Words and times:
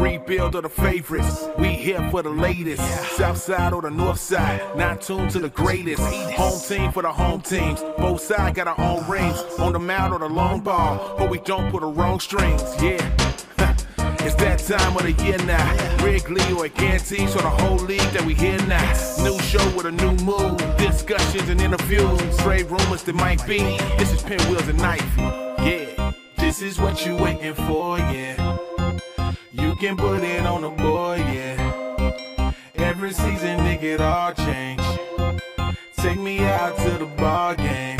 rebuild 0.00 0.54
of 0.54 0.62
the 0.62 0.68
favorites. 0.68 1.46
We 1.58 1.68
here 1.68 2.08
for 2.10 2.22
the 2.22 2.30
latest. 2.30 2.82
South 3.16 3.36
side 3.36 3.72
or 3.72 3.82
the 3.82 3.90
north 3.90 4.18
side. 4.18 4.60
Not 4.76 5.02
tuned 5.02 5.30
to 5.32 5.38
the 5.38 5.50
greatest. 5.50 6.02
Home 6.02 6.60
team 6.60 6.92
for 6.92 7.02
the 7.02 7.12
home 7.12 7.42
teams. 7.42 7.80
Both 7.98 8.22
sides 8.22 8.56
got 8.56 8.66
our 8.66 8.80
own 8.80 9.08
rings. 9.08 9.38
On 9.58 9.72
the 9.72 9.78
mound 9.78 10.12
or 10.12 10.18
the 10.18 10.28
long 10.28 10.60
ball. 10.60 11.16
But 11.18 11.30
we 11.30 11.38
don't 11.38 11.70
put 11.70 11.82
the 11.82 11.86
wrong 11.86 12.20
strings. 12.20 12.62
Yeah. 12.82 13.06
It's 14.22 14.34
that 14.34 14.58
time 14.58 14.94
of 14.96 15.02
the 15.02 15.12
year 15.24 15.38
now. 15.46 16.04
Wrigley 16.04 16.42
or 16.52 16.68
Ganty, 16.68 17.26
so 17.26 17.38
the 17.38 17.48
whole 17.48 17.78
league 17.78 18.00
that 18.12 18.22
we 18.22 18.34
hear 18.34 18.58
now. 18.66 18.92
New 19.22 19.38
show 19.40 19.64
with 19.74 19.86
a 19.86 19.92
new 19.92 20.12
mood. 20.24 20.58
Discussions 20.76 21.48
and 21.48 21.58
interviews. 21.58 22.20
Straight 22.38 22.68
rumors 22.68 23.02
that 23.04 23.14
might 23.14 23.44
be. 23.46 23.78
This 23.96 24.12
is 24.12 24.22
Pinwheels 24.22 24.68
and 24.68 24.78
Knife. 24.78 25.16
Yeah. 25.16 26.12
This 26.36 26.60
is 26.60 26.78
what 26.78 27.06
you 27.06 27.16
waiting 27.16 27.54
for, 27.54 27.98
yeah. 27.98 28.59
You 29.80 29.88
can 29.88 29.96
put 29.96 30.22
it 30.22 30.44
on 30.44 30.60
the 30.60 30.68
board, 30.68 31.20
yeah. 31.20 32.52
Every 32.74 33.14
season, 33.14 33.60
it 33.60 33.80
get 33.80 34.02
all 34.02 34.34
change. 34.34 34.82
Take 35.96 36.18
me 36.18 36.40
out 36.40 36.76
to 36.76 36.90
the 36.98 37.06
ball 37.16 37.54
game. 37.54 37.96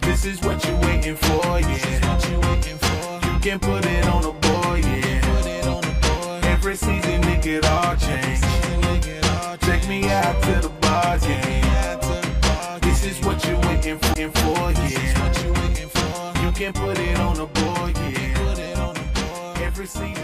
This 0.00 0.24
is 0.24 0.40
what 0.40 0.64
you 0.64 0.74
waiting 0.76 1.16
for, 1.16 1.60
yeah. 1.60 1.68
This 1.68 1.84
is 1.84 2.00
what 2.00 2.30
you 2.30 2.38
winkin' 2.40 2.78
for. 2.78 3.28
You 3.28 3.38
can 3.40 3.60
put 3.60 3.84
it 3.84 4.06
on 4.06 4.22
the 4.22 4.32
board, 4.32 4.80
yeah. 4.80 5.20
Put 5.36 5.46
it 5.46 5.66
on 5.66 5.82
the 5.82 5.94
boy. 6.00 6.48
Every 6.48 6.76
season, 6.76 7.22
it 7.24 7.42
get 7.42 7.66
all 7.66 7.94
change. 7.96 8.40
Take 9.60 9.86
me 9.86 10.08
out 10.08 10.42
to 10.44 10.60
the 10.62 10.72
ball 10.80 11.18
game. 11.18 12.80
This 12.80 13.04
is 13.04 13.22
what 13.22 13.44
you 13.46 13.58
waiting 13.68 13.98
for, 13.98 14.70
yeah. 14.70 14.72
This 14.72 14.96
is 14.96 15.18
what 15.20 15.44
you 15.44 15.52
win 15.52 15.88
for. 15.90 16.40
You 16.42 16.50
can 16.52 16.72
put 16.72 16.98
it 16.98 17.18
on 17.20 17.36
the 17.36 17.44
board, 17.44 17.94
yeah. 17.98 18.32
Put 18.38 18.58
it 18.58 18.78
on 18.78 18.94
the 18.94 19.02
boy, 19.20 19.62
every 19.62 19.86
season, 19.86 20.23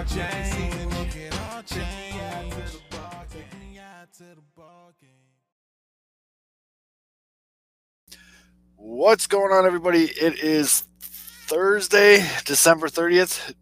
all 0.00 0.06
change. 0.06 0.52
Take 0.52 1.12
me 1.12 1.28
out 1.28 1.66
to 1.66 1.74
the 1.74 2.80
ball 2.90 3.24
game. 3.32 3.42
Take 3.50 3.60
me 3.60 3.78
out 3.78 4.12
to 4.14 4.24
the 4.24 4.42
ball 4.56 4.92
game. 5.00 5.10
What's 8.76 9.26
going 9.26 9.52
on, 9.52 9.66
everybody? 9.66 10.04
It 10.04 10.38
is 10.38 10.84
Thursday, 11.02 12.26
December 12.46 12.88
30th, 12.88 13.54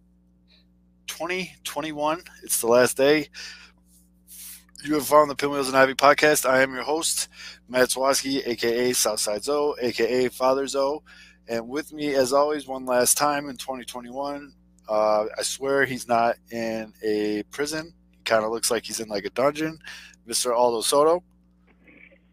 2021. 1.09 2.23
It's 2.45 2.61
the 2.61 2.69
last 2.69 2.97
day. 2.97 3.29
You 4.85 4.95
have 4.95 5.07
found 5.07 5.29
the 5.29 5.35
Pinwheels 5.35 5.67
and 5.67 5.77
Ivy 5.77 5.95
podcast. 5.95 6.49
I 6.49 6.63
am 6.63 6.73
your 6.73 6.85
host, 6.85 7.29
Matt 7.69 7.89
Swaski, 7.89 8.47
aka 8.47 8.93
Southside 8.93 9.43
Zoe, 9.43 9.75
aka 9.81 10.29
Father 10.29 10.69
Zoe. 10.69 11.01
And 11.49 11.69
with 11.69 11.93
me, 11.93 12.15
as 12.15 12.33
always, 12.33 12.69
one 12.69 12.87
last 12.87 13.19
time 13.19 13.49
in 13.49 13.57
2021. 13.57 14.53
Uh, 14.89 15.27
I 15.39 15.43
swear 15.43 15.85
he's 15.85 16.09
not 16.09 16.37
in 16.51 16.93
a 17.05 17.43
prison. 17.51 17.93
He 18.11 18.19
kind 18.25 18.45
of 18.45 18.51
looks 18.51 18.71
like 18.71 18.85
he's 18.85 19.01
in 19.01 19.09
like 19.09 19.25
a 19.25 19.31
dungeon. 19.31 19.79
Mr. 20.29 20.55
Aldo 20.57 20.81
Soto. 20.83 21.23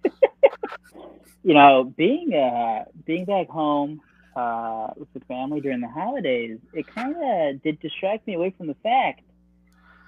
you 1.44 1.54
know, 1.54 1.84
being 1.98 2.34
uh 2.34 2.86
being 3.06 3.26
back 3.26 3.48
home 3.50 4.02
uh 4.36 4.90
with 4.98 5.12
the 5.14 5.20
family 5.22 5.62
during 5.62 5.82
the 5.82 5.88
holidays, 5.90 6.60
it 6.74 6.88
kind 6.88 7.16
of 7.18 7.62
did 7.64 7.80
distract 7.80 8.28
me 8.28 8.36
away 8.36 8.54
from 8.58 8.68
the 8.68 8.76
fact 8.84 9.22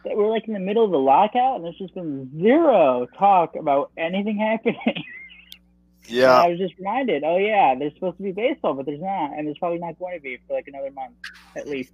that 0.04 0.16
we're 0.16 0.30
like 0.30 0.48
in 0.48 0.54
the 0.54 0.60
middle 0.60 0.86
of 0.86 0.92
the 0.92 0.98
lockout 1.00 1.58
and 1.58 1.66
there's 1.66 1.78
just 1.78 1.94
been 1.96 2.32
zero 2.42 3.08
talk 3.18 3.56
about 3.56 3.92
anything 3.98 4.38
happening. 4.38 4.78
And 6.10 6.16
Yeah. 6.16 6.42
I 6.42 6.48
was 6.48 6.58
just 6.58 6.76
reminded, 6.78 7.24
oh 7.26 7.38
yeah, 7.38 7.76
there's 7.78 7.94
supposed 7.96 8.18
to 8.18 8.24
be 8.24 8.32
baseball, 8.32 8.74
but 8.74 8.86
there's 8.86 9.02
not, 9.02 9.34
and 9.38 9.46
there's 9.46 9.58
probably 9.58 9.80
not 9.80 10.00
going 10.00 10.16
to 10.18 10.22
be 10.22 10.38
for 10.48 10.54
like 10.54 10.68
another 10.68 10.92
month 10.92 11.16
at 11.56 11.68
least. 11.68 11.92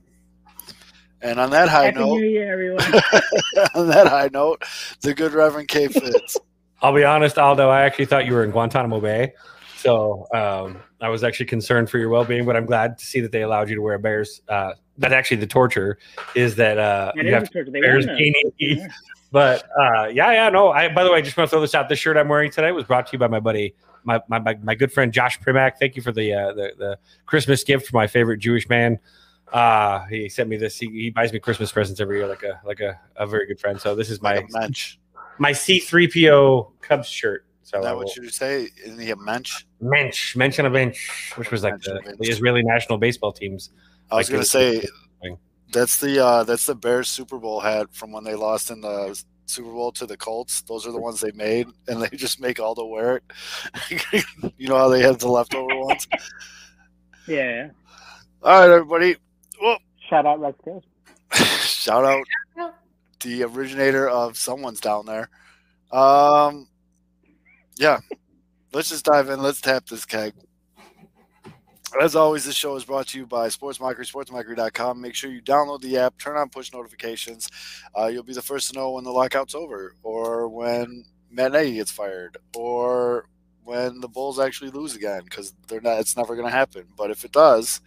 And 1.23 1.39
on 1.39 1.49
that 1.52 1.69
high 1.69 1.85
Happy 1.85 1.99
note, 1.99 2.17
New 2.17 2.25
Year, 2.27 2.52
everyone! 2.52 2.83
on 3.75 3.88
that 3.88 4.07
high 4.07 4.29
note, 4.31 4.63
the 5.01 5.13
good 5.13 5.31
Reverend 5.31 5.69
K. 5.69 5.88
Fitz. 5.88 6.38
I'll 6.81 6.94
be 6.94 7.06
honest, 7.06 7.38
Aldo. 7.38 7.69
I 7.69 7.84
actually 7.84 8.06
thought 8.06 8.25
you 8.25 8.34
were 8.34 8.44
in 8.44 8.51
Guantanamo 8.51 9.00
Bay, 9.00 9.31
so 9.78 10.28
um, 10.34 10.78
I 11.00 11.07
was 11.07 11.23
actually 11.23 11.45
concerned 11.45 11.89
for 11.89 11.97
your 11.97 12.09
well-being. 12.09 12.45
But 12.45 12.57
I'm 12.57 12.66
glad 12.66 12.97
to 12.97 13.06
see 13.06 13.22
that 13.22 13.31
they 13.31 13.41
allowed 13.44 13.69
you 13.69 13.75
to 13.75 13.81
wear 13.81 13.94
a 13.95 14.00
Bears. 14.00 14.41
Uh, 14.50 14.73
that 14.97 15.13
actually 15.13 15.38
the 15.38 15.47
torture 15.47 15.97
is 16.35 16.56
that 16.57 16.78
uh, 16.78 17.13
It 17.16 17.23
you 17.23 17.29
is 17.29 17.34
have 17.34 17.44
a 17.44 17.47
torture. 17.47 17.72
Bears 17.72 18.05
won 18.05 18.17
gaining 18.17 18.44
that. 18.44 18.57
teeth. 18.59 18.88
But 19.31 19.63
uh, 19.79 20.07
yeah, 20.07 20.31
yeah, 20.34 20.50
no. 20.50 20.72
I 20.72 20.90
by 20.90 21.05
the 21.05 21.11
way, 21.11 21.19
I 21.19 21.22
just 21.22 21.38
want 21.38 21.50
to 21.50 21.55
throw 21.55 21.61
this 21.61 21.73
out. 21.73 21.88
The 21.88 21.95
shirt 21.95 22.17
I'm 22.17 22.28
wearing 22.28 22.51
today 22.51 22.73
was 22.73 22.84
brought 22.84 23.07
to 23.07 23.13
you 23.13 23.19
by 23.19 23.28
my 23.28 23.40
buddy, 23.40 23.73
my 24.03 24.22
my, 24.28 24.40
my, 24.40 24.55
my 24.61 24.75
good 24.75 24.91
friend 24.91 25.13
Josh 25.13 25.40
Primack. 25.40 25.78
Thank 25.79 25.95
you 25.95 26.01
for 26.01 26.11
the, 26.11 26.34
uh, 26.34 26.53
the 26.53 26.72
the 26.78 27.00
Christmas 27.28 27.63
gift 27.63 27.88
for 27.88 27.95
my 27.95 28.07
favorite 28.07 28.40
Jewish 28.40 28.67
man. 28.67 29.00
Uh, 29.51 30.05
he 30.05 30.29
sent 30.29 30.49
me 30.49 30.57
this. 30.57 30.77
He, 30.79 30.87
he 30.89 31.09
buys 31.09 31.31
me 31.31 31.39
Christmas 31.39 31.71
presents 31.71 31.99
every 32.01 32.17
year, 32.17 32.27
like 32.27 32.43
a 32.43 32.59
like 32.65 32.79
a, 32.79 32.99
a 33.15 33.27
very 33.27 33.45
good 33.47 33.59
friend. 33.59 33.79
So 33.79 33.93
this 33.95 34.09
is 34.09 34.21
my 34.21 34.35
Like 34.35 34.51
mensch. 34.51 34.97
my 35.37 35.51
C3PO 35.51 36.71
Cubs 36.81 37.07
shirt. 37.07 37.45
So 37.61 37.79
Is 37.79 37.85
that 37.85 37.95
what 37.95 38.15
you 38.15 38.29
say? 38.29 38.69
Isn't 38.83 38.99
he 38.99 39.11
a 39.11 39.15
mensch? 39.15 39.65
Mensch, 39.79 40.35
Mensch 40.35 40.59
on 40.59 40.65
a 40.65 40.69
bench, 40.69 41.31
which 41.35 41.49
was 41.51 41.63
like 41.63 41.79
the, 41.81 42.15
the 42.19 42.29
Israeli 42.29 42.61
national 42.63 42.97
baseball 42.97 43.31
teams. 43.31 43.71
I 44.11 44.17
was 44.17 44.27
Like 44.29 44.33
gonna 44.33 44.45
say 44.45 44.83
that's 45.71 45.97
the 45.97 46.23
uh, 46.23 46.43
that's 46.43 46.65
the 46.67 46.75
Bears 46.75 47.09
Super 47.09 47.39
Bowl 47.39 47.59
hat 47.59 47.87
from 47.93 48.11
when 48.11 48.23
they 48.23 48.35
lost 48.35 48.69
in 48.69 48.81
the 48.81 49.19
Super 49.45 49.71
Bowl 49.71 49.91
to 49.93 50.05
the 50.05 50.17
Colts. 50.17 50.61
Those 50.61 50.85
are 50.85 50.91
the 50.91 50.99
ones 50.99 51.19
they 51.19 51.31
made, 51.31 51.67
and 51.87 52.01
they 52.01 52.09
just 52.15 52.39
make 52.39 52.59
all 52.59 52.75
the 52.75 52.85
wear 52.85 53.17
it. 53.17 54.23
you 54.57 54.67
know 54.67 54.77
how 54.77 54.89
they 54.89 55.01
have 55.01 55.19
the 55.19 55.29
leftover 55.29 55.75
ones. 55.77 56.07
Yeah, 57.27 57.69
All 58.41 58.59
right, 58.59 58.69
everybody. 58.69 59.15
Well, 59.63 59.79
shout 60.09 60.25
out 60.25 60.41
Rex 60.41 60.57
Coast. 60.66 60.85
shout 61.63 62.03
out 62.03 62.74
the 63.22 63.44
originator 63.44 64.09
of 64.09 64.38
someone's 64.38 64.81
down 64.81 65.06
there. 65.06 65.29
Um, 65.90 66.68
yeah, 67.78 68.00
let's 68.73 68.90
just 68.90 69.06
dive 69.06 69.29
in. 69.29 69.41
Let's 69.41 69.62
tap 69.62 69.85
this 69.85 70.03
keg. 70.03 70.34
As 72.02 72.13
always, 72.16 72.44
this 72.44 72.56
show 72.56 72.75
is 72.75 72.84
brought 72.84 73.07
to 73.09 73.19
you 73.19 73.25
by 73.25 73.47
SportsMockery, 73.47 74.12
SportsMockery.com. 74.12 75.00
Make 75.00 75.16
sure 75.16 75.31
you 75.31 75.41
download 75.41 75.79
the 75.79 75.97
app, 75.97 76.18
turn 76.18 76.35
on 76.35 76.50
push 76.50 76.73
notifications. 76.73 77.47
Uh, 77.97 78.07
you'll 78.07 78.23
be 78.23 78.34
the 78.34 78.41
first 78.41 78.69
to 78.69 78.75
know 78.75 78.91
when 78.91 79.06
the 79.06 79.12
lockout's 79.12 79.56
over, 79.56 79.96
or 80.03 80.50
when 80.50 81.06
Matt 81.31 81.53
Nagy 81.53 81.75
gets 81.75 81.91
fired, 81.91 82.35
or 82.53 83.29
when 83.63 84.02
the 84.02 84.09
Bulls 84.09 84.40
actually 84.40 84.72
lose 84.72 84.96
again, 84.96 85.22
because 85.23 85.53
they're 85.68 85.79
not. 85.79 86.00
It's 86.00 86.18
never 86.18 86.35
going 86.35 86.47
to 86.47 86.53
happen. 86.53 86.85
But 86.97 87.12
if 87.12 87.23
it 87.23 87.31
does, 87.31 87.79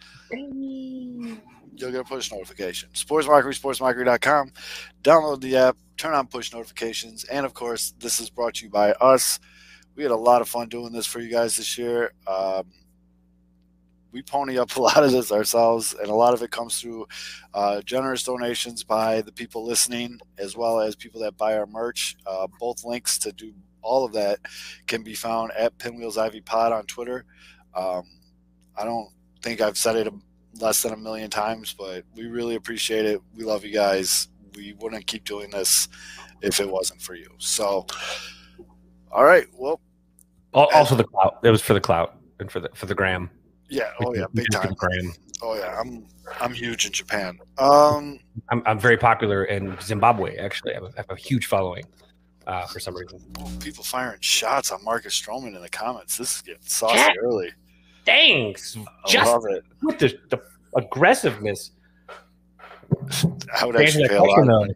you'll 1.77 1.91
get 1.91 2.01
a 2.01 2.03
push 2.03 2.31
notification. 2.31 2.89
SportsMockery, 2.93 3.59
SportsMockery.com. 3.59 4.51
Download 5.03 5.41
the 5.41 5.55
app, 5.55 5.77
turn 5.97 6.13
on 6.13 6.27
push 6.27 6.53
notifications, 6.53 7.23
and 7.25 7.45
of 7.45 7.53
course, 7.53 7.93
this 7.99 8.19
is 8.19 8.29
brought 8.29 8.55
to 8.55 8.65
you 8.65 8.71
by 8.71 8.91
us. 8.93 9.39
We 9.95 10.03
had 10.03 10.11
a 10.11 10.15
lot 10.15 10.41
of 10.41 10.49
fun 10.49 10.69
doing 10.69 10.93
this 10.93 11.05
for 11.05 11.19
you 11.19 11.29
guys 11.29 11.57
this 11.57 11.77
year. 11.77 12.13
Um, 12.27 12.65
we 14.11 14.21
pony 14.21 14.57
up 14.57 14.75
a 14.77 14.81
lot 14.81 15.03
of 15.03 15.11
this 15.11 15.31
ourselves, 15.31 15.95
and 15.99 16.09
a 16.09 16.15
lot 16.15 16.33
of 16.33 16.41
it 16.41 16.51
comes 16.51 16.79
through 16.79 17.07
uh, 17.53 17.81
generous 17.81 18.23
donations 18.23 18.83
by 18.83 19.21
the 19.21 19.31
people 19.31 19.65
listening, 19.65 20.19
as 20.37 20.55
well 20.55 20.79
as 20.79 20.95
people 20.95 21.21
that 21.21 21.37
buy 21.37 21.57
our 21.57 21.67
merch. 21.67 22.17
Uh, 22.25 22.47
both 22.59 22.83
links 22.83 23.17
to 23.19 23.31
do 23.31 23.53
all 23.81 24.03
of 24.03 24.13
that 24.13 24.39
can 24.85 25.03
be 25.03 25.13
found 25.13 25.51
at 25.57 25.77
Pinwheels 25.77 26.17
Ivy 26.17 26.41
Pod 26.41 26.71
on 26.71 26.85
Twitter. 26.85 27.25
Um, 27.73 28.03
I 28.75 28.83
don't 28.83 29.09
think 29.41 29.61
I've 29.61 29.77
said 29.77 29.95
it 29.95 30.11
less 30.59 30.81
than 30.81 30.93
a 30.93 30.97
million 30.97 31.29
times, 31.29 31.73
but 31.73 32.03
we 32.15 32.25
really 32.27 32.55
appreciate 32.55 33.05
it. 33.05 33.21
We 33.35 33.43
love 33.43 33.63
you 33.63 33.73
guys. 33.73 34.27
We 34.55 34.73
wouldn't 34.73 35.05
keep 35.07 35.23
doing 35.23 35.49
this 35.51 35.87
if 36.41 36.59
it 36.59 36.69
wasn't 36.69 37.01
for 37.01 37.15
you. 37.15 37.27
So, 37.37 37.85
all 39.11 39.23
right. 39.23 39.45
Well, 39.53 39.79
Al- 40.55 40.69
Also, 40.73 40.95
the 40.95 41.03
clout. 41.03 41.39
It 41.43 41.49
was 41.51 41.61
for 41.61 41.73
the 41.73 41.81
clout 41.81 42.15
and 42.39 42.51
for 42.51 42.59
the 42.59 42.69
for 42.73 42.85
the 42.85 42.95
gram. 42.95 43.29
yeah. 43.69 43.91
Oh 44.03 44.13
yeah, 44.15 44.25
big 44.33 44.45
did 44.45 44.55
it 44.55 44.61
for 44.61 44.67
time. 44.67 44.73
gram. 44.75 45.13
Oh 45.41 45.55
yeah, 45.55 45.79
I'm 45.79 46.05
I'm 46.41 46.53
huge 46.53 46.85
in 46.85 46.91
Japan. 46.91 47.37
Um, 47.59 48.19
I'm, 48.49 48.63
I'm 48.65 48.79
very 48.79 48.97
popular 48.97 49.45
in 49.45 49.77
Zimbabwe. 49.81 50.37
Actually, 50.37 50.71
I 50.71 50.75
have 50.75 50.83
a, 50.83 50.87
I 50.87 50.97
have 50.97 51.09
a 51.11 51.15
huge 51.15 51.45
following 51.45 51.83
uh, 52.47 52.65
for 52.65 52.79
some 52.79 52.95
reason. 52.95 53.19
oh, 53.39 53.51
people 53.59 53.83
firing 53.83 54.17
shots 54.21 54.71
on 54.71 54.83
Marcus 54.83 55.19
Stroman 55.19 55.55
in 55.55 55.61
the 55.61 55.69
comments. 55.69 56.17
This 56.17 56.37
is 56.37 56.41
getting 56.41 56.61
saucy 56.63 56.95
Yeah. 56.97 57.11
early. 57.21 57.51
Thanks, 58.07 58.77
I 58.77 59.09
just 59.11 59.31
love 59.31 59.43
it. 59.49 59.63
with 59.83 59.99
the, 59.99 60.17
the 60.29 60.41
aggressiveness. 60.75 61.71
I 63.53 63.65
would 63.65 63.75
actually 63.75 64.07
pay 64.07 64.15
a 64.15 64.23
lot. 64.23 64.45
though, 64.47 64.73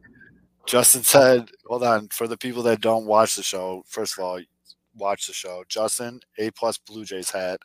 Justin 0.65 1.03
said, 1.03 1.49
hold 1.65 1.83
on, 1.83 2.09
for 2.09 2.27
the 2.27 2.37
people 2.37 2.61
that 2.63 2.81
don't 2.81 3.05
watch 3.05 3.35
the 3.35 3.43
show, 3.43 3.83
first 3.87 4.17
of 4.17 4.23
all, 4.23 4.39
watch 4.95 5.27
the 5.27 5.33
show. 5.33 5.63
Justin, 5.67 6.19
A 6.37 6.51
plus 6.51 6.77
Blue 6.77 7.05
Jays 7.05 7.29
hat. 7.29 7.61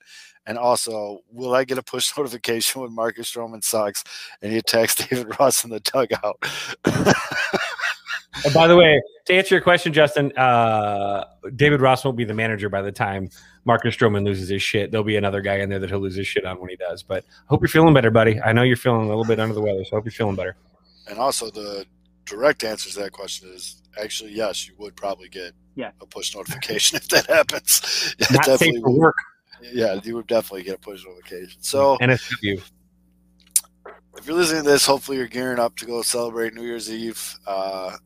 And 0.46 0.56
also, 0.56 1.20
will 1.30 1.54
I 1.54 1.64
get 1.64 1.78
a 1.78 1.82
push 1.82 2.12
notification 2.16 2.82
when 2.82 2.94
Marcus 2.94 3.32
Stroman 3.32 3.64
sucks 3.64 4.04
and 4.40 4.52
he 4.52 4.58
attacks 4.58 4.94
David 5.08 5.38
Ross 5.38 5.64
in 5.64 5.70
the 5.70 5.80
dugout? 5.80 6.38
And 8.44 8.52
by 8.54 8.66
the 8.66 8.76
way, 8.76 9.00
to 9.26 9.34
answer 9.34 9.54
your 9.54 9.62
question, 9.62 9.92
Justin, 9.92 10.30
uh, 10.36 11.24
David 11.56 11.80
Ross 11.80 12.04
won't 12.04 12.16
be 12.16 12.24
the 12.24 12.34
manager 12.34 12.68
by 12.68 12.82
the 12.82 12.92
time 12.92 13.30
Marcus 13.64 13.96
Stroman 13.96 14.24
loses 14.24 14.48
his 14.48 14.62
shit. 14.62 14.90
There'll 14.90 15.04
be 15.04 15.16
another 15.16 15.40
guy 15.40 15.56
in 15.56 15.68
there 15.68 15.78
that 15.78 15.90
he'll 15.90 15.98
lose 16.00 16.14
his 16.16 16.26
shit 16.26 16.44
on 16.44 16.60
when 16.60 16.68
he 16.70 16.76
does. 16.76 17.02
But 17.02 17.24
I 17.24 17.44
hope 17.48 17.60
you're 17.62 17.68
feeling 17.68 17.94
better, 17.94 18.10
buddy. 18.10 18.40
I 18.40 18.52
know 18.52 18.62
you're 18.62 18.76
feeling 18.76 19.02
a 19.02 19.08
little 19.08 19.24
bit 19.24 19.40
under 19.40 19.54
the 19.54 19.60
weather, 19.62 19.84
so 19.84 19.92
I 19.92 19.98
hope 19.98 20.04
you're 20.04 20.12
feeling 20.12 20.36
better. 20.36 20.56
and 21.08 21.18
also 21.18 21.50
the 21.50 21.84
direct 22.24 22.64
answer 22.64 22.90
to 22.90 22.98
that 23.00 23.12
question 23.12 23.48
is 23.54 23.82
actually 24.02 24.32
yes, 24.32 24.66
you 24.68 24.74
would 24.78 24.94
probably 24.96 25.28
get 25.28 25.52
Yeah. 25.76 25.92
a 26.00 26.06
push 26.06 26.34
notification 26.34 26.96
if 27.02 27.08
that 27.08 27.26
happens. 27.26 28.14
Yeah, 28.18 28.26
Not 28.46 28.58
safe 28.58 28.74
for 28.82 28.90
would. 28.90 28.98
work. 28.98 29.16
Yeah, 29.62 29.98
you 30.04 30.14
would 30.16 30.26
definitely 30.26 30.64
get 30.64 30.74
a 30.76 30.78
push 30.78 31.04
notification. 31.04 31.62
So 31.62 31.96
NSW. 32.02 32.60
if 34.18 34.26
you're 34.26 34.36
listening 34.36 34.64
to 34.64 34.70
this, 34.70 34.84
hopefully 34.86 35.16
you're 35.18 35.26
gearing 35.28 35.58
up 35.58 35.76
to 35.76 35.86
go 35.86 36.02
celebrate 36.02 36.54
New 36.54 36.62
Year's 36.62 36.90
Eve. 36.90 37.36
Uh, 37.46 37.96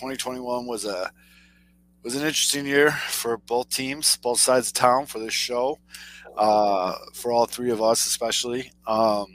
2021 0.00 0.66
was 0.66 0.86
a 0.86 1.10
was 2.02 2.14
an 2.16 2.22
interesting 2.22 2.64
year 2.64 2.90
for 3.08 3.36
both 3.36 3.68
teams, 3.68 4.16
both 4.16 4.40
sides 4.40 4.68
of 4.68 4.72
town 4.72 5.04
for 5.04 5.18
this 5.18 5.34
show, 5.34 5.78
uh, 6.38 6.94
for 7.12 7.30
all 7.30 7.44
three 7.44 7.70
of 7.70 7.82
us 7.82 8.06
especially. 8.06 8.72
Um, 8.86 9.26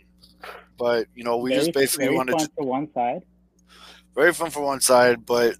but 0.77 1.05
you 1.13 1.23
know, 1.23 1.37
we 1.37 1.51
very, 1.51 1.61
just 1.61 1.73
basically 1.73 2.05
very 2.07 2.17
wanted 2.17 2.31
fun 2.31 2.41
to 2.47 2.51
for 2.57 2.65
one 2.65 2.91
side. 2.93 3.21
very 4.15 4.33
fun 4.33 4.49
for 4.49 4.61
one 4.61 4.81
side, 4.81 5.23
but 5.27 5.55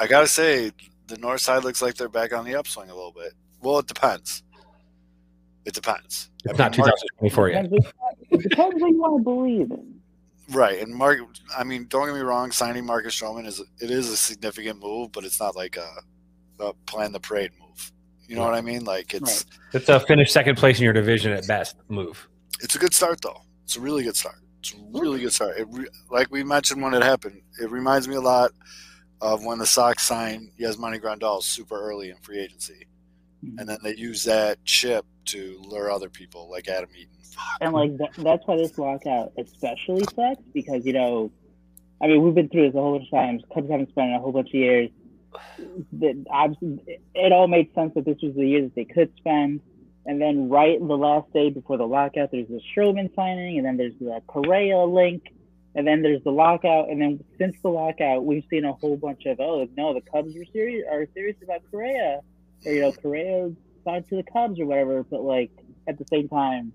I 0.00 0.08
gotta 0.08 0.26
say 0.26 0.72
the 1.06 1.16
north 1.18 1.40
side 1.40 1.62
looks 1.62 1.80
like 1.80 1.94
they're 1.94 2.08
back 2.08 2.32
on 2.32 2.44
the 2.44 2.56
upswing 2.56 2.90
a 2.90 2.94
little 2.94 3.12
bit. 3.12 3.32
Well, 3.62 3.78
it 3.78 3.86
depends. 3.86 4.42
It 5.64 5.74
depends. 5.74 6.30
I 6.46 6.50
It's 6.50 6.58
mean, 6.58 6.64
not 6.70 6.78
Mark- 6.78 6.90
2024 7.20 7.48
yet. 7.50 7.62
Depends 7.70 7.86
what- 7.96 8.16
It 8.30 8.48
depends 8.48 8.82
what 8.82 8.90
you 8.90 8.98
want 9.00 9.20
to 9.20 9.22
believe 9.22 9.70
in. 9.70 9.99
Right, 10.52 10.80
and 10.80 10.92
Mark. 10.94 11.20
I 11.56 11.64
mean, 11.64 11.86
don't 11.88 12.06
get 12.06 12.14
me 12.14 12.20
wrong. 12.20 12.50
Signing 12.50 12.84
Marcus 12.84 13.20
Stroman 13.20 13.46
is 13.46 13.60
it 13.80 13.90
is 13.90 14.08
a 14.08 14.16
significant 14.16 14.80
move, 14.80 15.12
but 15.12 15.24
it's 15.24 15.38
not 15.38 15.54
like 15.54 15.76
a, 15.76 15.88
a 16.62 16.72
plan 16.86 17.12
the 17.12 17.20
parade 17.20 17.52
move. 17.60 17.92
You 18.26 18.36
know 18.36 18.44
what 18.44 18.54
I 18.54 18.60
mean? 18.60 18.84
Like 18.84 19.12
it's 19.14 19.44
It's 19.72 19.88
a 19.88 20.00
finish 20.00 20.30
second 20.30 20.56
place 20.56 20.78
in 20.78 20.84
your 20.84 20.92
division 20.92 21.32
at 21.32 21.46
best 21.46 21.76
move. 21.88 22.28
it's 22.60 22.74
a 22.74 22.78
good 22.78 22.94
start 22.94 23.20
though. 23.22 23.42
It's 23.64 23.76
a 23.76 23.80
really 23.80 24.04
good 24.04 24.16
start. 24.16 24.36
It's 24.60 24.72
a 24.72 24.76
really 24.92 25.20
good 25.20 25.32
start. 25.32 25.56
It 25.58 25.66
re, 25.70 25.86
like 26.10 26.30
we 26.30 26.44
mentioned 26.44 26.82
when 26.82 26.94
it 26.94 27.02
happened, 27.02 27.42
it 27.60 27.70
reminds 27.70 28.08
me 28.08 28.16
a 28.16 28.20
lot 28.20 28.52
of 29.20 29.44
when 29.44 29.58
the 29.58 29.66
Sox 29.66 30.04
signed 30.04 30.50
Yasmani 30.60 31.00
Grandal 31.00 31.42
super 31.42 31.80
early 31.80 32.10
in 32.10 32.16
free 32.18 32.40
agency, 32.40 32.86
mm-hmm. 33.44 33.58
and 33.58 33.68
then 33.68 33.78
they 33.82 33.94
use 33.96 34.24
that 34.24 34.64
chip 34.64 35.04
to 35.26 35.60
lure 35.64 35.90
other 35.90 36.08
people 36.08 36.50
like 36.50 36.68
Adam 36.68 36.90
Eaton. 36.96 37.19
And 37.60 37.72
like 37.72 37.96
that, 37.98 38.12
that's 38.16 38.46
why 38.46 38.56
this 38.56 38.78
lockout 38.78 39.32
especially 39.38 40.04
sucks 40.04 40.42
because 40.54 40.86
you 40.86 40.92
know, 40.92 41.30
I 42.02 42.06
mean 42.06 42.22
we've 42.22 42.34
been 42.34 42.48
through 42.48 42.66
this 42.66 42.74
a 42.74 42.80
whole 42.80 42.98
bunch 42.98 43.08
of 43.12 43.18
times. 43.18 43.42
Cubs 43.52 43.70
haven't 43.70 43.90
spent 43.90 44.14
a 44.14 44.18
whole 44.18 44.32
bunch 44.32 44.48
of 44.48 44.54
years. 44.54 44.90
That 45.92 46.56
it 47.14 47.32
all 47.32 47.46
made 47.48 47.72
sense 47.74 47.94
that 47.94 48.04
this 48.04 48.18
was 48.22 48.34
the 48.34 48.46
year 48.46 48.62
that 48.62 48.74
they 48.74 48.84
could 48.84 49.14
spend. 49.16 49.60
And 50.06 50.20
then 50.20 50.48
right 50.48 50.78
the 50.78 50.96
last 50.96 51.32
day 51.32 51.50
before 51.50 51.76
the 51.76 51.86
lockout, 51.86 52.30
there's 52.32 52.48
the 52.48 52.60
Stroman 52.74 53.14
signing, 53.14 53.58
and 53.58 53.66
then 53.66 53.76
there's 53.76 53.94
the 54.00 54.22
Correa 54.26 54.78
link, 54.78 55.32
and 55.74 55.86
then 55.86 56.02
there's 56.02 56.24
the 56.24 56.32
lockout. 56.32 56.88
And 56.88 57.00
then 57.00 57.22
since 57.38 57.56
the 57.62 57.68
lockout, 57.68 58.24
we've 58.24 58.44
seen 58.50 58.64
a 58.64 58.72
whole 58.72 58.96
bunch 58.96 59.26
of 59.26 59.38
oh 59.40 59.68
no, 59.76 59.94
the 59.94 60.00
Cubs 60.00 60.34
are 60.34 60.44
serious 60.52 60.86
are 60.90 61.06
serious 61.14 61.36
about 61.42 61.60
Correa, 61.70 62.20
or 62.64 62.72
you 62.72 62.80
know 62.80 62.92
Correa 62.92 63.52
signed 63.84 64.08
to 64.08 64.16
the 64.16 64.24
Cubs 64.24 64.58
or 64.58 64.66
whatever. 64.66 65.04
But 65.04 65.22
like 65.22 65.50
at 65.86 65.98
the 65.98 66.06
same 66.10 66.28
time, 66.28 66.72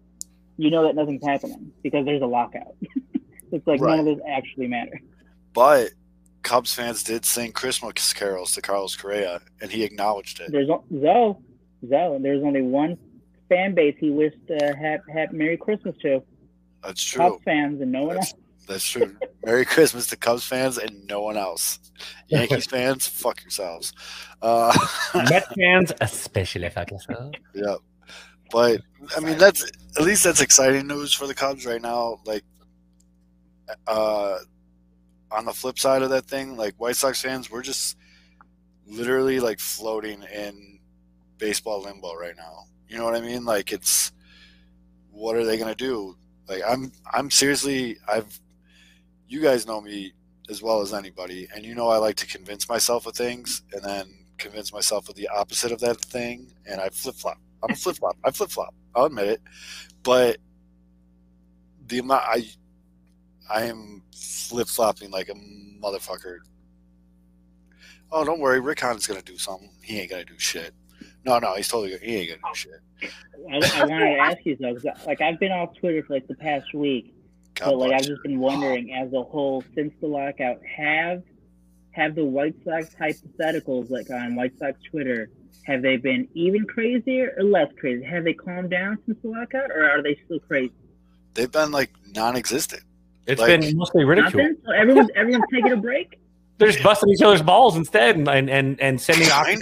you 0.58 0.70
know 0.72 0.84
that 0.84 0.96
nothing's 0.96 1.26
happening 1.26 1.72
because 1.84 2.06
there's 2.06 2.22
a 2.22 2.26
lockout. 2.28 2.76
it's 3.52 3.66
like 3.68 3.82
none 3.82 4.00
of 4.00 4.06
this 4.06 4.20
actually 4.30 4.68
matters. 4.68 5.00
But 5.54 5.92
Cubs 6.44 6.74
fans 6.74 7.04
did 7.04 7.26
sing 7.26 7.52
Christmas 7.52 8.14
carols 8.14 8.54
to 8.54 8.62
Carlos 8.62 8.96
Correa, 8.96 9.42
and 9.62 9.72
he 9.72 9.84
acknowledged 9.84 10.40
it. 10.40 10.52
There's 10.52 10.70
o- 10.70 10.84
Zoe, 10.92 11.36
Zoe. 11.88 12.20
There's 12.22 12.44
only 12.44 12.62
one 12.62 12.98
fan 13.50 13.74
base 13.74 13.96
he 14.00 14.10
wished 14.10 14.38
uh, 14.50 14.76
happy, 14.76 15.12
happy 15.12 15.36
Merry 15.36 15.58
Christmas 15.58 15.96
to. 16.02 16.22
That's 16.84 17.04
true. 17.04 17.32
Cubs 17.32 17.44
fans 17.44 17.82
and 17.82 17.92
no 17.92 18.04
one 18.04 18.18
else. 18.18 18.34
That's, 18.68 18.68
that's 18.68 18.90
true. 18.90 19.16
Merry 19.44 19.66
Christmas 19.66 20.08
to 20.08 20.16
Cubs 20.18 20.44
fans 20.46 20.78
and 20.78 21.06
no 21.08 21.22
one 21.22 21.38
else. 21.38 21.80
Yankees 22.28 22.66
fans, 22.70 23.08
fuck 23.08 23.42
yourselves. 23.42 23.94
Uh, 24.42 24.76
Met 25.30 25.46
fans, 25.58 25.92
especially 26.02 26.70
fuck 26.70 26.92
yourself. 26.92 27.34
yeah, 27.54 27.76
but 28.52 28.82
I 29.16 29.20
mean 29.20 29.38
that's 29.38 29.66
at 29.98 30.04
least 30.04 30.24
that's 30.24 30.42
exciting 30.42 30.88
news 30.88 31.14
for 31.14 31.28
the 31.28 31.36
Cubs 31.36 31.66
right 31.66 31.82
now. 31.82 32.20
Like, 32.26 32.44
uh, 33.88 34.38
on 35.32 35.46
the 35.46 35.54
flip 35.54 35.80
side 35.80 36.02
of 36.02 36.10
that 36.12 36.26
thing, 36.26 36.56
like 36.56 36.76
White 36.76 36.96
Sox 36.96 37.22
fans, 37.22 37.50
we're 37.50 37.62
just 37.64 37.98
literally 38.86 39.40
like 39.40 39.60
floating 39.60 40.24
in 40.24 40.80
baseball 41.38 41.82
limbo 41.82 42.16
right 42.16 42.36
now. 42.38 42.66
You 42.88 42.98
know 42.98 43.06
what 43.06 43.16
I 43.16 43.22
mean? 43.22 43.46
Like 43.46 43.72
it's 43.72 44.12
what 45.12 45.36
are 45.36 45.46
they 45.46 45.58
gonna 45.58 45.76
do? 45.76 46.16
Like 46.48 46.62
I'm 46.68 46.92
I'm 47.12 47.32
seriously 47.32 47.98
I've 48.08 48.40
you 49.28 49.42
guys 49.42 49.66
know 49.66 49.82
me 49.82 50.14
as 50.50 50.62
well 50.62 50.82
as 50.82 50.94
anybody, 50.94 51.48
and 51.56 51.66
you 51.66 51.74
know 51.74 51.88
I 51.90 51.98
like 51.98 52.16
to 52.18 52.28
convince 52.28 52.70
myself 52.70 53.08
of 53.08 53.16
things 53.16 53.64
and 53.74 53.84
then 53.84 54.06
convince 54.38 54.72
myself 54.72 55.10
of 55.10 55.16
the 55.16 55.28
opposite 55.30 55.72
of 55.72 55.80
that 55.80 56.00
thing, 56.00 56.54
and 56.68 56.80
I 56.80 56.90
flip 56.90 57.16
flop. 57.16 57.40
I'm 57.64 57.72
a 57.72 57.76
flip 57.76 57.98
flop. 57.98 58.16
I 58.24 58.32
flip 58.32 58.52
flop. 58.52 58.76
I'll 58.96 59.06
admit 59.06 59.28
it, 59.28 59.42
but 60.04 60.38
the 61.88 62.00
amount 62.00 62.24
I 62.26 62.46
I 63.50 63.64
am 63.64 64.02
flip 64.16 64.68
flopping 64.68 65.12
like 65.12 65.30
a 65.30 65.34
motherfucker. 65.34 66.38
Oh, 68.12 68.24
don't 68.24 68.40
worry, 68.40 68.60
Rick 68.60 68.80
Hahn's 68.80 69.08
gonna 69.08 69.22
do 69.22 69.38
something. 69.38 69.70
He 69.82 70.00
ain't 70.00 70.12
gonna 70.12 70.26
do 70.26 70.38
shit. 70.38 70.74
No, 71.26 71.40
no, 71.40 71.54
he's 71.56 71.68
totally 71.68 71.98
he 72.02 72.16
ain't 72.16 72.30
gonna 72.30 72.42
do 72.42 72.48
oh. 72.50 72.54
shit. 72.54 72.82
I, 73.52 73.82
I 73.82 73.86
wanted 73.86 74.16
to 74.16 74.20
ask 74.20 74.38
you 74.46 74.56
though, 74.60 74.74
'cause, 74.74 75.06
like 75.06 75.22
I've 75.22 75.40
been 75.40 75.52
off 75.52 75.76
Twitter 75.78 76.04
for 76.04 76.14
like 76.14 76.28
the 76.28 76.36
past 76.36 76.74
week, 76.74 77.14
God 77.56 77.66
but 77.72 77.78
like 77.78 77.92
I've 77.94 78.06
just 78.06 78.24
been 78.24 78.40
wondering, 78.40 78.94
as 78.94 79.12
a 79.14 79.22
whole, 79.22 79.64
since 79.76 79.94
the 80.02 80.08
lockout, 80.08 80.58
have 80.78 81.24
have 81.92 82.16
the 82.16 82.26
White 82.26 82.56
Sox 82.64 82.96
hypotheticals 82.96 83.90
like 83.90 84.10
on 84.10 84.36
White 84.36 84.58
Sox 84.58 84.80
Twitter, 84.90 85.30
have 85.64 85.82
they 85.82 85.98
been 85.98 86.28
even 86.34 86.66
crazier 86.66 87.34
or 87.38 87.44
less 87.44 87.72
crazy? 87.80 88.04
Have 88.04 88.24
they 88.24 88.34
calmed 88.34 88.70
down 88.70 88.98
since 89.06 89.18
the 89.22 89.30
lockout, 89.30 89.72
or 89.72 89.90
are 89.90 90.02
they 90.02 90.18
still 90.26 90.40
crazy? 90.40 90.72
They've 91.34 91.52
been 91.52 91.72
like 91.72 91.92
non-existent. 92.16 92.84
It's 93.28 93.42
Like- 93.42 93.60
been 93.62 93.76
mostly 93.78 94.04
ridiculed. 94.06 94.36
Nothing. 94.36 94.58
So 94.66 94.72
everyone's 94.72 95.10
everyone's 95.16 95.46
taking 95.52 95.72
a 95.72 95.78
break. 95.78 96.20
They're 96.58 96.70
just 96.72 96.82
busting 96.84 97.10
each 97.10 97.22
other's 97.22 97.42
balls 97.42 97.76
instead 97.76 98.16
and 98.16 98.28
and 98.30 98.50
and, 98.50 98.80
and 98.80 99.02
sending 99.02 99.30
off 99.30 99.46
yeah. 99.50 99.56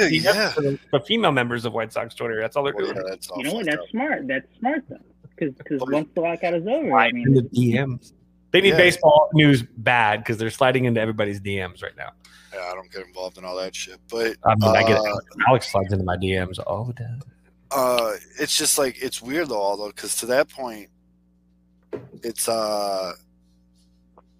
to 0.52 0.62
the, 0.62 0.80
the 0.92 1.00
female 1.00 1.32
members 1.32 1.66
of 1.66 1.74
White 1.74 1.92
Sox 1.92 2.14
Twitter. 2.14 2.40
That's 2.40 2.56
all 2.56 2.64
they're 2.64 2.74
Well, 2.76 2.86
doing. 2.94 2.98
yeah, 2.98 3.04
that's 3.10 3.30
You 3.36 3.44
know 3.46 3.54
what? 3.54 3.66
That's 3.66 3.78
up. 3.82 3.90
smart. 3.90 4.28
That's 4.28 4.48
smart 4.60 4.84
though, 4.90 4.98
because 5.38 5.80
But- 5.80 5.92
once 5.92 6.10
the 6.14 6.22
lockout 6.22 6.54
is 6.54 6.68
over, 6.68 6.94
I 6.94 7.12
mean, 7.12 7.34
the 7.34 7.42
DMs. 7.42 8.14
They 8.52 8.62
need 8.62 8.70
Yeah. 8.70 8.78
baseball 8.78 9.30
news 9.34 9.64
bad 9.64 10.20
because 10.20 10.38
they're 10.38 10.52
sliding 10.52 10.86
into 10.86 11.02
everybody's 11.02 11.40
DMs 11.40 11.82
right 11.82 11.98
now. 11.98 12.12
Yeah, 12.54 12.62
I 12.72 12.74
don't 12.76 12.92
get 12.92 13.06
involved 13.06 13.38
in 13.38 13.46
all 13.46 13.56
that 13.58 13.76
shit. 13.76 14.00
But 14.10 14.36
I 14.46 14.56
mean, 14.56 14.76
I 14.76 14.84
get 14.84 14.98
uh. 14.98 15.16
Alex 15.48 15.72
slides 15.72 15.92
into 15.92 16.06
my 16.06 16.18
DMs 16.18 16.60
all 16.68 16.84
the 16.86 16.94
time. 16.94 17.22
uh, 17.72 18.14
it's 18.40 18.58
just 18.58 18.78
like 18.78 19.02
it's 19.02 19.22
weird 19.22 19.50
though, 19.50 19.62
although 19.62 19.88
because 19.88 20.16
to 20.18 20.26
that 20.28 20.50
point, 20.50 20.90
it's 22.24 22.48
uh, 22.48 23.14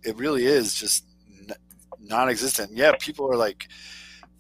it 0.04 0.16
really 0.18 0.46
is 0.46 0.74
just 0.76 1.06
n- 1.50 1.56
non-existent. 2.00 2.72
Yeah, 2.74 2.94
people 3.00 3.32
are 3.32 3.38
like, 3.38 3.68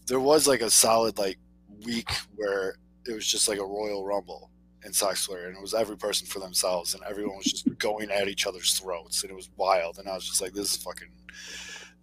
there 0.08 0.20
was 0.20 0.48
like 0.48 0.62
a 0.62 0.70
solid 0.70 1.18
like 1.18 1.38
week 1.86 2.10
where 2.36 2.75
it 3.08 3.13
was 3.13 3.25
just 3.25 3.48
like 3.48 3.60
a 3.60 3.65
Royal 3.65 4.06
Rumble 4.06 4.50
in 4.86 4.94
Sox 4.94 5.25
Twitter, 5.25 5.48
and 5.48 5.56
it 5.58 5.62
was 5.62 5.74
every 5.74 5.98
person 5.98 6.27
for 6.27 6.39
themselves, 6.39 6.94
and 6.94 7.03
everyone 7.03 7.38
was 7.38 7.46
just 7.46 7.77
going 7.80 8.12
at 8.12 8.27
each 8.27 8.46
other's 8.46 8.74
throats, 8.77 9.24
and 9.24 9.32
it 9.32 9.36
was 9.36 9.50
wild. 9.58 9.98
And 9.98 10.08
I 10.10 10.13
was 10.13 10.27
just 10.27 10.42
like, 10.42 10.53
this 10.53 10.72
is 10.75 10.84
fucking, 10.84 11.08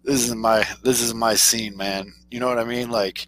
this 0.03 0.21
isn't 0.23 0.39
my, 0.39 0.65
this 0.83 1.01
isn't 1.01 1.17
my 1.19 1.35
scene, 1.35 1.75
man. 1.77 2.13
You 2.29 2.39
know 2.39 2.47
what 2.47 2.59
I 2.59 2.63
mean? 2.63 2.89
Like, 2.89 3.27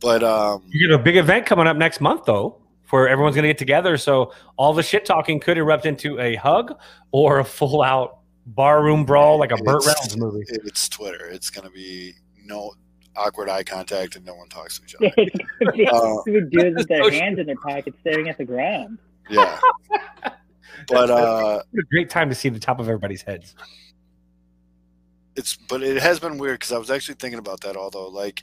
but 0.00 0.22
um, 0.22 0.62
You 0.68 0.88
get 0.88 0.94
a 0.98 1.02
big 1.02 1.16
event 1.16 1.46
coming 1.46 1.66
up 1.66 1.76
next 1.76 2.00
month, 2.00 2.24
though, 2.26 2.60
where 2.90 3.08
everyone's 3.08 3.34
going 3.36 3.42
to 3.44 3.48
get 3.50 3.58
together. 3.58 3.96
So 3.96 4.32
all 4.56 4.72
the 4.72 4.82
shit 4.82 5.04
talking 5.04 5.40
could 5.40 5.58
erupt 5.58 5.86
into 5.86 6.18
a 6.20 6.36
hug 6.36 6.74
or 7.12 7.38
a 7.40 7.44
full 7.44 7.82
out 7.82 8.18
barroom 8.46 9.04
brawl 9.04 9.38
like 9.38 9.52
a 9.52 9.56
Burt 9.56 9.82
It's- 9.82 9.86
Reynolds 9.86 10.16
movie. 10.16 10.44
it's 10.48 10.88
Twitter. 10.88 11.26
It's 11.26 11.50
gonna 11.50 11.68
be 11.68 12.14
no 12.46 12.72
awkward 13.14 13.50
eye 13.50 13.62
contact 13.62 14.16
and 14.16 14.24
no 14.24 14.34
one 14.34 14.48
talks 14.48 14.78
to 14.78 14.84
each 14.84 14.94
other. 15.00 15.12
it's 15.18 15.36
gonna 15.60 15.72
be 15.72 15.86
Uh, 15.86 16.16
two 16.24 16.48
dudes 16.48 16.76
with 16.78 16.88
their 16.88 17.10
hands 17.10 17.38
in 17.38 17.44
their 17.44 17.56
pockets 17.56 17.98
staring 18.00 18.26
at 18.30 18.38
the 18.38 18.46
ground. 18.46 18.96
Yeah. 19.28 19.60
But 20.88 21.10
uh 21.10 21.60
a 21.78 21.82
great 21.90 22.08
time 22.08 22.28
to 22.30 22.34
see 22.34 22.48
the 22.48 22.58
top 22.60 22.78
of 22.80 22.86
everybody's 22.88 23.20
heads. 23.22 23.54
It's 25.38 25.56
but 25.56 25.84
it 25.84 26.02
has 26.02 26.18
been 26.18 26.36
weird 26.36 26.58
because 26.58 26.72
I 26.72 26.78
was 26.78 26.90
actually 26.90 27.14
thinking 27.14 27.38
about 27.38 27.60
that 27.60 27.76
although 27.76 28.08
like 28.08 28.42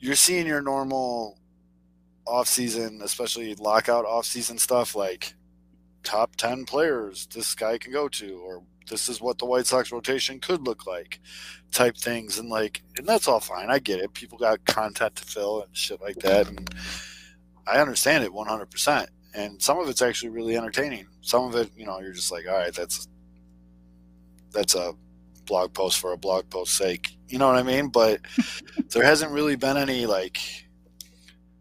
you're 0.00 0.14
seeing 0.14 0.46
your 0.46 0.62
normal 0.62 1.38
off 2.26 2.48
season, 2.48 3.00
especially 3.02 3.54
lockout 3.56 4.06
off 4.06 4.24
season 4.24 4.58
stuff 4.58 4.94
like 4.94 5.34
top 6.04 6.34
ten 6.36 6.64
players 6.64 7.26
this 7.34 7.54
guy 7.54 7.76
can 7.76 7.92
go 7.92 8.08
to 8.08 8.38
or 8.38 8.62
this 8.88 9.10
is 9.10 9.20
what 9.20 9.36
the 9.36 9.44
White 9.44 9.66
Sox 9.66 9.92
rotation 9.92 10.40
could 10.40 10.66
look 10.66 10.86
like 10.86 11.20
type 11.72 11.96
things 11.96 12.38
and 12.38 12.48
like 12.48 12.82
and 12.96 13.06
that's 13.06 13.28
all 13.28 13.40
fine. 13.40 13.70
I 13.70 13.78
get 13.78 14.00
it. 14.00 14.14
People 14.14 14.38
got 14.38 14.64
content 14.64 15.14
to 15.16 15.24
fill 15.24 15.62
and 15.62 15.76
shit 15.76 16.00
like 16.00 16.16
that 16.16 16.48
and 16.48 16.74
I 17.66 17.80
understand 17.80 18.24
it 18.24 18.32
100%. 18.32 19.06
And 19.34 19.60
some 19.60 19.78
of 19.78 19.90
it's 19.90 20.00
actually 20.00 20.30
really 20.30 20.56
entertaining. 20.56 21.06
Some 21.20 21.44
of 21.44 21.54
it, 21.54 21.70
you 21.76 21.84
know, 21.84 22.00
you're 22.00 22.14
just 22.14 22.32
like, 22.32 22.48
all 22.48 22.56
right, 22.56 22.72
that's 22.72 23.08
that's 24.52 24.74
a 24.74 24.94
blog 25.48 25.74
post 25.74 25.98
for 25.98 26.12
a 26.12 26.16
blog 26.16 26.48
post 26.50 26.74
sake. 26.74 27.16
You 27.28 27.38
know 27.38 27.46
what 27.48 27.56
I 27.56 27.62
mean? 27.64 27.88
But 27.88 28.20
there 28.90 29.02
hasn't 29.04 29.32
really 29.32 29.56
been 29.56 29.76
any 29.76 30.06
like 30.06 30.38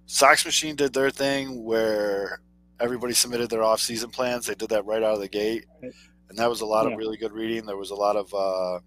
Sox 0.05 0.45
Machine 0.45 0.75
did 0.75 0.93
their 0.93 1.09
thing 1.09 1.63
where 1.63 2.41
everybody 2.79 3.13
submitted 3.13 3.49
their 3.49 3.63
off 3.63 3.79
season 3.81 4.09
plans. 4.09 4.45
They 4.45 4.55
did 4.55 4.69
that 4.69 4.85
right 4.85 5.01
out 5.03 5.15
of 5.15 5.19
the 5.21 5.27
gate. 5.27 5.65
And 5.81 6.37
that 6.37 6.49
was 6.49 6.61
a 6.61 6.65
lot 6.65 6.85
Yeah. 6.85 6.91
of 6.93 6.97
really 6.97 7.17
good 7.17 7.31
reading. 7.33 7.65
There 7.65 7.77
was 7.77 7.91
a 7.91 7.95
lot 7.95 8.15
of 8.15 8.33
uh 8.33 8.79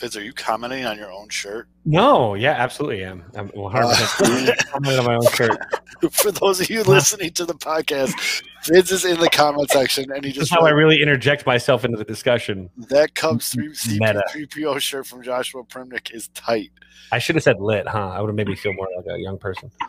Fitz, 0.00 0.16
are 0.16 0.22
you 0.22 0.32
commenting 0.32 0.86
on 0.86 0.96
your 0.96 1.12
own 1.12 1.28
shirt? 1.28 1.68
No, 1.84 2.32
yeah, 2.32 2.52
absolutely 2.52 3.04
am. 3.04 3.22
I'm 3.34 3.50
100% 3.50 4.48
uh, 4.48 4.54
commenting 4.70 4.98
on 4.98 5.04
my 5.04 5.14
own 5.16 5.30
shirt. 5.34 5.58
For 6.10 6.32
those 6.32 6.58
of 6.58 6.70
you 6.70 6.82
listening 6.84 7.32
to 7.32 7.44
the 7.44 7.52
podcast, 7.52 8.42
Fitz 8.62 8.90
is 8.92 9.04
in 9.04 9.20
the 9.20 9.28
comment 9.28 9.70
section 9.70 10.10
and 10.10 10.24
he 10.24 10.32
just 10.32 10.50
how 10.50 10.62
I 10.62 10.70
really 10.70 11.02
interject 11.02 11.44
myself 11.44 11.84
into 11.84 11.98
the 11.98 12.04
discussion. 12.04 12.70
that 12.88 13.14
Cubs 13.14 13.50
three 13.50 13.68
Meta. 13.98 14.22
CP3PO 14.34 14.80
shirt 14.80 15.06
from 15.06 15.22
Joshua 15.22 15.64
Primnick 15.64 16.14
is 16.14 16.28
tight. 16.28 16.70
I 17.12 17.18
should 17.18 17.34
have 17.34 17.42
said 17.42 17.60
lit, 17.60 17.86
huh? 17.86 18.08
I 18.08 18.22
would 18.22 18.28
have 18.28 18.36
made 18.36 18.46
me 18.48 18.56
feel 18.56 18.72
more 18.72 18.88
like 18.96 19.04
a 19.14 19.18
young 19.18 19.36
person. 19.36 19.70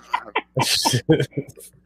Yes, 0.57 1.01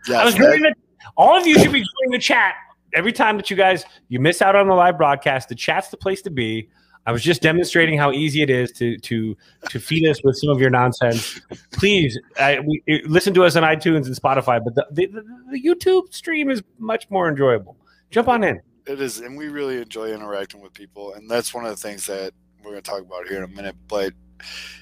I 0.09 0.25
was 0.25 0.33
that- 0.35 0.41
the, 0.41 0.73
all 1.15 1.37
of 1.39 1.45
you 1.45 1.59
should 1.59 1.71
be 1.71 1.81
joining 1.81 2.11
the 2.11 2.19
chat 2.19 2.55
every 2.95 3.11
time 3.11 3.37
that 3.37 3.51
you 3.51 3.55
guys 3.55 3.85
you 4.09 4.19
miss 4.19 4.41
out 4.41 4.55
on 4.55 4.67
the 4.67 4.73
live 4.73 4.97
broadcast. 4.97 5.49
The 5.49 5.55
chat's 5.55 5.89
the 5.89 5.97
place 5.97 6.23
to 6.23 6.31
be. 6.31 6.69
I 7.07 7.11
was 7.11 7.21
just 7.21 7.41
demonstrating 7.41 7.97
how 7.97 8.11
easy 8.11 8.41
it 8.41 8.49
is 8.49 8.71
to 8.73 8.97
to 8.97 9.37
to 9.69 9.79
feed 9.79 10.07
us 10.07 10.23
with 10.23 10.37
some 10.37 10.49
of 10.49 10.59
your 10.59 10.69
nonsense. 10.71 11.39
Please, 11.71 12.19
I, 12.39 12.59
we, 12.59 12.81
listen 13.05 13.33
to 13.35 13.43
us 13.43 13.55
on 13.55 13.63
iTunes 13.63 14.07
and 14.07 14.15
Spotify, 14.15 14.63
but 14.63 14.75
the, 14.75 14.87
the, 14.91 15.23
the, 15.51 15.61
YouTube 15.61 16.13
stream 16.13 16.49
is 16.49 16.63
much 16.79 17.09
more 17.09 17.29
enjoyable. 17.29 17.77
Jump 18.09 18.27
on 18.27 18.43
in. 18.43 18.59
It 18.87 18.99
is, 18.99 19.19
and 19.19 19.37
we 19.37 19.49
really 19.49 19.77
enjoy 19.77 20.13
interacting 20.13 20.61
with 20.61 20.73
people, 20.73 21.13
and 21.13 21.29
that's 21.29 21.53
one 21.53 21.63
of 21.63 21.71
the 21.71 21.77
things 21.77 22.07
that 22.07 22.33
we're 22.63 22.71
going 22.71 22.81
to 22.83 22.89
talk 22.89 23.01
about 23.01 23.27
here 23.27 23.37
in 23.37 23.43
a 23.43 23.55
minute. 23.55 23.75
But 23.87 24.13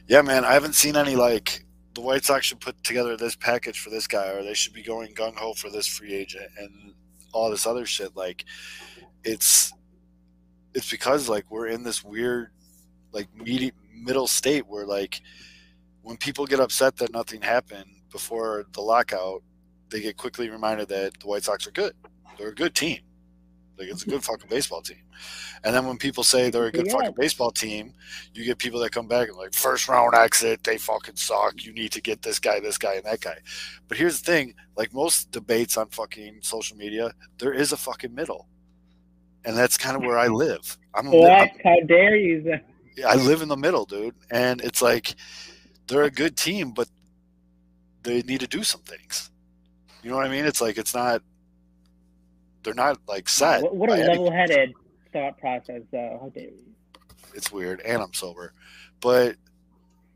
yeah, 0.07 0.21
man, 0.21 0.45
I 0.45 0.53
haven't 0.53 0.75
seen 0.75 0.95
any 0.95 1.15
like 1.15 1.65
the 1.93 2.01
White 2.01 2.23
Sox 2.23 2.45
should 2.45 2.59
put 2.59 2.81
together 2.83 3.17
this 3.17 3.35
package 3.35 3.79
for 3.79 3.89
this 3.89 4.07
guy, 4.07 4.29
or 4.29 4.43
they 4.43 4.53
should 4.53 4.73
be 4.73 4.83
going 4.83 5.13
gung 5.13 5.35
ho 5.35 5.53
for 5.53 5.69
this 5.69 5.87
free 5.87 6.13
agent, 6.13 6.49
and 6.57 6.93
all 7.33 7.49
this 7.49 7.67
other 7.67 7.85
shit. 7.85 8.15
Like, 8.15 8.45
it's 9.23 9.73
it's 10.73 10.89
because 10.89 11.29
like 11.29 11.49
we're 11.51 11.67
in 11.67 11.83
this 11.83 12.03
weird 12.03 12.51
like 13.11 13.27
medi- 13.35 13.73
middle 13.93 14.27
state 14.27 14.67
where 14.67 14.85
like 14.85 15.21
when 16.01 16.17
people 16.17 16.45
get 16.45 16.59
upset 16.59 16.97
that 16.97 17.13
nothing 17.13 17.41
happened 17.41 17.85
before 18.11 18.65
the 18.73 18.81
lockout, 18.81 19.41
they 19.89 20.01
get 20.01 20.17
quickly 20.17 20.49
reminded 20.49 20.89
that 20.89 21.19
the 21.19 21.27
White 21.27 21.43
Sox 21.43 21.65
are 21.67 21.71
good. 21.71 21.93
They're 22.37 22.49
a 22.49 22.55
good 22.55 22.75
team. 22.75 22.99
Like 23.77 23.87
it's 23.87 24.03
a 24.03 24.09
good 24.09 24.23
fucking 24.23 24.49
baseball 24.49 24.81
team. 24.81 24.97
And 25.63 25.73
then 25.75 25.85
when 25.87 25.97
people 25.97 26.23
say 26.23 26.49
they're 26.49 26.65
a 26.67 26.71
good 26.71 26.87
Yeah. 26.87 26.93
fucking 26.93 27.13
baseball 27.17 27.51
team, 27.51 27.93
you 28.33 28.43
get 28.45 28.57
people 28.59 28.79
that 28.81 28.91
come 28.91 29.07
back 29.07 29.29
and 29.29 29.37
like 29.37 29.53
first 29.53 29.87
round 29.87 30.13
exit, 30.13 30.63
they 30.63 30.77
fucking 30.77 31.15
suck. 31.15 31.63
You 31.63 31.73
need 31.73 31.91
to 31.93 32.01
get 32.01 32.21
this 32.21 32.37
guy, 32.39 32.59
this 32.59 32.77
guy, 32.77 32.95
and 32.95 33.05
that 33.05 33.21
guy. 33.21 33.37
But 33.87 33.97
here's 33.97 34.21
the 34.21 34.31
thing: 34.31 34.53
like 34.75 34.93
most 34.93 35.31
debates 35.31 35.77
on 35.77 35.89
fucking 35.89 36.39
social 36.41 36.77
media, 36.77 37.11
there 37.39 37.53
is 37.53 37.71
a 37.71 37.77
fucking 37.77 38.13
middle, 38.13 38.47
and 39.45 39.57
that's 39.57 39.77
kind 39.77 39.95
of 39.95 40.03
where 40.03 40.17
I 40.17 40.27
live. 40.27 40.77
I'm, 40.93 41.11
What? 41.11 41.51
How 41.63 41.79
dare 41.85 42.15
you? 42.15 42.59
I 43.07 43.15
live 43.15 43.41
in 43.41 43.49
the 43.49 43.57
middle, 43.57 43.85
dude. 43.85 44.15
And 44.31 44.61
it's 44.61 44.81
like 44.81 45.15
they're 45.87 46.03
a 46.03 46.11
good 46.11 46.37
team, 46.37 46.71
but 46.71 46.87
they 48.03 48.21
need 48.21 48.41
to 48.41 48.47
do 48.47 48.63
some 48.63 48.81
things. 48.81 49.31
You 50.03 50.09
know 50.11 50.17
what 50.17 50.25
I 50.25 50.29
mean? 50.29 50.45
It's 50.45 50.61
like 50.61 50.77
it's 50.77 50.93
not. 50.93 51.21
They're 52.63 52.73
not 52.73 52.99
like 53.07 53.27
set. 53.27 53.61
What, 53.63 53.75
what 53.75 53.89
a 53.89 53.95
level-headed 53.95 54.73
thought 55.11 55.37
process, 55.37 55.81
though. 55.91 56.19
How 56.21 56.29
dare 56.29 56.43
you? 56.43 56.73
it's 57.35 57.51
weird 57.51 57.81
and 57.81 58.01
i'm 58.01 58.13
sober 58.13 58.53
but 58.99 59.35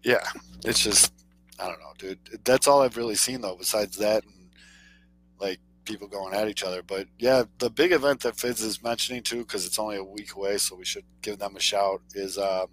yeah 0.04 0.24
it's 0.66 0.80
just 0.80 1.14
i 1.60 1.68
don't 1.68 1.80
know 1.80 1.94
dude 1.98 2.20
that's 2.44 2.68
all 2.68 2.82
i've 2.82 2.98
really 2.98 3.16
seen 3.16 3.42
though 3.42 3.56
besides 3.56 3.98
that 3.98 4.24
and 4.24 4.50
like 5.40 5.60
people 5.88 6.08
going 6.08 6.34
at 6.34 6.48
each 6.48 6.64
other 6.64 6.82
but 6.84 7.08
yeah 7.18 7.44
the 7.60 7.70
big 7.70 7.92
event 7.92 8.20
that 8.20 8.38
Fitz 8.38 8.62
is 8.62 8.84
mentioning 8.84 9.24
too 9.24 9.40
because 9.40 9.66
it's 9.66 9.80
only 9.80 9.98
a 9.98 10.04
week 10.04 10.36
away 10.36 10.58
so 10.58 10.76
we 10.76 10.86
should 10.86 11.06
give 11.22 11.40
them 11.40 11.56
a 11.56 11.60
shout 11.60 12.02
is 12.14 12.38
um 12.38 12.68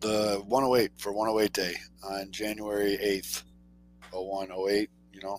the 0.00 0.42
108 0.46 0.92
for 0.96 1.12
108 1.12 1.52
day 1.52 1.74
on 2.02 2.30
january 2.30 2.98
8th 3.02 3.42
0108 4.12 4.90
you 5.12 5.20
know 5.20 5.38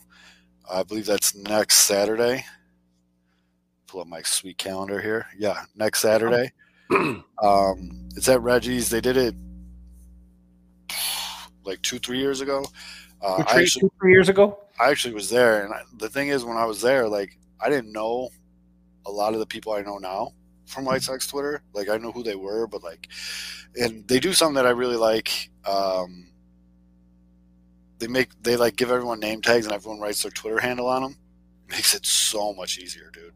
i 0.71 0.83
believe 0.83 1.05
that's 1.05 1.35
next 1.35 1.77
saturday 1.77 2.45
pull 3.87 4.01
up 4.01 4.07
my 4.07 4.21
sweet 4.21 4.57
calendar 4.57 5.01
here 5.01 5.27
yeah 5.37 5.63
next 5.75 5.99
saturday 5.99 6.51
um, 6.91 8.09
it's 8.15 8.29
at 8.29 8.41
Reggie's. 8.41 8.89
They 8.89 9.01
did 9.01 9.17
it 9.17 9.35
like 11.63 11.81
two, 11.81 11.99
three 11.99 12.19
years 12.19 12.41
ago. 12.41 12.65
Uh, 13.21 13.25
I 13.25 13.37
Retreat 13.37 13.61
actually, 13.61 13.81
two, 13.81 13.91
three 13.99 14.11
years 14.11 14.29
ago. 14.29 14.59
I 14.79 14.89
actually 14.91 15.13
was 15.13 15.29
there, 15.29 15.63
and 15.63 15.73
I, 15.73 15.81
the 15.97 16.09
thing 16.09 16.29
is, 16.29 16.43
when 16.43 16.57
I 16.57 16.65
was 16.65 16.81
there, 16.81 17.07
like 17.07 17.37
I 17.61 17.69
didn't 17.69 17.91
know 17.91 18.29
a 19.05 19.11
lot 19.11 19.33
of 19.33 19.39
the 19.39 19.45
people 19.45 19.73
I 19.73 19.81
know 19.81 19.97
now 19.97 20.33
from 20.65 20.85
White 20.85 21.03
Sox 21.03 21.27
Twitter. 21.27 21.61
Like 21.73 21.89
I 21.89 21.97
know 21.97 22.11
who 22.11 22.23
they 22.23 22.35
were, 22.35 22.67
but 22.67 22.83
like, 22.83 23.07
and 23.75 24.07
they 24.07 24.19
do 24.19 24.33
something 24.33 24.55
that 24.55 24.67
I 24.67 24.71
really 24.71 24.97
like. 24.97 25.49
Um, 25.65 26.27
they 27.99 28.07
make 28.07 28.29
they 28.41 28.57
like 28.57 28.75
give 28.75 28.91
everyone 28.91 29.19
name 29.19 29.41
tags, 29.41 29.65
and 29.65 29.73
everyone 29.73 29.99
writes 29.99 30.21
their 30.23 30.31
Twitter 30.31 30.59
handle 30.59 30.87
on 30.87 31.03
them. 31.03 31.17
Makes 31.69 31.95
it 31.95 32.05
so 32.05 32.53
much 32.53 32.77
easier, 32.77 33.09
dude. 33.13 33.33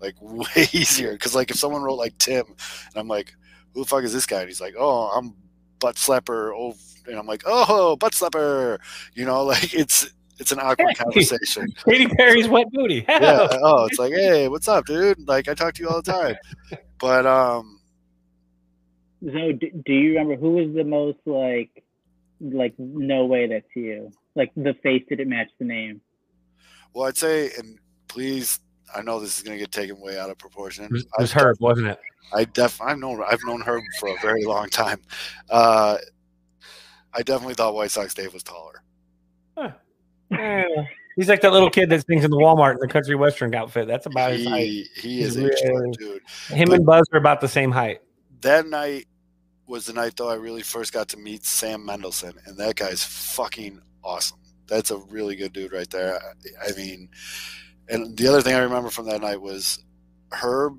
Like 0.00 0.14
way 0.20 0.66
easier. 0.72 1.12
Because 1.12 1.34
like 1.34 1.50
if 1.50 1.56
someone 1.56 1.82
wrote 1.82 1.98
like 1.98 2.18
Tim, 2.18 2.44
and 2.46 2.96
I'm 2.96 3.08
like, 3.08 3.34
who 3.74 3.82
the 3.82 3.88
fuck 3.88 4.04
is 4.04 4.12
this 4.12 4.26
guy? 4.26 4.40
And 4.40 4.48
he's 4.48 4.60
like, 4.60 4.74
oh, 4.78 5.06
I'm 5.16 5.34
butt 5.78 5.96
slapper. 5.96 6.52
Oh, 6.54 6.74
and 7.06 7.18
I'm 7.18 7.26
like, 7.26 7.42
oh, 7.46 7.96
butt 7.96 8.12
slapper. 8.12 8.78
You 9.14 9.24
know, 9.24 9.44
like 9.46 9.74
it's 9.74 10.12
it's 10.38 10.52
an 10.52 10.58
awkward 10.60 10.96
conversation. 10.96 11.72
Katy 11.84 12.06
Perry's 12.08 12.48
wet 12.48 12.66
booty. 12.72 13.04
yeah. 13.08 13.48
Oh, 13.62 13.84
it's 13.86 13.98
like, 13.98 14.12
hey, 14.12 14.48
what's 14.48 14.68
up, 14.68 14.86
dude? 14.86 15.26
Like 15.28 15.48
I 15.48 15.54
talk 15.54 15.74
to 15.74 15.82
you 15.82 15.88
all 15.88 16.00
the 16.02 16.12
time. 16.12 16.36
But 16.98 17.26
um, 17.26 17.80
So, 19.24 19.52
do, 19.52 19.70
do 19.84 19.92
you 19.92 20.10
remember 20.10 20.36
who 20.36 20.52
was 20.52 20.72
the 20.72 20.84
most 20.84 21.18
like, 21.26 21.82
like, 22.40 22.74
no 22.78 23.24
way 23.26 23.48
that's 23.48 23.66
you? 23.74 24.12
Like 24.36 24.52
the 24.54 24.74
face 24.84 25.02
didn't 25.08 25.28
match 25.28 25.48
the 25.58 25.64
name. 25.64 26.00
well, 26.94 27.08
I'd 27.08 27.16
say, 27.16 27.50
and 27.58 27.78
please, 28.06 28.60
I 28.94 29.02
know 29.02 29.18
this 29.18 29.36
is 29.36 29.42
gonna 29.42 29.58
get 29.58 29.72
taken 29.72 30.00
way 30.00 30.16
out 30.18 30.30
of 30.30 30.38
proportion. 30.38 30.84
It 30.84 30.92
was, 30.92 31.02
it 31.02 31.08
I 31.18 31.22
was 31.22 31.32
Herb, 31.32 31.56
wasn't 31.60 31.88
it? 31.88 31.98
I 32.32 32.44
def 32.44 32.80
I've 32.80 32.98
known 32.98 33.20
I've 33.28 33.42
known 33.44 33.60
her 33.62 33.80
for 33.98 34.08
a 34.10 34.16
very 34.22 34.44
long 34.44 34.68
time. 34.68 35.00
Uh, 35.50 35.98
I 37.12 37.22
definitely 37.22 37.54
thought 37.54 37.74
White 37.74 37.90
Sox 37.90 38.14
Dave 38.14 38.32
was 38.32 38.42
taller. 38.42 38.81
Yeah. 40.32 40.66
He's 41.16 41.28
like 41.28 41.42
that 41.42 41.52
little 41.52 41.68
kid 41.68 41.90
that 41.90 42.06
sings 42.06 42.24
in 42.24 42.30
the 42.30 42.38
Walmart 42.38 42.72
in 42.72 42.78
the 42.80 42.88
country 42.88 43.14
western 43.14 43.54
outfit. 43.54 43.86
That's 43.86 44.06
about 44.06 44.32
his 44.32 44.46
height. 44.46 44.60
He 44.62 44.88
he 44.96 45.20
is 45.20 45.34
He's 45.34 45.44
a 45.44 45.56
short 45.58 45.74
really- 45.82 45.90
dude. 45.98 46.22
Him 46.48 46.68
but- 46.68 46.76
and 46.76 46.86
Buzz 46.86 47.04
are 47.12 47.18
about 47.18 47.40
the 47.42 47.48
same 47.48 47.70
height. 47.70 48.00
That 48.40 48.66
night 48.66 49.06
was 49.66 49.86
the 49.86 49.92
night 49.92 50.16
though 50.16 50.30
I 50.30 50.34
really 50.34 50.62
first 50.62 50.92
got 50.92 51.08
to 51.10 51.16
meet 51.18 51.44
Sam 51.44 51.86
Mendelson, 51.86 52.34
and 52.46 52.56
that 52.58 52.76
guy's 52.76 53.04
fucking 53.04 53.80
awesome. 54.02 54.38
That's 54.68 54.90
a 54.90 54.96
really 54.96 55.36
good 55.36 55.52
dude 55.52 55.72
right 55.72 55.88
there. 55.90 56.18
I, 56.18 56.70
I 56.70 56.76
mean, 56.76 57.10
and 57.90 58.16
the 58.16 58.26
other 58.28 58.40
thing 58.40 58.54
I 58.54 58.60
remember 58.60 58.88
from 58.88 59.04
that 59.06 59.20
night 59.20 59.40
was 59.40 59.84
Herb. 60.32 60.78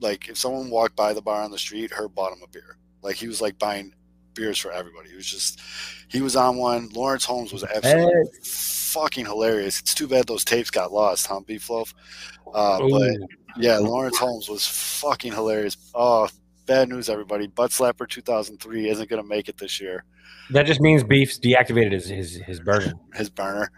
Like 0.00 0.28
if 0.28 0.36
someone 0.38 0.70
walked 0.70 0.94
by 0.96 1.12
the 1.14 1.22
bar 1.22 1.42
on 1.42 1.50
the 1.50 1.58
street, 1.58 1.90
Herb 1.92 2.14
bought 2.14 2.32
him 2.32 2.42
a 2.44 2.48
beer. 2.48 2.76
Like 3.02 3.16
he 3.16 3.26
was 3.26 3.40
like 3.40 3.58
buying 3.58 3.92
beers 4.34 4.58
for 4.58 4.72
everybody. 4.72 5.10
He 5.10 5.16
was 5.16 5.26
just 5.26 5.60
he 6.08 6.20
was 6.20 6.36
on 6.36 6.56
one. 6.56 6.88
Lawrence 6.90 7.24
Holmes 7.24 7.52
was 7.52 7.64
absolutely 7.64 8.30
fucking 8.42 9.26
hilarious. 9.26 9.80
It's 9.80 9.94
too 9.94 10.06
bad 10.06 10.26
those 10.26 10.44
tapes 10.44 10.70
got 10.70 10.92
lost, 10.92 11.26
huh, 11.26 11.40
Beef 11.40 11.68
Loaf? 11.68 11.94
Uh, 12.54 12.78
but 12.88 13.16
yeah, 13.56 13.78
Lawrence 13.78 14.18
Holmes 14.18 14.48
was 14.48 14.66
fucking 14.66 15.32
hilarious. 15.32 15.76
Oh, 15.94 16.28
bad 16.66 16.88
news, 16.88 17.08
everybody. 17.08 17.46
Butt 17.46 17.70
Slapper 17.70 18.08
2003 18.08 18.88
isn't 18.88 19.08
going 19.08 19.22
to 19.22 19.28
make 19.28 19.48
it 19.48 19.58
this 19.58 19.80
year. 19.80 20.04
That 20.50 20.66
just 20.66 20.80
means 20.80 21.02
Beef's 21.02 21.38
deactivated 21.38 21.92
his 21.92 22.08
his, 22.08 22.34
his 22.36 22.60
burner. 22.60 22.92
His 23.14 23.30
burner. 23.30 23.70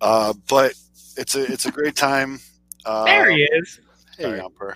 Uh, 0.00 0.34
but 0.48 0.74
it's 1.16 1.34
a 1.34 1.50
it's 1.52 1.66
a 1.66 1.70
great 1.70 1.94
time. 1.94 2.40
Uh, 2.84 3.04
there 3.04 3.30
he 3.30 3.42
is. 3.42 3.80
Hey, 4.16 4.24
Sorry. 4.24 4.40
Yumper. 4.40 4.74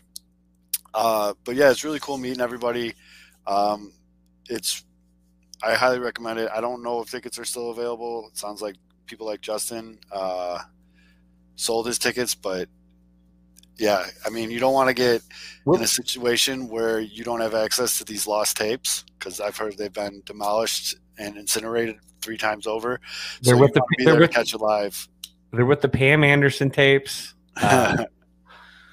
Uh, 0.95 1.35
but 1.45 1.57
yeah, 1.57 1.71
it's 1.71 1.85
really 1.85 1.99
cool 2.01 2.17
meeting 2.17 2.41
everybody. 2.41 2.95
Um, 3.47 3.93
it's 4.49 4.85
I 5.63 5.75
highly 5.75 5.99
recommend 5.99 6.39
it. 6.39 6.51
I 6.55 6.61
don't 6.61 6.83
know 6.83 7.01
if 7.01 7.11
tickets 7.11 7.39
are 7.39 7.45
still 7.45 7.71
available. 7.71 8.29
It 8.31 8.37
sounds 8.37 8.61
like 8.61 8.77
people 9.07 9.27
like 9.27 9.41
Justin 9.41 9.99
uh, 10.13 10.59
sold 11.57 11.87
his 11.87 11.99
tickets, 11.99 12.35
but 12.35 12.69
yeah, 13.79 14.07
I 14.25 14.31
mean, 14.31 14.51
you 14.51 14.59
don't 14.59 14.73
want 14.75 14.89
to 14.89 14.95
get 14.95 15.23
in 15.67 15.83
a 15.83 15.87
situation 15.87 16.69
where 16.69 17.01
you 17.01 17.25
don't 17.25 17.41
have 17.41 17.55
access 17.55 17.99
to 17.99 18.05
these 18.05 18.27
lost 18.27 18.57
tapes 18.57 19.05
because 19.19 19.41
I've 19.41 19.57
heard 19.57 19.77
they've 19.77 19.93
been 19.93 20.23
demolished 20.25 20.97
and 21.19 21.37
incinerated 21.37 21.97
three 22.21 22.37
times 22.39 22.67
over. 22.67 23.01
They're 23.43 23.55
so 23.55 23.61
with 23.61 23.73
the- 23.75 23.83
be 23.99 24.05
they're 24.05 24.19
with- 24.19 24.31
to 24.31 24.37
catch 24.37 24.55
it 24.55 24.61
live. 24.61 25.09
They're 25.53 25.67
with 25.67 25.81
the 25.81 25.89
Pam 25.89 26.23
Anderson 26.25 26.71
tapes. 26.71 27.35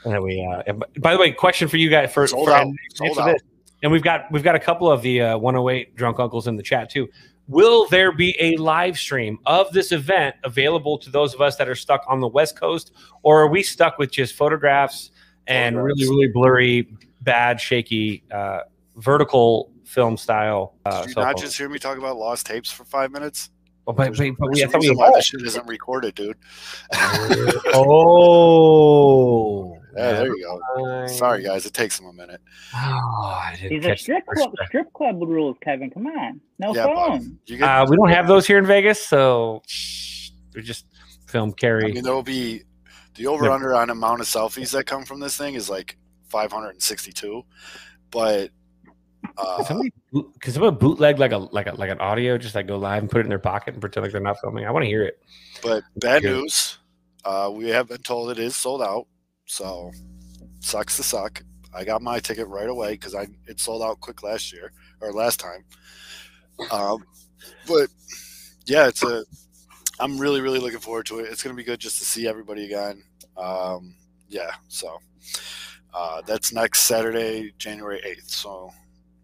Uh, 0.06 0.20
we. 0.22 0.46
Uh, 0.46 0.74
by 1.00 1.14
the 1.14 1.18
way, 1.18 1.32
question 1.32 1.70
for 1.70 1.78
you 1.78 1.90
guys 1.90 2.12
for, 2.14 2.28
Sold 2.28 2.50
for 2.50 2.54
out. 2.54 2.68
Sold 2.96 3.18
out. 3.20 3.38
And 3.84 3.92
we've 3.92 4.02
got 4.02 4.32
we've 4.32 4.44
got 4.44 4.56
a 4.56 4.60
couple 4.60 4.92
of 4.92 5.02
the 5.02 5.22
uh, 5.22 5.38
108 5.38 5.96
drunk 5.96 6.20
uncles 6.20 6.48
in 6.48 6.56
the 6.56 6.63
chat 6.63 6.90
too. 6.90 7.10
Will 7.50 7.86
there 7.88 8.13
be 8.13 8.36
a 8.40 8.56
live 8.56 8.98
stream 8.98 9.38
of 9.46 9.72
this 9.74 9.92
event 9.92 10.36
available 10.46 10.98
to 11.00 11.10
those 11.10 11.34
of 11.34 11.42
us 11.42 11.58
that 11.58 11.68
are 11.68 11.75
stuck 11.75 12.06
on 12.08 12.22
the 12.22 12.28
West 12.28 12.58
Coast, 12.58 12.94
or 13.22 13.42
are 13.42 13.48
we 13.48 13.62
stuck 13.62 13.98
with 13.98 14.12
just 14.12 14.34
photographs 14.34 15.12
and 15.48 15.75
Photographs. 15.75 16.02
really 16.02 16.16
really 16.16 16.32
blurry, 16.32 16.98
bad, 17.22 17.60
shaky, 17.60 18.24
uh, 18.32 18.62
vertical 18.96 19.72
film 19.84 20.16
style? 20.16 20.75
Uh, 20.86 21.06
Did 21.06 21.18
you 21.18 21.22
not 21.22 21.38
just 21.38 21.58
hear 21.58 21.68
me 21.68 21.80
talk 21.80 21.98
about 21.98 22.16
lost 22.16 22.46
tapes 22.46 22.72
for 22.72 22.86
five 22.86 23.12
minutes? 23.12 23.50
Oh, 23.86 23.92
but, 23.92 24.16
but, 24.16 24.32
but 24.40 24.52
we, 24.52 24.63
I 24.63 24.68
thought 24.68 24.80
we 24.80 24.92
why 24.92 25.12
this 25.13 25.25
shit 25.25 25.42
isn't 25.42 25.68
recorded, 25.68 26.16
dude. 26.16 26.38
oh, 27.74 29.78
Yeah, 29.96 30.12
there 30.14 30.28
you 30.28 30.60
go. 30.76 31.08
Sorry, 31.08 31.44
guys. 31.44 31.66
It 31.66 31.74
takes 31.74 31.98
them 31.98 32.08
a 32.08 32.14
minute. 32.14 32.42
Oh, 32.74 32.78
I 32.78 33.56
didn't 33.62 33.70
These 33.70 33.86
are 33.86 33.90
catch 33.90 33.98
the 34.00 34.04
strip 34.04 34.26
club, 34.28 34.54
one. 34.58 34.68
strip 34.68 34.94
club 34.94 35.22
rules, 35.22 35.58
Kevin. 35.62 35.90
Come 35.92 36.08
on, 36.08 36.42
no 36.60 36.74
Yeah, 36.76 36.86
phone. 36.86 37.38
you 37.46 37.58
get. 37.58 37.64
Uh, 37.70 37.86
we 37.90 37.96
don't 37.96 38.10
have 38.10 38.28
those 38.28 38.48
here 38.48 38.58
in 38.58 38.66
Vegas, 38.66 39.06
so 39.06 39.62
we 40.56 40.62
just 40.62 40.86
film 41.28 41.54
carry. 41.54 41.80
I 41.80 41.82
carry. 41.84 41.94
mean, 41.94 42.04
there 42.04 42.14
will 42.14 42.24
be 42.24 42.64
the 43.16 43.28
over 43.28 43.50
under 43.50 43.76
on 43.76 43.90
amount 43.90 44.22
of 44.22 44.28
selfies 44.28 44.72
that 44.72 44.86
come 44.86 45.06
from 45.06 45.20
this 45.20 45.38
thing 45.38 45.54
is 45.54 45.70
like 45.70 45.98
562, 46.30 47.44
but 48.12 48.50
uh, 49.38 49.58
Can 49.58 49.66
somebody, 49.66 49.94
can 50.42 50.54
somebody 50.54 50.76
bootleg 50.76 51.20
like 51.20 51.32
a 51.32 51.38
like 51.38 51.68
a 51.68 51.74
like 51.76 51.90
an 51.90 52.00
audio, 52.00 52.38
just 52.38 52.56
like 52.56 52.68
go 52.68 52.78
live 52.78 53.02
and 53.04 53.10
put 53.12 53.20
it 53.20 53.22
in 53.26 53.30
their 53.30 53.40
pocket 53.40 53.74
and 53.74 53.82
pretend 53.82 54.04
like 54.04 54.12
they're 54.12 54.20
not 54.22 54.40
filming? 54.42 54.66
I 54.66 54.72
want 54.72 54.84
to 54.84 54.88
hear 54.88 55.04
it. 55.04 55.20
but 55.62 55.84
bad 55.98 56.24
Good. 56.24 56.42
news. 56.42 56.78
Uh, 57.24 57.50
we 57.54 57.70
have 57.70 57.88
been 57.88 58.02
told 58.02 58.32
it 58.32 58.40
is 58.40 58.54
sold 58.56 58.82
out, 58.82 59.08
so 59.46 59.92
sucks 60.60 60.98
to 60.98 61.04
suck. 61.04 61.44
I 61.76 61.84
got 61.84 62.02
my 62.02 62.20
ticket 62.20 62.48
right 62.48 62.70
away 62.70 62.92
because 62.92 63.16
I 63.16 63.28
it 63.48 63.60
sold 63.60 63.82
out 63.82 64.00
quick 64.00 64.24
last 64.24 64.54
year 64.54 64.72
or 65.02 65.12
last 65.12 65.40
time. 65.40 65.66
Um, 66.72 67.04
but 67.68 67.90
yeah, 68.66 68.88
it's 68.88 69.04
a. 69.04 69.26
I'm 70.00 70.18
really 70.18 70.42
really 70.42 70.60
looking 70.60 70.80
forward 70.80 71.06
to 71.08 71.20
it. 71.20 71.32
It's 71.32 71.44
gonna 71.44 71.56
be 71.56 71.64
good 71.64 71.80
just 71.80 72.00
to 72.00 72.06
see 72.06 72.28
everybody 72.28 72.66
again. 72.66 73.04
Um, 73.38 73.96
yeah, 74.28 74.52
so 74.68 74.98
uh, 75.94 76.22
that's 76.26 76.52
next 76.52 76.82
Saturday, 76.82 77.54
January 77.58 78.02
8th. 78.06 78.30
So 78.30 78.72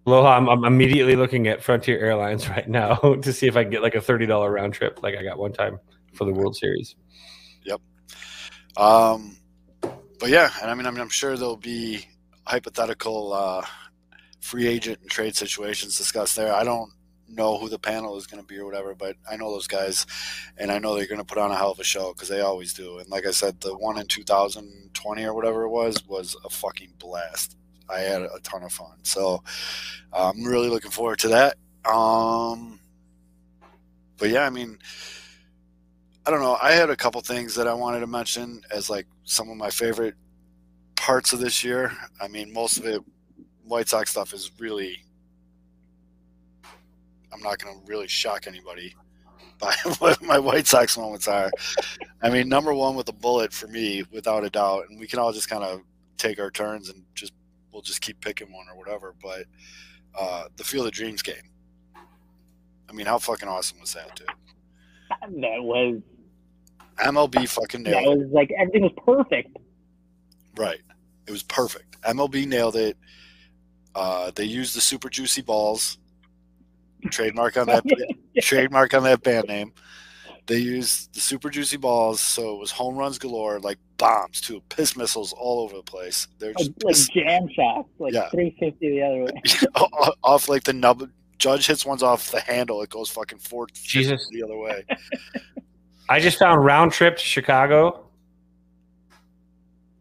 Aloha, 0.05 0.37
I'm, 0.37 0.47
I'm 0.49 0.65
immediately 0.65 1.15
looking 1.15 1.47
at 1.47 1.61
Frontier 1.61 1.99
Airlines 1.99 2.49
right 2.49 2.67
now 2.67 2.95
to 3.21 3.33
see 3.33 3.47
if 3.47 3.55
I 3.55 3.63
can 3.63 3.71
get 3.71 3.81
like 3.81 3.95
a 3.95 4.01
thirty 4.01 4.25
dollar 4.25 4.51
round 4.51 4.73
trip, 4.73 5.03
like 5.03 5.15
I 5.15 5.23
got 5.23 5.37
one 5.37 5.53
time 5.53 5.79
for 6.13 6.25
the 6.25 6.33
World 6.33 6.55
Series. 6.55 6.95
Yep. 7.63 7.81
Um, 8.77 9.37
but 10.19 10.29
yeah, 10.29 10.51
and 10.61 10.69
I 10.69 10.75
mean, 10.75 10.85
I 10.85 10.91
mean, 10.91 10.99
I'm 10.99 11.09
sure 11.09 11.37
there'll 11.37 11.55
be 11.55 12.05
hypothetical 12.45 13.33
uh, 13.33 13.65
free 14.41 14.67
agent 14.67 14.99
and 15.01 15.09
trade 15.09 15.35
situations 15.35 15.97
discussed 15.97 16.35
there. 16.35 16.53
I 16.53 16.63
don't 16.63 16.91
know 17.27 17.57
who 17.57 17.69
the 17.69 17.79
panel 17.79 18.17
is 18.17 18.27
going 18.27 18.41
to 18.41 18.47
be 18.47 18.57
or 18.57 18.65
whatever, 18.65 18.95
but 18.95 19.15
I 19.29 19.37
know 19.37 19.51
those 19.51 19.67
guys, 19.67 20.05
and 20.57 20.71
I 20.71 20.79
know 20.79 20.95
they're 20.95 21.07
going 21.07 21.19
to 21.19 21.25
put 21.25 21.37
on 21.37 21.51
a 21.51 21.55
hell 21.55 21.71
of 21.71 21.79
a 21.79 21.83
show 21.83 22.13
because 22.13 22.27
they 22.27 22.41
always 22.41 22.73
do. 22.73 22.99
And 22.99 23.09
like 23.09 23.25
I 23.25 23.31
said, 23.31 23.61
the 23.61 23.75
one 23.77 23.97
in 23.97 24.07
2020 24.07 25.23
or 25.23 25.33
whatever 25.33 25.63
it 25.63 25.69
was 25.69 26.05
was 26.07 26.35
a 26.43 26.49
fucking 26.49 26.93
blast. 26.97 27.55
I 27.87 27.99
had 28.01 28.21
a 28.21 28.39
ton 28.43 28.63
of 28.63 28.71
fun, 28.71 28.97
so 29.03 29.43
I'm 30.13 30.43
really 30.43 30.69
looking 30.69 30.91
forward 30.91 31.19
to 31.19 31.29
that. 31.29 31.57
Um, 31.89 32.79
but 34.17 34.29
yeah, 34.29 34.45
I 34.45 34.49
mean. 34.49 34.77
I 36.25 36.31
don't 36.31 36.41
know. 36.41 36.59
I 36.61 36.73
had 36.73 36.91
a 36.91 36.95
couple 36.95 37.19
things 37.21 37.55
that 37.55 37.67
I 37.67 37.73
wanted 37.73 38.01
to 38.01 38.07
mention 38.07 38.61
as 38.69 38.87
like 38.87 39.07
some 39.29 39.47
of 39.49 39.57
my 39.57 39.69
favorite 39.69 40.15
parts 40.95 41.33
of 41.33 41.39
this 41.39 41.63
year. 41.63 41.91
I 42.19 42.27
mean, 42.27 42.51
most 42.51 42.77
of 42.77 42.85
it, 42.85 43.01
White 43.63 43.87
Sox 43.87 44.09
stuff 44.09 44.33
is 44.33 44.51
really. 44.59 44.97
I'm 47.31 47.41
not 47.41 47.59
going 47.59 47.79
to 47.79 47.85
really 47.85 48.07
shock 48.07 48.47
anybody 48.47 48.95
by 49.59 49.75
what 49.99 50.21
my 50.23 50.39
White 50.39 50.65
Sox 50.65 50.97
moments 50.97 51.27
are. 51.27 51.51
I 52.23 52.31
mean, 52.31 52.49
number 52.49 52.73
one 52.73 52.95
with 52.95 53.07
a 53.09 53.13
bullet 53.13 53.53
for 53.53 53.67
me, 53.67 54.03
without 54.11 54.43
a 54.43 54.49
doubt, 54.49 54.85
and 54.89 54.99
we 54.99 55.05
can 55.05 55.19
all 55.19 55.31
just 55.31 55.47
kind 55.47 55.63
of 55.63 55.81
take 56.17 56.39
our 56.39 56.49
turns 56.49 56.89
and 56.89 57.03
just 57.13 57.33
we'll 57.71 57.83
just 57.83 58.01
keep 58.01 58.19
picking 58.21 58.51
one 58.51 58.65
or 58.67 58.75
whatever. 58.75 59.13
But 59.21 59.45
uh, 60.19 60.45
the 60.57 60.63
Field 60.63 60.87
of 60.87 60.91
Dreams 60.91 61.21
game. 61.21 61.35
I 62.89 62.93
mean, 62.93 63.05
how 63.05 63.19
fucking 63.19 63.47
awesome 63.47 63.79
was 63.79 63.93
that, 63.93 64.15
dude? 64.15 64.27
That 65.41 65.61
was 65.61 66.01
MLB 66.99 67.47
fucking 67.47 67.83
that 67.83 67.91
nailed 67.91 68.17
it. 68.17 68.19
was 68.25 68.31
like 68.31 68.51
everything 68.57 68.83
was 68.83 68.93
perfect. 69.05 69.57
Right. 70.55 70.79
It 71.27 71.31
was 71.31 71.43
perfect. 71.43 72.01
MLB 72.01 72.47
nailed 72.47 72.75
it. 72.75 72.97
Uh, 73.95 74.31
they 74.35 74.45
used 74.45 74.75
the 74.75 74.81
super 74.81 75.09
juicy 75.09 75.41
balls. 75.41 75.97
Trademark 77.11 77.55
on 77.57 77.67
that 77.67 77.83
trademark 78.41 78.93
on 78.93 79.03
that 79.03 79.23
band 79.23 79.47
name. 79.47 79.73
They 80.47 80.57
used 80.57 81.13
the 81.13 81.19
super 81.19 81.49
juicy 81.51 81.77
balls, 81.77 82.19
so 82.19 82.55
it 82.55 82.59
was 82.59 82.71
home 82.71 82.95
runs 82.95 83.19
galore, 83.19 83.59
like 83.59 83.77
bombs 83.97 84.41
too, 84.41 84.61
piss 84.69 84.97
missiles 84.97 85.31
all 85.31 85.61
over 85.61 85.75
the 85.77 85.83
place. 85.83 86.27
They're 86.39 86.49
like, 86.49 86.57
just 86.57 86.83
like 86.83 86.95
piss- 86.95 87.09
jam 87.09 87.47
shots, 87.53 87.87
like 87.99 88.13
Yeah. 88.13 88.29
350 88.29 88.89
the 88.89 89.01
other 89.03 89.23
way. 89.25 90.11
off 90.23 90.49
like 90.49 90.63
the 90.63 90.73
nub. 90.73 91.07
Judge 91.37 91.67
hits 91.67 91.85
ones 91.85 92.03
off 92.03 92.31
the 92.31 92.41
handle, 92.41 92.81
it 92.81 92.89
goes 92.89 93.09
fucking 93.09 93.39
four 93.39 93.67
Jesus. 93.71 94.27
the 94.31 94.43
other 94.43 94.57
way. 94.57 94.83
I 96.09 96.19
just 96.19 96.39
found 96.39 96.65
round 96.65 96.91
trip 96.91 97.17
to 97.17 97.23
Chicago. 97.23 98.05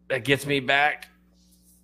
That 0.09 0.25
gets 0.25 0.45
me 0.45 0.59
back. 0.59 1.07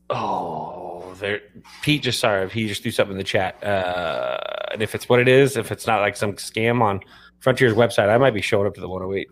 Oh, 0.09 1.13
there. 1.19 1.41
Pete 1.83 2.01
just 2.01 2.19
sorry, 2.19 2.43
if 2.43 2.51
he 2.51 2.67
just 2.67 2.81
threw 2.81 2.91
something 2.91 3.13
in 3.13 3.17
the 3.19 3.23
chat. 3.23 3.63
Uh, 3.63 4.37
and 4.71 4.81
if 4.81 4.95
it's 4.95 5.07
what 5.07 5.19
it 5.19 5.27
is, 5.27 5.57
if 5.57 5.71
it's 5.71 5.85
not 5.85 6.01
like 6.01 6.17
some 6.17 6.33
scam 6.33 6.81
on 6.81 7.01
Frontier's 7.39 7.73
website, 7.73 8.09
I 8.09 8.17
might 8.17 8.33
be 8.33 8.41
showing 8.41 8.65
up 8.65 8.73
to 8.73 8.81
the 8.81 8.89
108. 8.89 9.27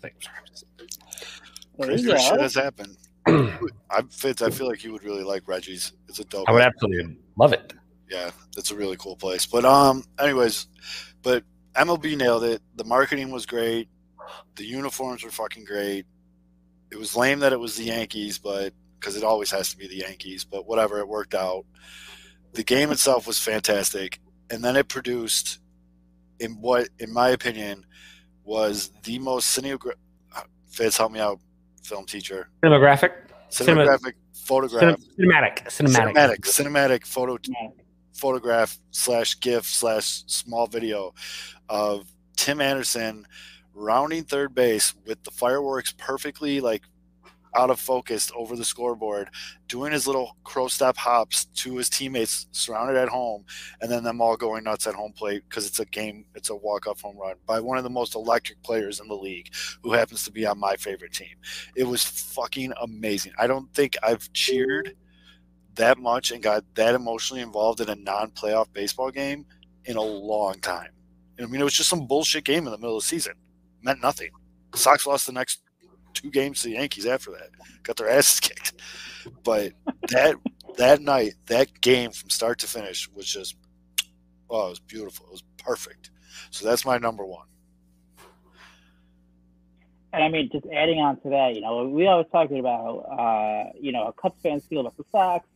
Thank 0.00 0.14
you, 0.14 0.20
sorry. 0.20 0.38
There 1.78 1.92
you 1.96 2.08
Crazy 2.08 2.28
shit 2.28 2.40
has 2.40 2.54
happened. 2.54 2.96
I 3.90 4.02
Fitz, 4.10 4.42
I 4.42 4.50
feel 4.50 4.66
like 4.66 4.82
you 4.82 4.92
would 4.92 5.04
really 5.04 5.22
like 5.22 5.46
Reggie's. 5.46 5.92
It's 6.08 6.18
a 6.18 6.24
dope. 6.24 6.48
I 6.48 6.52
would 6.52 6.62
absolutely 6.62 7.16
love 7.36 7.52
it. 7.52 7.72
yeah, 8.10 8.30
it's 8.56 8.72
a 8.72 8.74
really 8.74 8.96
cool 8.96 9.14
place. 9.14 9.46
But 9.46 9.64
um, 9.64 10.02
anyways, 10.18 10.66
but 11.22 11.44
MLB 11.76 12.16
nailed 12.16 12.42
it. 12.42 12.62
The 12.74 12.84
marketing 12.84 13.30
was 13.30 13.46
great. 13.46 13.88
The 14.56 14.64
uniforms 14.64 15.22
were 15.24 15.30
fucking 15.30 15.64
great. 15.64 16.06
It 16.90 16.98
was 16.98 17.14
lame 17.16 17.40
that 17.40 17.52
it 17.52 17.60
was 17.60 17.76
the 17.76 17.84
Yankees, 17.84 18.38
but 18.38 18.72
because 18.98 19.16
it 19.16 19.24
always 19.24 19.50
has 19.50 19.70
to 19.70 19.76
be 19.76 19.86
the 19.86 19.96
Yankees. 19.98 20.44
But 20.44 20.66
whatever, 20.66 20.98
it 20.98 21.08
worked 21.08 21.34
out. 21.34 21.64
The 22.54 22.64
game 22.64 22.90
itself 22.90 23.26
was 23.26 23.38
fantastic, 23.38 24.20
and 24.50 24.64
then 24.64 24.74
it 24.76 24.88
produced, 24.88 25.60
in 26.40 26.52
what, 26.60 26.88
in 26.98 27.12
my 27.12 27.28
opinion, 27.28 27.84
was 28.44 28.90
the 29.02 29.18
most 29.18 29.56
cinematographic. 29.58 29.94
Fitz, 30.68 30.96
help 30.96 31.12
me 31.12 31.20
out, 31.20 31.40
film 31.82 32.06
teacher. 32.06 32.48
Cinematographic, 32.62 33.12
Cinema- 33.50 33.84
Cinematographic 33.84 34.12
photograph, 34.34 34.98
cinematic, 35.18 35.64
cinematic, 35.66 36.14
cinematic, 36.14 36.38
cinematic 36.40 37.06
photo 37.06 37.36
Yeah. 37.46 37.68
photograph 38.14 38.78
slash 38.90 39.38
gif 39.40 39.64
slash 39.66 40.24
small 40.26 40.66
video 40.66 41.14
of 41.68 42.06
Tim 42.36 42.60
Anderson 42.60 43.26
rounding 43.78 44.24
third 44.24 44.54
base 44.54 44.94
with 45.06 45.22
the 45.24 45.30
fireworks 45.30 45.94
perfectly 45.96 46.60
like 46.60 46.82
out 47.56 47.70
of 47.70 47.80
focus 47.80 48.30
over 48.36 48.56
the 48.56 48.64
scoreboard, 48.64 49.30
doing 49.68 49.92
his 49.92 50.06
little 50.06 50.36
crow 50.44 50.68
step 50.68 50.96
hops 50.96 51.46
to 51.46 51.76
his 51.76 51.88
teammates 51.88 52.46
surrounded 52.52 52.96
at 52.96 53.08
home, 53.08 53.44
and 53.80 53.90
then 53.90 54.04
them 54.04 54.20
all 54.20 54.36
going 54.36 54.64
nuts 54.64 54.86
at 54.86 54.94
home 54.94 55.12
plate 55.12 55.42
because 55.48 55.66
it's 55.66 55.80
a 55.80 55.86
game, 55.86 56.24
it's 56.34 56.50
a 56.50 56.56
walk 56.56 56.86
off 56.86 57.00
home 57.00 57.16
run 57.16 57.36
by 57.46 57.58
one 57.58 57.78
of 57.78 57.84
the 57.84 57.90
most 57.90 58.14
electric 58.14 58.62
players 58.62 59.00
in 59.00 59.08
the 59.08 59.14
league 59.14 59.48
who 59.82 59.92
happens 59.92 60.24
to 60.24 60.30
be 60.32 60.46
on 60.46 60.58
my 60.58 60.76
favorite 60.76 61.12
team. 61.12 61.36
It 61.74 61.84
was 61.84 62.04
fucking 62.04 62.72
amazing. 62.82 63.32
I 63.38 63.46
don't 63.46 63.72
think 63.72 63.96
I've 64.02 64.32
cheered 64.32 64.94
that 65.74 65.98
much 65.98 66.32
and 66.32 66.42
got 66.42 66.64
that 66.74 66.94
emotionally 66.94 67.42
involved 67.42 67.80
in 67.80 67.88
a 67.88 67.94
non-playoff 67.94 68.66
baseball 68.72 69.10
game 69.10 69.46
in 69.86 69.96
a 69.96 70.02
long 70.02 70.54
time. 70.60 70.90
I 71.40 71.46
mean, 71.46 71.60
it 71.60 71.64
was 71.64 71.74
just 71.74 71.88
some 71.88 72.06
bullshit 72.06 72.44
game 72.44 72.66
in 72.66 72.72
the 72.72 72.78
middle 72.78 72.96
of 72.96 73.02
the 73.02 73.08
season. 73.08 73.34
Meant 73.82 74.02
nothing. 74.02 74.30
Sox 74.74 75.06
lost 75.06 75.26
the 75.26 75.32
next 75.32 75.60
two 76.14 76.30
games 76.30 76.62
to 76.62 76.68
the 76.68 76.74
Yankees 76.74 77.06
after 77.06 77.30
that. 77.32 77.50
Got 77.82 77.96
their 77.96 78.08
asses 78.08 78.40
kicked. 78.40 78.74
But 79.44 79.72
that 80.08 80.36
that 80.76 81.00
night, 81.00 81.34
that 81.46 81.80
game 81.80 82.10
from 82.10 82.30
start 82.30 82.58
to 82.60 82.66
finish 82.66 83.08
was 83.10 83.26
just 83.26 83.56
oh, 84.50 84.66
it 84.66 84.70
was 84.70 84.80
beautiful. 84.80 85.26
It 85.26 85.32
was 85.32 85.42
perfect. 85.58 86.10
So 86.50 86.66
that's 86.66 86.84
my 86.84 86.98
number 86.98 87.24
one. 87.24 87.46
And 90.12 90.24
I 90.24 90.28
mean, 90.28 90.48
just 90.50 90.64
adding 90.72 91.00
on 91.00 91.20
to 91.20 91.30
that, 91.30 91.54
you 91.54 91.60
know, 91.60 91.86
we 91.86 92.06
always 92.06 92.26
talking 92.32 92.58
about, 92.58 93.00
uh, 93.00 93.72
you 93.78 93.92
know, 93.92 94.06
a 94.06 94.12
Cubs 94.12 94.40
fans 94.42 94.64
feel 94.66 94.80
about 94.80 94.96
the 94.96 95.04
Sox 95.12 95.46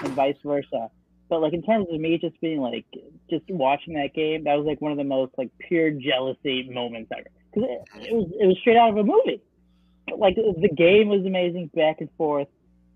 and 0.00 0.12
vice 0.14 0.36
versa. 0.44 0.90
But 1.28 1.40
like 1.40 1.52
in 1.52 1.62
terms 1.62 1.86
of 1.90 2.00
me 2.00 2.18
just 2.18 2.40
being 2.40 2.60
like, 2.60 2.86
just 3.30 3.44
watching 3.48 3.94
that 3.94 4.12
game, 4.14 4.44
that 4.44 4.56
was 4.56 4.66
like 4.66 4.80
one 4.80 4.90
of 4.90 4.98
the 4.98 5.04
most 5.04 5.32
like 5.38 5.50
pure 5.60 5.92
jealousy 5.92 6.68
moments 6.68 7.12
ever. 7.16 7.28
It, 7.54 7.88
it 7.94 8.14
was 8.14 8.30
it 8.40 8.46
was 8.46 8.56
straight 8.60 8.76
out 8.76 8.90
of 8.90 8.96
a 8.96 9.04
movie. 9.04 9.42
Like 10.16 10.36
the 10.36 10.68
game 10.68 11.08
was 11.08 11.24
amazing, 11.24 11.70
back 11.74 11.96
and 12.00 12.08
forth. 12.16 12.48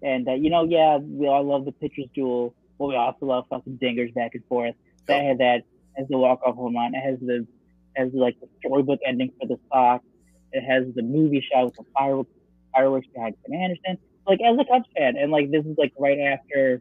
And 0.02 0.28
uh, 0.28 0.34
you 0.34 0.50
know, 0.50 0.64
yeah, 0.64 0.98
we 0.98 1.26
all 1.26 1.44
love 1.44 1.64
the 1.64 1.72
pitcher's 1.72 2.06
duel, 2.14 2.54
but 2.78 2.86
we 2.86 2.96
also 2.96 3.26
love 3.26 3.44
fucking 3.48 3.78
dingers 3.82 4.12
back 4.14 4.34
and 4.34 4.44
forth. 4.46 4.74
That 5.06 5.22
had 5.22 5.38
that 5.38 5.62
as 5.96 6.06
the 6.08 6.18
walk 6.18 6.40
off 6.44 6.56
home 6.56 6.74
run. 6.74 6.94
It 6.94 7.00
has 7.00 7.18
the 7.20 7.46
has 7.96 8.10
like 8.12 8.38
the 8.40 8.48
storybook 8.58 9.00
ending 9.06 9.30
for 9.40 9.46
the 9.46 9.58
Sox. 9.72 10.04
It 10.52 10.62
has 10.62 10.92
the 10.94 11.02
movie 11.02 11.44
shot 11.52 11.66
with 11.66 11.74
the 11.74 11.84
fireworks 11.96 12.30
fireworks 12.72 13.06
behind 13.14 13.36
Tim 13.44 13.54
Anderson. 13.54 13.98
Like 14.26 14.40
as 14.40 14.58
a 14.58 14.64
Cubs 14.64 14.88
fan, 14.96 15.16
and 15.16 15.30
like 15.30 15.50
this 15.50 15.64
is 15.64 15.76
like 15.78 15.92
right 15.98 16.18
after, 16.18 16.80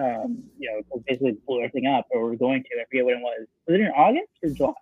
um, 0.00 0.44
you 0.58 0.70
know, 0.70 1.02
basically 1.06 1.36
blew 1.46 1.62
everything 1.62 1.86
up, 1.86 2.06
or 2.10 2.24
we're 2.24 2.36
going 2.36 2.62
to. 2.62 2.68
I 2.80 2.84
forget 2.84 3.04
when 3.04 3.16
it 3.16 3.20
was. 3.20 3.46
Was 3.66 3.74
it 3.74 3.80
in 3.80 3.88
August 3.88 4.30
or 4.42 4.50
July? 4.50 4.72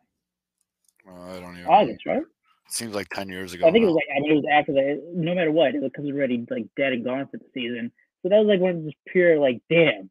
Uh, 1.09 1.37
I 1.37 1.41
don't 1.41 1.55
even. 1.55 1.67
August, 1.67 2.07
right? 2.07 2.23
Seems 2.69 2.95
like 2.95 3.09
ten 3.09 3.29
years 3.29 3.55
ago. 3.55 3.67
I 3.67 3.73
think 3.73 3.85
it 3.85 3.87
was 3.87 3.95
like 3.95 4.05
I 4.15 4.21
mean, 4.21 4.33
it 4.33 4.35
was 4.37 4.45
after 4.53 4.73
that. 4.75 5.03
No 5.15 5.35
matter 5.35 5.51
what, 5.51 5.75
it 5.75 5.81
was 5.81 5.91
because 5.91 6.05
it 6.05 6.13
was 6.13 6.19
already 6.19 6.47
like 6.51 6.67
dead 6.77 6.93
and 6.93 7.05
gone 7.05 7.27
for 7.31 7.39
the 7.39 7.47
season. 7.55 7.91
So 8.23 8.29
that 8.29 8.39
was 8.39 8.47
like 8.47 8.61
one 8.61 8.77
of 8.77 8.85
just 8.85 8.97
pure 9.07 9.39
like 9.39 9.61
damn, 9.71 10.11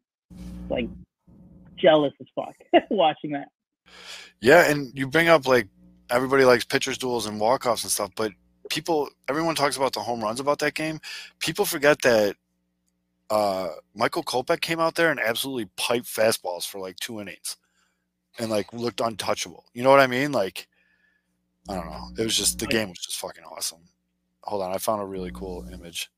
like 0.70 0.90
jealous 1.78 2.14
as 2.20 2.28
fuck 2.36 2.56
watching 2.90 3.32
that. 3.32 3.50
Yeah, 4.42 4.70
and 4.70 4.92
you 4.98 5.08
bring 5.08 5.28
up 5.30 5.48
like 5.48 5.68
everybody 6.10 6.46
likes 6.46 6.66
pitchers 6.66 6.98
duels 6.98 7.26
and 7.26 7.40
walk 7.40 7.66
offs 7.66 7.84
and 7.84 7.92
stuff, 7.92 8.12
but 8.16 8.32
people, 8.70 9.10
everyone 9.28 9.56
talks 9.56 9.78
about 9.78 9.94
the 9.94 10.00
home 10.00 10.22
runs 10.22 10.40
about 10.40 10.60
that 10.60 10.74
game. 10.74 11.00
People 11.40 11.66
forget 11.66 12.02
that 12.02 12.36
uh, 13.30 13.70
Michael 13.96 14.24
Kopech 14.24 14.62
came 14.62 14.80
out 14.80 14.96
there 14.96 15.12
and 15.12 15.20
absolutely 15.20 15.70
piped 15.78 16.06
fastballs 16.06 16.68
for 16.68 16.80
like 16.80 16.98
two 16.98 17.20
innings, 17.20 17.58
and 18.40 18.50
like 18.50 18.72
looked 18.74 19.02
untouchable. 19.02 19.66
You 19.74 19.84
know 19.84 19.90
what 19.90 20.00
I 20.00 20.08
mean? 20.08 20.32
Like, 20.32 20.68
I 21.70 21.76
don't 21.76 21.90
know. 21.90 22.10
It 22.18 22.24
was 22.24 22.38
just 22.38 22.60
the 22.60 22.68
game 22.68 22.90
was 22.90 23.00
just 23.00 23.18
fucking 23.20 23.44
awesome. 23.44 23.82
Hold 24.44 24.64
on, 24.64 24.74
I 24.74 24.78
found 24.78 25.02
a 25.02 25.06
really 25.06 25.32
cool 25.34 25.68
image. 25.72 26.10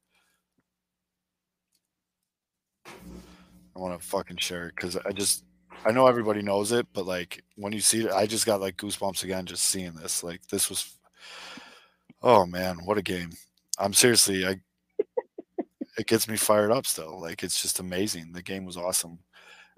I 2.86 3.80
want 3.80 4.00
to 4.00 4.08
fucking 4.08 4.38
share 4.38 4.68
it 4.68 4.76
because 4.76 4.98
I 4.98 5.12
just 5.12 5.44
I 5.86 5.92
know 5.92 6.08
everybody 6.08 6.42
knows 6.42 6.72
it, 6.72 6.88
but 6.94 7.06
like 7.06 7.44
when 7.56 7.74
you 7.74 7.80
see 7.80 8.06
it, 8.06 8.12
I 8.12 8.26
just 8.26 8.46
got 8.46 8.62
like 8.62 8.78
goosebumps 8.78 9.24
again 9.24 9.46
just 9.46 9.64
seeing 9.64 9.94
this. 9.94 10.24
Like 10.24 10.46
this 10.48 10.70
was, 10.70 10.98
oh 12.22 12.46
man, 12.46 12.78
what 12.84 12.98
a 12.98 13.02
game! 13.02 13.32
I'm 13.78 13.94
seriously, 13.94 14.46
I 14.46 14.60
it 15.98 16.08
gets 16.08 16.28
me 16.28 16.38
fired 16.38 16.72
up 16.72 16.86
still. 16.86 17.20
Like 17.20 17.44
it's 17.44 17.62
just 17.62 17.80
amazing. 17.80 18.32
The 18.34 18.44
game 18.44 18.66
was 18.66 18.78
awesome, 18.78 19.20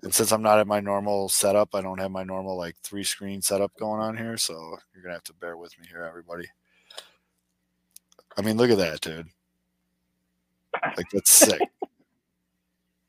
and 0.03 0.13
since 0.13 0.31
I'm 0.31 0.41
not 0.41 0.59
at 0.59 0.67
my 0.67 0.79
normal 0.79 1.29
setup, 1.29 1.75
I 1.75 1.81
don't 1.81 1.99
have 1.99 2.11
my 2.11 2.23
normal 2.23 2.57
like 2.57 2.75
three 2.81 3.03
screen 3.03 3.41
setup 3.41 3.75
going 3.77 4.01
on 4.01 4.17
here, 4.17 4.37
so 4.37 4.77
you're 4.93 5.03
gonna 5.03 5.15
have 5.15 5.23
to 5.25 5.33
bear 5.33 5.57
with 5.57 5.77
me 5.79 5.85
here, 5.87 6.03
everybody. 6.03 6.47
I 8.37 8.41
mean, 8.41 8.57
look 8.57 8.71
at 8.71 8.77
that, 8.77 9.01
dude. 9.01 9.27
Like 10.97 11.09
that's 11.11 11.31
sick. 11.31 11.61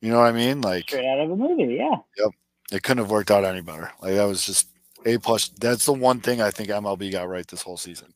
You 0.00 0.10
know 0.10 0.18
what 0.18 0.26
I 0.26 0.32
mean? 0.32 0.60
Like 0.60 0.82
Straight 0.82 1.06
out 1.06 1.20
of 1.20 1.30
a 1.30 1.36
movie, 1.36 1.76
yeah. 1.76 1.94
Yep. 2.18 2.30
It 2.72 2.82
couldn't 2.82 3.04
have 3.04 3.12
worked 3.12 3.30
out 3.30 3.44
any 3.44 3.60
better. 3.60 3.92
Like 4.00 4.14
that 4.14 4.24
was 4.24 4.44
just 4.44 4.66
a 5.06 5.16
plus. 5.18 5.50
That's 5.60 5.86
the 5.86 5.92
one 5.92 6.18
thing 6.18 6.40
I 6.40 6.50
think 6.50 6.70
MLB 6.70 7.12
got 7.12 7.28
right 7.28 7.46
this 7.46 7.62
whole 7.62 7.76
season. 7.76 8.12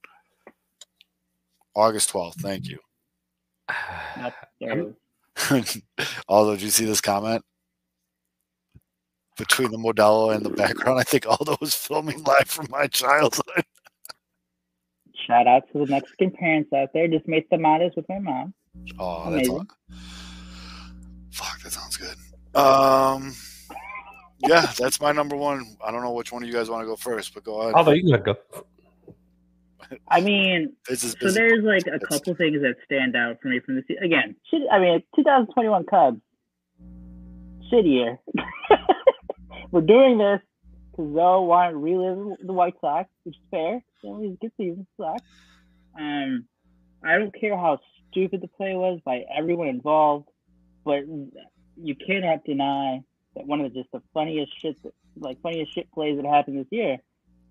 August 1.77 2.11
twelfth. 2.11 2.41
Thank 2.41 2.67
you. 2.67 2.81
Although, 6.29 6.55
did 6.55 6.63
you 6.63 6.71
see 6.71 6.87
this 6.87 7.01
comment 7.01 7.45
between 9.37 9.71
the 9.71 9.79
Modelo 9.79 10.35
and 10.35 10.45
the 10.45 10.51
background? 10.51 10.99
I 11.01 11.03
think 11.03 11.27
Aldo 11.27 11.57
was 11.61 11.75
filming 11.75 12.23
live 12.25 12.49
from 12.49 12.67
my 12.71 12.87
childhood. 12.87 13.65
Shout 15.27 15.47
out 15.47 15.65
to 15.73 15.79
the 15.79 15.87
Mexican 15.87 16.31
parents 16.31 16.73
out 16.73 16.91
there. 16.95 17.09
Just 17.09 17.27
made 17.27 17.45
tamales 17.51 17.93
with 17.97 18.07
my 18.09 18.19
mom. 18.19 18.55
Oh, 18.99 19.31
that's 19.31 19.49
all. 19.49 19.65
Fuck, 21.33 21.63
that 21.63 21.73
sounds 21.73 21.97
good. 21.97 22.17
Um, 22.55 23.35
yeah, 24.47 24.71
that's 24.79 25.01
my 25.01 25.13
number 25.13 25.37
one. 25.37 25.77
I 25.85 25.91
don't 25.91 26.03
know 26.03 26.13
which 26.13 26.33
one 26.33 26.43
of 26.43 26.49
you 26.49 26.55
guys 26.55 26.71
want 26.71 26.83
to 26.83 26.87
go 26.87 26.97
first, 26.97 27.35
but 27.35 27.45
go 27.45 27.63
ahead. 27.63 27.75
Although 27.75 27.93
you 27.93 28.13
can 28.13 28.23
go. 28.23 28.37
I 30.09 30.21
mean, 30.21 30.73
This 30.89 31.05
is 31.05 31.15
so 31.21 31.31
there's 31.31 31.63
like 31.63 31.87
a 31.87 31.95
It's- 31.95 32.09
couple 32.09 32.35
things 32.35 32.61
that 32.63 32.75
stand 32.85 33.15
out 33.17 33.39
for 33.41 33.49
me 33.49 33.61
from 33.61 33.77
the 33.77 33.83
season. 33.87 34.03
Again, 34.05 34.37
shit, 34.51 34.63
I 34.71 34.79
mean, 34.79 35.03
2021 35.15 35.85
Cubs, 35.85 36.21
shit 37.71 37.85
year. 37.87 38.19
We're 39.77 39.83
doing 39.83 40.17
this 40.17 40.41
because 40.91 41.13
Zoe 41.13 41.47
wanted 41.47 41.73
to 41.73 41.77
relive 41.77 42.39
the 42.43 42.55
White 42.55 42.77
Sox, 42.81 43.11
which 43.25 43.37
is 43.37 43.43
fair. 43.51 43.85
You 44.03 44.11
know, 44.11 44.23
a 44.25 44.29
good 44.41 44.53
season, 44.57 44.87
Sox. 44.97 45.21
Um, 46.01 46.47
I 47.05 47.19
don't 47.19 47.39
care 47.39 47.55
how 47.59 47.81
stupid 48.11 48.41
the 48.41 48.49
play 48.49 48.75
was 48.75 49.01
by 49.05 49.27
everyone 49.37 49.69
involved, 49.69 50.31
but 50.83 51.01
you 51.77 51.95
cannot 51.95 52.43
deny 52.47 53.03
that 53.35 53.47
one 53.47 53.61
of 53.61 53.71
the, 53.71 53.81
just 53.81 53.93
the 53.93 54.01
funniest 54.15 54.59
shit, 54.59 54.83
that, 54.83 54.95
like 55.19 55.43
funniest 55.43 55.75
shit 55.75 55.93
plays 55.93 56.17
that 56.17 56.25
happened 56.25 56.59
this 56.59 56.69
year 56.71 56.97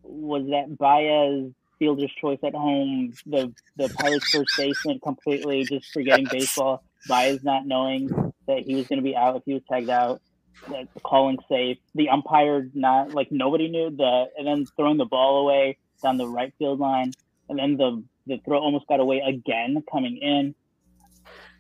was 0.02 0.48
that 0.50 0.76
Baez 0.80 1.52
fielder's 1.78 2.12
choice 2.20 2.40
at 2.44 2.56
home, 2.56 3.14
the 3.28 3.54
the 3.78 3.88
Pirates 4.00 4.32
first 4.32 4.50
baseman 4.58 5.00
completely 5.00 5.64
just 5.64 5.92
forgetting 5.92 6.26
baseball, 6.32 6.84
Baez 7.08 7.44
not 7.44 7.68
knowing 7.68 8.08
that 8.48 8.64
he 8.66 8.74
was 8.74 8.88
going 8.88 8.98
to 8.98 9.04
be 9.04 9.16
out 9.16 9.36
if 9.36 9.44
he 9.46 9.54
was 9.54 9.62
tagged 9.70 9.92
out, 9.92 10.22
the 10.68 10.88
calling 11.04 11.38
safe, 11.50 11.78
the 11.94 12.10
umpire 12.10 12.70
not 12.74 13.12
like 13.12 13.32
nobody 13.32 13.68
knew 13.68 13.90
the, 13.92 14.26
and 14.38 14.48
then 14.48 14.66
throwing 14.76 14.98
the 14.98 15.06
ball 15.06 15.40
away 15.40 15.78
down 16.02 16.18
the 16.18 16.28
right 16.28 16.54
field 16.58 16.80
line, 16.80 17.12
and 17.50 17.58
then 17.60 17.78
the 17.78 18.04
the 18.28 18.40
throw 18.46 18.60
almost 18.60 18.88
got 18.88 19.00
away 19.00 19.20
again 19.20 19.84
coming 19.92 20.18
in. 20.18 20.56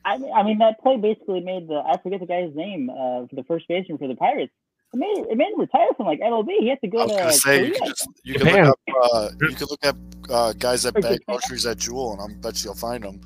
I 0.03 0.17
mean, 0.17 0.31
I 0.33 0.43
mean 0.43 0.57
that 0.59 0.79
play 0.81 0.97
basically 0.97 1.41
made 1.41 1.67
the 1.67 1.75
I 1.85 1.97
forget 2.01 2.19
the 2.19 2.25
guy's 2.27 2.53
name 2.55 2.89
uh, 2.89 3.27
for 3.27 3.35
the 3.35 3.43
first 3.43 3.67
baseman 3.67 3.97
for 3.97 4.07
the 4.07 4.15
Pirates. 4.15 4.53
It 4.93 4.97
made 4.97 5.25
it 5.29 5.37
made 5.37 5.51
him 5.53 5.59
retire 5.59 5.89
from 5.97 6.05
like 6.07 6.19
MLB. 6.19 6.47
He 6.59 6.69
had 6.69 6.81
to 6.81 6.87
I 6.87 6.89
go 6.89 7.05
was 7.05 7.15
to 7.15 7.17
gonna 7.17 7.33
say 7.33 7.63
you 7.65 7.71
Korea. 7.71 7.79
could 7.79 7.87
just 7.87 8.07
you 8.23 8.35
could 8.35 8.47
Japan. 8.47 8.65
look 8.65 8.67
up 8.67 8.79
uh, 9.13 9.29
you 9.41 9.55
could 9.55 9.69
look 9.69 9.85
up 9.85 9.97
uh, 10.29 10.53
guys 10.53 10.83
that 10.83 10.95
Or 10.95 11.01
bag 11.01 11.19
groceries 11.27 11.65
at 11.65 11.77
Jewel, 11.77 12.13
and 12.13 12.21
I 12.21 12.35
bet 12.41 12.63
you'll 12.63 12.75
find 12.75 13.03
them. 13.03 13.21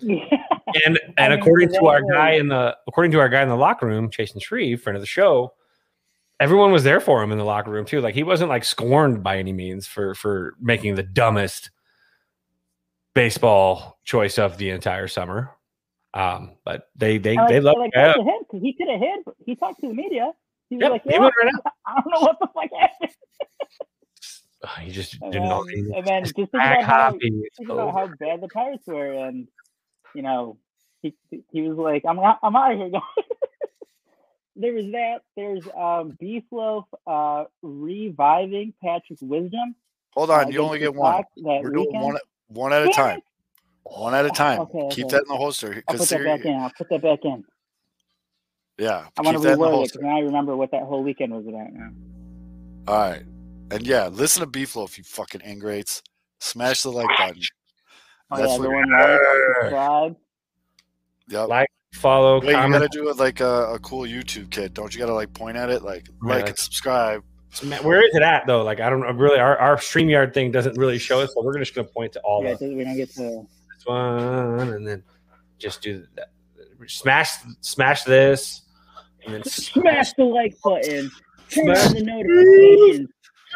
And 0.84 0.98
and 1.18 1.32
according 1.32 1.72
to 1.72 1.86
our 1.86 2.02
guy 2.02 2.32
in 2.32 2.48
the 2.48 2.76
according 2.86 3.12
to 3.12 3.20
our 3.20 3.28
guy 3.28 3.42
in 3.42 3.48
the 3.48 3.56
locker 3.56 3.86
room, 3.86 4.10
Jason 4.10 4.40
Shreve, 4.40 4.80
friend 4.82 4.96
of 4.96 5.02
the 5.02 5.06
show, 5.06 5.54
everyone 6.40 6.72
was 6.72 6.84
there 6.84 7.00
for 7.00 7.22
him 7.22 7.32
in 7.32 7.38
the 7.38 7.44
locker 7.44 7.70
room 7.70 7.84
too. 7.84 8.00
Like 8.00 8.14
he 8.14 8.22
wasn't 8.22 8.50
like 8.50 8.64
scorned 8.64 9.22
by 9.22 9.38
any 9.38 9.52
means 9.52 9.86
for 9.86 10.14
for 10.14 10.54
making 10.60 10.94
the 10.94 11.02
dumbest 11.02 11.70
baseball 13.14 13.98
choice 14.04 14.38
of 14.38 14.58
the 14.58 14.70
entire 14.70 15.08
summer. 15.08 15.50
Um, 16.14 16.52
but 16.64 16.88
they 16.96 17.18
they 17.18 17.36
And, 17.36 17.48
they 17.48 17.60
like, 17.60 17.76
love 17.76 17.76
like, 17.78 17.94
him 17.94 18.24
because 18.40 18.62
he 18.62 18.72
could 18.72 18.88
have 18.88 19.00
hit. 19.00 19.20
He 19.44 19.56
talked 19.56 19.80
to 19.80 19.88
the 19.88 19.94
media. 19.94 20.32
He 20.70 20.76
was 20.76 20.82
Yep, 20.82 20.90
like, 20.92 21.02
"Yeah, 21.06 21.18
right. 21.18 21.32
I 21.86 21.94
don't 22.00 22.12
know 22.14 22.20
what 22.20 22.38
the 22.40 22.46
fuck 22.54 22.70
happened." 22.78 23.10
He 24.80 24.90
just 24.90 25.20
And 25.20 25.30
didn't 25.30 25.48
know. 25.50 25.62
and 25.94 26.06
then 26.06 26.22
just 26.24 26.34
think 26.36 26.48
about 26.54 26.82
how 26.84 27.10
think 27.18 27.68
about 27.68 27.92
how 27.92 28.06
bad 28.18 28.40
the 28.40 28.48
Pirates 28.48 28.86
were, 28.86 29.12
and 29.12 29.46
you 30.14 30.22
know, 30.22 30.56
he 31.30 31.42
he 31.52 31.62
was 31.62 31.76
like, 31.76 32.02
"I'm 32.08 32.18
out- 32.18 32.38
I'm 32.42 32.56
out 32.56 32.72
of 32.72 32.78
here, 32.78 32.90
guys." 32.90 33.02
there 34.56 34.72
was 34.72 34.86
that. 34.92 35.20
There's 35.36 35.62
um, 35.76 36.16
Beef 36.18 36.44
Loaf 36.50 36.84
uh, 37.06 37.44
reviving 37.62 38.72
Patrick 38.82 39.18
Wisdom. 39.20 39.74
Hold 40.14 40.30
uh, 40.30 40.34
on, 40.34 40.52
you 40.52 40.60
only 40.60 40.78
get 40.78 40.94
one. 40.94 41.22
We're 41.36 41.70
doing 41.70 41.92
one 41.92 42.18
one 42.48 42.72
at 42.72 42.86
a 42.86 42.90
time. 42.90 43.20
One 43.82 44.14
at 44.14 44.24
a 44.24 44.30
time. 44.30 44.60
Okay, 44.60 44.88
Keep 44.90 45.06
okay. 45.06 45.16
that 45.16 45.22
in 45.22 45.28
the 45.28 45.36
holster. 45.36 45.82
I'll 45.88 45.96
put 45.96 46.08
that 46.08 46.24
back 46.24 46.44
in. 46.44 46.54
I'll 46.56 46.72
put 46.76 46.88
that 46.88 47.02
back 47.02 47.18
in. 47.24 47.44
yeah, 48.78 49.06
I 49.18 49.22
want 49.22 49.42
to 49.42 49.48
reword 49.48 49.84
it 49.84 49.92
because 49.92 50.02
now 50.02 50.16
I 50.16 50.20
remember 50.20 50.56
what 50.56 50.70
that 50.70 50.82
whole 50.84 51.02
weekend 51.02 51.32
was 51.32 51.46
about 51.46 51.72
now. 51.72 51.90
All 52.88 53.10
right, 53.10 53.22
and 53.70 53.86
yeah, 53.86 54.08
listen 54.08 54.40
to 54.40 54.46
Beef 54.46 54.74
Loaf, 54.76 54.96
you 54.96 55.04
fucking 55.04 55.42
ingrates. 55.42 56.02
Smash 56.40 56.82
the 56.82 56.90
like 56.90 57.08
button. 57.18 57.40
Oh 58.30 58.36
That's 58.36 58.52
yeah, 58.52 58.58
what- 58.58 59.60
subscribe. 59.62 60.16
Yep. 61.28 61.48
Like, 61.48 61.68
follow, 61.94 62.40
Wait, 62.40 62.48
you 62.48 62.52
gotta 62.72 62.88
do 62.88 63.08
it 63.08 63.16
like 63.16 63.40
a, 63.40 63.74
a 63.74 63.78
cool 63.78 64.02
YouTube 64.02 64.50
kid. 64.50 64.74
Don't 64.74 64.92
you 64.94 65.00
gotta 65.00 65.14
like 65.14 65.32
point 65.32 65.56
at 65.56 65.70
it, 65.70 65.82
like 65.82 66.06
Yeah, 66.08 66.28
like 66.28 66.38
and 66.40 66.48
that's- 66.48 66.62
subscribe. 66.64 67.22
Where 67.82 68.02
is 68.02 68.10
it 68.16 68.22
at 68.22 68.48
though? 68.48 68.62
Like 68.64 68.80
I 68.80 68.90
don't 68.90 68.98
know. 69.00 69.12
Really, 69.12 69.38
our, 69.38 69.56
our 69.58 69.76
Streamyard 69.76 70.34
thing 70.34 70.50
doesn't 70.50 70.76
really 70.76 70.98
show 70.98 71.20
us, 71.20 71.32
so 71.34 71.40
we're 71.42 71.56
just 71.58 71.72
gonna 71.74 71.86
point 71.86 72.12
to 72.14 72.20
all 72.22 72.42
Yeah, 72.42 72.50
of 72.50 72.58
so 72.58 72.66
we 72.66 72.82
don't 72.82 72.96
get 72.96 73.10
to. 73.14 73.20
this 73.20 73.86
one, 73.86 74.70
and 74.72 74.84
then 74.86 75.04
just 75.58 75.80
do 75.80 76.04
that. 76.16 76.30
Smash, 76.88 77.30
smash 77.60 78.02
this, 78.02 78.62
and 79.24 79.34
then 79.34 79.44
Smash 79.44 80.12
the 80.14 80.24
like 80.24 80.56
button. 80.64 81.12
Turn 81.48 81.64
Smash- 81.76 81.86
on 81.86 81.92
the 81.94 82.02
notifications. 82.02 83.08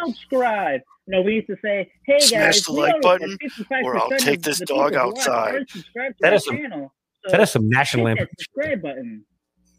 Subscribe. 0.06 0.80
No, 1.08 1.22
we 1.22 1.34
used 1.34 1.48
to 1.48 1.56
say, 1.60 1.90
"Hey 2.06 2.20
Smash 2.20 2.40
guys, 2.40 2.64
the 2.66 2.72
like 2.72 3.00
button, 3.02 3.36
or 3.82 3.96
I'll 3.98 4.10
take 4.10 4.42
this 4.42 4.60
dog 4.60 4.92
people 4.92 5.00
who 5.00 5.08
watch 5.08 5.18
outside." 5.18 5.54
aren't 5.54 5.70
subscribed 5.70 6.14
to 6.18 6.22
That 6.22 6.32
our 6.34 6.36
is 6.36 6.44
some- 6.44 6.56
channel. 6.56 6.94
So 7.24 7.30
that 7.32 7.40
is 7.40 7.50
some 7.50 7.68
national 7.68 8.06
hit 8.06 8.18
lamp. 8.18 8.30
subscribe 8.38 8.82
button. 8.82 9.24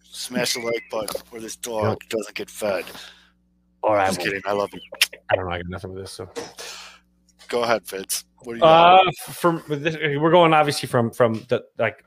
Smash 0.04 0.54
the 0.56 0.62
like 0.62 0.84
button, 0.92 1.22
or 1.32 1.40
this 1.40 1.56
dog 1.56 2.00
doesn't 2.10 2.36
get 2.36 2.50
fed. 2.50 2.86
All 3.84 3.94
right, 3.96 4.08
I'm 4.08 4.14
just 4.16 4.20
kidding. 4.22 4.42
I 4.46 4.52
love 4.54 4.70
you. 4.74 4.82
I 5.30 5.36
don't 5.36 5.46
know. 5.46 5.52
I 5.52 5.58
got 5.60 5.70
nothing 5.70 5.94
with 5.94 6.04
this. 6.04 6.12
So, 6.12 6.30
Go 7.48 7.64
ahead, 7.64 7.86
Fitz. 7.88 8.26
What 8.40 8.54
do 8.54 8.56
you 8.58 8.62
got? 8.62 9.08
uh, 9.08 9.12
from 9.32 9.64
this, 9.70 9.96
we're 10.20 10.32
going 10.32 10.54
obviously 10.54 10.88
from 10.88 11.12
from 11.12 11.36
the 11.50 11.64
like 11.78 12.04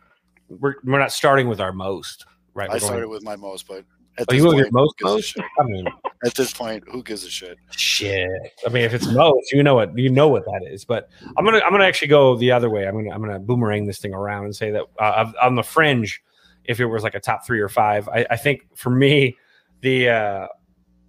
we're 0.48 0.74
we're 0.84 0.98
not 0.98 1.12
starting 1.12 1.48
with 1.48 1.60
our 1.60 1.72
most, 1.72 2.26
right? 2.54 2.68
I 2.68 2.74
We're 2.74 2.80
going- 2.80 2.88
started 2.90 3.08
with 3.08 3.22
my 3.22 3.36
most, 3.36 3.66
but 3.66 3.84
at 4.18 4.26
Oh, 4.28 4.32
this 4.32 4.40
you 4.42 4.46
went 4.46 4.56
with 4.56 4.64
point, 4.66 4.72
most 4.74 4.94
who 4.98 5.04
gives 5.06 5.10
a 5.10 5.14
most? 5.16 5.26
shit? 5.28 5.44
I 5.58 5.64
mean, 5.64 5.86
At 6.24 6.34
this 6.34 6.52
point, 6.52 6.84
who 6.90 7.02
gives 7.02 7.24
a 7.24 7.30
shit? 7.30 7.58
shit. 7.70 8.28
I 8.66 8.70
mean, 8.70 8.84
if 8.84 8.94
it's 8.94 9.06
most, 9.12 9.52
you 9.52 9.62
know 9.62 9.74
what 9.74 9.96
you 9.96 10.10
know 10.10 10.28
what 10.28 10.44
that 10.44 10.62
is. 10.70 10.84
But 10.84 11.08
I'm 11.36 11.44
gonna 11.44 11.60
I'm 11.60 11.72
gonna 11.72 11.84
actually 11.84 12.08
go 12.08 12.36
the 12.36 12.50
other 12.52 12.70
way. 12.70 12.86
I'm 12.86 12.94
gonna 12.94 13.10
I'm 13.14 13.20
gonna 13.20 13.38
boomerang 13.38 13.86
this 13.86 13.98
thing 13.98 14.14
around 14.14 14.44
and 14.44 14.54
say 14.54 14.70
that 14.70 14.84
uh, 14.98 15.32
on 15.42 15.54
the 15.56 15.62
fringe, 15.62 16.22
if 16.64 16.78
it 16.80 16.86
was 16.86 17.02
like 17.02 17.14
a 17.14 17.20
top 17.20 17.44
three 17.46 17.60
or 17.60 17.68
five, 17.68 18.08
I, 18.08 18.26
I 18.30 18.36
think 18.36 18.66
for 18.76 18.90
me, 18.90 19.36
the 19.80 20.08
uh, 20.10 20.46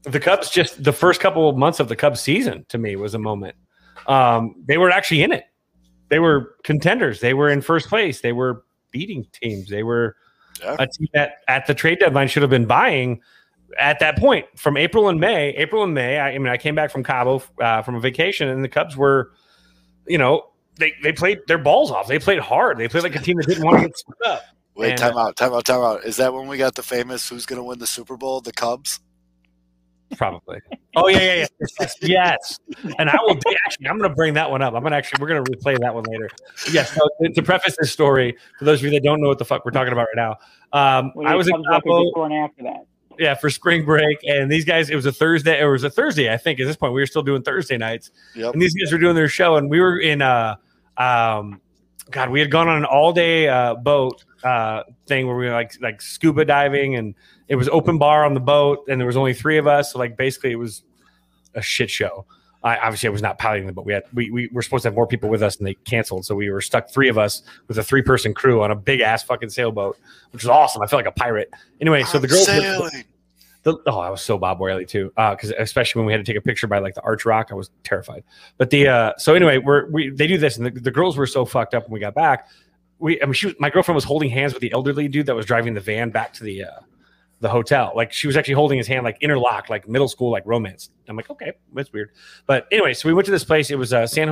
the 0.04 0.20
Cubs 0.20 0.50
just 0.50 0.84
the 0.84 0.94
first 0.94 1.20
couple 1.22 1.48
of 1.50 1.58
months 1.58 1.80
of 1.80 1.88
the 1.90 1.96
Cubs 1.96 2.20
season 2.22 2.66
to 2.70 2.78
me 2.78 2.96
was 2.96 3.14
a 3.14 3.20
moment. 3.20 3.56
Um, 4.08 4.56
they 4.68 4.78
were 4.78 4.90
actually 4.90 5.24
in 5.24 5.32
it. 5.32 5.44
They 6.10 6.20
were 6.20 6.56
contenders. 6.64 7.20
They 7.20 7.34
were 7.34 7.50
in 7.50 7.62
first 7.62 7.88
place. 7.90 8.22
They 8.22 8.34
were 8.34 8.64
beating 8.92 9.26
teams. 9.32 9.70
They 9.70 9.84
were 9.84 10.16
Yeah. 10.62 10.76
a 10.80 10.88
team 10.88 11.08
that 11.14 11.38
at 11.48 11.66
the 11.68 11.74
trade 11.74 12.00
deadline 12.00 12.28
should 12.28 12.42
have 12.44 12.50
been 12.52 12.66
buying 12.66 13.22
at 13.78 14.00
that 14.00 14.18
point 14.18 14.46
from 14.56 14.78
April 14.78 15.10
and 15.10 15.20
May. 15.20 15.50
April 15.56 15.84
and 15.84 15.94
May. 15.94 16.20
I, 16.20 16.32
I 16.32 16.38
mean, 16.38 16.48
I 16.50 16.58
came 16.58 16.76
back 16.76 16.92
from 16.92 17.04
Cabo 17.04 17.42
uh, 17.60 17.82
from 17.82 17.96
a 17.96 18.00
vacation, 18.00 18.48
and 18.50 18.64
the 18.64 18.70
Cubs 18.70 18.96
were, 18.96 19.32
you 20.08 20.18
know, 20.18 20.50
they 20.78 20.94
they 21.02 21.12
played 21.12 21.40
their 21.48 21.58
balls 21.58 21.92
off. 21.92 22.08
They 22.08 22.20
played 22.20 22.40
hard. 22.40 22.78
They 22.78 22.88
played 22.88 23.04
like 23.04 23.16
a 23.16 23.20
team 23.20 23.38
that 23.38 23.48
didn't 23.48 23.64
want 23.64 23.78
to 23.82 23.88
get 23.88 23.98
split 23.98 24.18
up. 24.28 24.44
Wait, 24.76 24.90
And- 24.92 25.00
time 25.00 25.18
out, 25.18 25.36
time 25.36 25.54
out, 25.54 25.66
time 25.66 25.82
out. 25.82 26.04
Is 26.04 26.18
that 26.18 26.34
when 26.34 26.48
we 26.48 26.58
got 26.58 26.76
the 26.76 26.84
famous 26.84 27.30
"Who's 27.30 27.46
going 27.46 27.58
to 27.58 27.64
win 27.64 27.80
the 27.80 27.88
Super 27.88 28.18
Bowl"? 28.18 28.42
The 28.42 28.54
Cubs. 28.54 29.00
Probably. 30.18 30.60
Oh 30.96 31.08
yeah, 31.08 31.18
yeah, 31.20 31.36
yeah. 31.36 31.46
Yes, 31.80 31.96
yes. 32.02 32.60
And 33.00 33.10
I 33.10 33.18
will 33.24 33.38
actually. 33.66 33.88
I'm 33.88 33.98
going 33.98 34.10
to 34.10 34.16
bring 34.16 34.34
that 34.36 34.50
one 34.50 34.62
up. 34.62 34.74
I'm 34.74 34.82
going 34.82 34.92
to 34.92 34.98
actually. 34.98 35.22
We're 35.22 35.28
going 35.30 35.44
to 35.44 35.52
replay 35.52 35.80
that 35.80 35.94
one 35.94 36.04
later. 36.04 36.30
Yes. 36.72 36.96
No, 36.98 37.10
to, 37.28 37.34
to 37.34 37.42
preface 37.44 37.76
this 37.80 37.92
story, 37.92 38.38
for 38.60 38.66
those 38.66 38.80
of 38.80 38.86
you 38.86 38.92
that 38.92 39.04
don't 39.04 39.22
know 39.22 39.28
what 39.28 39.40
the 39.40 39.46
fuck 39.46 39.66
we're 39.66 39.72
talking 39.72 39.94
about 39.94 40.08
right 40.16 40.36
now, 40.74 41.00
um, 41.00 41.12
We 41.16 41.26
I 41.26 41.36
was 41.36 41.48
in 41.48 41.54
Cubs 41.56 41.84
Cabo. 41.84 42.04
before 42.06 42.26
and 42.26 42.34
after 42.36 42.64
that. 42.64 42.86
yeah, 43.18 43.34
for 43.36 43.50
spring 43.50 43.86
break. 43.86 44.18
And 44.28 44.52
these 44.52 44.66
guys, 44.66 44.90
it 44.90 44.96
was 44.96 45.06
a 45.06 45.12
Thursday. 45.12 45.60
It 45.62 45.66
was 45.66 45.84
a 45.84 45.90
Thursday, 45.90 46.32
I 46.32 46.38
think. 46.38 46.60
At 46.60 46.68
this 46.68 46.76
point, 46.76 46.94
we 46.94 47.02
were 47.02 47.06
still 47.08 47.24
doing 47.24 47.42
Thursday 47.42 47.78
nights, 47.78 48.12
Yep. 48.36 48.54
and 48.54 48.62
these 48.62 48.74
guys 48.76 48.92
were 48.92 48.98
doing 49.00 49.16
their 49.16 49.28
show, 49.30 49.56
and 49.56 49.70
we 49.70 49.80
were 49.80 50.00
in 50.00 50.22
uh 50.22 50.56
um, 50.98 51.60
God, 52.12 52.30
we 52.30 52.40
had 52.40 52.52
gone 52.52 52.68
on 52.68 52.78
an 52.78 52.86
all 52.86 53.14
day 53.14 53.48
uh, 53.48 53.76
boat 53.76 54.24
uh 54.44 54.84
thing 55.08 55.26
where 55.26 55.38
we 55.38 55.46
were 55.46 55.54
like 55.54 55.72
like 55.82 56.02
scuba 56.02 56.44
diving, 56.46 56.96
and 56.96 57.16
it 57.48 57.56
was 57.56 57.70
open 57.70 57.98
bar 57.98 58.26
on 58.26 58.34
the 58.34 58.40
boat, 58.40 58.86
and 58.88 59.00
there 59.00 59.08
was 59.08 59.18
only 59.18 59.34
three 59.34 59.58
of 59.58 59.68
us. 59.68 59.94
So 59.94 60.00
like 60.00 60.18
basically, 60.18 60.52
it 60.52 60.60
was 60.60 60.84
a 61.54 61.62
shit 61.62 61.90
show. 61.90 62.26
I 62.64 62.78
obviously 62.78 63.08
I 63.08 63.12
was 63.12 63.22
not 63.22 63.38
piloting 63.40 63.68
the 63.68 63.74
boat. 63.74 63.86
We 63.86 63.94
had 63.94 64.04
we, 64.14 64.32
we 64.32 64.50
were 64.54 64.62
supposed 64.62 64.84
to 64.84 64.88
have 64.88 64.96
more 64.96 65.08
people 65.08 65.30
with 65.30 65.44
us, 65.44 65.58
and 65.58 65.68
they 65.68 65.74
canceled. 65.74 66.26
So 66.26 66.34
we 66.34 66.50
were 66.50 66.62
stuck 66.62 66.90
three 66.90 67.10
of 67.10 67.18
us 67.18 67.44
with 67.68 67.78
a 67.78 67.84
three 67.84 68.02
person 68.02 68.34
crew 68.34 68.64
on 68.64 68.72
a 68.72 68.76
big 68.76 69.02
ass 69.02 69.22
fucking 69.24 69.50
sailboat, 69.50 69.98
which 70.32 70.44
was 70.44 70.50
awesome. 70.50 70.82
I 70.82 70.88
felt 70.88 71.00
like 71.00 71.14
a 71.14 71.20
pirate. 71.20 71.52
Anyway, 71.82 72.04
so 72.04 72.20
the 72.20 72.28
I'm 72.28 72.32
girls. 72.32 72.46
sailing. 72.46 73.04
The, 73.64 73.78
oh, 73.88 74.00
I 74.00 74.10
was 74.10 74.22
so 74.22 74.38
Bob 74.38 74.60
Wiley 74.60 74.86
too, 74.86 75.12
because 75.16 75.54
especially 75.58 76.00
when 76.00 76.06
we 76.06 76.12
had 76.12 76.24
to 76.24 76.30
take 76.30 76.38
a 76.38 76.44
picture 76.44 76.68
by 76.68 76.80
like 76.80 76.96
the 76.96 77.02
Arch 77.02 77.26
Rock, 77.26 77.48
I 77.52 77.56
was 77.56 77.70
terrified. 77.84 78.24
But 78.58 78.70
the 78.70 78.88
uh, 78.88 79.14
so 79.18 79.36
anyway, 79.36 79.58
we're 79.58 79.90
we 79.90 80.10
they 80.10 80.28
do 80.28 80.38
this, 80.38 80.58
and 80.58 80.66
the, 80.66 80.72
the 80.72 80.92
girls 80.92 81.18
were 81.18 81.28
so 81.28 81.46
fucked 81.46 81.74
up 81.74 81.84
when 81.84 81.94
we 81.94 82.00
got 82.00 82.14
back. 82.14 82.48
We 83.00 83.22
I 83.22 83.26
mean, 83.26 83.34
she 83.34 83.48
was 83.48 83.56
my 83.60 83.70
girlfriend 83.70 83.96
was 83.96 84.04
holding 84.04 84.30
hands 84.30 84.54
with 84.54 84.62
the 84.62 84.72
elderly 84.72 85.08
dude 85.10 85.26
that 85.26 85.36
was 85.36 85.46
driving 85.46 85.74
the 85.74 85.82
van 85.82 86.10
back 86.10 86.34
to 86.34 86.44
the 86.44 86.64
uh, 86.64 86.80
the 87.44 87.50
hotel. 87.50 87.92
Like 87.94 88.12
she 88.12 88.26
was 88.26 88.38
actually 88.38 88.56
holding 88.56 88.78
his 88.78 88.88
hand, 88.88 89.04
like 89.04 89.18
interlocked, 89.22 89.70
like 89.70 89.88
middle 89.88 90.08
school, 90.08 90.32
like 90.32 90.44
romance. 90.46 90.90
I'm 91.10 91.18
like, 91.18 91.30
okay, 91.30 91.52
that's 91.74 91.92
weird. 91.92 92.12
But 92.48 92.68
anyway, 92.72 92.94
so 92.94 93.08
we 93.10 93.14
went 93.14 93.26
to 93.26 93.32
this 93.32 93.44
place. 93.44 93.70
It 93.70 93.76
was 93.76 93.94
uh, 93.94 94.08
San. 94.08 94.32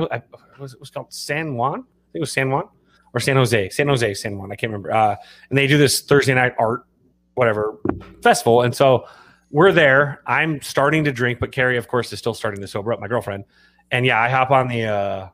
Was 0.58 0.72
it 0.72 0.80
was 0.80 0.90
called 0.90 1.12
San 1.12 1.54
Juan? 1.54 1.80
I 1.80 1.82
think 1.82 2.16
it 2.16 2.20
was 2.20 2.32
San 2.32 2.50
Juan 2.50 2.68
or 3.12 3.20
San 3.20 3.36
Jose. 3.36 3.68
San 3.68 3.86
Jose, 3.88 4.14
San 4.14 4.38
Juan. 4.38 4.50
I 4.50 4.56
can't 4.56 4.72
remember. 4.72 4.92
Uh, 4.92 5.14
and 5.50 5.58
they 5.58 5.66
do 5.66 5.76
this 5.76 6.00
Thursday 6.00 6.32
night 6.32 6.54
art, 6.58 6.86
whatever 7.34 7.78
festival, 8.22 8.62
and 8.62 8.74
so 8.74 9.06
we're 9.50 9.72
there. 9.72 10.22
I'm 10.26 10.62
starting 10.62 11.04
to 11.04 11.12
drink, 11.12 11.38
but 11.38 11.52
Carrie, 11.52 11.76
of 11.76 11.88
course, 11.88 12.10
is 12.14 12.18
still 12.18 12.34
starting 12.34 12.62
to 12.62 12.66
sober 12.66 12.94
up. 12.94 13.00
My 13.00 13.08
girlfriend, 13.08 13.44
and 13.90 14.06
yeah, 14.06 14.20
I 14.20 14.30
hop 14.30 14.50
on 14.50 14.68
the 14.68 14.84
uh, 14.84 15.28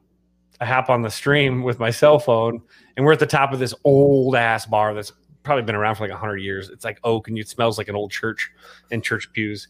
I 0.61 0.67
hop 0.67 0.91
on 0.91 1.03
the 1.03 1.11
stream 1.11 1.63
with 1.63 1.79
my 1.79 1.93
cell 1.93 2.19
phone, 2.19 2.61
and 2.97 3.07
we're 3.07 3.13
at 3.13 3.21
the 3.21 3.27
top 3.27 3.53
of 3.53 3.61
this 3.61 3.73
old 3.85 4.35
ass 4.35 4.67
bar 4.67 4.95
that's 4.95 5.13
probably 5.49 5.63
been 5.65 5.75
around 5.75 5.95
for 5.95 6.07
like 6.07 6.17
hundred 6.17 6.39
years. 6.39 6.69
It's 6.69 6.85
like 6.85 7.01
oak, 7.05 7.27
and 7.27 7.39
it 7.39 7.49
smells 7.49 7.79
like 7.79 7.89
an 7.89 7.97
old 7.97 8.11
church 8.11 8.51
and 8.91 9.03
church 9.03 9.33
pews. 9.33 9.67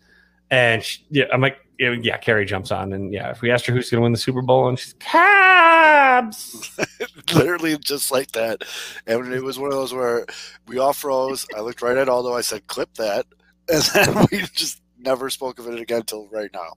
And 0.51 0.83
she, 0.83 1.05
yeah, 1.11 1.27
I'm 1.33 1.41
like, 1.41 1.59
yeah, 1.79 1.93
yeah, 1.93 2.17
Carrie 2.17 2.47
jumps 2.47 2.73
on, 2.73 2.93
and 2.93 3.13
yeah, 3.13 3.31
if 3.31 3.43
we 3.43 3.53
asked 3.53 3.65
her 3.67 3.73
who's 3.73 3.89
going 3.89 4.01
to 4.01 4.03
win 4.03 4.13
the 4.13 4.19
Super 4.19 4.43
Bowl, 4.43 4.69
and 4.69 4.77
she's 4.77 4.95
Cabs. 4.95 6.77
Literally 7.35 7.79
just 7.79 8.11
like 8.11 8.33
that. 8.33 8.65
And 9.07 9.33
it 9.33 9.45
was 9.45 9.57
one 9.57 9.69
of 9.69 9.79
those 9.79 9.95
where 9.95 10.27
we 10.67 10.79
all 10.79 10.93
froze. 10.93 11.47
I 11.57 11.61
looked 11.61 11.81
right 11.81 11.97
at 11.97 12.09
Aldo. 12.09 12.35
I 12.35 12.41
said, 12.41 12.67
"Clip 12.67 12.93
that," 12.95 13.27
and 13.73 13.83
then 13.95 14.27
we 14.33 14.41
just 14.53 14.83
never 14.99 15.31
spoke 15.31 15.61
of 15.61 15.69
it 15.69 15.79
again 15.79 16.01
until 16.01 16.27
right 16.29 16.51
now. 16.53 16.73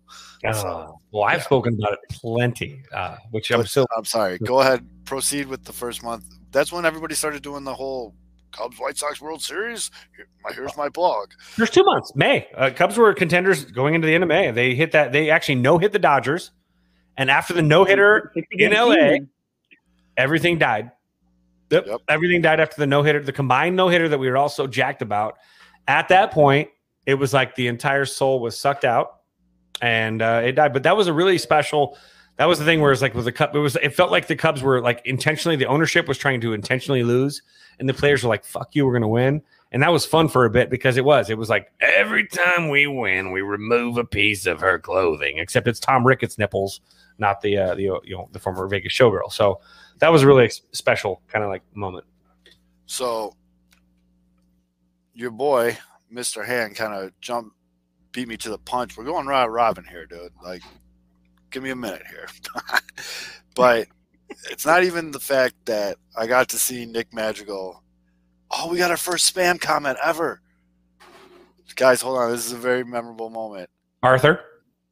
Oh, 0.45 0.99
well, 1.11 1.23
I've 1.23 1.39
yeah. 1.39 1.43
spoken 1.45 1.73
about 1.73 1.93
it 1.93 1.99
plenty, 2.11 2.83
uh, 2.93 3.17
which 3.31 3.49
I'm 3.49 3.65
still 3.65 3.87
I'm 3.97 4.05
sorry. 4.05 4.37
Go 4.37 4.59
ahead. 4.61 4.87
Proceed 5.05 5.47
with 5.47 5.63
the 5.63 5.73
first 5.73 6.03
month. 6.03 6.25
That's 6.51 6.71
when 6.71 6.85
everybody 6.85 7.15
started 7.15 7.41
doing 7.41 7.63
the 7.63 7.73
whole 7.73 8.13
Cubs 8.51 8.77
White 8.79 8.97
Sox 8.97 9.21
World 9.21 9.41
Series. 9.41 9.91
Here's 10.53 10.75
my 10.77 10.89
blog. 10.89 11.29
There's 11.57 11.69
two 11.69 11.83
months. 11.83 12.13
May 12.15 12.47
uh, 12.55 12.71
Cubs 12.75 12.97
were 12.97 13.13
contenders 13.13 13.65
going 13.65 13.95
into 13.95 14.07
the 14.07 14.13
end 14.13 14.23
of 14.23 14.27
May. 14.27 14.51
They 14.51 14.75
hit 14.75 14.91
that. 14.91 15.11
They 15.11 15.29
actually 15.29 15.55
no 15.55 15.77
hit 15.77 15.91
the 15.91 15.99
Dodgers, 15.99 16.51
and 17.17 17.31
after 17.31 17.53
the 17.53 17.61
no 17.61 17.85
hitter, 17.85 18.31
in 18.51 18.71
LA. 18.71 19.25
everything 20.17 20.57
died. 20.57 20.91
Yep. 21.69 21.87
Yep. 21.87 22.01
Everything 22.09 22.41
died 22.41 22.59
after 22.59 22.75
the 22.77 22.87
no 22.87 23.01
hitter, 23.01 23.23
the 23.23 23.31
combined 23.31 23.75
no 23.75 23.87
hitter 23.87 24.09
that 24.09 24.17
we 24.17 24.29
were 24.29 24.37
all 24.37 24.49
so 24.49 24.67
jacked 24.67 25.01
about. 25.01 25.37
At 25.87 26.09
that 26.09 26.31
point, 26.31 26.69
it 27.05 27.15
was 27.15 27.33
like 27.33 27.55
the 27.55 27.67
entire 27.67 28.05
soul 28.05 28.39
was 28.39 28.57
sucked 28.57 28.85
out, 28.85 29.21
and 29.81 30.21
uh, 30.21 30.41
it 30.43 30.53
died. 30.53 30.73
But 30.73 30.83
that 30.83 30.97
was 30.97 31.07
a 31.07 31.13
really 31.13 31.37
special. 31.37 31.97
That 32.41 32.47
was 32.47 32.57
the 32.57 32.65
thing 32.65 32.81
where 32.81 32.91
it's 32.91 33.03
like 33.03 33.13
with 33.13 33.25
the 33.25 33.31
cup, 33.31 33.53
it 33.53 33.59
was. 33.59 33.75
It 33.75 33.93
felt 33.93 34.09
like 34.09 34.25
the 34.25 34.35
Cubs 34.35 34.63
were 34.63 34.81
like 34.81 35.03
intentionally. 35.05 35.55
The 35.57 35.67
ownership 35.67 36.07
was 36.07 36.17
trying 36.17 36.41
to 36.41 36.53
intentionally 36.53 37.03
lose, 37.03 37.43
and 37.77 37.87
the 37.87 37.93
players 37.93 38.23
were 38.23 38.29
like, 38.29 38.45
"Fuck 38.45 38.73
you, 38.73 38.87
we're 38.87 38.97
to 38.97 39.07
win." 39.07 39.43
And 39.71 39.83
that 39.83 39.91
was 39.91 40.07
fun 40.07 40.27
for 40.27 40.45
a 40.45 40.49
bit 40.49 40.71
because 40.71 40.97
it 40.97 41.05
was. 41.05 41.29
It 41.29 41.37
was 41.37 41.49
like 41.49 41.71
every 41.79 42.25
time 42.25 42.69
we 42.69 42.87
win, 42.87 43.31
we 43.31 43.41
remove 43.41 43.99
a 43.99 44.03
piece 44.03 44.47
of 44.47 44.59
her 44.59 44.79
clothing. 44.79 45.37
Except 45.37 45.67
it's 45.67 45.79
Tom 45.79 46.03
Ricketts 46.03 46.39
nipples, 46.39 46.81
not 47.19 47.41
the 47.41 47.57
uh, 47.59 47.75
the 47.75 47.83
you 47.83 48.17
know 48.17 48.27
the 48.31 48.39
former 48.39 48.67
Vegas 48.67 48.91
showgirl. 48.91 49.31
So 49.31 49.61
that 49.99 50.11
was 50.11 50.23
a 50.23 50.27
really 50.27 50.49
special 50.71 51.21
kind 51.27 51.45
of 51.45 51.51
like 51.51 51.61
moment. 51.75 52.07
So 52.87 53.35
your 55.13 55.29
boy, 55.29 55.77
Mr. 56.11 56.43
Hand, 56.43 56.75
kind 56.75 56.95
of 56.95 57.11
jumped, 57.21 57.55
beat 58.13 58.27
me 58.27 58.35
to 58.37 58.49
the 58.49 58.57
punch. 58.57 58.97
We're 58.97 59.03
going 59.03 59.27
round 59.27 59.53
robin 59.53 59.85
here, 59.85 60.07
dude. 60.07 60.31
Like, 60.43 60.63
give 61.51 61.63
me 61.63 61.69
a 61.69 61.75
minute 61.75 62.03
here. 62.09 62.27
but 63.55 63.87
it's 64.49 64.65
not 64.65 64.83
even 64.83 65.11
the 65.11 65.19
fact 65.19 65.55
that 65.65 65.97
I 66.17 66.27
got 66.27 66.49
to 66.49 66.57
see 66.57 66.85
Nick 66.85 67.13
Madrigal. 67.13 67.83
Oh, 68.49 68.69
we 68.71 68.77
got 68.77 68.91
our 68.91 68.97
first 68.97 69.33
spam 69.33 69.59
comment 69.59 69.97
ever. 70.03 70.41
Guys, 71.75 72.01
hold 72.01 72.17
on. 72.17 72.31
This 72.31 72.45
is 72.45 72.51
a 72.51 72.57
very 72.57 72.83
memorable 72.83 73.29
moment. 73.29 73.69
Arthur, 74.03 74.41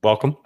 welcome. 0.04 0.38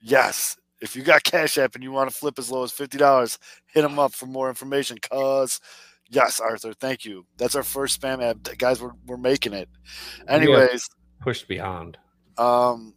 Yes. 0.00 0.56
If 0.80 0.96
you 0.96 1.02
got 1.02 1.22
Cash 1.22 1.58
App 1.58 1.74
and 1.74 1.84
you 1.84 1.92
want 1.92 2.10
to 2.10 2.16
flip 2.16 2.38
as 2.38 2.50
low 2.50 2.64
as 2.64 2.72
$50, 2.72 3.38
hit 3.66 3.84
him 3.84 3.98
up 3.98 4.12
for 4.12 4.26
more 4.26 4.48
information. 4.48 4.98
Cause, 4.98 5.60
yes, 6.08 6.40
Arthur, 6.40 6.72
thank 6.72 7.04
you. 7.04 7.26
That's 7.36 7.54
our 7.54 7.62
first 7.62 8.00
spam 8.00 8.22
app. 8.22 8.38
Guys, 8.58 8.80
we're, 8.80 8.92
we're 9.06 9.16
making 9.18 9.52
it. 9.52 9.68
Anyways, 10.26 10.88
Pushed 11.20 11.48
beyond. 11.48 11.98
um, 12.38 12.94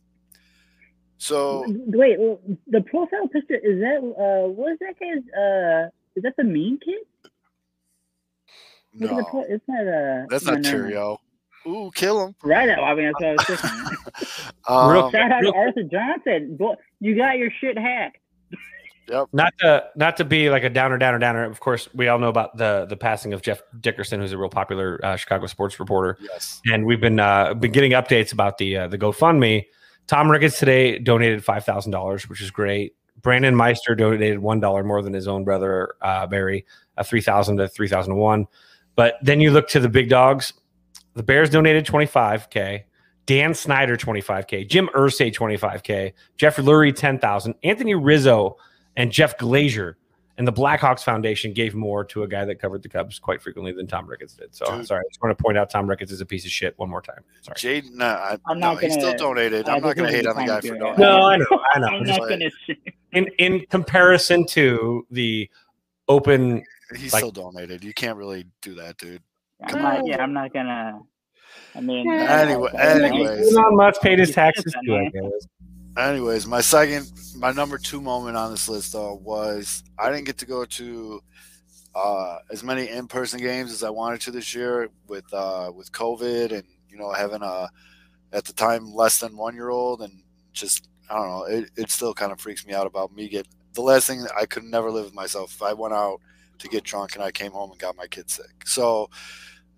so 1.24 1.64
Wait, 1.68 2.20
well, 2.20 2.40
the 2.68 2.82
profile 2.82 3.28
picture 3.30 3.56
is 3.56 3.80
that? 3.80 3.98
Uh, 3.98 4.50
what 4.50 4.74
is 4.74 4.80
that 4.80 5.00
guy's? 5.00 5.24
Uh, 5.34 5.90
is 6.16 6.24
that 6.24 6.36
the 6.38 6.44
mean 6.44 6.78
kid? 6.84 7.00
Look 9.00 9.12
at 9.12 9.16
the 9.16 9.22
no, 9.24 9.30
pro- 9.30 9.44
it's 9.44 9.64
not 9.68 9.88
a. 9.88 10.26
that's 10.30 10.46
no, 10.46 10.52
not 10.52 10.62
no, 10.62 10.70
no. 10.70 10.76
Cheerio. 10.78 11.18
Ooh, 11.66 11.92
kill 11.96 12.26
him. 12.28 12.36
Right. 12.44 12.70
I 12.70 12.94
mean, 12.94 13.06
that's 13.06 13.22
what 13.22 13.26
I 13.26 13.54
was 13.54 13.62
thinking. 13.62 13.98
Real 14.70 15.06
Um, 15.06 15.12
Shout 15.12 15.32
out 15.32 15.42
to 15.42 15.54
Arthur 15.54 15.84
Johnson. 15.84 16.58
Boy, 16.58 16.76
you 17.00 17.16
got 17.16 17.38
your 17.38 17.50
shit 17.62 17.78
hacked. 17.78 18.18
Not 19.32 19.54
to 19.60 19.86
not 19.96 20.18
to 20.18 20.26
be 20.26 20.50
like 20.50 20.64
a 20.64 20.70
downer, 20.70 20.98
downer, 20.98 21.20
downer. 21.20 21.46
Of 21.46 21.60
course, 21.60 21.88
we 21.94 22.08
all 22.10 22.20
know 22.20 22.30
about 22.30 22.58
the 22.58 22.86
the 22.90 22.98
passing 22.98 23.32
of 23.34 23.42
Jeff 23.42 23.62
Dickerson, 23.80 24.20
who's 24.20 24.32
a 24.34 24.38
real 24.38 24.50
popular 24.50 25.00
uh, 25.04 25.16
Chicago 25.16 25.46
sports 25.48 25.80
reporter. 25.80 26.18
yes. 26.22 26.62
and 26.66 26.86
we've 26.86 27.02
been 27.02 27.20
uh, 27.20 27.54
been 27.54 27.72
getting 27.72 27.92
updates 27.92 28.34
about 28.34 28.58
the 28.58 28.78
uh, 28.78 28.88
the 28.88 28.98
GoFundMe. 28.98 29.66
Tom 30.08 30.30
Ricketts 30.30 30.60
today 30.60 31.00
donated 31.00 31.44
five 31.44 31.66
thousand 31.66 31.92
dollars, 31.92 32.28
which 32.30 32.42
is 32.42 32.52
great. 32.52 32.96
Brandon 33.22 33.56
Meister 33.56 33.96
donated 33.96 34.40
one 34.40 34.60
dollar 34.60 34.84
more 34.84 35.02
than 35.02 35.14
his 35.14 35.28
own 35.28 35.44
brother 35.44 35.96
uh, 36.02 36.28
Barry, 36.28 36.66
uh, 36.98 37.04
three 37.04 37.22
thousand 37.22 37.58
to 37.58 37.68
three 37.68 37.88
thousand 37.88 38.16
one. 38.16 38.48
But 38.96 39.16
then 39.22 39.42
you 39.42 39.52
look 39.52 39.68
to 39.70 39.80
the 39.80 39.90
big 39.90 40.10
dogs. 40.10 40.54
The 41.14 41.24
Bears 41.24 41.50
donated 41.50 41.86
twenty 41.86 42.06
five 42.06 42.50
k. 42.50 42.86
Dan 43.26 43.54
Snyder 43.54 43.96
twenty 43.96 44.22
five 44.22 44.48
k. 44.48 44.66
Jim 44.66 44.90
Irsay 44.94 45.34
twenty 45.34 45.58
five 45.58 45.84
k. 45.84 46.14
Jeff 46.38 46.58
Lurie 46.58 46.94
ten 46.94 47.18
thousand. 47.18 47.56
Anthony 47.64 47.96
Rizzo 47.96 48.58
and 48.98 49.12
Jeff 49.12 49.38
Glazier 49.38 49.98
And 50.38 50.48
the 50.48 50.54
Blackhawks 50.54 51.04
Foundation 51.04 51.54
gave 51.54 51.76
more 51.76 52.04
to 52.06 52.24
a 52.24 52.28
guy 52.28 52.44
that 52.44 52.60
covered 52.60 52.82
the 52.82 52.90
Cubs 52.90 53.20
quite 53.20 53.40
frequently 53.40 53.72
than 53.72 53.86
Tom 53.86 54.08
Ricketts 54.08 54.34
did. 54.34 54.56
So 54.56 54.66
Dude. 54.66 54.88
sorry, 54.88 55.02
I 55.02 55.08
just 55.10 55.22
want 55.22 55.38
to 55.38 55.42
point 55.44 55.60
out 55.60 55.70
Tom 55.70 55.88
Ricketts 55.88 56.12
is 56.12 56.22
a 56.22 56.26
piece 56.26 56.44
of 56.44 56.50
shit 56.52 56.74
one 56.80 56.90
more 56.90 57.04
time. 57.04 57.20
Sorry. 57.44 57.82
Jaden, 57.84 57.94
nah, 57.94 58.06
I, 58.06 58.38
I'm 58.48 58.60
no, 58.60 58.74
not 58.74 58.82
he 58.84 58.90
still 58.90 59.14
donated. 59.16 59.70
I 59.70 59.76
I'm 59.76 59.84
not 59.84 59.96
going 59.96 60.10
to 60.10 60.16
hate 60.16 60.26
on 60.26 60.36
the 60.36 60.44
guy 60.46 60.56
for 60.60 60.62
to 60.62 60.68
do 60.70 60.74
it. 60.74 60.98
donating. 60.98 61.00
No, 61.00 61.28
I 61.28 61.38
know, 61.38 61.46
I 61.76 61.80
know. 61.80 61.88
I'm 61.88 62.06
Just 62.06 62.20
not 62.20 62.30
like- 62.30 62.40
gonna. 62.40 62.76
in 63.12 63.28
in 63.38 63.66
comparison 63.70 64.46
to 64.48 65.06
the 65.12 65.48
open 66.08 66.64
He 66.96 67.10
Like- 67.10 67.20
still 67.20 67.32
donated. 67.32 67.84
You 67.84 67.94
can't 67.94 68.18
really 68.18 68.46
do 68.64 68.74
that, 68.76 68.98
dude. 68.98 69.22
I'm 69.64 69.82
not. 69.84 70.06
Yeah, 70.08 70.22
I'm 70.24 70.34
not 70.34 70.52
gonna. 70.52 71.00
I 71.76 71.80
mean. 71.82 72.10
Anyway- 72.12 72.72
anyways. 72.76 73.56
Elon 73.56 73.76
Musk 73.76 74.02
paid 74.02 74.18
his 74.18 74.32
taxes 74.32 74.74
too, 74.84 74.96
I 74.96 75.10
guess. 75.10 75.48
Anyways, 75.96 76.48
my 76.48 76.62
second, 76.62 77.12
my 77.36 77.52
number 77.52 77.78
two 77.78 78.02
moment 78.02 78.36
on 78.36 78.50
this 78.50 78.68
list 78.68 78.94
though 78.94 79.16
was 79.24 79.84
I 80.00 80.10
didn't 80.12 80.26
get 80.26 80.40
to 80.40 80.46
go 80.46 80.66
to 80.66 81.22
uh, 81.94 82.38
as 82.52 82.64
many 82.64 82.90
in-person 82.90 83.40
games 83.40 83.72
as 83.72 83.84
I 83.84 83.92
wanted 83.92 84.20
to 84.22 84.32
this 84.32 84.56
year 84.56 84.90
with 85.08 85.32
uh, 85.32 85.72
with 85.76 85.92
COVID 85.92 86.52
and 86.52 86.64
you 86.90 86.98
know 86.98 87.12
having 87.12 87.44
a 87.44 87.70
at 88.32 88.46
the 88.46 88.54
time 88.54 88.92
less 88.92 89.20
than 89.20 89.38
one 89.38 89.54
year 89.54 89.70
old 89.70 90.02
and 90.02 90.24
just 90.52 90.90
I 91.12 91.16
don't 91.16 91.30
know 91.30 91.44
it, 91.44 91.70
it 91.78 91.92
still 91.92 92.16
kind 92.16 92.32
of 92.32 92.42
freaks 92.42 92.66
me 92.66 92.74
out 92.74 92.88
about 92.88 93.16
me 93.16 93.30
get 93.30 93.48
the 93.74 93.82
last 93.82 94.08
thing 94.08 94.26
I 94.40 94.48
could 94.48 94.64
never 94.64 94.90
live 94.90 95.06
with 95.06 95.14
myself. 95.14 95.54
If 95.54 95.62
I 95.62 95.74
went 95.74 95.94
out 95.94 96.22
to 96.58 96.68
get 96.68 96.84
drunk 96.84 97.14
and 97.14 97.24
I 97.24 97.32
came 97.32 97.52
home 97.52 97.70
and 97.70 97.80
got 97.80 97.96
my 97.96 98.08
kid 98.08 98.32
sick. 98.32 98.66
So 98.66 99.12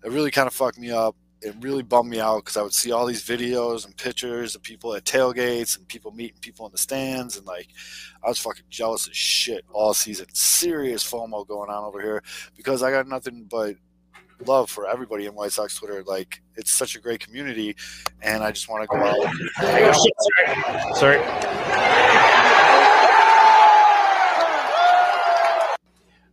it 0.02 0.10
really 0.10 0.30
kind 0.30 0.46
of 0.46 0.54
fucked 0.54 0.78
me 0.78 0.90
up 0.90 1.14
it 1.42 1.54
really 1.60 1.82
bummed 1.82 2.10
me 2.10 2.18
out 2.18 2.44
because 2.44 2.56
I 2.56 2.62
would 2.62 2.72
see 2.72 2.92
all 2.92 3.06
these 3.06 3.22
videos 3.22 3.84
and 3.84 3.96
pictures 3.96 4.54
of 4.54 4.62
people 4.62 4.94
at 4.94 5.04
tailgates 5.04 5.76
and 5.76 5.86
people 5.86 6.10
meeting 6.10 6.38
people 6.40 6.66
in 6.66 6.72
the 6.72 6.78
stands 6.78 7.36
and 7.36 7.46
like 7.46 7.68
I 8.24 8.28
was 8.28 8.38
fucking 8.38 8.64
jealous 8.70 9.08
as 9.08 9.16
shit 9.16 9.64
all 9.70 9.94
season. 9.94 10.26
Serious 10.32 11.08
FOMO 11.08 11.46
going 11.46 11.70
on 11.70 11.84
over 11.84 12.00
here 12.00 12.22
because 12.56 12.82
I 12.82 12.90
got 12.90 13.06
nothing 13.06 13.46
but 13.50 13.76
love 14.44 14.70
for 14.70 14.88
everybody 14.88 15.26
in 15.26 15.34
White 15.34 15.52
Sox 15.52 15.74
Twitter. 15.76 16.02
Like 16.04 16.42
it's 16.56 16.72
such 16.72 16.96
a 16.96 17.00
great 17.00 17.20
community, 17.20 17.76
and 18.22 18.42
I 18.42 18.50
just 18.50 18.68
want 18.68 18.82
to 18.82 18.88
go 18.88 18.96
out. 18.96 19.16
Oh, 19.18 20.04
shit, 20.04 20.96
sorry. 20.96 21.18
Sorry. 21.18 21.18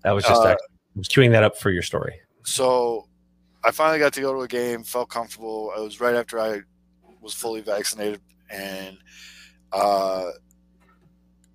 That 0.03 0.11
was 0.11 0.25
just 0.25 0.41
Uh, 0.41 0.49
I 0.49 0.55
was 0.95 1.07
queuing 1.07 1.31
that 1.31 1.43
up 1.43 1.57
for 1.57 1.71
your 1.71 1.81
story. 1.81 2.19
So 2.43 3.07
I 3.63 3.71
finally 3.71 3.99
got 3.99 4.13
to 4.13 4.21
go 4.21 4.33
to 4.33 4.41
a 4.41 4.47
game, 4.47 4.83
felt 4.83 5.09
comfortable. 5.09 5.71
It 5.77 5.81
was 5.81 6.01
right 6.01 6.15
after 6.15 6.39
I 6.39 6.61
was 7.21 7.33
fully 7.33 7.61
vaccinated 7.61 8.21
and 8.49 8.97
uh, 9.71 10.31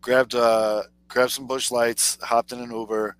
grabbed 0.00 0.34
uh, 0.34 0.84
grabbed 1.08 1.32
some 1.32 1.46
Busch 1.46 1.70
Lights, 1.70 2.18
hopped 2.22 2.52
in 2.52 2.60
an 2.60 2.70
Uber, 2.70 3.16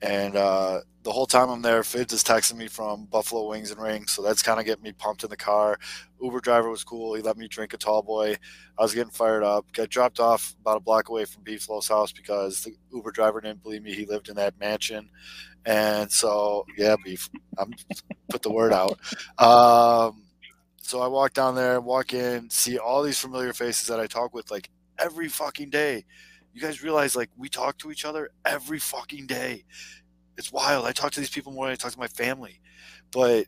and 0.00 0.36
uh, 0.36 0.80
the 1.02 1.12
whole 1.12 1.26
time 1.26 1.50
I'm 1.50 1.62
there, 1.62 1.82
Fitz 1.82 2.12
is 2.12 2.24
texting 2.24 2.56
me 2.56 2.68
from 2.68 3.06
Buffalo 3.06 3.48
Wings 3.48 3.70
and 3.70 3.80
Rings, 3.82 4.12
so 4.12 4.22
that's 4.22 4.42
kind 4.42 4.58
of 4.58 4.66
getting 4.66 4.84
me 4.84 4.92
pumped 4.92 5.24
in 5.24 5.30
the 5.30 5.36
car. 5.36 5.78
Uber 6.20 6.40
driver 6.40 6.70
was 6.70 6.84
cool. 6.84 7.14
He 7.14 7.22
let 7.22 7.36
me 7.36 7.48
drink 7.48 7.74
a 7.74 7.76
tall 7.76 8.02
boy. 8.02 8.36
I 8.78 8.82
was 8.82 8.94
getting 8.94 9.12
fired 9.12 9.42
up. 9.42 9.70
Got 9.72 9.90
dropped 9.90 10.20
off 10.20 10.54
about 10.60 10.76
a 10.76 10.80
block 10.80 11.08
away 11.08 11.24
from 11.24 11.42
Beeflo's 11.42 11.88
house 11.88 12.12
because 12.12 12.62
the 12.62 12.72
Uber 12.94 13.10
driver 13.10 13.40
didn't 13.40 13.62
believe 13.62 13.82
me. 13.82 13.94
He 13.94 14.06
lived 14.06 14.28
in 14.28 14.36
that 14.36 14.58
mansion. 14.60 15.10
And 15.64 16.10
so, 16.10 16.66
yeah, 16.76 16.96
beef. 17.04 17.28
I'm 17.58 17.72
put 18.28 18.42
the 18.42 18.50
word 18.50 18.72
out. 18.72 18.98
Um, 19.38 20.22
so 20.80 21.00
I 21.00 21.06
walk 21.06 21.32
down 21.32 21.54
there, 21.54 21.80
walk 21.80 22.12
in, 22.12 22.50
see 22.50 22.78
all 22.78 23.02
these 23.02 23.18
familiar 23.18 23.52
faces 23.52 23.88
that 23.88 24.00
I 24.00 24.06
talk 24.06 24.34
with 24.34 24.50
like 24.50 24.68
every 24.98 25.28
fucking 25.28 25.70
day. 25.70 26.04
You 26.52 26.60
guys 26.60 26.82
realize 26.82 27.16
like 27.16 27.30
we 27.36 27.48
talk 27.48 27.78
to 27.78 27.90
each 27.90 28.04
other 28.04 28.30
every 28.44 28.78
fucking 28.78 29.26
day. 29.26 29.64
It's 30.36 30.52
wild. 30.52 30.84
I 30.86 30.92
talk 30.92 31.12
to 31.12 31.20
these 31.20 31.30
people 31.30 31.52
more 31.52 31.66
than 31.66 31.72
I 31.72 31.76
talk 31.76 31.92
to 31.92 31.98
my 31.98 32.08
family. 32.08 32.60
But 33.10 33.46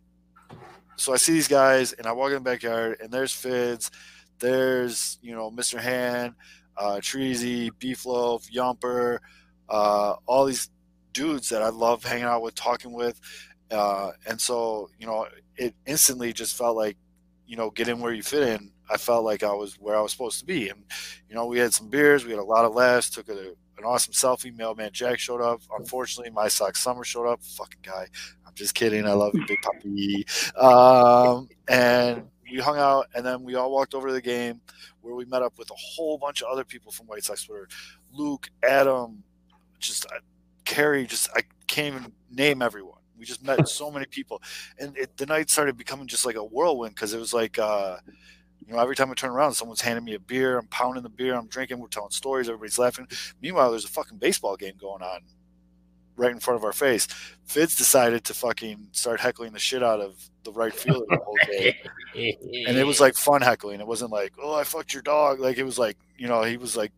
so 0.97 1.13
I 1.13 1.17
see 1.17 1.33
these 1.33 1.49
guys 1.49 1.93
and 1.93 2.07
I 2.07 2.13
walk 2.13 2.29
in 2.29 2.35
the 2.35 2.41
backyard 2.41 2.99
and 3.03 3.11
there's 3.13 3.33
Fitz, 3.33 3.91
there's, 4.39 5.19
you 5.23 5.35
know, 5.35 5.51
Mr. 5.51 5.81
Hahn, 5.81 6.35
uh, 6.77 6.97
Treasy, 6.97 7.71
Beef 7.79 8.07
Loaf, 8.07 8.47
Yumper, 8.51 9.19
uh, 9.69 10.15
all 10.27 10.45
these 10.45 10.71
dudes 11.15 11.49
that 11.49 11.63
I 11.63 11.71
love 11.71 12.05
hanging 12.05 12.25
out 12.25 12.43
with, 12.43 12.55
talking 12.55 12.93
with. 12.93 13.19
Uh, 13.71 14.11
and 14.27 14.39
so, 14.39 14.91
you 14.99 15.07
know, 15.07 15.27
it 15.57 15.75
instantly 15.87 16.35
just 16.35 16.59
felt 16.59 16.77
like, 16.77 16.99
you 17.47 17.57
know, 17.57 17.71
get 17.71 17.89
in 17.89 18.01
where 18.01 18.13
you 18.13 18.23
fit 18.23 18.47
in. 18.49 18.71
I 18.91 18.99
felt 18.99 19.25
like 19.25 19.43
I 19.43 19.53
was 19.53 19.75
where 19.81 19.97
I 19.97 20.01
was 20.03 20.13
supposed 20.13 20.41
to 20.41 20.45
be. 20.45 20.69
And, 20.69 20.83
you 21.29 21.35
know, 21.35 21.47
we 21.47 21.59
had 21.59 21.73
some 21.73 21.89
beers, 21.89 22.25
we 22.25 22.31
had 22.33 22.41
a 22.41 22.45
lot 22.45 22.67
of 22.67 22.75
laughs, 22.75 23.09
took 23.09 23.29
a, 23.31 23.55
an 23.79 23.85
awesome 23.85 24.13
selfie. 24.13 24.55
Mailman 24.55 24.93
Jack 24.93 25.19
showed 25.19 25.41
up. 25.41 25.63
Unfortunately, 25.79 26.31
my 26.31 26.49
sock 26.49 26.77
summer 26.77 27.05
showed 27.05 27.27
up. 27.27 27.43
Fucking 27.43 27.81
guy. 27.83 28.07
I'm 28.47 28.55
just 28.55 28.75
kidding. 28.75 29.07
I 29.07 29.13
love 29.13 29.35
you, 29.35 29.45
big 29.47 29.63
puppy. 29.63 30.27
Um, 30.57 31.49
and 31.69 32.29
we 32.51 32.59
hung 32.59 32.79
out, 32.79 33.09
and 33.15 33.25
then 33.25 33.43
we 33.43 33.55
all 33.55 33.73
walked 33.73 33.95
over 33.95 34.09
to 34.09 34.13
the 34.13 34.21
game 34.21 34.61
where 35.01 35.15
we 35.15 35.25
met 35.25 35.43
up 35.43 35.59
with 35.59 35.71
a 35.71 35.77
whole 35.77 36.19
bunch 36.19 36.43
of 36.43 36.49
other 36.49 36.65
people 36.65 36.93
from 36.93 37.07
White 37.07 37.25
Sox 37.25 37.45
Twitter. 37.45 37.69
Luke, 38.13 38.49
Adam, 38.63 39.23
just 39.79 40.07
uh, 40.07 40.19
Carrie, 40.65 41.07
just 41.07 41.29
I 41.35 41.43
can't 41.67 41.95
even 41.95 42.13
name 42.31 42.63
everyone. 42.63 42.99
We 43.19 43.25
just 43.25 43.45
met 43.45 43.69
so 43.69 43.91
many 43.91 44.07
people, 44.07 44.43
and 44.79 44.97
it, 44.97 45.17
the 45.17 45.27
night 45.27 45.51
started 45.51 45.77
becoming 45.77 46.07
just 46.07 46.27
like 46.27 46.37
a 46.37 46.45
whirlwind 46.45 46.95
because 46.95 47.15
it 47.15 47.19
was 47.19 47.33
like, 47.33 47.59
uh, 47.59 47.99
you 48.67 48.73
know, 48.73 48.81
every 48.81 48.97
time 48.97 49.11
I 49.11 49.15
turn 49.15 49.31
around, 49.31 49.55
someone's 49.55 49.81
handing 49.81 50.05
me 50.05 50.15
a 50.15 50.19
beer. 50.19 50.59
I'm 50.59 50.67
pounding 50.67 51.03
the 51.03 51.09
beer. 51.09 51.35
I'm 51.35 51.47
drinking. 51.47 51.79
We're 51.79 51.89
telling 51.89 52.11
stories. 52.11 52.49
Everybody's 52.49 52.79
laughing. 52.79 53.07
Meanwhile, 53.41 53.71
there's 53.71 53.85
a 53.85 53.89
fucking 53.89 54.19
baseball 54.19 54.57
game 54.57 54.75
going 54.81 55.03
on 55.03 55.21
right 56.17 56.31
in 56.31 56.41
front 56.41 56.59
of 56.59 56.65
our 56.65 56.73
face. 56.73 57.07
Fitz 57.45 57.77
decided 57.77 58.25
to 58.25 58.35
fucking 58.35 58.89
start 58.93 59.21
heckling 59.21 59.53
the 59.53 59.59
shit 59.59 59.83
out 59.83 60.01
of 60.01 60.15
the 60.45 60.53
right 60.53 60.75
fielder 60.75 61.07
the 61.09 61.19
whole 61.25 61.37
day 61.47 61.77
and 62.15 62.77
it 62.77 62.87
was 62.87 63.01
like 63.01 63.15
fun 63.15 63.43
heckling. 63.43 63.81
It 63.81 63.87
wasn't 63.87 64.13
like, 64.13 64.33
"Oh, 64.43 64.55
I 64.55 64.65
fucked 64.65 64.93
your 64.93 65.03
dog." 65.03 65.41
Like 65.41 65.59
it 65.59 65.65
was 65.65 65.79
like, 65.79 65.97
you 66.17 66.29
know, 66.29 66.43
he 66.43 66.57
was 66.57 66.77
like, 66.77 66.93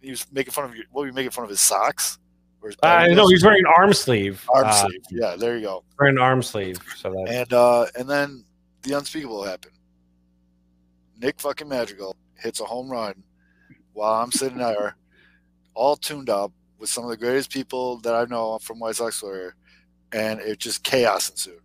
he 0.00 0.10
was 0.10 0.26
making 0.32 0.52
fun 0.52 0.64
of 0.64 0.74
your. 0.74 0.84
What 0.90 1.02
were 1.02 1.06
you 1.08 1.12
making 1.12 1.32
fun 1.32 1.44
of 1.44 1.50
his 1.50 1.60
socks? 1.60 2.18
Or 2.66 2.70
his 2.70 2.76
Uh, 2.82 3.14
no, 3.14 3.28
he's 3.28 3.44
wearing 3.44 3.60
an 3.60 3.72
arm 3.78 3.92
sleeve. 3.92 4.44
arm 4.52 4.66
uh, 4.66 4.72
sleeve. 4.72 5.02
Yeah, 5.10 5.36
there 5.36 5.56
you 5.56 5.64
go. 5.64 5.84
Wearing 5.98 6.16
an 6.16 6.22
arm 6.22 6.42
sleeve. 6.42 6.78
So 6.96 7.10
that 7.10 7.28
And 7.28 7.52
uh, 7.52 7.86
and 7.96 8.08
then 8.08 8.44
the 8.82 8.96
unspeakable 8.96 9.44
happened. 9.44 9.74
Nick 11.18 11.40
fucking 11.40 11.68
Madrigal 11.68 12.16
hits 12.34 12.60
a 12.60 12.64
home 12.64 12.90
run 12.90 13.22
while 13.92 14.22
I'm 14.22 14.30
sitting 14.30 14.58
there, 14.58 14.96
all 15.74 15.96
tuned 15.96 16.28
up 16.28 16.52
with 16.78 16.90
some 16.90 17.04
of 17.04 17.10
the 17.10 17.16
greatest 17.16 17.50
people 17.50 17.98
that 17.98 18.14
I 18.14 18.24
know 18.26 18.58
from 18.58 18.78
White 18.78 18.96
Sox 18.96 19.20
Twitter, 19.20 19.56
and 20.12 20.40
it 20.40 20.58
just 20.58 20.82
chaos 20.84 21.30
ensued. 21.30 21.60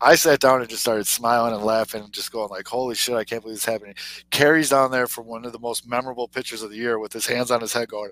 I 0.00 0.14
sat 0.14 0.40
down 0.40 0.60
and 0.60 0.68
just 0.68 0.82
started 0.82 1.06
smiling 1.06 1.54
and 1.54 1.62
laughing 1.62 2.04
and 2.04 2.12
just 2.12 2.32
going 2.32 2.50
like, 2.50 2.66
"Holy 2.66 2.94
shit! 2.94 3.14
I 3.14 3.24
can't 3.24 3.42
believe 3.42 3.56
this 3.56 3.66
is 3.66 3.72
happening." 3.72 3.94
Carrie's 4.30 4.70
down 4.70 4.90
there 4.90 5.06
for 5.06 5.22
one 5.22 5.44
of 5.44 5.52
the 5.52 5.58
most 5.58 5.86
memorable 5.88 6.28
pictures 6.28 6.62
of 6.62 6.70
the 6.70 6.76
year 6.76 6.98
with 6.98 7.12
his 7.12 7.26
hands 7.26 7.50
on 7.50 7.60
his 7.60 7.72
head, 7.72 7.88
going, 7.88 8.10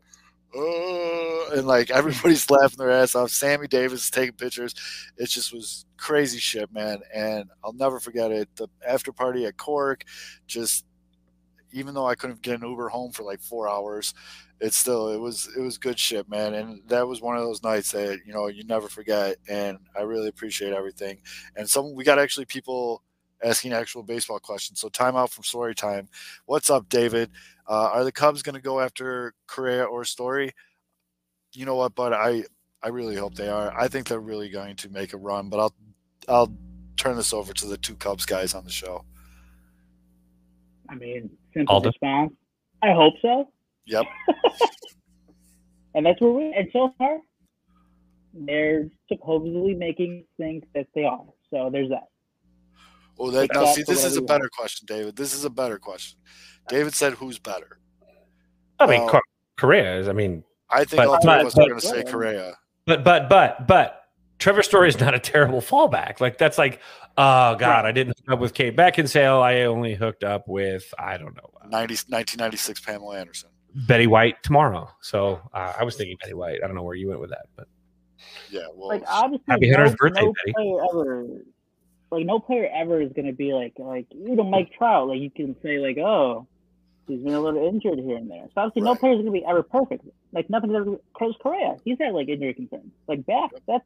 "Uh," 0.57 1.57
and 1.57 1.67
like 1.67 1.91
everybody's 1.91 2.51
laughing 2.51 2.79
their 2.79 2.91
ass 2.91 3.15
off. 3.15 3.31
Sammy 3.31 3.67
Davis 3.69 4.05
is 4.05 4.11
taking 4.11 4.35
pictures. 4.35 4.75
It 5.17 5.29
just 5.29 5.53
was 5.53 5.87
crazy 5.97 6.39
shit, 6.39 6.73
man. 6.73 7.01
And 7.15 7.51
I'll 7.63 7.73
never 7.73 8.01
forget 8.01 8.31
it. 8.31 8.49
The 8.57 8.69
after 8.87 9.13
party 9.13 9.47
at 9.47 9.57
Cork, 9.57 10.05
just 10.47 10.85
even 11.73 11.95
though 11.95 12.07
I 12.07 12.15
couldn't 12.15 12.43
get 12.43 12.61
an 12.61 12.69
Uber 12.69 12.89
home 12.89 13.13
for 13.13 13.25
like 13.25 13.41
four 13.41 13.69
hours, 13.69 14.15
it's 14.61 14.77
still 14.77 15.09
it 15.09 15.19
was 15.19 15.49
it 15.57 15.61
was 15.61 15.79
good 15.79 15.99
shit, 15.99 16.29
man. 16.29 16.55
And 16.55 16.83
that 16.89 17.07
was 17.07 17.21
one 17.21 17.37
of 17.37 17.43
those 17.43 17.63
nights 17.63 17.93
that 17.93 18.21
you 18.27 18.33
know 18.33 18.47
you 18.49 18.65
never 18.65 18.89
forget. 18.89 19.37
And 19.49 19.79
I 19.99 20.03
really 20.03 20.29
appreciate 20.29 20.73
everything. 20.73 21.19
And 21.57 21.69
some 21.69 21.95
we 21.95 22.05
got 22.05 22.19
actually 22.19 22.47
people 22.47 23.03
asking 23.43 23.73
actual 23.73 24.03
baseball 24.03 24.39
questions. 24.39 24.81
So 24.81 24.89
timeout 24.89 25.31
from 25.31 25.45
story 25.45 25.75
time. 25.75 26.09
What's 26.47 26.71
up, 26.71 26.89
David? 26.89 27.31
Uh, 27.67 27.91
are 27.93 28.05
the 28.05 28.13
Cubs 28.13 28.43
going 28.43 28.55
to 28.55 28.61
go 28.61 28.81
after 28.81 29.35
Correa 29.47 29.85
or 29.85 30.05
Story? 30.05 30.53
You 31.53 31.67
know 31.67 31.77
what, 31.77 31.95
but 31.95 32.13
I 32.13 32.45
I 32.83 32.89
really 32.89 33.17
hope 33.17 33.35
they 33.35 33.49
are. 33.49 33.73
I 33.79 33.89
think 33.89 34.09
they're 34.09 34.21
really 34.21 34.51
going 34.51 34.77
to 34.77 34.89
make 34.91 35.13
a 35.13 35.17
run. 35.17 35.49
But 35.49 35.61
I'll 35.61 35.75
I'll 36.29 36.53
turn 36.97 37.17
this 37.17 37.33
over 37.33 37.53
to 37.53 37.67
the 37.67 37.79
two 37.79 37.95
Cubs 37.97 38.27
guys 38.27 38.55
on 38.55 38.65
the 38.65 38.71
show. 38.71 39.05
I 40.89 40.97
mean, 40.97 41.31
simple 41.55 41.77
Aldo? 41.77 41.89
response. 41.89 42.33
I 42.83 42.93
hope 42.93 43.15
so. 43.23 43.49
Yep. 43.87 44.05
And 45.95 46.05
that's 46.05 46.21
where 46.21 46.33
we. 46.33 46.53
And 46.57 46.69
so 46.73 46.93
far, 46.99 47.19
they're 48.33 48.89
supposedly 49.09 49.75
making 49.75 50.25
think 50.37 50.65
that 50.75 50.87
they 50.95 51.05
are. 51.05 51.25
So 51.51 51.71
there's 51.73 51.89
that. 51.91 52.09
Oh, 53.19 53.31
that, 53.31 53.51
now 53.55 53.67
see, 53.67 53.85
this 53.87 54.05
is 54.05 54.17
a 54.17 54.21
you 54.21 54.27
better 54.27 54.51
question, 54.53 54.87
David. 54.87 55.15
This 55.15 55.35
is 55.35 55.45
a 55.45 55.51
better 55.51 55.79
question. 55.79 56.19
David 56.69 56.95
said, 56.95 57.15
"Who's 57.15 57.39
better?" 57.39 57.79
I 58.81 58.87
mean, 58.87 59.01
Well- 59.03 59.11
Cor- 59.11 59.23
Correa 59.57 59.99
is. 59.99 60.09
I 60.09 60.13
mean, 60.13 60.45
I 60.71 60.85
think 60.85 60.97
But- 61.03 61.09
all 61.09 61.21
three 61.21 61.27
but- 61.27 61.41
of 61.43 61.47
us 61.49 61.59
are 61.59 61.69
going 61.69 61.81
to 61.81 61.87
say 61.87 62.03
Correa. 62.05 62.55
but 62.87 63.05
but 63.05 63.29
but 63.29 63.67
but 63.67 64.01
Trevor 64.39 64.63
Story 64.63 64.89
is 64.89 64.99
not 64.99 65.15
a 65.15 65.19
terrible 65.19 65.61
fallback. 65.61 66.21
Like 66.21 66.39
that's 66.39 66.59
like, 66.59 66.81
oh 67.17 67.55
god, 67.55 67.87
I 67.87 67.93
didn't 67.93 68.19
hook 68.19 68.33
up 68.35 68.41
with 68.41 68.55
Kate 68.55 68.77
Beckinsale. 68.77 69.41
I 69.43 69.63
only 69.63 69.95
hooked 69.95 70.25
up 70.25 70.49
with 70.49 70.93
I 70.99 71.17
don't 71.17 71.35
know. 71.37 71.51
90, 71.69 71.95
1996 72.09 72.81
Pamela 72.81 73.19
Anderson. 73.19 73.51
Betty 73.75 74.07
White 74.07 74.43
tomorrow. 74.43 74.89
So 75.01 75.41
uh, 75.53 75.73
I 75.79 75.85
was 75.85 75.97
thinking 75.97 76.17
Betty 76.21 76.35
White. 76.35 76.61
I 76.63 76.67
don't 76.67 76.77
know 76.77 76.83
where 76.83 76.95
you 76.97 77.09
went 77.09 77.21
with 77.21 77.31
that, 77.31 77.47
but 77.57 77.67
Yeah, 78.51 78.63
well, 78.75 78.89
like 78.89 79.03
obviously 79.09 79.45
Happy 79.49 79.71
no, 79.71 79.79
100th 79.79 79.97
birthday, 79.97 80.21
no 80.23 80.33
Betty. 80.33 80.53
player 80.53 80.85
ever 80.91 81.27
like 82.11 82.27
no 82.27 82.39
player 82.39 82.69
ever 82.73 83.01
is 83.01 83.13
gonna 83.13 83.33
be 83.33 83.53
like 83.55 83.73
like 83.79 84.07
even 84.13 84.51
Mike 84.51 84.71
Trout, 84.77 85.09
like 85.09 85.21
you 85.21 85.31
can 85.31 85.57
say 85.63 85.79
like, 85.79 85.97
oh, 85.99 86.47
he's 87.07 87.21
been 87.23 87.35
a 87.35 87.41
little 87.41 87.67
injured 87.67 87.99
here 87.99 88.17
and 88.17 88.31
there. 88.31 88.45
So 88.55 88.63
obviously 88.63 88.83
no 88.83 88.93
Right. 88.93 89.01
player 89.01 89.13
is 89.15 89.19
gonna 89.19 89.31
be 89.31 89.45
ever 89.45 89.63
perfect. 89.63 90.05
Like 90.33 90.49
nothing's 90.51 90.75
ever 90.75 90.97
Carlos 91.17 91.37
Correa, 91.43 91.77
he's 91.85 91.99
had 92.01 92.13
like 92.15 92.29
injury 92.29 92.55
concerns. 92.55 92.93
Like 93.09 93.25
back, 93.27 93.51
that's 93.67 93.85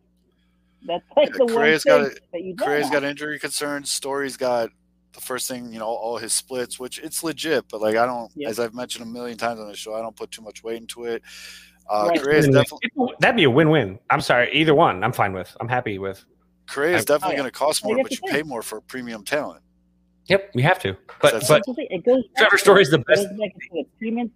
that's 0.87 1.05
like 1.17 1.29
Yeah, 1.31 1.45
the 1.47 1.53
Correa's 1.53 1.83
thing 1.83 1.91
got 2.03 2.13
a- 2.13 2.21
that 2.33 2.43
you 2.43 2.55
don't 2.55 2.69
Correa's 2.69 2.85
have. 2.85 2.93
got 2.93 3.05
injury 3.05 3.39
concerns. 3.39 3.91
Story's 3.91 4.37
got 4.37 4.71
the 5.13 5.21
first 5.21 5.49
thing, 5.49 5.73
you 5.73 5.79
know, 5.81 5.87
all 5.87 6.19
his 6.19 6.33
splits, 6.33 6.79
which 6.79 6.99
it's 7.01 7.25
legit, 7.25 7.65
but 7.71 7.81
like 7.81 7.97
I 7.97 8.07
don't, 8.07 8.31
Yep. 8.37 8.51
as 8.51 8.61
I've 8.61 8.75
mentioned 8.75 9.03
a 9.05 9.09
million 9.09 9.37
times 9.39 9.59
on 9.59 9.67
the 9.67 9.75
show, 9.75 9.95
I 9.95 10.01
don't 10.01 10.15
put 10.15 10.31
too 10.31 10.43
much 10.43 10.63
weight 10.63 10.81
into 10.81 11.05
it. 11.05 11.23
Uh, 11.91 12.07
Right. 12.11 12.21
Correa's 12.21 12.47
Win-win. 12.47 12.63
definitely 12.63 13.15
that'd 13.19 13.35
be 13.37 13.45
a 13.45 13.51
win-win. 13.51 13.99
I'm 14.11 14.21
sorry, 14.21 14.53
either 14.53 14.75
one. 14.75 15.03
I'm 15.03 15.13
fine 15.13 15.33
with. 15.33 15.57
I'm 15.59 15.69
happy 15.69 15.99
with. 15.99 16.25
Correa's 16.69 17.01
I- 17.03 17.05
definitely 17.15 17.29
Oh, 17.29 17.31
yeah. 17.31 17.37
going 17.39 17.51
to 17.51 17.59
cost 17.59 17.83
more, 17.85 17.97
but 18.03 18.13
you 18.13 18.19
pay 18.29 18.43
more 18.43 18.61
for 18.63 18.81
premium 18.83 19.25
talent. 19.25 19.63
Yep, 20.29 20.51
we 20.55 20.63
have 20.63 20.79
to. 20.81 20.93
But 21.21 21.33
but 21.33 21.33
That's 21.49 21.67
the 21.67 21.75
thing, 21.75 21.89
it 21.91 22.05
goes 22.05 22.23
back 22.29 22.37
Trevor 22.37 22.57
to- 22.57 22.59
Story's 22.59 22.91
the 22.91 22.99
it 22.99 23.07
goes 23.07 23.25
best. 23.27 23.39
back 23.39 23.51
the 23.73 23.85
premium 23.99 24.31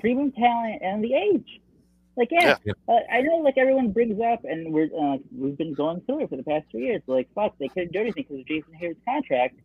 premium 0.00 0.32
talent 0.32 0.82
and 0.82 1.02
the 1.02 1.14
age. 1.14 1.60
Like 2.16 2.28
yeah, 2.30 2.56
Yeah. 2.64 2.72
Uh, 2.88 2.98
I 3.12 3.22
know 3.22 3.36
like 3.36 3.58
everyone 3.58 3.90
brings 3.90 4.20
up, 4.20 4.44
and 4.44 4.72
we're 4.72 4.88
uh, 4.96 5.18
we've 5.36 5.56
been 5.58 5.74
going 5.74 6.00
through 6.02 6.24
it 6.24 6.30
for 6.30 6.36
the 6.36 6.44
past 6.44 6.66
three 6.70 6.84
years. 6.86 7.02
Like 7.06 7.28
fuck, 7.34 7.54
they 7.58 7.68
couldn't 7.68 7.92
do 7.92 8.00
anything 8.00 8.24
because 8.28 8.40
of 8.40 8.46
Jason 8.46 8.72
Heyward's 8.80 9.00
contract. 9.04 9.56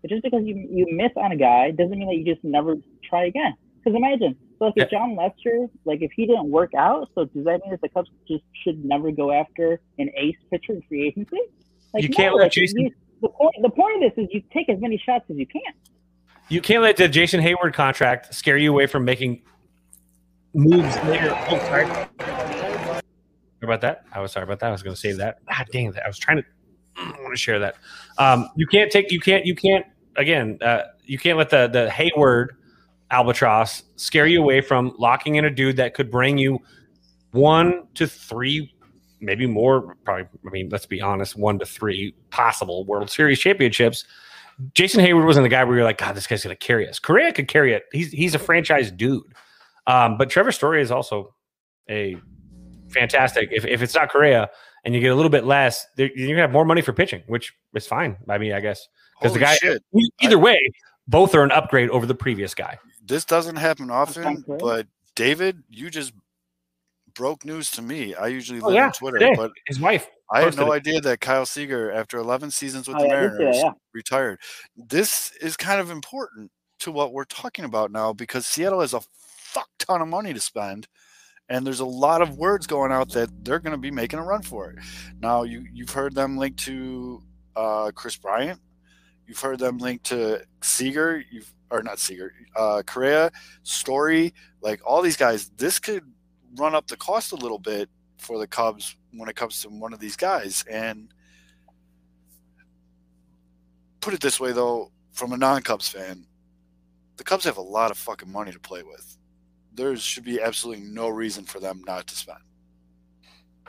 But 0.00 0.10
just 0.10 0.22
because 0.24 0.42
you 0.44 0.56
you 0.70 0.86
miss 0.90 1.12
on 1.16 1.30
a 1.32 1.36
guy 1.36 1.70
doesn't 1.70 1.96
mean 1.96 2.08
that 2.08 2.16
you 2.16 2.24
just 2.24 2.42
never 2.44 2.74
try 3.08 3.26
again. 3.26 3.54
Because 3.84 3.96
imagine, 3.96 4.36
so 4.58 4.66
like 4.66 4.74
if 4.76 4.90
Jon 4.90 5.14
Lester, 5.16 5.66
like 5.84 6.02
if 6.02 6.10
he 6.16 6.26
didn't 6.26 6.50
work 6.50 6.72
out, 6.74 7.08
so 7.14 7.24
does 7.26 7.44
that 7.44 7.60
mean 7.62 7.70
that 7.70 7.80
the 7.80 7.88
Cubs 7.88 8.10
just 8.28 8.42
should 8.64 8.84
never 8.84 9.10
go 9.12 9.30
after 9.32 9.80
an 9.98 10.10
ace 10.16 10.36
pitcher 10.50 10.72
in 10.72 10.82
free 10.88 11.06
agency? 11.08 11.38
Like 11.94 12.02
You 12.04 12.08
can't 12.08 12.32
no, 12.32 12.36
let 12.38 12.42
like, 12.44 12.52
Jason- 12.52 12.80
You, 12.80 12.90
the 13.22 13.28
point 13.28 13.54
the 13.62 13.70
point 13.70 14.04
of 14.04 14.14
this 14.14 14.24
is 14.24 14.30
you 14.32 14.42
take 14.52 14.68
as 14.68 14.80
many 14.80 14.98
shots 14.98 15.24
as 15.30 15.36
you 15.36 15.46
can. 15.46 15.62
You 16.48 16.60
can't 16.60 16.82
let 16.82 16.96
the 16.96 17.08
Jason 17.08 17.40
Heyward 17.40 17.72
contract 17.72 18.34
scare 18.34 18.58
you 18.58 18.70
away 18.70 18.86
from 18.86 19.04
making 19.04 19.42
moves 20.52 20.94
later. 21.04 21.32
Oh, 21.48 21.58
sorry. 21.60 21.86
Sorry 21.86 23.00
about 23.62 23.80
that. 23.80 24.04
I 24.12 24.20
was 24.20 24.32
sorry 24.32 24.44
about 24.44 24.58
that. 24.60 24.66
I 24.66 24.72
was 24.72 24.82
going 24.82 24.94
to 24.94 25.00
save 25.00 25.16
that. 25.18 25.38
God 25.46 25.66
dang 25.72 25.86
it! 25.86 25.96
I 26.04 26.08
was 26.08 26.18
trying 26.18 26.38
to. 26.38 26.44
I 26.96 27.16
want 27.20 27.32
to 27.32 27.40
share 27.40 27.58
that. 27.60 27.76
Um, 28.18 28.50
you 28.56 28.66
can't 28.66 28.90
take. 28.90 29.10
You 29.10 29.20
can't. 29.20 29.46
You 29.46 29.54
can't. 29.54 29.86
Again, 30.16 30.58
uh, 30.60 30.82
you 31.04 31.16
can't 31.16 31.38
let 31.38 31.48
the 31.48 31.68
the 31.68 31.88
Heyward 31.88 32.48
albatross 33.10 33.84
scare 33.96 34.26
you 34.26 34.42
away 34.42 34.60
from 34.60 34.94
locking 34.98 35.36
in 35.36 35.44
a 35.44 35.50
dude 35.50 35.76
that 35.76 35.94
could 35.94 36.10
bring 36.10 36.38
you 36.38 36.58
one 37.30 37.86
to 37.94 38.06
three, 38.06 38.74
maybe 39.22 39.46
more. 39.46 39.96
Probably. 40.04 40.24
I 40.46 40.50
mean, 40.50 40.68
let's 40.68 40.86
be 40.86 41.00
honest. 41.00 41.36
One 41.36 41.58
to 41.58 41.66
three 41.66 42.14
possible 42.30 42.84
World 42.84 43.10
Series 43.10 43.38
championships. 43.38 44.04
Jason 44.74 45.04
Heyward 45.04 45.24
wasn't 45.24 45.44
the 45.44 45.48
guy 45.48 45.64
where 45.64 45.76
you're 45.76 45.84
like, 45.84 45.98
God, 45.98 46.14
this 46.14 46.26
guy's 46.26 46.44
going 46.44 46.54
to 46.54 46.58
carry 46.66 46.88
us. 46.88 46.98
Correa 46.98 47.32
could 47.32 47.48
carry 47.48 47.72
it. 47.72 47.84
He's 47.92 48.10
he's 48.12 48.34
a 48.34 48.38
franchise 48.38 48.90
dude. 48.90 49.22
Um, 49.86 50.18
but 50.18 50.30
Trevor 50.30 50.52
Story 50.52 50.82
is 50.82 50.90
also 50.90 51.34
a 51.88 52.16
fantastic. 52.88 53.48
If, 53.50 53.64
if 53.64 53.82
it's 53.82 53.94
not 53.94 54.10
Correa 54.10 54.50
and 54.84 54.94
you 54.94 55.00
get 55.00 55.08
a 55.08 55.14
little 55.14 55.30
bit 55.30 55.44
less, 55.44 55.86
you're 55.96 56.08
gonna 56.10 56.40
have 56.40 56.52
more 56.52 56.64
money 56.64 56.82
for 56.82 56.92
pitching, 56.92 57.22
which 57.26 57.52
is 57.74 57.86
fine 57.86 58.16
by 58.26 58.38
me, 58.38 58.52
I 58.52 58.60
guess. 58.60 58.88
Because 59.18 59.32
the 59.32 59.40
guy, 59.40 59.54
shit. 59.56 59.82
either 60.20 60.38
way, 60.38 60.58
both 61.06 61.34
are 61.34 61.42
an 61.42 61.52
upgrade 61.52 61.90
over 61.90 62.06
the 62.06 62.14
previous 62.14 62.54
guy. 62.54 62.78
This 63.04 63.24
doesn't 63.24 63.56
happen 63.56 63.90
often, 63.90 64.44
but 64.58 64.86
David, 65.14 65.62
you 65.70 65.90
just 65.90 66.12
broke 67.14 67.44
news 67.44 67.70
to 67.72 67.82
me. 67.82 68.14
I 68.14 68.28
usually 68.28 68.60
Oh, 68.60 68.66
live 68.66 68.74
yeah, 68.74 68.86
on 68.86 68.92
Twitter, 68.92 69.18
today. 69.18 69.34
but 69.36 69.52
His 69.66 69.80
wife. 69.80 70.08
I 70.32 70.42
had 70.42 70.56
no 70.56 70.72
it. 70.72 70.76
idea 70.76 71.00
that 71.02 71.20
Kyle 71.20 71.44
Seager, 71.46 71.92
after 71.92 72.16
11 72.18 72.50
seasons 72.50 72.88
with 72.88 72.96
Oh, 72.96 73.00
the 73.02 73.06
yeah, 73.08 73.12
Mariners, 73.20 73.56
yeah. 73.56 73.72
retired. 73.92 74.40
This 74.76 75.30
is 75.40 75.56
kind 75.56 75.80
of 75.80 75.90
important 75.90 76.50
to 76.80 76.90
what 76.92 77.12
we're 77.12 77.24
talking 77.24 77.64
about 77.64 77.90
now 77.92 78.12
because 78.12 78.46
Seattle 78.46 78.80
has 78.80 78.94
a 78.94 79.00
fuck 79.18 79.68
ton 79.78 80.00
of 80.00 80.08
money 80.08 80.32
to 80.32 80.40
spend, 80.40 80.88
and 81.48 81.66
there's 81.66 81.80
a 81.80 81.84
lot 81.84 82.22
of 82.22 82.38
words 82.38 82.66
going 82.66 82.90
out 82.92 83.10
that 83.10 83.28
they're 83.44 83.58
going 83.58 83.72
to 83.72 83.78
be 83.78 83.90
making 83.90 84.18
a 84.18 84.24
run 84.24 84.42
for 84.42 84.70
it. 84.70 84.78
Now, 85.20 85.42
you 85.42 85.66
you've 85.72 85.90
heard 85.90 86.14
them 86.14 86.36
linked 86.38 86.60
to 86.60 87.22
uh, 87.54 87.90
Kris 87.94 88.16
Bryant, 88.16 88.58
you've 89.26 89.38
heard 89.40 89.58
them 89.58 89.76
linked 89.78 90.04
to 90.06 90.42
Seager, 90.62 91.22
you've 91.30 91.52
or 91.70 91.82
not 91.82 91.98
Seager, 91.98 92.32
uh, 92.56 92.82
Correa, 92.86 93.30
Story, 93.62 94.32
like 94.62 94.80
all 94.84 95.02
these 95.02 95.16
guys. 95.16 95.50
This 95.56 95.78
could 95.78 96.04
run 96.56 96.74
up 96.74 96.86
the 96.86 96.96
cost 96.96 97.32
a 97.32 97.36
little 97.36 97.58
bit 97.58 97.88
for 98.18 98.38
the 98.38 98.46
Cubs 98.46 98.96
when 99.12 99.28
it 99.28 99.36
comes 99.36 99.62
to 99.62 99.68
one 99.68 99.92
of 99.92 100.00
these 100.00 100.16
guys. 100.16 100.64
And 100.70 101.12
put 104.00 104.14
it 104.14 104.20
this 104.20 104.40
way, 104.40 104.52
though, 104.52 104.90
from 105.12 105.32
a 105.32 105.36
non-Cubs 105.36 105.88
fan, 105.88 106.26
the 107.16 107.24
Cubs 107.24 107.44
have 107.44 107.56
a 107.58 107.62
lot 107.62 107.90
of 107.90 107.98
fucking 107.98 108.30
money 108.30 108.52
to 108.52 108.60
play 108.60 108.82
with. 108.82 109.16
There 109.74 109.96
should 109.96 110.24
be 110.24 110.40
absolutely 110.40 110.84
no 110.84 111.08
reason 111.08 111.44
for 111.44 111.60
them 111.60 111.82
not 111.86 112.06
to 112.08 112.16
spend. 112.16 112.38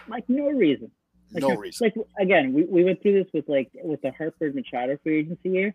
Like 0.07 0.25
no 0.27 0.47
reason. 0.47 0.91
Like, 1.31 1.43
No 1.43 1.55
reason. 1.55 1.85
Like 1.85 2.07
again, 2.19 2.53
we, 2.53 2.63
we 2.65 2.83
went 2.83 3.01
through 3.01 3.23
this 3.23 3.31
with 3.33 3.47
like 3.47 3.69
with 3.83 4.01
the 4.01 4.11
Harper 4.11 4.51
Machado 4.53 4.97
free 5.01 5.19
agency 5.19 5.49
here, 5.49 5.73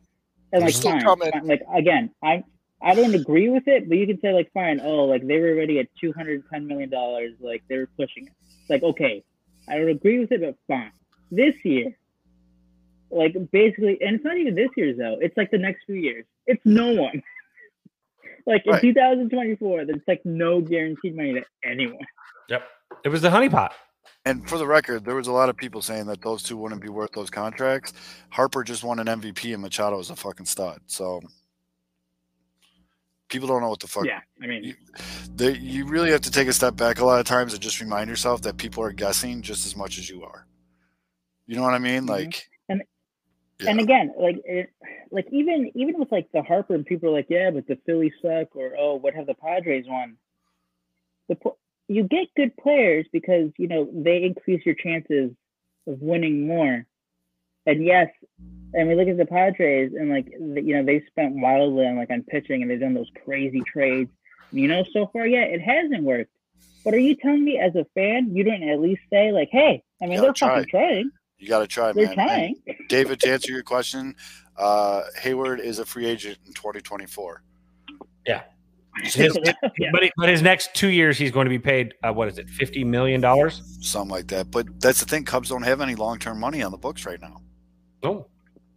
and 0.53 0.61
They're 0.63 0.69
like 0.69 0.75
still 0.75 1.01
fine, 1.01 1.47
like 1.47 1.63
again, 1.75 2.11
I 2.23 2.45
I 2.81 2.95
don't 2.95 3.15
agree 3.15 3.49
with 3.49 3.67
it, 3.67 3.89
but 3.89 3.99
you 3.99 4.07
can 4.07 4.21
say 4.21 4.33
like 4.33 4.53
fine, 4.53 4.81
oh 4.81 5.05
like 5.05 5.27
they 5.27 5.39
were 5.39 5.51
already 5.51 5.81
at 5.81 5.89
two 6.01 6.13
hundred 6.13 6.45
ten 6.53 6.67
million 6.67 6.91
dollars, 6.91 7.33
like 7.41 7.63
they 7.69 7.79
were 7.79 7.89
pushing 7.97 8.27
it. 8.27 8.33
It's 8.61 8.71
Like 8.71 8.83
okay, 8.83 9.25
I 9.69 9.79
don't 9.79 9.89
agree 9.89 10.21
with 10.21 10.33
it, 10.33 10.41
but 10.41 10.57
fine. 10.69 10.93
This 11.31 11.55
year, 11.65 11.97
like 13.11 13.35
basically, 13.51 13.99
and 14.01 14.17
it's 14.17 14.25
not 14.25 14.37
even 14.37 14.55
this 14.55 14.71
year's 14.77 14.97
though. 14.97 15.19
It's 15.21 15.37
like 15.37 15.51
the 15.51 15.59
next 15.59 15.85
few 15.87 15.97
years. 15.97 16.25
It's 16.47 16.65
no 16.65 16.93
one. 16.93 17.23
like 18.47 18.63
in 18.65 18.81
2024, 18.81 19.85
there's 19.85 20.01
like 20.07 20.25
no 20.25 20.61
guaranteed 20.61 21.17
money 21.17 21.35
to 21.35 21.45
anyone. 21.65 21.99
Yep. 22.49 22.63
It 23.05 23.09
was 23.11 23.23
the 23.23 23.29
honeypot. 23.29 23.71
And 24.25 24.49
for 24.49 24.59
the 24.59 24.67
record, 24.67 25.05
there 25.05 25.15
was 25.15 25.27
a 25.27 25.33
lot 25.33 25.49
of 25.49 25.57
people 25.57 25.83
saying 25.83 26.07
that 26.07 26.23
those 26.23 26.43
two 26.43 26.57
wouldn't 26.57 26.81
be 26.81 26.89
worth 26.89 27.13
those 27.13 27.31
contracts. 27.31 27.93
Harper 28.31 28.65
just 28.65 28.85
won 28.85 28.99
an 28.99 29.07
MVP 29.07 29.53
and 29.53 29.63
Machado 29.63 29.99
is 29.99 30.11
a 30.11 30.17
fucking 30.17 30.47
stud. 30.47 30.81
So 30.87 31.21
people 33.29 33.49
don't 33.49 33.61
know 33.61 33.69
what 33.69 33.81
the 33.81 33.87
fuck. 33.87 34.05
Yeah, 34.07 34.21
I 34.43 34.47
mean, 34.47 34.65
You, 34.65 34.75
they, 35.35 35.53
you 35.57 35.87
really 35.87 36.11
have 36.11 36.23
to 36.23 36.31
take 36.31 36.49
a 36.49 36.53
step 36.53 36.77
back 36.77 37.01
a 37.01 37.05
lot 37.05 37.21
of 37.21 37.27
times 37.27 37.53
and 37.53 37.63
just 37.63 37.81
remind 37.81 38.09
yourself 38.11 38.43
that 38.43 38.57
people 38.57 38.83
are 38.83 38.93
guessing 38.93 39.43
just 39.43 39.67
as 39.67 39.77
much 39.77 39.99
as 39.99 40.09
you 40.09 40.23
are. 40.25 40.47
You 41.47 41.57
know 41.57 41.63
what 41.63 41.75
I 41.75 41.79
mean? 41.79 42.05
Mhm. 42.05 42.09
Like, 42.09 42.49
And- 42.69 42.83
yeah. 43.61 43.71
And 43.71 43.81
again, 43.81 44.15
like 44.17 44.37
it, 44.45 44.71
like 45.11 45.27
even 45.33 45.73
even 45.75 45.99
with 45.99 46.13
like 46.13 46.31
the 46.33 46.43
Harper 46.43 46.75
and 46.77 46.87
people 46.87 47.09
are 47.09 47.13
like, 47.13 47.27
yeah, 47.29 47.51
but 47.51 47.67
the 47.67 47.77
Phillies 47.87 48.13
suck, 48.23 48.55
or 48.55 48.77
oh, 48.79 48.95
what 48.95 49.15
have 49.15 49.27
the 49.27 49.35
Padres 49.35 49.85
won? 49.89 50.17
The 51.29 51.37
you 51.89 52.05
get 52.05 52.29
good 52.37 52.57
players 52.57 53.07
because 53.13 53.51
you 53.59 53.67
know 53.67 53.89
they 53.93 54.23
increase 54.23 54.65
your 54.65 54.77
chances 54.77 55.33
of 55.89 56.01
winning 56.01 56.47
more. 56.47 56.87
And 57.69 57.85
yes, 57.85 58.09
and 58.73 58.89
we 58.89 58.95
look 58.95 59.09
at 59.09 59.19
the 59.19 59.27
Padres 59.27 59.93
and 59.95 60.09
like 60.11 60.27
the, 60.27 60.63
you 60.63 60.75
know 60.75 60.85
they 60.85 61.05
spent 61.07 61.35
wildly 61.35 61.87
on 61.87 61.97
like 61.97 62.11
on 62.11 62.23
pitching 62.23 62.63
and 62.63 62.71
they've 62.71 62.81
done 62.81 62.95
those 62.95 63.11
crazy 63.25 63.63
trades. 63.71 64.11
You 64.53 64.67
know, 64.69 64.85
so 64.95 65.11
far, 65.13 65.27
yeah, 65.27 65.43
it 65.43 65.61
hasn't 65.61 66.03
worked. 66.03 66.31
But 66.83 66.95
are 66.95 66.99
you 66.99 67.15
telling 67.15 67.45
me 67.45 67.59
as 67.59 67.75
a 67.75 67.85
fan 67.95 68.35
you 68.35 68.43
didn't 68.43 68.69
at 68.69 68.81
least 68.81 69.03
say 69.13 69.33
like, 69.33 69.51
hey, 69.53 69.83
I 70.03 70.07
mean 70.07 70.21
they're 70.21 70.33
try. 70.33 70.49
fucking 70.49 70.71
trying, 70.71 71.11
you 71.39 71.49
got 71.49 71.61
to 71.61 71.67
try, 71.67 71.93
they're 71.93 72.07
man. 72.07 72.15
trying. 72.15 72.55
And 72.67 72.77
David, 72.89 73.21
to 73.21 73.31
answer 73.31 73.53
your 73.53 73.63
question, 73.63 74.17
uh, 74.57 75.03
Heyward 75.21 75.61
is 75.61 75.79
a 75.79 75.85
free 75.85 76.07
agent 76.07 76.39
in 76.47 76.55
2024. 76.55 77.43
His- 79.05 79.39
Yeah. 79.79 79.91
But, 79.93 80.11
but 80.17 80.29
his 80.29 80.43
next 80.43 80.75
two 80.75 80.89
years, 80.89 81.17
he's 81.17 81.31
going 81.31 81.45
to 81.45 81.51
be 81.51 81.59
paid, 81.59 81.95
uh, 82.03 82.13
what 82.13 82.29
is 82.29 82.39
it, 82.39 82.49
$50 82.49 82.85
million? 82.85 83.23
Something 83.81 84.11
like 84.11 84.27
that. 84.29 84.51
But 84.51 84.81
that's 84.81 85.01
the 85.01 85.07
thing. 85.07 85.25
Cubs 85.25 85.49
don't 85.51 85.63
have 85.63 85.81
any 85.81 85.95
long 85.95 86.19
term 86.19 86.41
money 86.41 86.63
on 86.63 86.73
the 86.73 86.79
books 86.79 87.07
right 87.07 87.21
now. 87.21 87.41
No. 88.03 88.27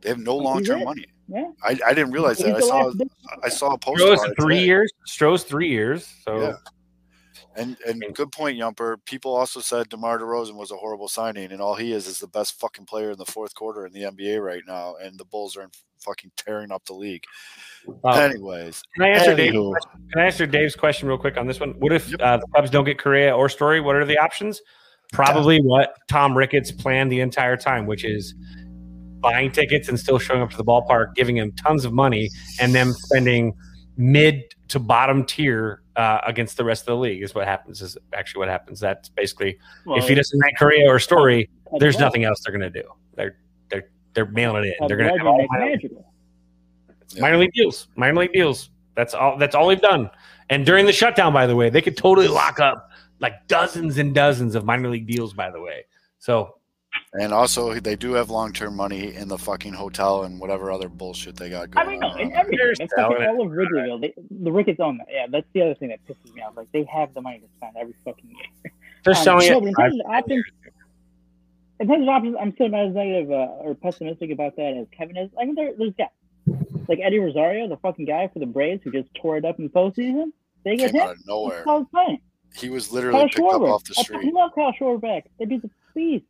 They 0.02 0.10
have 0.10 0.20
no 0.20 0.36
long 0.36 0.64
term 0.64 0.84
money. 0.84 1.06
Yeah. 1.28 1.52
I, 1.64 1.78
I 1.86 1.94
didn't 1.94 2.12
realize 2.12 2.38
He's 2.40 2.48
that. 2.48 2.56
I 2.58 2.60
saw 2.60 2.78
last 2.86 3.02
I 3.44 3.50
saw 3.50 3.74
a 3.74 3.78
post. 3.78 4.02
Stroh's 4.02 4.34
three 4.40 4.56
today. 4.56 4.66
years. 4.66 4.92
Stroh's 5.08 5.44
three 5.44 5.70
years. 5.70 6.12
So 6.26 6.40
Yeah. 6.42 6.54
And 7.56 7.78
and 7.86 8.02
good 8.14 8.32
point, 8.32 8.58
Yumper. 8.58 8.98
People 9.06 9.36
also 9.36 9.60
said 9.60 9.90
DeMar 9.90 10.20
DeRozan 10.20 10.56
was 10.56 10.72
a 10.72 10.76
horrible 10.78 11.10
signing, 11.10 11.52
and 11.52 11.62
all 11.62 11.76
he 11.76 11.92
is 11.92 12.08
is 12.08 12.18
the 12.20 12.28
best 12.28 12.60
fucking 12.62 12.86
player 12.86 13.12
in 13.12 13.18
the 13.18 13.26
fourth 13.26 13.54
quarter 13.56 13.86
in 13.86 13.92
the 13.92 14.04
NBA 14.04 14.42
right 14.42 14.64
now, 14.66 14.96
and 15.02 15.18
the 15.18 15.26
Bulls 15.26 15.58
are 15.58 15.70
fucking 16.00 16.32
tearing 16.38 16.72
up 16.72 16.86
the 16.86 16.94
league. 16.94 17.26
uh, 18.06 18.10
Anyways, 18.12 18.82
can 18.96 19.04
I 19.04 19.10
answer 19.10 19.36
Dave? 19.36 19.52
anywho, 19.54 19.74
Can 20.14 20.22
I 20.22 20.26
answer 20.28 20.48
Dave's 20.48 20.78
question 20.78 21.10
real 21.10 21.18
quick 21.18 21.36
on 21.36 21.46
this 21.46 21.60
one? 21.60 21.72
What 21.80 21.92
if 21.92 22.14
uh, 22.22 22.38
the 22.38 22.48
Cubs 22.56 22.70
don't 22.70 22.86
get 22.86 22.98
Correa 22.98 23.36
or 23.36 23.50
Story? 23.50 23.82
What 23.82 23.98
are 23.98 24.06
the 24.06 24.18
options? 24.18 24.62
Probably 25.12 25.60
what 25.60 25.98
Tom 26.10 26.38
Ricketts 26.38 26.72
planned 26.72 27.12
the 27.12 27.20
entire 27.20 27.58
time, 27.58 27.86
which 27.86 28.06
is 28.06 28.34
buying 29.22 29.52
tickets 29.52 29.88
and 29.90 30.00
still 30.00 30.20
showing 30.20 30.42
up 30.42 30.50
to 30.52 30.58
the 30.58 30.64
ballpark, 30.64 31.16
giving 31.16 31.36
them 31.38 31.52
tons 31.54 31.86
of 31.86 31.94
money, 31.94 32.30
and 32.60 32.74
them 32.74 32.92
spending 32.94 33.54
mid 33.98 34.54
to 34.70 34.80
bottom 34.80 35.24
tier 35.26 35.82
uh, 35.96 36.20
against 36.26 36.58
the 36.58 36.64
rest 36.64 36.84
of 36.84 36.88
the 36.88 36.96
league. 36.98 37.22
Is 37.22 37.36
what 37.36 37.46
happens. 37.48 37.82
Is 37.82 37.98
actually 38.14 38.40
what 38.40 38.50
happens. 38.50 38.80
That's 38.80 39.10
basically 39.10 39.58
Well, 39.86 39.98
if 39.98 40.08
he 40.08 40.16
doesn't 40.16 40.40
rank 40.40 40.58
Correa 40.58 40.88
or 40.90 41.00
Story, 41.00 41.50
there's 41.80 41.96
legend- 41.96 42.00
nothing 42.02 42.24
else 42.24 42.42
they're 42.44 42.54
gonna 42.54 42.70
do. 42.70 42.84
They're 43.16 43.38
they're 43.70 43.90
they're 44.14 44.26
mailing 44.26 44.64
it 44.66 44.68
in. 44.68 44.74
Cubs 44.80 44.88
They're 44.90 44.98
gonna 44.98 45.10
have 45.10 45.26
legend 45.26 45.28
all 45.28 45.48
minor, 45.50 45.72
Madrigal. 45.72 46.14
minor 47.20 47.38
league 47.38 47.54
deals. 47.54 47.88
Minor 47.96 48.20
league 48.22 48.34
deals. 48.34 48.70
That's 48.96 49.14
all. 49.14 49.38
That's 49.38 49.56
all 49.56 49.68
they've 49.68 49.82
done. 49.82 50.10
And 50.50 50.66
during 50.66 50.86
the 50.86 50.94
shutdown, 50.94 51.32
by 51.34 51.48
the 51.48 51.56
way, 51.56 51.70
they 51.70 51.82
could 51.82 51.96
totally 51.98 52.28
lock 52.28 52.60
up 52.60 52.90
like 53.20 53.48
dozens 53.48 53.98
and 53.98 54.14
dozens 54.16 54.56
of 54.56 54.66
minor 54.66 54.90
league 54.90 55.08
deals. 55.08 55.34
By 55.34 55.50
the 55.52 55.62
way, 55.62 55.86
so 56.20 56.56
And 57.14 57.34
also, 57.34 57.74
they 57.74 57.98
do 57.98 58.14
have 58.14 58.30
long 58.30 58.54
term 58.54 58.76
money 58.76 59.14
in 59.14 59.28
the 59.28 59.38
fucking 59.38 59.74
hotel 59.74 60.24
and 60.24 60.40
whatever 60.40 60.72
other 60.72 60.88
bullshit 60.88 61.36
they 61.36 61.50
got 61.50 61.70
going 61.72 61.86
on. 61.86 61.88
I 61.88 61.92
mean, 61.92 62.00
no, 62.00 62.08
on. 62.08 62.20
in 62.22 62.28
around 62.32 62.40
everything. 62.40 62.58
There's 62.66 62.78
That's 62.80 62.94
fucking 62.94 63.26
all 63.28 63.46
of 63.46 63.52
Wrigleyville. 63.52 64.00
They, 64.02 64.14
the 64.30 64.52
Ricketts 64.52 64.80
own 64.80 64.98
that. 65.00 65.08
Yeah, 65.12 65.26
that's 65.30 65.48
the 65.54 65.62
other 65.64 65.76
thing 65.76 65.90
that 65.90 66.00
pisses 66.08 66.34
me 66.34 66.42
off. 66.42 66.56
Like 66.56 66.72
they 66.72 66.84
have 66.86 67.14
the 67.14 67.22
money 67.22 67.40
to 67.40 67.48
spend 67.58 67.76
every 67.78 67.96
fucking 68.06 68.30
year. 68.30 68.72
they're 69.04 69.14
Um, 69.16 69.24
selling 69.24 69.50
no, 69.52 69.58
it. 69.58 69.64
in 69.68 69.74
terms 69.74 70.00
of 70.00 70.06
options, 70.12 70.46
in 71.82 71.88
terms 71.90 72.04
of 72.04 72.10
options, 72.10 72.36
I'm 72.40 72.54
still 72.54 72.70
not 72.70 72.86
as 72.88 72.94
negative 72.94 73.30
uh, 73.32 73.36
or 73.60 73.76
pessimistic 73.76 74.32
about 74.32 74.56
that 74.56 74.78
as 74.80 74.88
Kevin 74.98 75.18
is. 75.18 75.30
I 75.40 75.44
mean, 75.46 75.56
there, 75.56 75.72
there's 75.78 75.94
guys 75.98 76.08
like 76.88 77.00
Eddie 77.04 77.20
Rosario, 77.20 77.68
the 77.68 77.76
fucking 77.78 78.06
guy 78.06 78.30
for 78.32 78.40
the 78.40 78.46
Braves 78.46 78.84
who 78.86 78.92
just 78.92 79.10
tore 79.16 79.36
it 79.36 79.44
up 79.44 79.60
in 79.60 79.66
the 79.66 79.70
postseason. 79.72 80.32
They 80.64 80.78
get 80.78 80.92
Came 80.92 81.02
him. 81.02 81.08
out 81.10 81.16
of 81.18 81.28
nowhere. 81.28 81.64
Kyle 81.64 81.86
Stein. 81.90 82.20
He 82.56 82.70
was 82.70 82.88
Kyle 82.88 82.96
literally 82.96 83.26
picked 83.26 83.40
up 83.40 83.62
off 83.64 83.84
the 83.84 83.96
I 83.98 84.02
street. 84.04 84.16
fucking 84.16 84.34
love 84.34 84.52
Kyle 84.56 84.74
Schwarber 84.80 85.02
back. 85.02 85.26
They 85.40 85.46
beat 85.46 85.62
the 85.62 85.70
beast. 85.94 86.26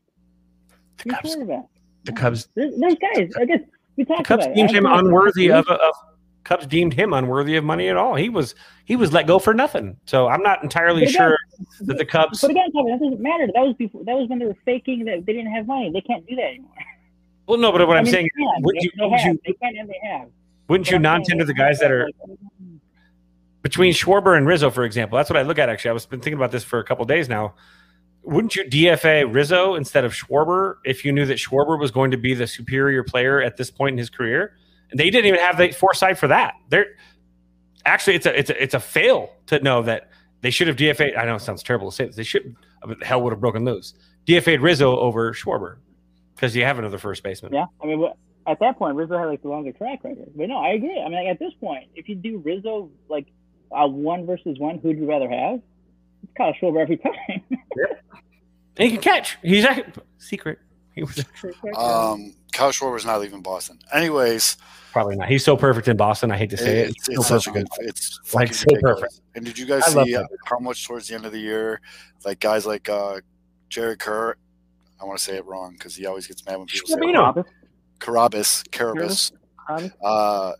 The 1.03 1.09
Cubs, 1.11 1.35
quarterback. 1.35 1.65
the 2.05 2.11
Cubs, 2.13 2.47
There's, 2.55 2.73
guys. 2.75 3.31
I 3.39 3.45
guess 3.45 3.59
we 3.95 4.05
talked 4.05 4.25
Cubs 4.25 4.45
about 4.45 4.51
it. 4.51 4.55
deemed 4.55 4.69
I 4.71 4.73
him 4.73 4.85
unworthy 4.85 5.51
of, 5.51 5.67
of. 5.67 5.93
Cubs 6.43 6.65
deemed 6.65 6.93
him 6.93 7.13
unworthy 7.13 7.55
of 7.55 7.63
money 7.63 7.87
at 7.87 7.97
all. 7.97 8.15
He 8.15 8.27
was 8.27 8.55
he 8.85 8.95
was 8.95 9.13
let 9.13 9.27
go 9.27 9.37
for 9.37 9.53
nothing. 9.53 9.95
So 10.05 10.27
I'm 10.27 10.41
not 10.41 10.63
entirely 10.63 11.03
again, 11.03 11.13
sure 11.13 11.37
that 11.81 11.97
the 11.97 12.05
Cubs. 12.05 12.41
But 12.41 12.51
again, 12.51 12.69
that 12.73 12.97
doesn't 12.99 13.19
matter. 13.19 13.47
That 13.53 13.61
was 13.61 13.75
before. 13.77 14.03
That 14.05 14.15
was 14.15 14.27
when 14.27 14.39
they 14.39 14.45
were 14.45 14.57
faking 14.65 15.05
that 15.05 15.25
they 15.25 15.33
didn't 15.33 15.51
have 15.53 15.67
money. 15.67 15.91
They 15.91 16.01
can't 16.01 16.25
do 16.27 16.35
that 16.37 16.45
anymore. 16.45 16.71
Well, 17.47 17.59
no, 17.59 17.71
but 17.71 17.85
what 17.87 17.95
I 17.95 17.99
I'm 17.99 18.05
mean, 18.05 18.13
saying, 18.13 18.29
wouldn't 18.61 18.83
you, 18.83 18.91
they 18.97 19.09
have. 19.09 19.25
you, 19.25 19.39
They 19.45 19.53
can 19.53 19.75
and 19.77 19.89
they 19.89 19.99
have. 20.03 20.29
wouldn't 20.67 20.87
But 20.87 20.91
you 20.93 20.99
non-tender 20.99 21.43
the 21.45 21.53
guys 21.53 21.79
that 21.79 21.91
are 21.91 22.09
between 23.61 23.93
Schwarber 23.93 24.37
and 24.37 24.47
Rizzo, 24.47 24.71
for 24.71 24.83
example? 24.83 25.17
That's 25.17 25.29
what 25.29 25.37
I 25.37 25.43
look 25.43 25.59
at. 25.59 25.69
Actually, 25.69 25.89
I 25.89 25.93
was 25.93 26.05
been 26.05 26.21
thinking 26.21 26.37
about 26.39 26.51
this 26.51 26.63
for 26.63 26.79
a 26.79 26.83
couple 26.83 27.05
days 27.05 27.29
now. 27.29 27.53
Wouldn't 28.23 28.55
you 28.55 28.63
DFA 28.63 29.33
Rizzo 29.33 29.75
instead 29.75 30.05
of 30.05 30.13
Schwarber 30.13 30.75
if 30.85 31.03
you 31.03 31.11
knew 31.11 31.25
that 31.25 31.37
Schwarber 31.37 31.79
was 31.79 31.89
going 31.91 32.11
to 32.11 32.17
be 32.17 32.33
the 32.33 32.45
superior 32.45 33.03
player 33.03 33.41
at 33.41 33.57
this 33.57 33.71
point 33.71 33.93
in 33.93 33.97
his 33.97 34.09
career? 34.09 34.55
And 34.91 34.99
they 34.99 35.09
didn't 35.09 35.27
even 35.27 35.39
have 35.39 35.57
the 35.57 35.71
foresight 35.71 36.17
for 36.17 36.27
that. 36.27 36.53
They're 36.69 36.85
actually 37.85 38.15
it's 38.15 38.25
a 38.25 38.37
it's 38.37 38.49
a 38.49 38.63
it's 38.63 38.73
a 38.73 38.79
fail 38.79 39.31
to 39.47 39.59
know 39.61 39.81
that 39.83 40.09
they 40.41 40.51
should 40.51 40.67
have 40.67 40.75
DFA. 40.75 41.17
I 41.17 41.25
know 41.25 41.35
it 41.35 41.41
sounds 41.41 41.63
terrible 41.63 41.89
to 41.89 41.95
say 41.95 42.05
this. 42.05 42.15
They 42.15 42.23
should 42.23 42.55
the 42.87 43.05
hell 43.05 43.21
would 43.21 43.31
have 43.31 43.41
broken 43.41 43.65
loose. 43.65 43.93
DFA'd 44.27 44.61
Rizzo 44.61 44.97
over 44.97 45.33
Schwarber 45.33 45.77
because 46.35 46.55
you 46.55 46.63
have 46.63 46.79
another 46.79 46.97
first 46.97 47.23
baseman. 47.23 47.53
Yeah, 47.53 47.65
I 47.81 47.85
mean, 47.85 48.07
at 48.47 48.59
that 48.59 48.77
point, 48.77 48.95
Rizzo 48.95 49.17
had 49.17 49.25
like 49.25 49.41
the 49.41 49.49
longer 49.49 49.71
track 49.71 50.03
record. 50.03 50.31
But 50.35 50.47
no, 50.47 50.57
I 50.57 50.69
agree. 50.69 50.99
I 50.99 51.09
mean, 51.09 51.23
like, 51.23 51.27
at 51.27 51.39
this 51.39 51.53
point, 51.59 51.89
if 51.95 52.09
you 52.09 52.15
do 52.15 52.39
Rizzo 52.39 52.89
like 53.09 53.27
a 53.71 53.87
one 53.87 54.25
versus 54.25 54.59
one, 54.59 54.79
who'd 54.79 54.97
you 54.97 55.07
rather 55.07 55.29
have? 55.29 55.61
It's 56.23 56.33
Kyle 56.37 56.53
Schwarber 56.53 56.81
every 56.81 56.97
time. 56.97 57.13
And 58.77 58.89
he 58.89 58.91
can 58.91 59.01
catch. 59.01 59.37
He's 59.43 59.65
a 59.65 59.83
secret. 60.17 60.57
He 60.95 61.03
was 61.03 61.19
Um, 61.77 62.33
Kyle 62.53 62.71
Schwarber's 62.71 63.05
not 63.05 63.19
leaving 63.19 63.41
Boston. 63.41 63.77
Anyways, 63.93 64.55
probably 64.93 65.17
not. 65.17 65.27
He's 65.27 65.43
so 65.43 65.57
perfect 65.57 65.89
in 65.89 65.97
Boston. 65.97 66.31
I 66.31 66.37
hate 66.37 66.49
to 66.51 66.57
say 66.57 66.79
it. 66.79 66.89
it's, 66.91 67.07
He's 67.07 67.17
it's 67.17 67.27
so 67.27 67.37
such 67.37 67.47
a 67.47 67.51
good. 67.51 67.67
perfect. 67.69 67.89
It's 67.89 68.33
Like, 68.33 68.53
so 68.53 68.63
ridiculous. 68.69 68.99
perfect. 69.01 69.21
And 69.35 69.45
did 69.45 69.57
you 69.59 69.65
guys 69.65 69.83
I 69.95 70.03
see 70.05 70.17
how 70.45 70.59
much 70.59 70.87
towards 70.87 71.09
the 71.09 71.15
end 71.15 71.25
of 71.25 71.33
the 71.33 71.39
year, 71.39 71.81
like 72.23 72.39
guys 72.39 72.65
like 72.65 72.87
uh, 72.87 73.19
Jerry 73.67 73.97
Kerr, 73.97 74.35
I 75.01 75.05
want 75.05 75.17
to 75.19 75.23
say 75.23 75.35
it 75.35 75.45
wrong 75.45 75.73
because 75.73 75.95
he 75.95 76.05
always 76.05 76.25
gets 76.25 76.45
mad 76.45 76.57
when 76.57 76.67
people 76.67 76.87
say 76.87 76.93
it 76.95 76.99
Schwabino. 77.01 77.35
wrong. 77.35 77.45
Carabas, 77.99 78.63
Carabas. 78.71 79.33
Carabas? 79.67 79.91
Uh, 80.01 80.53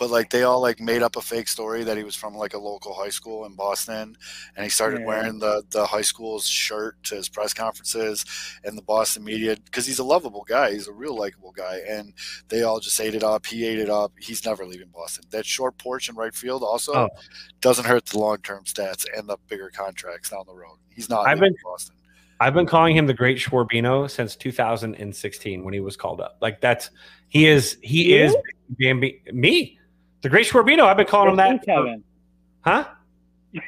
but 0.00 0.10
like 0.10 0.30
they 0.30 0.42
all 0.42 0.60
like 0.60 0.80
made 0.80 1.02
up 1.02 1.14
a 1.14 1.20
fake 1.20 1.46
story 1.46 1.84
that 1.84 1.96
he 1.96 2.02
was 2.02 2.16
from 2.16 2.34
like 2.34 2.54
a 2.54 2.58
local 2.58 2.92
high 2.94 3.10
school 3.10 3.44
in 3.44 3.54
Boston, 3.54 4.16
and 4.56 4.64
he 4.64 4.70
started 4.70 5.00
Yeah. 5.00 5.06
wearing 5.06 5.38
the 5.38 5.62
the 5.70 5.84
high 5.86 6.02
school's 6.02 6.46
shirt 6.48 6.96
to 7.04 7.14
his 7.16 7.28
press 7.28 7.54
conferences 7.54 8.24
and 8.64 8.76
the 8.76 8.82
Boston 8.82 9.22
media 9.22 9.56
because 9.64 9.86
he's 9.86 9.98
a 10.00 10.04
lovable 10.04 10.44
guy, 10.48 10.72
he's 10.72 10.88
a 10.88 10.92
real 10.92 11.14
likable 11.16 11.52
guy, 11.52 11.80
and 11.88 12.14
they 12.48 12.62
all 12.62 12.80
just 12.80 12.98
ate 13.00 13.14
it 13.14 13.22
up. 13.22 13.46
He 13.46 13.64
ate 13.66 13.78
it 13.78 13.90
up. 13.90 14.12
He's 14.18 14.44
never 14.44 14.66
leaving 14.66 14.88
Boston. 14.88 15.24
That 15.30 15.46
short 15.46 15.76
porch 15.78 16.08
in 16.08 16.16
right 16.16 16.34
field 16.34 16.62
also 16.64 16.92
Oh. 16.94 17.08
doesn't 17.60 17.84
hurt 17.84 18.06
the 18.06 18.18
long 18.18 18.38
term 18.38 18.64
stats 18.64 19.04
and 19.16 19.28
the 19.28 19.36
bigger 19.48 19.70
contracts 19.70 20.30
down 20.30 20.44
the 20.46 20.54
road. 20.54 20.78
He's 20.88 21.08
not 21.10 21.28
I've 21.28 21.38
leaving 21.38 21.52
been- 21.52 21.62
Boston. 21.62 21.96
I've 22.42 22.54
been 22.54 22.64
calling 22.64 22.96
him 22.96 23.06
the 23.06 23.12
Great 23.12 23.36
Schwarbino 23.36 24.10
since 24.10 24.34
2016 24.34 25.62
when 25.62 25.74
he 25.74 25.80
was 25.80 25.94
called 25.94 26.22
up. 26.22 26.38
Like 26.40 26.62
that's 26.62 26.88
he 27.28 27.46
is 27.46 27.76
he 27.82 28.14
is 28.16 28.34
Bambi 28.78 29.20
me. 29.32 29.76
The 30.22 30.28
Great 30.28 30.46
Schwarbino. 30.46 30.82
I've 30.84 30.96
been 30.96 31.06
calling 31.06 31.30
him 31.30 31.36
that. 31.36 31.52
you, 31.52 31.58
Kevin. 31.60 32.04
huh? 32.62 32.84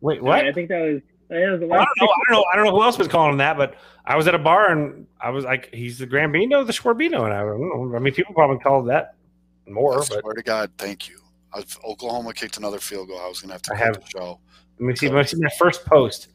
Wait, 0.00 0.22
what? 0.22 0.44
I 0.44 0.52
think 0.52 0.68
that 0.68 0.80
was. 0.80 1.02
That 1.28 1.50
was 1.52 1.60
the 1.60 1.66
Well, 1.68 1.80
I 1.80 1.84
don't 1.84 1.96
know. 2.00 2.06
I 2.12 2.16
don't 2.28 2.38
know. 2.40 2.44
I 2.52 2.56
don't 2.56 2.64
know 2.66 2.72
who 2.72 2.82
else 2.82 2.98
was 2.98 3.06
calling 3.06 3.32
him 3.32 3.38
that, 3.38 3.56
but 3.56 3.76
I 4.04 4.16
was 4.16 4.26
at 4.26 4.34
a 4.34 4.38
bar 4.38 4.72
and 4.72 5.06
I 5.20 5.30
was 5.30 5.44
like, 5.44 5.72
"He's 5.72 5.98
the 5.98 6.06
Grambino, 6.06 6.66
the 6.66 6.72
Schwarbino," 6.72 7.24
and 7.24 7.32
I 7.32 7.40
don't 7.42 7.60
know. 7.60 7.96
I 7.96 8.00
mean, 8.00 8.12
people 8.12 8.34
probably 8.34 8.58
call 8.58 8.82
it 8.82 8.86
that 8.88 9.14
more, 9.68 9.94
I 9.94 9.96
but 9.98 10.20
swear 10.20 10.34
to 10.34 10.42
God, 10.42 10.72
thank 10.76 11.08
you. 11.08 11.20
If 11.56 11.78
Oklahoma 11.84 12.32
kicked 12.34 12.56
another 12.56 12.78
field 12.80 13.08
goal, 13.08 13.20
I 13.20 13.28
was 13.28 13.40
gonna 13.40 13.52
have 13.52 13.62
to 13.62 13.74
I 13.74 13.76
have- 13.76 13.94
the 14.00 14.06
show. 14.06 14.40
let 14.80 14.86
me 14.86 14.96
see. 14.96 15.08
Let 15.08 15.18
me 15.18 15.24
see 15.24 15.36
my 15.40 15.48
first 15.56 15.84
post. 15.86 16.28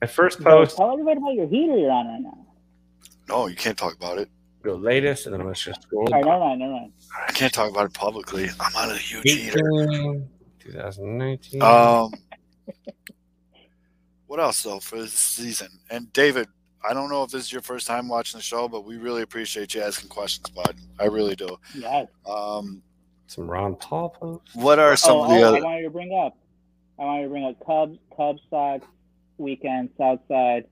My 0.00 0.06
first 0.06 0.40
post. 0.42 0.76
Tell 0.78 0.92
everybody 0.92 1.18
about 1.18 1.34
your 1.34 1.48
heater 1.48 1.76
you're 1.76 1.90
on 1.90 2.06
right 2.06 2.20
now. 2.22 2.46
No, 3.28 3.46
you 3.48 3.56
can't 3.56 3.76
talk 3.76 3.94
about 3.96 4.16
it. 4.18 4.30
Go 4.62 4.76
latest, 4.76 5.26
and 5.26 5.34
then 5.34 5.40
I'm 5.42 5.46
gonna 5.46 5.56
just 5.56 5.82
scroll. 5.82 6.06
All 6.06 6.12
right, 6.14 6.24
never 6.24 6.38
mind, 6.38 6.60
never 6.60 6.72
mind. 6.72 6.92
I 7.26 7.32
can't 7.32 7.52
talk 7.52 7.70
about 7.70 7.86
it 7.86 7.94
publicly. 7.94 8.48
I'm 8.60 8.72
not 8.72 8.90
a 8.90 8.98
huge 8.98 9.30
heater. 9.30 9.58
18, 9.58 10.28
2019. 10.60 11.62
Um, 11.62 12.12
what 14.26 14.40
else 14.40 14.62
though 14.62 14.80
for 14.80 14.96
this 14.96 15.12
season? 15.12 15.68
And 15.90 16.12
David, 16.12 16.48
I 16.88 16.94
don't 16.94 17.10
know 17.10 17.22
if 17.22 17.30
this 17.30 17.44
is 17.44 17.52
your 17.52 17.62
first 17.62 17.86
time 17.86 18.08
watching 18.08 18.38
the 18.38 18.42
show, 18.42 18.68
but 18.68 18.84
we 18.84 18.96
really 18.96 19.22
appreciate 19.22 19.74
you 19.74 19.82
asking 19.82 20.08
questions, 20.08 20.48
bud. 20.50 20.76
I 21.00 21.06
really 21.06 21.34
do. 21.34 21.56
Yeah. 21.74 22.06
Um, 22.28 22.82
Some 23.26 23.50
Ron 23.50 23.76
Paul 23.76 24.10
posts. 24.10 24.54
what 24.54 24.78
are 24.78 24.96
some 24.96 25.16
oh, 25.16 25.24
of 25.24 25.30
the 25.30 25.36
oh, 25.36 25.48
other? 25.48 25.58
I 25.58 25.60
wanted 25.60 25.82
to 25.82 25.90
bring 25.90 26.22
up. 26.24 26.36
I 26.98 27.04
wanted 27.04 27.22
to 27.24 27.28
bring 27.28 27.44
up 27.44 27.66
Cubs, 27.66 27.98
Cubs, 28.16 28.40
Sox, 28.50 28.86
weekend, 29.38 29.90
Southside. 29.98 30.66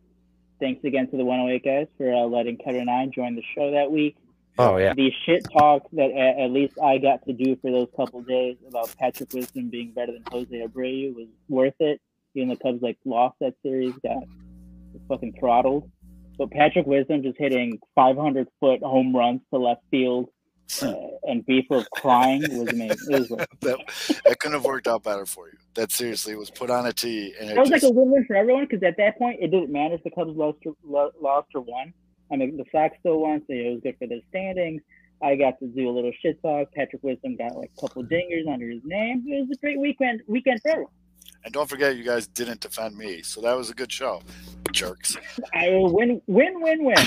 Thanks 0.60 0.84
again 0.84 1.10
to 1.10 1.16
the 1.16 1.24
108 1.24 1.64
guys 1.64 1.88
for 1.98 2.12
uh, 2.12 2.26
letting 2.26 2.56
Kevin 2.58 2.82
and 2.82 2.90
I 2.90 3.06
join 3.06 3.34
the 3.34 3.42
show 3.54 3.72
that 3.72 3.90
week. 3.90 4.16
Oh 4.58 4.76
yeah. 4.76 4.94
The 4.94 5.10
shit 5.26 5.44
talk 5.58 5.82
that 5.92 6.10
at, 6.10 6.44
at 6.44 6.50
least 6.50 6.74
I 6.82 6.98
got 6.98 7.24
to 7.26 7.32
do 7.32 7.56
for 7.56 7.70
those 7.70 7.88
couple 7.96 8.22
days 8.22 8.56
about 8.68 8.94
Patrick 8.96 9.32
Wisdom 9.32 9.68
being 9.68 9.92
better 9.92 10.12
than 10.12 10.22
Jose 10.30 10.54
Abreu 10.54 11.14
was 11.14 11.28
worth 11.48 11.74
it. 11.80 12.00
Even 12.34 12.48
the 12.48 12.56
Cubs 12.56 12.82
like 12.82 12.98
lost 13.04 13.36
that 13.40 13.54
series, 13.62 13.94
got 14.02 14.24
fucking 15.08 15.34
throttled. 15.38 15.90
But 16.36 16.50
Patrick 16.50 16.86
Wisdom 16.86 17.22
just 17.22 17.38
hitting 17.38 17.78
500 17.94 18.48
foot 18.58 18.82
home 18.82 19.14
runs 19.14 19.40
to 19.52 19.58
left 19.58 19.82
field 19.90 20.28
uh, 20.82 20.94
and 21.24 21.44
Beefer 21.46 21.84
crying 21.92 22.42
was 22.42 22.68
amazing. 22.68 23.14
It 23.14 23.20
was 23.20 23.30
like, 23.30 23.48
that, 23.60 23.78
that 24.24 24.38
couldn't 24.40 24.54
have 24.54 24.64
worked 24.64 24.88
out 24.88 25.02
better 25.02 25.26
for 25.26 25.48
you. 25.48 25.58
That 25.74 25.92
seriously 25.92 26.36
was 26.36 26.50
put 26.50 26.70
on 26.70 26.86
a 26.86 26.92
tee, 26.92 27.34
and 27.38 27.50
it 27.50 27.54
that 27.54 27.60
was 27.60 27.70
like 27.70 27.82
a 27.82 27.90
win-win 27.90 28.24
for 28.26 28.36
everyone 28.36 28.66
because 28.68 28.82
at 28.82 28.96
that 28.96 29.18
point 29.18 29.38
it 29.40 29.50
didn't 29.50 29.70
matter 29.70 29.94
if 29.94 30.02
the 30.02 30.10
Cubs 30.10 30.36
lost 30.36 30.58
or, 30.64 31.10
lost 31.20 31.48
or 31.54 31.60
won. 31.60 31.92
I 32.42 32.46
mean, 32.46 32.56
the 32.56 32.64
Sox 32.72 32.96
still 33.00 33.20
won, 33.20 33.40
so 33.46 33.52
it 33.52 33.70
was 33.72 33.80
good 33.82 33.96
for 33.98 34.06
their 34.06 34.20
standings. 34.30 34.82
I 35.22 35.36
got 35.36 35.58
to 35.60 35.66
do 35.66 35.88
a 35.88 35.92
little 35.92 36.12
shit 36.20 36.40
talk. 36.42 36.72
Patrick 36.72 37.02
Wisdom 37.02 37.36
got 37.36 37.56
like 37.56 37.70
a 37.76 37.80
couple 37.80 38.02
dingers 38.04 38.52
under 38.52 38.68
his 38.68 38.82
name. 38.84 39.24
It 39.26 39.40
was 39.48 39.56
a 39.56 39.60
great 39.60 39.78
weekend 39.80 40.20
weekend 40.26 40.60
for 40.60 40.70
everyone. 40.70 40.92
and 41.44 41.54
don't 41.54 41.68
forget, 41.68 41.96
you 41.96 42.04
guys 42.04 42.26
didn't 42.26 42.60
defend 42.60 42.96
me, 42.96 43.22
so 43.22 43.40
that 43.40 43.56
was 43.56 43.70
a 43.70 43.74
good 43.74 43.90
show. 43.92 44.20
Jerks. 44.72 45.16
I 45.54 45.70
will 45.70 45.94
win, 45.94 46.20
win, 46.26 46.60
win, 46.60 46.84
win. 46.84 46.96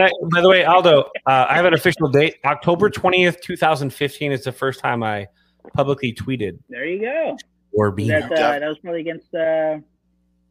I, 0.00 0.10
by 0.30 0.40
the 0.40 0.48
way, 0.48 0.64
Aldo, 0.64 1.00
uh, 1.26 1.46
I 1.48 1.56
have 1.56 1.64
an 1.64 1.74
official 1.74 2.08
date. 2.08 2.36
October 2.44 2.88
20th, 2.90 3.40
2015 3.42 4.30
is 4.32 4.44
the 4.44 4.52
first 4.52 4.78
time 4.80 5.02
I 5.02 5.26
publicly 5.74 6.14
tweeted 6.14 6.58
There 6.68 6.84
you 6.86 7.00
go. 7.00 7.36
or 7.72 7.90
being. 7.90 8.08
That 8.08 8.30
uh, 8.30 8.58
that 8.60 8.68
was 8.68 8.78
probably 8.78 9.00
against 9.00 9.34
uh, 9.34 9.78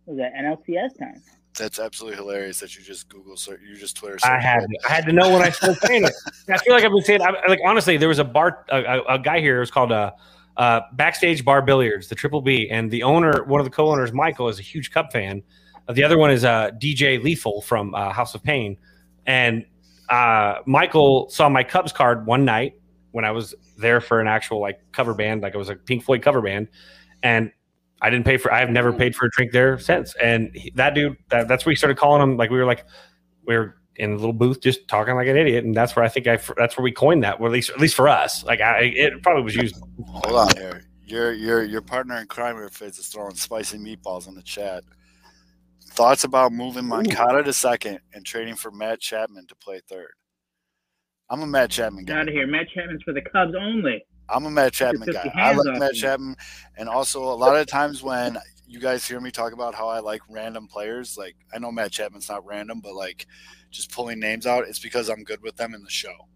what 0.05 0.15
was 0.15 0.17
that 0.17 0.33
NLCS 0.35 0.99
time? 0.99 1.21
That's 1.59 1.77
absolutely 1.77 2.17
hilarious 2.17 2.59
that 2.61 2.75
you 2.75 2.83
just 2.83 3.09
Google 3.09 3.35
search, 3.35 3.59
you 3.67 3.75
just 3.75 3.97
Twitter. 3.97 4.17
I 4.23 4.37
search 4.37 4.43
had 4.43 4.63
it. 4.63 4.69
I 4.87 4.93
had 4.93 5.05
to 5.05 5.11
know 5.11 5.29
when 5.29 5.41
I 5.41 5.49
started 5.49 5.79
saying 5.85 6.05
it. 6.05 6.13
I 6.49 6.57
feel 6.57 6.73
like 6.73 6.83
I've 6.83 6.91
been 6.91 7.01
saying 7.03 7.21
I, 7.21 7.31
like 7.47 7.59
honestly, 7.65 7.97
there 7.97 8.07
was 8.07 8.19
a 8.19 8.23
bar 8.23 8.65
a, 8.69 8.81
a, 8.81 9.03
a 9.15 9.19
guy 9.19 9.41
here. 9.41 9.57
It 9.57 9.59
was 9.59 9.71
called 9.71 9.91
uh, 9.91 10.11
uh, 10.55 10.81
Backstage 10.93 11.43
Bar 11.43 11.61
Billiards, 11.61 12.07
the 12.07 12.15
Triple 12.15 12.41
B, 12.41 12.69
and 12.69 12.89
the 12.89 13.03
owner, 13.03 13.43
one 13.43 13.59
of 13.59 13.65
the 13.65 13.71
co-owners, 13.71 14.11
Michael, 14.13 14.47
is 14.47 14.57
a 14.57 14.61
huge 14.61 14.91
Cup 14.91 15.11
fan. 15.11 15.43
Uh, 15.87 15.93
the 15.93 16.03
other 16.03 16.17
one 16.17 16.31
is 16.31 16.45
uh, 16.45 16.71
DJ 16.71 17.21
Lethal 17.21 17.61
from 17.61 17.93
uh, 17.93 18.11
House 18.11 18.33
of 18.35 18.41
Pain, 18.41 18.77
and 19.25 19.65
uh, 20.09 20.59
Michael 20.65 21.29
saw 21.29 21.49
my 21.49 21.63
Cubs 21.63 21.91
card 21.91 22.25
one 22.25 22.45
night 22.45 22.73
when 23.11 23.25
I 23.25 23.31
was 23.31 23.53
there 23.77 24.01
for 24.01 24.21
an 24.21 24.27
actual 24.27 24.59
like 24.59 24.79
cover 24.91 25.13
band, 25.13 25.41
like 25.41 25.55
it 25.55 25.57
was 25.57 25.69
a 25.69 25.75
Pink 25.75 26.03
Floyd 26.03 26.21
cover 26.21 26.41
band, 26.41 26.67
and 27.21 27.51
I 28.01 28.09
didn't 28.09 28.25
pay 28.25 28.37
for. 28.37 28.53
I've 28.53 28.69
never 28.69 28.93
mm. 28.93 28.97
paid 28.97 29.15
for 29.15 29.25
a 29.25 29.29
drink 29.31 29.51
there 29.51 29.77
since. 29.79 30.15
And 30.21 30.51
he, 30.55 30.71
that 30.75 30.95
dude, 30.95 31.17
that, 31.29 31.47
that's 31.47 31.65
where 31.65 31.71
we 31.71 31.75
started 31.75 31.97
calling 31.97 32.21
him. 32.21 32.37
Like 32.37 32.49
we 32.49 32.57
were 32.57 32.65
like, 32.65 32.85
we 33.45 33.57
were 33.57 33.75
in 33.95 34.13
a 34.13 34.15
little 34.15 34.33
booth 34.33 34.61
just 34.61 34.87
talking 34.87 35.15
like 35.15 35.27
an 35.27 35.37
idiot, 35.37 35.65
and 35.65 35.75
that's 35.75 35.95
where 35.95 36.05
I 36.05 36.09
think 36.09 36.27
I 36.27 36.39
that's 36.57 36.77
where 36.77 36.83
we 36.83 36.91
coined 36.91 37.23
that. 37.23 37.39
Or 37.39 37.47
at 37.47 37.51
least 37.51 37.69
at 37.69 37.79
least 37.79 37.95
for 37.95 38.07
us, 38.07 38.43
like 38.45 38.61
I, 38.61 38.83
it 38.83 39.21
probably 39.21 39.43
was 39.43 39.55
used. 39.55 39.75
Hold 40.07 40.35
on 40.35 40.57
here. 40.57 40.85
Your 41.05 41.33
your 41.33 41.63
your 41.63 41.81
partner 41.81 42.17
in 42.17 42.27
crime 42.27 42.55
here, 42.55 42.69
Fitz, 42.69 42.97
is 42.99 43.07
throwing 43.07 43.35
spicy 43.35 43.77
meatballs 43.77 44.27
in 44.27 44.35
the 44.35 44.43
chat. 44.43 44.83
Thoughts 45.91 46.23
about 46.23 46.53
moving 46.53 46.85
Moncada 46.85 47.43
to 47.43 47.51
second 47.51 47.99
and 48.13 48.25
trading 48.25 48.55
for 48.55 48.71
Matt 48.71 49.01
Chapman 49.01 49.47
to 49.47 49.55
play 49.55 49.81
third? 49.89 50.11
I'm 51.29 51.41
a 51.41 51.47
Matt 51.47 51.71
Chapman 51.71 52.05
Get 52.05 52.13
guy. 52.13 52.21
out 52.21 52.27
of 52.27 52.33
here. 52.33 52.47
Matt 52.47 52.67
Chapman's 52.73 53.03
for 53.03 53.13
the 53.13 53.21
Cubs 53.21 53.53
only. 53.59 54.05
I'm 54.31 54.45
a 54.45 54.49
Matt 54.49 54.73
Chapman 54.73 55.11
guy. 55.11 55.31
I 55.35 55.53
like 55.53 55.79
Matt 55.79 55.93
me. 55.93 55.99
Chapman, 55.99 56.35
and 56.77 56.89
also 56.89 57.23
a 57.23 57.33
lot 57.33 57.55
of 57.55 57.67
times 57.67 58.03
when 58.03 58.37
you 58.67 58.79
guys 58.79 59.07
hear 59.07 59.19
me 59.19 59.31
talk 59.31 59.53
about 59.53 59.73
how 59.73 59.87
I 59.87 59.99
like 59.99 60.21
random 60.29 60.67
players, 60.67 61.17
like 61.17 61.35
I 61.53 61.59
know 61.59 61.71
Matt 61.71 61.91
Chapman's 61.91 62.29
not 62.29 62.45
random, 62.45 62.81
but 62.81 62.93
like 62.93 63.25
just 63.71 63.91
pulling 63.91 64.19
names 64.19 64.45
out, 64.45 64.67
it's 64.67 64.79
because 64.79 65.09
I'm 65.09 65.23
good 65.23 65.41
with 65.41 65.55
them 65.55 65.73
in 65.73 65.83
the 65.83 65.89
show, 65.89 66.27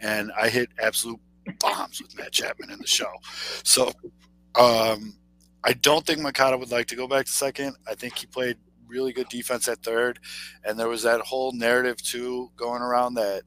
and 0.00 0.30
I 0.38 0.48
hit 0.48 0.68
absolute 0.78 1.20
bombs 1.58 2.00
with 2.00 2.16
Matt 2.16 2.32
Chapman 2.32 2.70
in 2.70 2.78
the 2.78 2.86
show. 2.86 3.10
So, 3.64 3.90
um, 4.54 5.16
I 5.64 5.72
don't 5.74 6.06
think 6.06 6.20
Moncada 6.20 6.56
would 6.56 6.70
like 6.70 6.86
to 6.86 6.96
go 6.96 7.06
back 7.06 7.26
to 7.26 7.32
second. 7.32 7.76
I 7.88 7.94
think 7.94 8.16
he 8.16 8.26
played 8.26 8.56
really 8.86 9.12
good 9.12 9.28
defense 9.28 9.68
at 9.68 9.82
third, 9.82 10.18
and 10.64 10.78
there 10.78 10.88
was 10.88 11.02
that 11.02 11.20
whole 11.20 11.52
narrative 11.52 12.02
too 12.02 12.50
going 12.56 12.82
around 12.82 13.14
that 13.14 13.42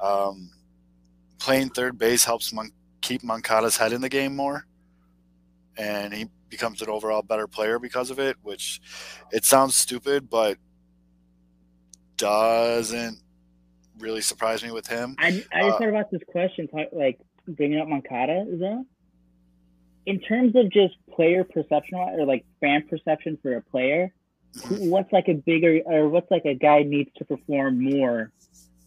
um, 0.00 0.50
playing 1.38 1.70
third 1.70 1.98
base 1.98 2.24
helps 2.24 2.52
Mon- 2.52 2.72
keep 3.00 3.22
Moncada's 3.22 3.76
head 3.76 3.92
in 3.92 4.00
the 4.00 4.08
game 4.08 4.34
more, 4.36 4.66
and 5.76 6.12
he 6.12 6.26
becomes 6.48 6.80
an 6.82 6.88
overall 6.88 7.22
better 7.22 7.46
player 7.46 7.78
because 7.78 8.10
of 8.10 8.18
it. 8.18 8.36
Which 8.42 8.80
it 9.32 9.44
sounds 9.44 9.74
stupid, 9.74 10.28
but 10.30 10.58
doesn't 12.16 13.20
really 13.98 14.20
surprise 14.20 14.62
me 14.62 14.70
with 14.70 14.86
him. 14.86 15.14
I, 15.18 15.26
I 15.26 15.30
just 15.30 15.48
Uh, 15.52 15.78
thought 15.78 15.88
about 15.88 16.10
this 16.10 16.22
question, 16.28 16.68
like 16.92 17.18
bringing 17.46 17.78
up 17.78 17.88
Moncada, 17.88 18.44
is 18.48 18.60
that? 18.60 18.84
In 20.06 20.20
terms 20.20 20.56
of 20.56 20.70
just 20.70 20.94
player 21.14 21.44
perception 21.44 21.98
or 21.98 22.24
like 22.24 22.44
fan 22.60 22.86
perception 22.88 23.38
for 23.42 23.56
a 23.56 23.60
player, 23.62 24.12
what's 24.68 25.12
like 25.12 25.28
a 25.28 25.34
bigger 25.34 25.80
or 25.84 26.08
what's 26.08 26.30
like 26.30 26.44
a 26.46 26.54
guy 26.54 26.82
needs 26.82 27.10
to 27.18 27.24
perform 27.24 27.82
more, 27.82 28.32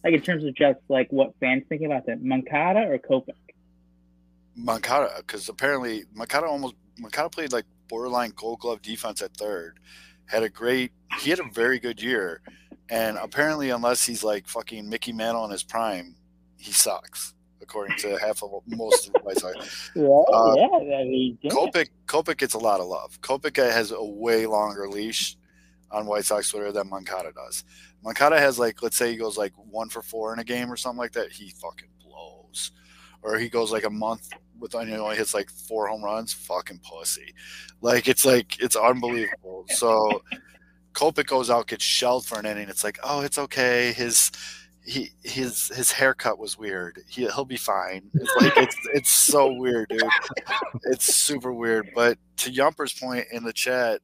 like 0.02 0.14
in 0.14 0.20
terms 0.20 0.44
of 0.44 0.54
just 0.54 0.80
like 0.88 1.12
what 1.12 1.32
fans 1.40 1.64
thinking 1.68 1.86
about 1.86 2.06
that, 2.06 2.22
Moncada 2.22 2.80
or 2.80 2.98
Kopech? 2.98 3.30
Moncada, 4.56 5.10
because 5.18 5.48
apparently 5.48 6.04
Moncada 6.14 6.46
almost 6.46 6.74
Moncada 6.98 7.28
played 7.30 7.52
like 7.52 7.64
borderline 7.88 8.32
Gold 8.36 8.60
Glove 8.60 8.82
defense 8.82 9.22
at 9.22 9.36
third. 9.36 9.78
Had 10.26 10.42
a 10.42 10.48
great, 10.48 10.92
he 11.20 11.30
had 11.30 11.40
a 11.40 11.48
very 11.52 11.78
good 11.78 12.00
year, 12.02 12.40
and 12.88 13.18
apparently, 13.18 13.70
unless 13.70 14.04
he's 14.06 14.24
like 14.24 14.46
fucking 14.46 14.88
Mickey 14.88 15.12
Mantle 15.12 15.44
in 15.44 15.50
his 15.50 15.62
prime, 15.62 16.16
he 16.56 16.72
sucks. 16.72 17.34
According 17.60 17.96
to 17.98 18.18
half 18.18 18.42
of 18.42 18.50
most 18.66 19.06
of 19.06 19.12
the 19.12 19.20
White 19.20 19.38
Sox. 19.38 19.90
Yeah, 19.94 20.04
Uh, 20.04 20.54
yeah, 20.56 20.96
I 20.96 21.04
mean, 21.04 21.38
yeah. 21.42 21.50
Kopech, 21.52 21.88
Kopech 22.06 22.36
gets 22.36 22.54
a 22.54 22.58
lot 22.58 22.80
of 22.80 22.86
love. 22.86 23.20
Kopech 23.20 23.56
has 23.56 23.92
a 23.92 24.04
way 24.04 24.46
longer 24.46 24.88
leash 24.88 25.36
on 25.90 26.06
White 26.06 26.24
Sox 26.24 26.50
Twitter 26.50 26.72
than 26.72 26.90
Moncada 26.90 27.30
does. 27.32 27.64
Moncada 28.02 28.38
has 28.38 28.58
like, 28.58 28.82
let's 28.82 28.96
say 28.96 29.12
he 29.12 29.16
goes 29.16 29.38
like 29.38 29.52
one 29.56 29.88
for 29.88 30.02
four 30.02 30.32
in 30.32 30.40
a 30.40 30.44
game 30.44 30.72
or 30.72 30.76
something 30.76 30.98
like 30.98 31.12
that. 31.12 31.30
He 31.30 31.50
fucking 31.50 31.88
blows. 32.04 32.72
Or 33.22 33.38
he 33.38 33.48
goes 33.48 33.72
like 33.72 33.84
a 33.84 33.90
month 33.90 34.30
with 34.58 34.74
you 34.74 34.84
know, 34.86 35.04
only 35.04 35.16
hits 35.16 35.34
like 35.34 35.50
four 35.50 35.88
home 35.88 36.04
runs. 36.04 36.32
Fucking 36.32 36.80
pussy. 36.80 37.34
Like 37.80 38.08
it's 38.08 38.24
like 38.24 38.60
it's 38.60 38.76
unbelievable. 38.76 39.64
So 39.68 40.22
Kopech 40.92 41.26
goes 41.26 41.50
out, 41.50 41.68
gets 41.68 41.84
shelled 41.84 42.26
for 42.26 42.38
an 42.38 42.46
inning. 42.46 42.68
It's 42.68 42.84
like, 42.84 42.98
oh, 43.02 43.22
it's 43.22 43.38
okay. 43.38 43.92
His 43.92 44.30
he 44.84 45.10
his 45.22 45.68
his 45.68 45.92
haircut 45.92 46.38
was 46.38 46.58
weird. 46.58 46.98
He 47.08 47.22
he'll 47.22 47.44
be 47.44 47.56
fine. 47.56 48.10
It's 48.14 48.36
like 48.40 48.56
it's 48.56 48.76
it's 48.92 49.10
so 49.10 49.52
weird, 49.52 49.88
dude 49.88 50.02
it's 50.84 51.14
super 51.14 51.52
weird. 51.52 51.90
But 51.94 52.18
to 52.38 52.50
Yumper's 52.50 52.92
point 52.92 53.26
in 53.32 53.44
the 53.44 53.52
chat, 53.52 54.00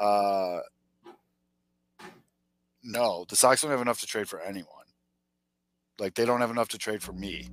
uh, 0.00 0.58
no, 2.82 3.24
the 3.28 3.36
Sox 3.36 3.62
don't 3.62 3.70
have 3.70 3.80
enough 3.80 4.00
to 4.00 4.06
trade 4.06 4.28
for 4.28 4.40
anyone. 4.40 4.66
Like 5.98 6.14
they 6.14 6.24
don't 6.24 6.40
have 6.40 6.50
enough 6.50 6.68
to 6.68 6.78
trade 6.78 7.02
for 7.02 7.12
me. 7.12 7.48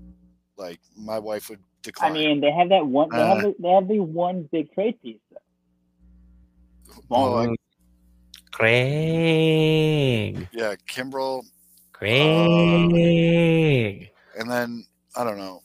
Like 0.60 0.80
my 0.97 1.18
wife 1.18 1.49
would 1.49 1.60
decline. 1.82 2.12
I 2.12 2.14
mean, 2.14 2.41
they 2.41 2.51
have 2.51 2.70
that 2.70 2.86
one. 2.86 3.10
They 3.10 3.18
have 3.26 3.38
Uh, 3.38 3.41
the, 3.41 3.55
they 3.60 3.70
have 3.70 3.88
the 3.88 3.99
one 3.99 4.49
big 4.51 4.72
trade 4.74 5.01
piece. 5.01 5.18
Though. 5.32 5.38
Well, 7.07 7.32
like, 7.32 7.57
Craig, 8.51 10.47
yeah, 10.51 10.76
Kimbrel, 10.88 11.43
Craig. 11.93 12.12
and 14.38 14.51
then 14.51 14.84
I 15.16 15.24
don't 15.24 15.38
know. 15.38 15.62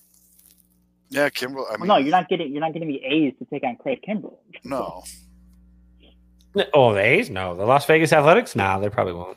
Yeah, 1.10 1.28
Kimbrel. 1.28 1.66
I 1.70 1.76
Well, 1.76 1.86
no, 1.88 1.96
you're 1.96 2.10
not 2.10 2.28
getting 2.28 2.52
you're 2.52 2.60
not 2.60 2.72
getting 2.72 2.88
the 2.88 3.02
A's 3.04 3.34
to 3.38 3.44
take 3.46 3.64
on 3.64 3.76
Craig 3.76 4.00
Kimbrel. 4.08 4.38
no. 4.64 5.02
Oh, 6.72 6.94
the 6.94 7.00
A's? 7.00 7.30
No, 7.30 7.56
the 7.56 7.64
Las 7.64 7.84
Vegas 7.86 8.12
Athletics? 8.12 8.54
Nah, 8.54 8.78
they 8.78 8.88
probably 8.88 9.12
won't. 9.14 9.36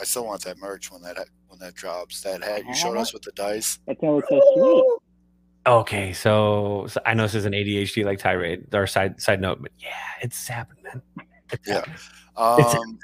I 0.00 0.04
still 0.04 0.26
want 0.26 0.42
that 0.44 0.58
merch 0.58 0.90
when 0.92 1.02
that 1.02 1.16
when 1.48 1.58
that 1.60 1.74
drops. 1.74 2.20
That 2.22 2.42
hat 2.42 2.64
you 2.66 2.74
showed 2.74 2.96
us 2.96 3.12
with 3.12 3.22
the 3.22 3.32
dice. 3.32 3.78
That's 3.86 4.00
gonna 4.00 4.20
so 4.28 4.40
sweet. 4.54 4.84
Okay, 5.66 6.12
so, 6.14 6.86
so 6.88 7.00
I 7.04 7.12
know 7.14 7.24
this 7.24 7.34
is 7.34 7.44
an 7.44 7.52
ADHD 7.52 8.04
like 8.04 8.18
tirade 8.20 8.74
or 8.74 8.86
side 8.86 9.20
side 9.20 9.40
note, 9.40 9.60
but 9.60 9.72
yeah, 9.78 9.88
it's 10.22 10.46
happening, 10.48 10.84
man. 10.84 11.02
It's 11.52 11.68
Yeah. 11.68 11.74
happening. 12.36 12.78
Um, 12.86 12.98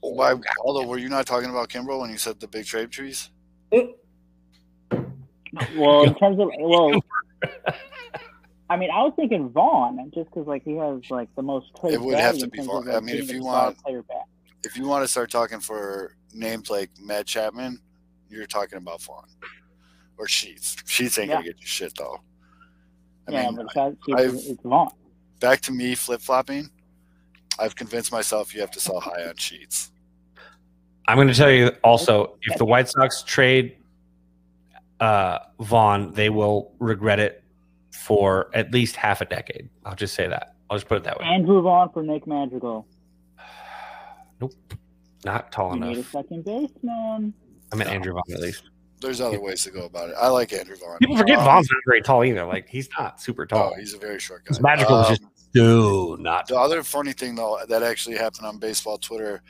why? 0.00 0.34
Although, 0.64 0.86
were 0.86 0.98
you 0.98 1.08
not 1.08 1.26
talking 1.26 1.50
about 1.50 1.68
Kimbrel 1.68 2.00
when 2.00 2.10
you 2.10 2.18
said 2.18 2.40
the 2.40 2.48
big 2.48 2.64
trade 2.66 2.90
trees? 2.90 3.30
Well, 5.76 6.02
in 6.04 6.14
terms 6.18 6.40
of 6.40 6.48
well, 6.58 6.90
I 8.70 8.76
mean, 8.76 8.90
I 8.90 9.02
was 9.02 9.12
thinking 9.14 9.50
Vaughn 9.50 10.10
just 10.14 10.30
because 10.30 10.46
like 10.46 10.64
he 10.64 10.74
has 10.76 11.02
like 11.10 11.28
the 11.36 11.42
most 11.42 11.66
trade 11.80 11.94
It 11.94 12.00
would 12.00 12.14
have 12.18 12.34
value 12.34 12.40
to 12.40 12.44
in 12.46 12.50
be 12.50 12.56
terms 12.58 12.66
Vaughn. 12.68 12.78
of, 12.78 12.86
like, 12.86 12.96
I 12.96 13.00
mean, 13.00 13.16
if 13.16 13.30
you 13.30 13.40
a 13.40 13.44
want- 13.44 13.78
player 13.82 14.02
back. 14.02 14.26
If 14.64 14.76
you 14.76 14.86
want 14.86 15.04
to 15.04 15.08
start 15.08 15.30
talking 15.30 15.60
for 15.60 16.16
names 16.32 16.70
like 16.70 16.90
Matt 17.00 17.26
Chapman, 17.26 17.80
you're 18.28 18.46
talking 18.46 18.78
about 18.78 19.02
Vaughn 19.02 19.28
or 20.16 20.26
Sheets. 20.26 20.76
Sheets 20.86 21.18
ain't 21.18 21.30
gonna 21.30 21.44
get 21.44 21.60
you 21.60 21.66
shit 21.66 21.94
though. 21.96 22.20
I 23.28 23.32
yeah, 23.32 23.46
mean, 23.46 23.56
but 23.56 23.66
that's, 23.74 23.96
I've- 24.14 24.36
it's, 24.36 24.46
it's 24.46 24.62
Vaughn. 24.62 24.90
back 25.40 25.60
to 25.62 25.72
me 25.72 25.94
flip 25.94 26.20
flopping. 26.20 26.70
I've 27.58 27.76
convinced 27.76 28.10
myself 28.10 28.54
you 28.54 28.60
have 28.60 28.70
to 28.72 28.80
sell 28.80 29.00
high 29.00 29.24
on 29.28 29.36
Sheets. 29.36 29.92
I'm 31.06 31.16
going 31.16 31.28
to 31.28 31.34
tell 31.34 31.50
you 31.50 31.70
also 31.84 32.36
if 32.42 32.58
the 32.58 32.64
White 32.64 32.88
Sox 32.88 33.22
trade 33.22 33.76
uh, 35.00 35.38
Vaughn, 35.60 36.12
they 36.14 36.30
will 36.30 36.72
regret 36.78 37.20
it 37.20 37.44
for 37.92 38.50
at 38.54 38.72
least 38.72 38.96
half 38.96 39.20
a 39.20 39.24
decade. 39.24 39.68
I'll 39.84 39.94
just 39.94 40.14
say 40.14 40.26
that. 40.26 40.54
I'll 40.68 40.76
just 40.78 40.88
put 40.88 40.96
it 40.98 41.04
that 41.04 41.18
way. 41.20 41.26
Andrew 41.26 41.60
Vaughn 41.62 41.90
for 41.92 42.02
Nick 42.02 42.26
Madrigal. 42.26 42.86
Nope, 44.44 44.74
not 45.24 45.52
tall 45.52 45.74
You 45.74 45.80
need 45.80 45.86
a 45.88 45.92
enough. 45.94 46.10
second 46.10 46.44
baseman. 46.44 47.34
I 47.72 47.76
meant 47.76 47.90
Andrew 47.90 48.12
Vaughn 48.12 48.22
at 48.32 48.40
least. 48.40 48.64
There's 49.00 49.20
other 49.20 49.40
ways 49.40 49.62
to 49.64 49.70
go 49.70 49.84
about 49.84 50.10
it. 50.10 50.14
I 50.18 50.28
like 50.28 50.52
Andrew 50.52 50.76
Vaughn. 50.76 50.96
People 50.98 51.16
forget 51.16 51.38
Um, 51.38 51.44
Vaughn's 51.44 51.68
not 51.70 51.80
very 51.86 52.00
tall 52.02 52.24
either. 52.24 52.44
Like 52.44 52.68
he's 52.68 52.88
not 52.98 53.20
super 53.20 53.44
tall. 53.46 53.72
Oh, 53.74 53.78
he's 53.78 53.92
a 53.94 53.98
very 53.98 54.18
short 54.18 54.44
guy. 54.44 54.48
His 54.50 54.60
magical 54.60 55.00
is 55.00 55.06
Um, 55.08 55.16
just 55.16 55.52
do 55.52 56.16
not. 56.20 56.46
The 56.46 56.58
other 56.58 56.82
funny 56.82 57.12
thing 57.12 57.34
though 57.34 57.58
that 57.68 57.82
actually 57.82 58.16
happened 58.16 58.46
on 58.46 58.58
baseball 58.58 58.98
Twitter, 58.98 59.42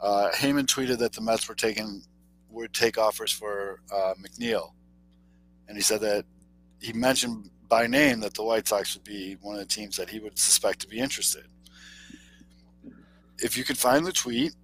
uh, 0.00 0.30
Heyman 0.34 0.66
tweeted 0.66 0.98
that 0.98 1.12
the 1.12 1.20
Mets 1.20 1.48
were 1.48 1.54
taking 1.54 2.02
would 2.50 2.72
take 2.74 2.98
offers 2.98 3.32
for 3.32 3.80
uh, 3.90 4.12
McNeil, 4.20 4.72
and 5.68 5.76
he 5.76 5.82
said 5.82 6.00
that 6.02 6.24
he 6.80 6.92
mentioned 6.92 7.48
by 7.68 7.86
name 7.86 8.20
that 8.20 8.34
the 8.34 8.42
White 8.42 8.68
Sox 8.68 8.94
would 8.94 9.04
be 9.04 9.36
one 9.40 9.54
of 9.54 9.60
the 9.60 9.66
teams 9.66 9.96
that 9.96 10.10
he 10.10 10.18
would 10.18 10.38
suspect 10.38 10.80
to 10.80 10.86
be 10.88 10.98
interested. 10.98 11.44
If 13.42 13.56
you 13.56 13.64
could 13.64 13.76
find 13.76 14.06
the 14.06 14.12
tweet, 14.12 14.54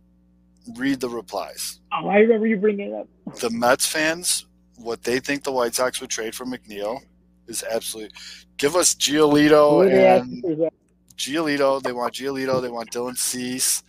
read 0.77 1.01
the 1.01 1.09
replies. 1.09 1.81
Oh, 1.93 2.09
I 2.09 2.19
remember 2.19 2.47
you 2.47 2.57
bringing 2.57 2.93
it 2.93 2.95
up. 2.95 3.09
The 3.41 3.51
Mets 3.51 3.87
fans, 3.87 4.47
what 4.77 5.03
they 5.03 5.19
think 5.19 5.45
the 5.45 5.53
White 5.53 5.75
Sox 5.75 6.01
would 6.01 6.11
trade 6.11 6.35
for 6.35 6.47
McNeil 6.47 7.01
is 7.47 7.65
absolutely 7.69 8.15
give 8.57 8.77
us 8.77 8.95
Giolito 8.95 9.85
and? 9.91 10.71
Giolito. 11.17 11.83
They 11.83 11.93
want 11.93 12.15
Giolito. 12.15 12.63
They 12.63 12.71
want 12.71 12.91
Dylan 12.93 13.17
Cease. 13.17 13.83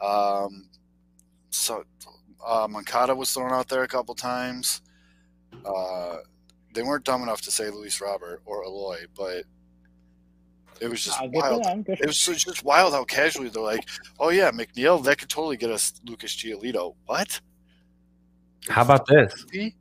Um, 0.00 0.68
so 1.50 1.84
uh, 2.46 2.68
Moncada 2.68 3.14
was 3.14 3.32
thrown 3.32 3.52
out 3.52 3.68
there 3.68 3.82
a 3.82 3.88
couple 3.88 4.14
times. 4.14 4.82
Uh, 5.64 6.18
they 6.74 6.82
weren't 6.82 7.04
dumb 7.04 7.22
enough 7.22 7.40
to 7.42 7.50
say 7.50 7.70
Luis 7.70 8.00
Robert 8.00 8.42
or 8.44 8.62
Eloy, 8.64 9.06
but 9.16 9.44
it 10.80 10.88
was 10.88 11.04
just 11.04 11.20
I'll 11.20 11.28
get 11.28 11.42
to 11.42 11.58
wild. 11.58 11.88
It 11.88 12.06
was 12.06 12.18
just 12.18 12.46
just 12.46 12.64
wild 12.64 12.92
how 12.92 13.04
casually 13.04 13.48
they're 13.48 13.62
like, 13.62 13.88
"Oh 14.18 14.30
yeah, 14.30 14.50
McNeil, 14.50 15.02
that 15.04 15.18
could 15.18 15.28
totally 15.28 15.56
get 15.56 15.70
us 15.70 15.92
Lucas 16.04 16.34
Giolito." 16.34 16.94
What? 17.06 17.40
How 18.68 18.82
about 18.82 19.06
this? 19.06 19.46
He? 19.52 19.74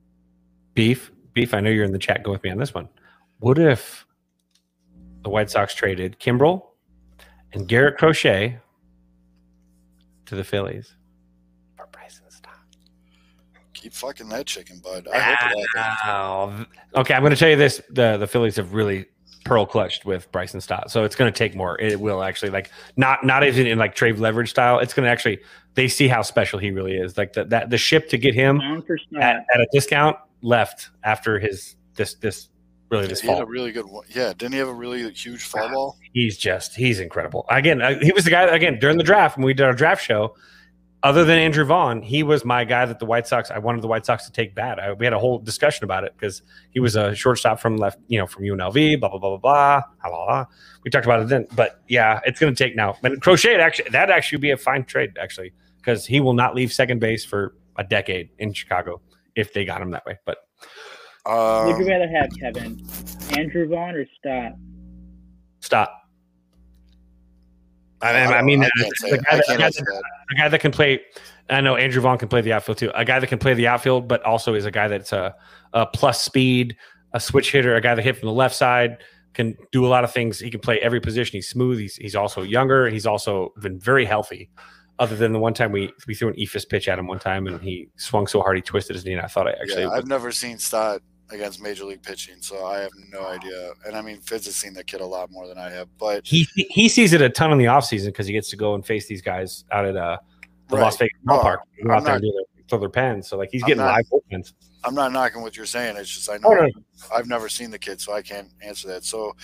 Beef, 0.73 1.11
Beef, 1.33 1.53
I 1.53 1.59
know 1.59 1.69
you're 1.69 1.85
in 1.85 1.91
the 1.91 1.99
chat. 1.99 2.23
Go 2.23 2.31
with 2.31 2.43
me 2.43 2.49
on 2.49 2.57
this 2.57 2.73
one. 2.73 2.87
What 3.39 3.57
if 3.57 4.05
the 5.23 5.29
White 5.29 5.49
Sox 5.49 5.73
traded 5.73 6.19
Kimbrel 6.19 6.63
and 7.53 7.67
Garrett 7.67 7.97
Crochet 7.97 8.59
to 10.25 10.35
the 10.35 10.43
Phillies 10.43 10.95
for 11.75 11.87
Bryson 11.91 12.25
Stott? 12.29 12.53
Keep 13.73 13.93
fucking 13.93 14.29
that 14.29 14.45
chicken, 14.45 14.79
bud. 14.79 15.07
I 15.13 15.19
hope 15.19 15.51
it 15.51 15.77
happens. 15.77 16.67
Okay, 16.95 17.13
I'm 17.13 17.21
going 17.21 17.31
to 17.31 17.37
tell 17.37 17.49
you 17.49 17.55
this: 17.55 17.81
the 17.89 18.17
the 18.17 18.27
Phillies 18.27 18.55
have 18.57 18.73
really 18.73 19.05
pearl 19.45 19.65
clutched 19.65 20.05
with 20.05 20.29
Bryson 20.33 20.59
Stott, 20.59 20.91
so 20.91 21.05
it's 21.05 21.15
going 21.15 21.31
to 21.31 21.37
take 21.37 21.55
more. 21.55 21.79
It 21.79 22.01
will 22.01 22.21
actually 22.21 22.49
like 22.51 22.69
not 22.97 23.23
not 23.23 23.45
even 23.45 23.65
in 23.65 23.77
like 23.77 23.95
trade 23.95 24.19
leverage 24.19 24.49
style. 24.49 24.79
It's 24.79 24.93
going 24.93 25.05
to 25.05 25.09
actually 25.09 25.39
they 25.75 25.87
see 25.87 26.09
how 26.09 26.21
special 26.21 26.59
he 26.59 26.71
really 26.71 26.97
is. 26.97 27.17
Like 27.17 27.33
the, 27.33 27.45
that 27.45 27.69
the 27.69 27.77
ship 27.77 28.09
to 28.09 28.17
get 28.17 28.33
him 28.33 28.59
Down 28.59 28.81
for 28.81 28.97
Stott. 28.97 29.21
at, 29.21 29.45
at 29.53 29.61
a 29.61 29.67
discount 29.71 30.17
left 30.41 30.89
after 31.03 31.39
his 31.39 31.77
this 31.95 32.15
this 32.15 32.49
really 32.89 33.07
this 33.07 33.21
He 33.21 33.27
had 33.27 33.41
a 33.41 33.45
really 33.45 33.71
good 33.71 33.85
one. 33.85 34.05
Yeah, 34.09 34.33
didn't 34.33 34.53
he 34.53 34.59
have 34.59 34.67
a 34.67 34.73
really 34.73 35.09
huge 35.11 35.43
fall 35.43 35.69
ball? 35.69 35.97
He's 36.13 36.37
just 36.37 36.75
he's 36.75 36.99
incredible. 36.99 37.45
Again, 37.49 37.81
uh, 37.81 37.99
he 38.01 38.11
was 38.11 38.25
the 38.25 38.31
guy 38.31 38.43
again 38.43 38.79
during 38.79 38.97
the 38.97 39.03
draft 39.03 39.37
when 39.37 39.45
we 39.45 39.53
did 39.53 39.65
our 39.65 39.73
draft 39.73 40.03
show. 40.03 40.35
Other 41.05 41.23
than 41.23 41.37
Andrew 41.37 41.63
Vaughn, 41.63 42.01
he 42.01 42.23
was 42.23 42.43
my 42.43 42.65
guy 42.65 42.83
that 42.83 42.97
the 42.97 43.05
White 43.05 43.27
Sox. 43.27 43.51
I 43.51 43.59
wanted 43.59 43.83
the 43.83 43.87
White 43.87 44.07
Sox 44.07 44.25
to 44.25 44.31
take 44.31 44.55
bad. 44.55 44.79
I, 44.79 44.91
we 44.93 45.05
had 45.05 45.13
a 45.13 45.19
whole 45.19 45.37
discussion 45.37 45.83
about 45.83 46.03
it 46.03 46.13
because 46.17 46.41
he 46.71 46.79
was 46.79 46.95
a 46.95 47.13
shortstop 47.13 47.59
from 47.59 47.77
left, 47.77 47.99
you 48.07 48.17
know, 48.17 48.25
from 48.25 48.41
UNLV. 48.43 48.99
Blah 48.99 49.09
blah 49.09 49.19
blah 49.19 49.29
blah 49.29 49.37
blah. 49.37 49.81
blah, 50.01 50.09
blah, 50.09 50.25
blah. 50.25 50.45
We 50.83 50.89
talked 50.89 51.05
about 51.05 51.19
it 51.21 51.27
then, 51.29 51.45
but 51.55 51.79
yeah, 51.87 52.21
it's 52.25 52.39
going 52.39 52.55
to 52.55 52.57
take 52.63 52.75
now. 52.75 52.95
But 53.03 53.21
Crochet 53.21 53.55
actually 53.61 53.91
that 53.91 54.09
actually 54.09 54.39
be 54.39 54.49
a 54.49 54.57
fine 54.57 54.83
trade 54.83 55.11
actually 55.21 55.53
because 55.77 56.07
he 56.07 56.19
will 56.21 56.33
not 56.33 56.55
leave 56.55 56.73
second 56.73 56.97
base 56.99 57.23
for 57.23 57.53
a 57.77 57.83
decade 57.83 58.29
in 58.39 58.51
Chicago 58.51 58.99
if 59.35 59.53
they 59.53 59.63
got 59.63 59.83
him 59.83 59.91
that 59.91 60.07
way. 60.07 60.17
But 60.25 60.37
Would 61.27 61.77
you 61.77 61.83
Um, 61.83 61.87
rather 61.87 62.07
have 62.07 62.29
Kevin, 62.39 62.83
Andrew 63.37 63.67
Vaughn 63.67 63.93
or 63.93 64.07
Stott? 64.17 64.53
stop. 65.59 66.01
I, 68.01 68.25
I 68.35 68.41
mean, 68.41 68.63
I 68.63 68.67
uh, 68.67 68.69
can't 68.77 68.93
the 69.01 69.17
guy 69.17 69.37
that- 69.37 69.45
can't 69.47 69.59
guy 69.59 69.69
that. 69.69 70.03
a 70.31 70.35
guy 70.35 70.49
that 70.49 70.59
can 70.59 70.71
play. 70.71 71.01
I 71.49 71.61
know 71.61 71.75
Andrew 71.75 72.01
Vaughn 72.01 72.17
can 72.17 72.27
play 72.27 72.41
the 72.41 72.53
outfield 72.53 72.79
too. 72.79 72.91
A 72.95 73.05
guy 73.05 73.19
that 73.19 73.27
can 73.27 73.37
play 73.37 73.53
the 73.53 73.67
outfield, 73.67 74.07
but 74.07 74.23
also 74.23 74.55
is 74.55 74.65
a 74.65 74.71
guy 74.71 74.87
that's 74.87 75.13
a, 75.13 75.35
a 75.73 75.85
plus 75.85 76.21
speed, 76.21 76.75
a 77.13 77.19
switch 77.19 77.51
hitter, 77.51 77.75
a 77.75 77.81
guy 77.81 77.93
that 77.93 78.01
hit 78.03 78.17
from 78.17 78.27
the 78.27 78.33
left 78.33 78.55
side, 78.55 78.97
can 79.33 79.55
do 79.71 79.85
a 79.85 79.87
lot 79.87 80.03
of 80.03 80.11
things. 80.11 80.39
He 80.39 80.49
can 80.49 80.59
play 80.59 80.79
every 80.79 80.99
position. 80.99 81.37
He's 81.37 81.47
smooth. 81.49 81.79
He's 81.79 81.95
he's 81.95 82.15
also 82.15 82.41
younger. 82.41 82.89
He's 82.89 83.05
also 83.05 83.53
been 83.61 83.79
very 83.79 84.05
healthy. 84.05 84.49
Other 84.97 85.15
than 85.15 85.33
the 85.33 85.39
one 85.39 85.53
time 85.53 85.71
we 85.71 85.91
we 86.07 86.15
threw 86.15 86.29
an 86.29 86.35
eephus 86.35 86.67
pitch 86.67 86.87
at 86.87 86.97
him 86.97 87.07
one 87.07 87.19
time 87.19 87.47
and 87.47 87.61
he 87.61 87.89
swung 87.97 88.27
so 88.27 88.41
hard 88.41 88.55
he 88.55 88.61
twisted 88.61 88.95
his 88.95 89.05
knee. 89.05 89.13
And 89.13 89.21
I 89.21 89.27
thought 89.27 89.47
I 89.47 89.51
actually 89.51 89.83
yeah, 89.83 89.89
I've 89.89 90.07
never 90.07 90.31
seen 90.31 90.57
Stott 90.57 91.01
against 91.31 91.61
major 91.61 91.85
league 91.85 92.03
pitching, 92.03 92.35
so 92.41 92.65
I 92.65 92.79
have 92.79 92.91
no 93.11 93.25
idea. 93.27 93.71
And 93.85 93.95
I 93.95 94.01
mean, 94.01 94.21
Fitz 94.21 94.45
has 94.45 94.55
seen 94.55 94.73
that 94.75 94.87
kid 94.87 95.01
a 95.01 95.05
lot 95.05 95.31
more 95.31 95.47
than 95.47 95.57
I 95.57 95.69
have, 95.71 95.87
but 95.97 96.25
he 96.25 96.47
he 96.55 96.87
sees 96.89 97.13
it 97.13 97.21
a 97.21 97.29
ton 97.29 97.51
in 97.51 97.57
the 97.57 97.65
offseason 97.65 98.07
because 98.07 98.27
he 98.27 98.33
gets 98.33 98.49
to 98.51 98.55
go 98.55 98.75
and 98.75 98.85
face 98.85 99.07
these 99.07 99.21
guys 99.21 99.65
out 99.71 99.85
at 99.85 99.95
uh 99.97 100.17
the 100.69 100.75
Right. 100.77 100.81
Las 100.83 100.97
Vegas 100.97 101.17
ballpark. 101.25 101.57
Out 101.57 101.59
I'm 101.79 101.87
there 101.87 101.95
not- 102.01 102.07
and 102.13 102.21
do 102.21 102.31
their, 102.31 102.63
throw 102.69 102.79
their 102.79 102.89
pens. 102.89 103.27
So 103.29 103.37
like 103.37 103.49
he's 103.51 103.63
getting 103.63 103.77
not- 103.83 103.93
live 103.95 104.05
bullpens. 104.11 104.53
I'm 104.83 104.93
not 104.95 105.11
knocking 105.11 105.41
what 105.41 105.55
you're 105.57 105.65
saying. 105.65 105.97
It's 105.97 106.09
just 106.09 106.29
I 106.29 106.37
know 106.37 106.49
Oh, 106.49 106.53
no. 106.53 106.69
I've 107.13 107.27
never 107.27 107.49
seen 107.49 107.71
the 107.71 107.79
kid, 107.79 107.99
so 108.01 108.13
I 108.13 108.21
can't 108.21 108.49
answer 108.61 108.87
that. 108.89 109.03
So, 109.03 109.35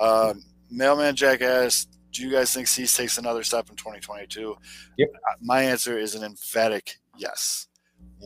um, 0.00 0.42
Mailman 0.70 1.14
Jack 1.16 1.42
asked, 1.42 1.98
"Do 2.12 2.22
you 2.22 2.30
guys 2.30 2.52
think 2.54 2.66
Cease 2.66 2.96
takes 2.96 3.18
another 3.18 3.42
step 3.42 3.68
in 3.68 3.76
2022?" 3.76 4.56
Yep. 4.96 5.08
Uh, 5.14 5.18
My 5.42 5.62
answer 5.62 5.98
is 5.98 6.14
an 6.14 6.24
emphatic 6.24 6.96
yes. 7.18 7.68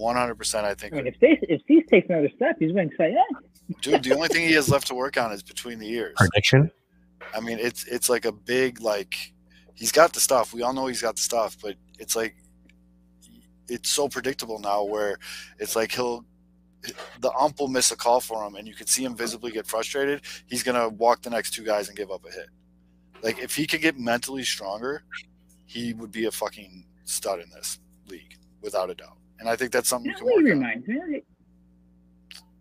100. 0.01 0.35
percent 0.35 0.67
I 0.67 0.75
think. 0.75 0.95
I 0.95 0.97
mean, 0.97 1.07
if 1.07 1.15
Cease, 1.21 1.39
if 1.43 1.63
Cease 1.67 1.85
takes 1.91 2.09
another 2.09 2.31
step, 2.37 2.57
he's 2.59 2.73
going 2.73 2.91
to 2.91 2.97
say, 2.97 3.13
yeah. 3.13 3.39
Dude, 3.81 4.03
the 4.03 4.15
only 4.15 4.29
thing 4.29 4.47
he 4.47 4.55
has 4.55 4.69
left 4.69 4.89
to 4.89 4.95
work 4.95 5.17
on 5.17 5.33
is 5.33 5.43
between 5.43 5.79
the 5.79 5.89
ears. 5.89 6.15
Prediction. 6.17 6.71
I 7.35 7.41
mean, 7.41 7.59
it's 7.61 7.85
it's 7.85 8.09
like 8.09 8.25
a 8.25 8.33
big 8.33 8.81
like 8.81 9.33
he's 9.75 9.93
got 9.93 10.13
the 10.13 10.21
stuff. 10.21 10.53
We 10.53 10.63
all 10.63 10.73
know 10.73 10.87
he's 10.87 11.03
got 11.03 11.17
the 11.17 11.23
stuff, 11.23 11.57
but 11.63 11.77
it's 11.99 12.17
like 12.17 12.35
it's 13.69 13.91
so 13.91 14.09
predictable 14.09 14.59
now 14.59 14.83
where 14.83 15.19
it's 15.59 15.77
like 15.77 15.93
he'll 15.93 16.25
the 17.21 17.31
ump 17.33 17.61
will 17.61 17.69
miss 17.69 17.93
a 17.93 17.97
call 17.97 18.21
for 18.21 18.45
him 18.45 18.55
and 18.55 18.67
you 18.67 18.75
can 18.75 18.87
see 18.87 19.05
him 19.05 19.15
visibly 19.15 19.53
get 19.53 19.67
frustrated. 19.67 20.23
He's 20.47 20.63
gonna 20.63 20.89
walk 20.89 21.23
the 21.23 21.31
next 21.31 21.53
two 21.53 21.63
guys 21.63 21.89
and 21.89 21.97
give 21.97 22.11
up 22.11 22.25
a 22.25 22.33
hit. 22.33 22.49
Like 23.23 23.39
if 23.39 23.55
he 23.55 23.67
could 23.67 23.83
get 23.83 23.99
mentally 23.99 24.43
stronger, 24.43 25.05
he 25.67 25.93
would 25.93 26.11
be 26.11 26.25
a 26.25 26.31
fucking 26.31 26.85
stud 27.05 27.39
in 27.41 27.51
this 27.51 27.79
league, 28.09 28.37
without 28.63 28.91
a 28.91 28.95
doubt. 28.95 29.19
And 29.41 29.49
I 29.49 29.57
think 29.57 29.73
that's 29.73 29.89
something 29.89 30.11
you 30.11 30.13
That 30.13 30.19
can 30.19 30.27
really 30.29 30.45
work 30.45 30.53
on. 30.53 30.59
reminds 30.61 30.89
me. 30.89 31.01
like, 31.15 31.25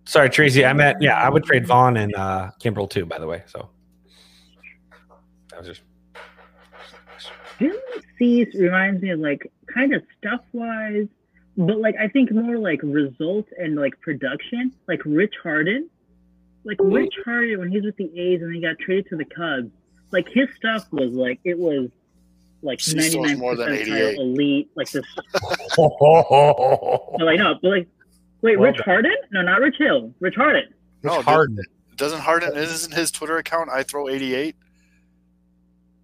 Sorry, 0.05 0.29
Tracy. 0.29 0.65
I 0.65 0.73
meant 0.73 1.01
yeah. 1.01 1.21
I 1.21 1.29
would 1.29 1.43
trade 1.43 1.67
Vaughn 1.67 1.97
and 1.97 2.15
uh, 2.15 2.49
Kimbrel 2.59 2.89
too. 2.89 3.05
By 3.05 3.19
the 3.19 3.27
way, 3.27 3.43
so 3.45 3.69
that 5.51 5.59
was 5.59 5.67
just 5.67 5.81
Didn't 7.59 7.79
Cease 8.17 8.55
reminds 8.55 9.01
me 9.03 9.09
of 9.11 9.19
like 9.19 9.51
kind 9.71 9.93
of 9.93 10.01
stuff 10.17 10.41
wise, 10.53 11.07
but 11.57 11.79
like 11.79 11.95
I 11.99 12.07
think 12.07 12.31
more 12.31 12.57
like 12.57 12.79
results 12.81 13.49
and 13.59 13.75
like 13.75 13.99
production, 14.01 14.71
like 14.87 15.01
Rich 15.05 15.35
Harden. 15.43 15.89
Like 16.65 16.77
Rich 16.81 17.13
Harden 17.23 17.59
when 17.59 17.69
he 17.69 17.77
was 17.77 17.85
with 17.85 17.97
the 17.97 18.19
A's 18.19 18.41
and 18.41 18.53
he 18.53 18.61
got 18.61 18.77
traded 18.79 19.07
to 19.09 19.15
the 19.15 19.25
Cubs, 19.25 19.71
like 20.11 20.27
his 20.27 20.47
stuff 20.55 20.87
was 20.91 21.11
like 21.11 21.39
it 21.43 21.57
was 21.57 21.89
like 22.61 22.79
Cease 22.81 22.95
ninety 22.95 23.11
throws 23.11 23.27
nine 23.27 23.37
more 23.39 23.55
than 23.55 23.69
percent 23.69 24.17
elite, 24.17 24.69
like 24.75 24.89
this. 24.91 25.05
oh, 25.77 27.15
No, 27.19 27.25
like 27.25 27.39
no, 27.39 27.55
but 27.61 27.69
like 27.69 27.87
wait, 28.41 28.57
Well 28.59 28.67
Rich 28.69 28.77
done. 28.77 28.85
Harden? 28.85 29.15
No, 29.31 29.41
not 29.41 29.61
Rich 29.61 29.75
Hill. 29.77 30.13
Rich 30.19 30.35
Harden. 30.35 30.73
No, 31.03 31.21
Harden. 31.21 31.59
Doesn't 31.95 32.19
Harden 32.19 32.55
isn't 32.57 32.93
his 32.93 33.11
Twitter 33.11 33.37
account 33.37 33.69
I 33.69 33.83
throw 33.83 34.09
88? 34.09 34.55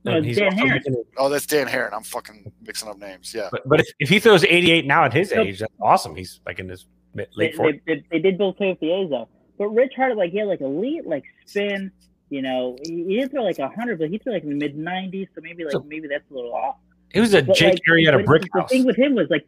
No, 0.03 0.11
uh, 0.11 0.19
Dan 0.19 0.27
also 0.43 0.57
Haren. 0.57 0.69
making 0.69 0.93
it- 0.93 1.07
Oh, 1.17 1.29
that's 1.29 1.45
Dan 1.45 1.67
Haren. 1.67 1.91
I'm 1.93 2.03
fucking 2.03 2.51
mixing 2.61 2.89
up 2.89 2.97
names. 2.99 3.33
Yeah. 3.33 3.49
But, 3.51 3.67
but 3.67 3.79
if, 3.79 3.87
if 3.99 4.09
he 4.09 4.19
throws 4.19 4.43
88 4.43 4.85
now 4.85 5.05
at 5.05 5.13
his 5.13 5.31
Nope. 5.31 5.47
age, 5.47 5.59
that's 5.59 5.73
awesome. 5.81 6.15
He's 6.15 6.41
like 6.45 6.59
in 6.59 6.69
his 6.69 6.85
mid, 7.13 7.27
They, 7.37 7.45
late 7.53 7.55
40s. 7.57 7.81
they, 7.87 7.95
they, 7.95 8.03
they 8.11 8.19
did 8.19 8.37
both 8.37 8.57
play 8.57 8.69
with 8.69 8.79
the 8.81 8.91
A's 8.91 9.09
though. 9.09 9.27
But 9.57 9.69
Rich 9.69 9.93
Harden, 9.95 10.17
like, 10.17 10.31
yeah, 10.33 10.43
like 10.43 10.61
elite, 10.61 11.07
like 11.07 11.23
spin. 11.45 11.91
You 12.29 12.41
know, 12.41 12.77
he, 12.83 13.03
he 13.03 13.15
didn't 13.17 13.31
throw 13.31 13.43
like 13.43 13.57
hundred, 13.59 13.99
but 13.99 14.09
he 14.09 14.17
threw 14.17 14.33
like 14.33 14.43
in 14.43 14.49
the 14.49 14.55
mid 14.55 14.75
nineties. 14.77 15.27
So 15.35 15.41
maybe 15.41 15.63
like 15.63 15.73
So- 15.73 15.85
maybe 15.87 16.07
that's 16.07 16.29
a 16.31 16.33
little 16.33 16.53
off. 16.53 16.77
It 17.13 17.21
was 17.21 17.33
a 17.33 17.43
But, 17.43 17.55
Jake 17.55 17.73
like, 17.73 17.81
Arrieta 17.89 18.17
but 18.17 18.25
brick 18.25 18.43
The 18.53 18.63
thing 18.63 18.83
with 18.85 18.97
him 18.97 19.15
was 19.15 19.29
like 19.29 19.45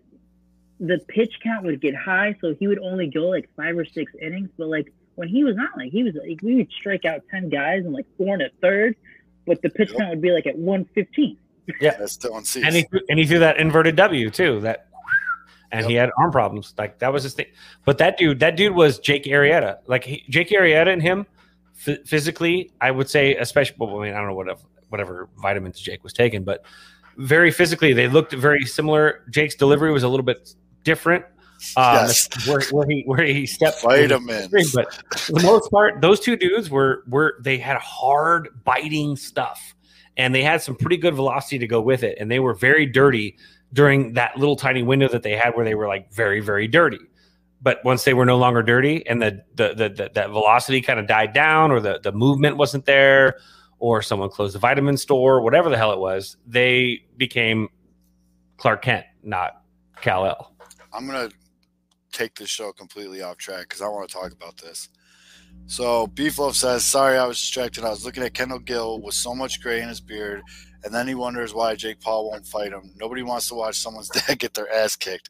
the 0.79 0.99
pitch 1.07 1.39
count 1.43 1.65
would 1.65 1.81
get 1.81 1.95
high, 1.95 2.35
so 2.39 2.53
he 2.53 2.67
would 2.67 2.79
only 2.79 3.07
go 3.07 3.21
like 3.27 3.49
five 3.57 3.77
or 3.77 3.83
six 3.83 4.11
innings. 4.21 4.49
But 4.57 4.67
like 4.67 4.93
when 5.15 5.27
he 5.27 5.43
was 5.43 5.57
on, 5.57 5.67
like 5.75 5.91
he 5.91 6.03
was 6.03 6.13
like 6.15 6.39
we 6.43 6.55
would 6.55 6.71
strike 6.71 7.03
out 7.03 7.21
ten 7.31 7.49
guys 7.49 7.83
and 7.83 7.93
like 7.93 8.05
four 8.17 8.33
and 8.35 8.43
a 8.43 8.49
third, 8.61 8.95
but 9.45 9.61
the 9.63 9.69
pitch 9.69 9.89
Yep. 9.89 9.97
count 9.97 10.09
would 10.11 10.21
be 10.21 10.31
like 10.31 10.45
at 10.47 10.57
one 10.57 10.85
fifteen. 10.93 11.37
Yeah, 11.81 11.95
That's 11.99 12.13
still 12.13 12.33
on 12.35 12.45
Cease. 12.45 12.63
and 12.63 12.75
he 12.75 12.83
threw- 12.83 13.01
and 13.09 13.17
he 13.19 13.25
threw 13.25 13.39
that 13.39 13.57
inverted 13.57 13.95
W 13.95 14.29
too. 14.29 14.59
That 14.61 14.87
and 15.71 15.85
he 15.85 15.95
had 15.95 16.11
arm 16.17 16.31
problems. 16.31 16.73
Like 16.77 16.99
that 16.99 17.11
was 17.11 17.23
his 17.23 17.33
thing. 17.33 17.47
But 17.83 17.97
that 17.97 18.17
dude, 18.17 18.39
that 18.39 18.55
dude 18.55 18.73
was 18.75 18.99
Jake 18.99 19.23
Arrieta. 19.25 19.79
Like 19.87 20.03
he, 20.05 20.23
Jake 20.29 20.49
Arrieta 20.51 20.93
and 20.93 21.01
him, 21.01 21.25
f- 21.85 21.99
physically, 22.05 22.71
I 22.81 22.91
would 22.91 23.09
say, 23.09 23.35
especially. 23.35 23.75
Well, 23.79 23.99
I 23.99 24.05
mean, 24.05 24.13
I 24.13 24.17
don't 24.17 24.27
know 24.27 24.33
what 24.35 24.59
whatever 24.89 25.27
vitamins 25.41 25.79
Jake 25.79 26.03
was 26.03 26.13
taking, 26.13 26.43
but 26.43 26.63
very 27.17 27.51
physically, 27.51 27.93
they 27.93 28.07
looked 28.07 28.31
very 28.33 28.63
similar. 28.65 29.23
Jake's 29.29 29.55
delivery 29.55 29.91
was 29.91 30.03
a 30.03 30.07
little 30.07 30.25
bit 30.25 30.53
different. 30.83 31.25
Um, 31.75 31.95
Yes. 32.05 32.47
where, 32.47 32.61
where 32.71 32.87
he 32.87 33.01
where 33.07 33.25
he 33.25 33.47
stepped 33.47 33.81
Vitamins. 33.81 34.73
but 34.75 34.93
for 35.17 35.31
the 35.33 35.41
most 35.43 35.71
part, 35.71 36.01
those 36.01 36.19
two 36.19 36.35
dudes 36.37 36.69
were 36.69 37.03
were 37.07 37.35
they 37.41 37.57
had 37.57 37.77
hard 37.77 38.49
biting 38.63 39.15
stuff, 39.15 39.73
and 40.17 40.35
they 40.35 40.43
had 40.43 40.61
some 40.61 40.75
pretty 40.75 40.97
good 40.97 41.15
velocity 41.15 41.57
to 41.57 41.65
go 41.67 41.81
with 41.81 42.03
it, 42.03 42.17
and 42.19 42.29
they 42.29 42.39
were 42.39 42.53
very 42.53 42.85
dirty 42.85 43.37
during 43.73 44.13
that 44.13 44.37
little 44.37 44.55
tiny 44.55 44.83
window 44.83 45.07
that 45.09 45.23
they 45.23 45.35
had 45.35 45.55
where 45.55 45.65
they 45.65 45.73
were 45.75 45.87
like 45.87 46.13
very 46.13 46.39
very 46.41 46.67
dirty. 46.67 46.99
But 47.61 47.83
once 47.83 48.03
they 48.03 48.13
were 48.13 48.25
no 48.25 48.37
longer 48.37 48.61
dirty, 48.61 49.05
and 49.07 49.21
the 49.21 49.43
the 49.55 49.69
the, 49.69 49.89
the 49.89 50.11
that 50.13 50.29
velocity 50.29 50.81
kind 50.81 50.99
of 50.99 51.07
died 51.07 51.33
down, 51.33 51.71
or 51.71 51.79
the 51.79 51.99
the 52.01 52.11
movement 52.11 52.57
wasn't 52.57 52.85
there, 52.85 53.39
or 53.79 54.01
someone 54.01 54.29
closed 54.29 54.55
the 54.55 54.59
vitamin 54.59 54.97
store, 54.97 55.41
whatever 55.41 55.69
the 55.69 55.77
hell 55.77 55.91
it 55.91 55.99
was, 55.99 56.37
they 56.45 57.03
became 57.17 57.67
Clark 58.57 58.83
Kent, 58.83 59.05
not 59.23 59.61
Kal-El. 60.01 60.53
I'm 60.93 61.05
gonna 61.05 61.29
take 62.11 62.35
this 62.35 62.49
show 62.49 62.71
completely 62.71 63.21
off 63.21 63.37
track 63.37 63.61
because 63.61 63.81
I 63.81 63.87
want 63.87 64.07
to 64.07 64.13
talk 64.13 64.31
about 64.31 64.57
this. 64.57 64.89
So 65.65 66.07
Beefloaf 66.07 66.55
says, 66.55 66.85
"Sorry, 66.85 67.17
I 67.17 67.25
was 67.25 67.39
distracted. 67.39 67.83
I 67.83 67.89
was 67.89 68.05
looking 68.05 68.23
at 68.23 68.33
Kendall 68.33 68.59
Gill 68.59 69.01
with 69.01 69.15
so 69.15 69.33
much 69.33 69.61
gray 69.61 69.81
in 69.81 69.89
his 69.89 70.01
beard, 70.01 70.41
and 70.83 70.93
then 70.93 71.07
he 71.07 71.15
wonders 71.15 71.53
why 71.53 71.75
Jake 71.75 71.99
Paul 71.99 72.29
won't 72.29 72.45
fight 72.45 72.71
him. 72.71 72.93
Nobody 72.95 73.23
wants 73.23 73.47
to 73.49 73.55
watch 73.55 73.75
someone's 73.75 74.09
dad 74.27 74.39
get 74.39 74.53
their 74.53 74.71
ass 74.71 74.95
kicked." 74.95 75.29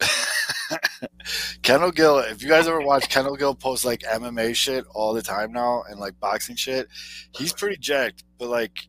Kendall 1.62 1.90
Gill, 1.90 2.18
if 2.18 2.42
you 2.42 2.48
guys 2.48 2.66
ever 2.68 2.80
watch 2.80 3.08
Kendall 3.08 3.36
Gill 3.36 3.54
post 3.54 3.84
like 3.84 4.00
MMA 4.00 4.54
shit 4.54 4.84
all 4.94 5.12
the 5.14 5.22
time 5.22 5.52
now 5.52 5.82
and 5.88 5.98
like 6.00 6.18
boxing 6.20 6.56
shit, 6.56 6.88
he's 7.36 7.52
pretty 7.52 7.76
jacked. 7.76 8.24
But 8.38 8.48
like, 8.48 8.88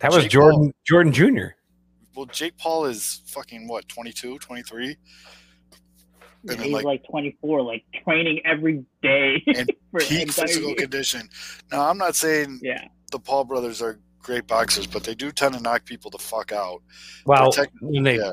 That 0.00 0.12
was 0.12 0.22
Jake 0.24 0.32
Jordan 0.32 0.72
Jordan 0.86 1.12
Jr. 1.12 1.46
well, 2.14 2.26
Jake 2.26 2.56
Paul 2.58 2.86
is 2.86 3.22
fucking 3.26 3.68
what, 3.68 3.88
22, 3.88 4.38
23? 4.38 4.96
And 6.48 6.60
he's 6.60 6.72
like- 6.72 6.84
like, 6.84 7.02
24, 7.10 7.62
like 7.62 7.84
training 8.04 8.40
every 8.44 8.84
day 9.02 9.42
And 9.56 9.70
peak 9.98 10.32
physical 10.32 10.68
year. 10.68 10.76
condition. 10.76 11.28
Now, 11.72 11.88
I'm 11.88 11.98
not 11.98 12.14
saying 12.16 12.60
Yeah, 12.62 12.86
the 13.12 13.18
Paul 13.18 13.44
brothers 13.44 13.82
are 13.82 13.98
great 14.22 14.46
boxers, 14.46 14.86
but 14.86 15.04
they 15.04 15.14
do 15.14 15.32
tend 15.32 15.54
to 15.54 15.60
knock 15.60 15.84
people 15.84 16.10
the 16.10 16.18
fuck 16.18 16.52
out. 16.52 16.82
Well, 17.26 17.50
tech- 17.50 17.70
when 17.80 18.02
they 18.04 18.16
yeah. 18.18 18.32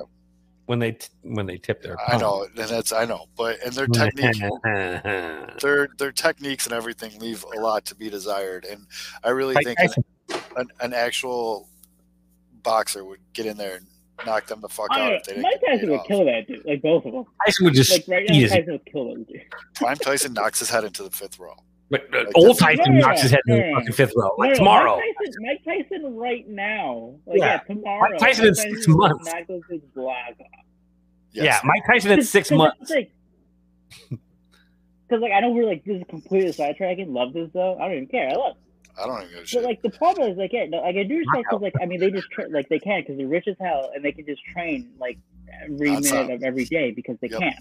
When 0.65 0.79
they 0.79 0.93
t- 0.93 1.09
when 1.21 1.45
they 1.45 1.57
tip 1.57 1.81
their 1.81 1.95
I 2.07 2.17
know, 2.17 2.43
and 2.57 2.69
that's 2.69 2.91
I 2.91 3.05
know, 3.05 3.27
but 3.37 3.61
and 3.63 3.73
their 3.73 3.87
technique, 3.87 4.33
technique. 4.33 4.51
their 5.61 5.87
their 5.97 6.11
techniques 6.11 6.65
and 6.65 6.73
everything 6.73 7.17
leave 7.19 7.43
a 7.55 7.59
lot 7.59 7.85
to 7.85 7.95
be 7.95 8.09
desired. 8.09 8.65
And 8.65 8.85
I 9.23 9.29
really 9.29 9.53
Mike 9.53 9.65
think 9.65 9.79
an, 9.79 9.87
Tyson. 9.87 10.03
an, 10.57 10.67
an 10.81 10.93
actual 10.93 11.69
boxer 12.63 13.05
would 13.05 13.19
get 13.33 13.45
in 13.45 13.57
there 13.57 13.75
and 13.77 13.85
knock 14.25 14.47
them 14.47 14.61
the 14.61 14.69
fuck 14.69 14.87
out. 14.91 15.13
If 15.13 15.23
they 15.25 15.33
didn't 15.33 15.43
Mike 15.43 15.61
get 15.61 15.67
Tyson 15.67 15.79
paid 15.81 15.89
would 15.91 15.99
off. 15.99 16.07
kill 16.07 16.25
that 16.25 16.47
dude, 16.47 16.65
like 16.65 16.81
both 16.81 17.05
of 17.05 17.13
them. 17.13 17.25
Tyson 17.45 17.65
would 17.65 17.73
just 17.75 17.91
Like 17.91 18.05
right 18.07 18.25
now, 18.29 18.35
eat 18.35 18.41
his. 18.41 18.51
Tyson 18.51 18.71
would 18.71 18.85
kill 18.85 19.05
those 19.15 19.25
dudes. 19.27 19.43
Prime 19.75 19.97
Tyson 19.97 20.33
knocks 20.33 20.59
his 20.59 20.69
head 20.69 20.83
into 20.83 21.03
the 21.03 21.11
fifth 21.11 21.37
row. 21.39 21.55
But 21.89 22.01
uh, 22.13 22.17
Like, 22.19 22.27
old 22.35 22.57
that's- 22.57 22.77
Tyson 22.77 22.95
Yeah, 22.95 22.99
knocks 23.01 23.21
his 23.21 23.31
head 23.31 23.41
in 23.47 23.55
the 23.57 23.71
fucking 23.75 23.93
fifth 23.93 24.13
row, 24.15 24.31
like 24.37 24.49
no, 24.51 24.55
tomorrow. 24.55 24.97
Mike 24.97 25.15
Tyson, 25.23 25.43
Mike 25.45 25.63
Tyson 25.89 26.15
right 26.15 26.47
now. 26.47 27.13
Like, 27.25 27.37
Yeah. 27.39 27.45
yeah. 27.45 27.57
tomorrow. 27.75 28.09
Mike 28.11 28.19
Tyson 28.19 28.47
in 28.47 28.55
six 28.55 28.87
months. 28.87 29.25
Knock 29.31 29.47
those 29.47 29.61
dudes 29.69 29.97
off. 29.97 30.15
Yes. 31.31 31.43
Yeah, 31.45 31.59
Mike 31.63 31.83
Tyson 31.87 32.11
in 32.11 32.23
six 32.23 32.49
months. 32.51 32.91
Because 35.07 35.21
like 35.21 35.31
I 35.31 35.39
know 35.41 35.51
we're 35.51 35.65
like 35.65 35.83
this 35.85 35.97
is 35.97 36.03
completely 36.09 36.51
sidetracking. 36.51 37.13
Love 37.13 37.33
this 37.33 37.49
though. 37.53 37.75
I 37.77 37.83
don't 37.87 37.93
even 37.93 38.07
care. 38.07 38.29
I 38.29 38.33
love. 38.35 38.55
I 39.01 39.05
don't 39.05 39.17
even 39.17 39.29
give 39.29 39.39
But 39.41 39.47
shit. 39.47 39.63
like 39.63 39.81
the 39.83 39.89
problem 39.91 40.31
is 40.31 40.37
like 40.37 40.51
yeah, 40.53 40.65
no, 40.65 40.79
like 40.81 40.95
I 40.95 41.03
do 41.03 41.17
respect 41.17 41.45
because 41.49 41.61
like 41.61 41.73
I 41.81 41.85
mean 41.85 41.99
they 41.99 42.09
just 42.09 42.29
tra- 42.31 42.49
like 42.49 42.67
they 42.69 42.79
can 42.79 43.01
because 43.01 43.17
they're 43.17 43.27
rich 43.27 43.47
as 43.47 43.55
hell 43.59 43.91
and 43.93 44.03
they 44.03 44.11
can 44.11 44.25
just 44.25 44.41
train 44.45 44.89
like 44.99 45.19
every 45.63 45.89
Nonstop. 45.89 46.11
minute 46.11 46.31
of 46.35 46.43
every 46.43 46.65
day 46.65 46.91
because 46.91 47.17
they 47.21 47.27
Yep. 47.27 47.39
can. 47.39 47.53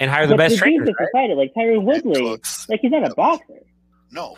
And 0.00 0.10
hire 0.10 0.26
the 0.26 0.34
But 0.34 0.38
best 0.38 0.54
the 0.56 0.60
trainers. 0.60 0.86
dudes 0.86 0.98
that 1.12 1.36
like 1.36 1.54
Tyron 1.54 1.82
Woodley, 1.84 2.20
cooks. 2.20 2.68
like 2.68 2.80
he's 2.80 2.90
not 2.90 3.10
a 3.10 3.14
boxer. 3.14 3.62
No, 4.10 4.36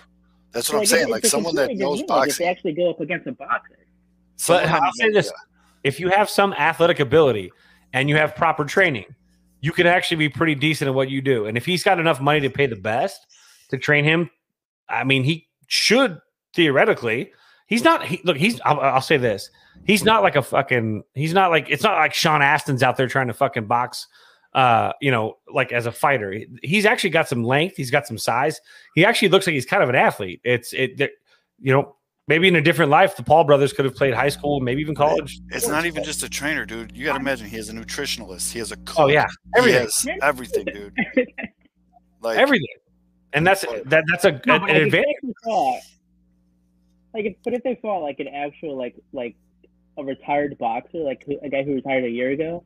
that's 0.53 0.67
So, 0.69 0.75
what 0.75 0.79
I'm 0.79 0.81
like, 0.83 0.89
saying. 0.89 1.09
Like 1.09 1.27
someone 1.27 1.55
that 1.57 1.75
knows 1.77 1.99
different 2.01 2.09
thing, 2.09 2.17
like, 2.17 2.29
If 2.29 2.35
boxing. 2.39 2.45
they 2.45 2.51
actually 2.51 2.73
go 2.73 2.91
up 2.91 3.01
against 3.01 3.27
a 3.27 3.33
boxer. 3.33 3.77
But 3.77 4.39
someone 4.39 4.65
that 4.67 4.83
I'll 4.83 4.93
say 4.93 5.11
this: 5.11 5.33
if 5.85 5.99
you 6.01 6.09
have 6.11 6.31
some 6.31 6.53
athletic 6.55 7.01
ability 7.01 7.53
and 7.93 8.09
you 8.09 8.17
have 8.17 8.35
proper 8.37 8.65
training, 8.65 9.07
you 9.61 9.73
can 9.73 9.87
actually 9.87 10.17
be 10.19 10.29
pretty 10.29 10.55
decent 10.55 10.89
at 10.89 10.95
what 10.95 11.11
you 11.11 11.21
do. 11.21 11.47
And 11.47 11.57
if 11.57 11.67
he's 11.67 11.83
got 11.83 11.99
enough 11.99 12.21
money 12.21 12.41
to 12.41 12.51
pay 12.51 12.67
the 12.67 12.77
best 12.77 13.27
to 13.71 13.79
train 13.79 14.05
him, 14.05 14.31
I 14.89 15.05
mean, 15.05 15.25
he 15.25 15.49
should 15.67 16.21
theoretically. 16.55 17.33
He's 17.67 17.85
not. 17.85 18.05
He, 18.05 18.21
look, 18.25 18.37
he's. 18.37 18.61
I'll, 18.65 18.81
I'll 18.81 19.01
say 19.01 19.17
this: 19.17 19.51
he's 19.85 20.05
not 20.05 20.23
like 20.23 20.37
a 20.37 20.43
fucking. 20.43 21.03
He's 21.15 21.35
not 21.35 21.51
like. 21.51 21.69
It's 21.69 21.83
not 21.83 21.97
like 21.99 22.15
Sean 22.15 22.41
Astin's 22.41 22.83
out 22.83 22.97
there 22.97 23.09
trying 23.09 23.27
to 23.27 23.35
fucking 23.35 23.67
box. 23.67 24.07
Uh, 24.59 24.93
you 25.01 25.13
know, 25.13 25.37
like 25.55 25.71
as 25.71 25.87
a 25.87 25.93
fighter, 25.93 26.37
he's 26.65 26.85
actually 26.85 27.11
got 27.11 27.29
some 27.29 27.45
length. 27.45 27.77
He's 27.77 27.93
got 27.93 28.09
some 28.09 28.19
size. 28.19 28.61
He 28.97 29.05
actually 29.05 29.29
looks 29.29 29.47
like 29.47 29.55
he's 29.55 29.65
kind 29.65 29.85
of 29.85 29.89
an 29.89 29.95
athlete. 29.95 30.41
It's 30.43 30.73
it. 30.73 30.99
You 31.61 31.73
know, 31.73 31.95
maybe 32.27 32.49
in 32.49 32.57
a 32.57 32.61
different 32.61 32.91
life, 32.91 33.15
the 33.15 33.23
Paul 33.23 33.45
brothers 33.45 33.73
could 33.73 33.85
have 33.85 33.95
played 33.95 34.15
high 34.15 34.31
school, 34.31 34.59
maybe 34.59 34.81
even 34.81 34.97
college. 34.97 35.39
It's 35.51 35.69
not 35.69 35.87
even 35.87 36.03
just 36.03 36.25
a 36.25 36.29
trainer, 36.29 36.67
dude. 36.67 36.91
You 36.97 37.05
got 37.05 37.13
to 37.13 37.21
imagine 37.21 37.47
he 37.47 37.57
has 37.57 37.69
a 37.69 37.73
nutritionalist. 37.73 38.51
He 38.53 38.59
has 38.59 38.73
a 38.73 38.77
coach. 38.79 38.97
Oh 38.99 39.07
yeah, 39.07 39.27
He 39.55 39.59
everything, 39.59 39.81
has 39.83 40.09
everything, 40.23 40.65
dude. 40.65 40.93
Like 42.21 42.37
everything, 42.37 42.67
and 43.35 43.47
that's 43.47 43.61
that. 43.85 44.03
That's 44.11 44.25
a, 44.25 44.41
No, 44.45 44.57
an 44.57 44.63
like, 44.63 44.71
if 44.73 44.83
advantage. 44.87 45.07
they 45.23 45.33
fought, 45.45 45.81
like, 47.15 47.25
if, 47.27 47.37
but 47.45 47.55
if 47.55 47.63
they 47.63 47.79
fought 47.81 48.01
like 48.01 48.19
an 48.19 48.27
actual 48.27 48.77
like 48.77 48.97
like 49.13 49.37
a 49.99 50.03
retired 50.03 50.59
boxer, 50.59 50.99
like 50.99 51.25
a 51.45 51.49
guy 51.49 51.63
who 51.63 51.75
retired 51.75 52.03
a 52.03 52.11
year 52.11 52.31
ago, 52.31 52.65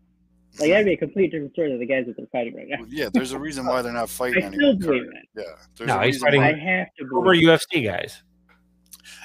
like 0.61 0.71
that'd 0.71 0.85
be 0.87 0.93
a 0.93 0.97
complete 0.97 1.31
different 1.31 1.53
story 1.53 1.71
than 1.71 1.79
the 1.81 1.87
guys 1.87 2.05
that 2.07 2.17
they're 2.17 2.27
fighting 2.33 2.55
right 2.55 2.67
now. 2.69 2.85
yeah, 2.89 3.09
there's 3.13 3.33
a 3.33 3.39
reason 3.39 3.67
why 3.67 3.81
they're 3.83 3.93
not 3.93 4.09
fighting 4.21 4.43
I 4.43 4.47
anymore. 4.49 4.75
still 4.75 4.89
believe 4.91 5.07
that. 5.35 5.43
Yeah, 5.43 5.55
there's 5.77 5.89
No, 5.89 5.99
a 5.99 6.05
he's 6.05 6.15
reason 6.17 6.27
fighting- 6.27 6.41
why- 6.43 6.49
I 6.49 6.77
have 6.79 6.87
to 6.99 7.07
Former 7.09 7.33
believe. 7.35 7.49
UFC 7.49 7.85
guys. 7.85 8.23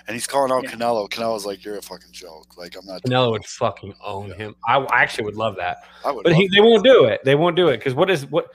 and 0.07 0.13
he's 0.15 0.25
calling 0.27 0.51
out 0.51 0.63
Yeah. 0.63 0.71
Canelo. 0.71 1.09
Canelo's 1.09 1.45
like, 1.45 1.63
"You're 1.65 1.77
a 1.77 1.81
fucking 1.81 2.11
joke." 2.13 2.57
Like 2.57 2.75
I'm 2.77 2.85
not. 2.85 3.03
Canelo 3.03 3.31
would 3.31 3.45
fucking 3.45 3.93
own 4.03 4.31
him. 4.31 4.55
I, 4.67 4.77
I 4.77 5.01
actually 5.01 5.25
would 5.25 5.35
love 5.35 5.57
that, 5.57 5.83
I 6.05 6.11
would. 6.11 6.23
but 6.23 6.31
love 6.31 6.39
he, 6.41 6.49
they 6.53 6.61
won't 6.61 6.83
do 6.83 7.05
it. 7.05 7.21
They 7.25 7.35
won't 7.35 7.55
do 7.55 7.67
it 7.67 7.77
because 7.77 7.93
what 7.93 8.09
is 8.09 8.25
what? 8.27 8.47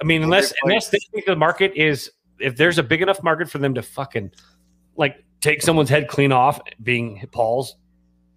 I 0.00 0.04
mean, 0.04 0.22
Well, 0.22 0.26
unless 0.28 0.50
they 0.50 0.56
unless 0.64 0.88
they 0.90 0.98
think 1.12 1.24
the 1.26 1.36
market 1.36 1.72
is 1.76 2.10
if 2.40 2.56
there's 2.56 2.78
a 2.78 2.82
big 2.82 3.02
enough 3.02 3.22
market 3.22 3.48
for 3.48 3.58
them 3.58 3.74
to 3.74 3.82
fucking 3.82 4.32
like 4.96 5.24
take 5.40 5.62
someone's 5.62 5.88
head 5.90 6.08
clean 6.08 6.32
off, 6.32 6.60
being 6.82 7.24
Paul's 7.32 7.76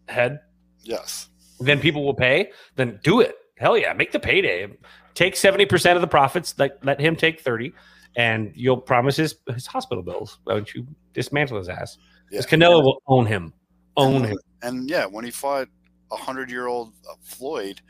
head, 0.08 0.40
Yes. 0.84 1.28
then 1.60 1.80
people 1.82 2.06
will 2.06 2.14
pay. 2.14 2.52
Then 2.76 3.00
do 3.04 3.20
it. 3.22 3.36
Hell 3.60 3.78
yeah, 3.78 3.92
make 3.94 4.14
the 4.14 4.20
payday. 4.20 4.70
Take 5.16 5.36
seventy 5.36 5.66
percent 5.66 5.98
of 5.98 6.02
the 6.02 6.08
profits. 6.08 6.56
Let 6.58 6.84
let 6.86 7.00
him 7.00 7.16
take 7.18 7.42
thirty, 7.42 7.74
and 8.16 8.54
you'll 8.56 8.78
promise 8.78 9.18
his 9.18 9.36
his 9.54 9.68
hospital 9.68 10.02
bills. 10.02 10.40
Why 10.46 10.54
don't 10.54 10.74
you 10.74 10.88
dismantle 11.14 11.58
his 11.58 11.68
ass? 11.68 11.98
Yeah. 12.32 12.40
Because 12.40 12.46
Canelo 12.46 12.82
will 12.82 13.02
own 13.08 13.26
him. 13.26 13.54
Own 13.98 14.24
him. 14.24 14.38
And 14.62 14.90
yeah, 14.90 15.06
when 15.06 15.26
he 15.26 15.32
fought 15.32 15.68
a 16.10 16.16
hundred-year-old 16.16 16.94
uh, 17.10 17.16
Floyd, 17.22 17.82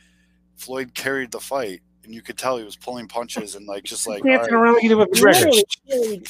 Floyd 0.58 0.96
carried 0.96 1.32
the 1.32 1.40
fight, 1.40 1.82
and 2.04 2.16
you 2.16 2.24
could 2.24 2.38
tell 2.38 2.58
he 2.58 2.64
was 2.64 2.76
pulling 2.76 3.08
punches 3.08 3.54
and 3.54 3.68
like 3.68 3.84
just 3.84 4.08
like 4.08 4.24
Dancing 4.24 4.54
right, 4.54 4.60
around 4.60 4.74
like 4.74 4.82
he 4.82 4.88
did 4.88 4.96
with 4.96 5.10
McGregor. 5.10 5.52
Literally, 5.52 5.64
literally, 5.88 6.24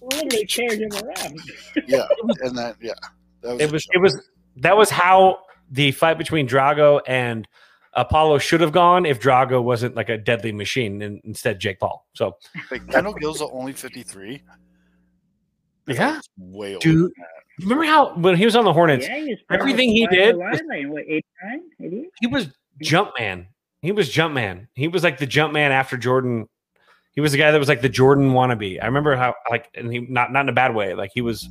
literally 0.00 0.46
carried 0.46 0.80
him 0.80 0.92
around. 0.92 1.40
yeah, 1.86 2.06
and 2.40 2.56
that 2.56 2.76
yeah, 2.80 2.94
that 3.42 3.52
was 3.52 3.60
It 3.60 3.70
was 3.70 3.86
it 3.92 3.98
was 3.98 4.28
that 4.56 4.76
was 4.76 4.88
how 4.88 5.40
the 5.70 5.92
fight 5.92 6.16
between 6.16 6.48
Drago 6.48 7.00
and 7.06 7.46
Apollo 7.94 8.38
should 8.38 8.60
have 8.60 8.72
gone 8.72 9.04
if 9.04 9.20
Drago 9.20 9.62
wasn't 9.62 9.96
like 9.96 10.08
a 10.08 10.16
deadly 10.16 10.52
machine 10.52 11.02
and 11.02 11.20
instead 11.24 11.58
Jake 11.58 11.80
Paul. 11.80 12.06
So 12.14 12.36
Like, 12.70 12.86
Kendall 12.88 13.14
Gill's 13.14 13.42
only 13.42 13.72
fifty-three. 13.72 14.42
yeah, 15.88 16.20
way 16.38 16.70
over. 16.76 16.80
dude. 16.80 17.12
Remember 17.60 17.84
how 17.84 18.14
when 18.14 18.36
he 18.36 18.44
was 18.44 18.56
on 18.56 18.64
the 18.64 18.72
Hornets, 18.72 19.06
Yeah, 19.08 19.34
everything 19.50 19.90
he 19.90 20.06
did 20.06 20.34
the 20.34 20.38
was- 20.38 20.60
line, 20.68 20.84
like, 20.84 20.92
what, 20.92 21.02
89, 21.02 21.60
88? 21.80 22.10
he 22.20 22.26
was 22.28 22.48
jump 22.80 23.10
man. 23.18 23.46
He 23.82 23.92
was 23.92 24.08
jump 24.08 24.34
man. 24.34 24.68
He 24.74 24.88
was 24.88 25.02
like 25.02 25.18
the 25.18 25.26
jump 25.26 25.52
man 25.52 25.72
after 25.72 25.96
Jordan. 25.96 26.48
He 27.12 27.20
was 27.20 27.32
the 27.32 27.38
guy 27.38 27.50
that 27.50 27.58
was 27.58 27.68
like 27.68 27.80
the 27.82 27.88
Jordan 27.88 28.30
wannabe. 28.32 28.80
I 28.80 28.86
remember 28.86 29.16
how 29.16 29.34
like 29.50 29.68
and 29.74 29.92
he 29.92 29.98
not 30.00 30.32
not 30.32 30.42
in 30.42 30.48
a 30.48 30.52
bad 30.52 30.74
way. 30.74 30.94
Like 30.94 31.10
he 31.12 31.22
was 31.22 31.48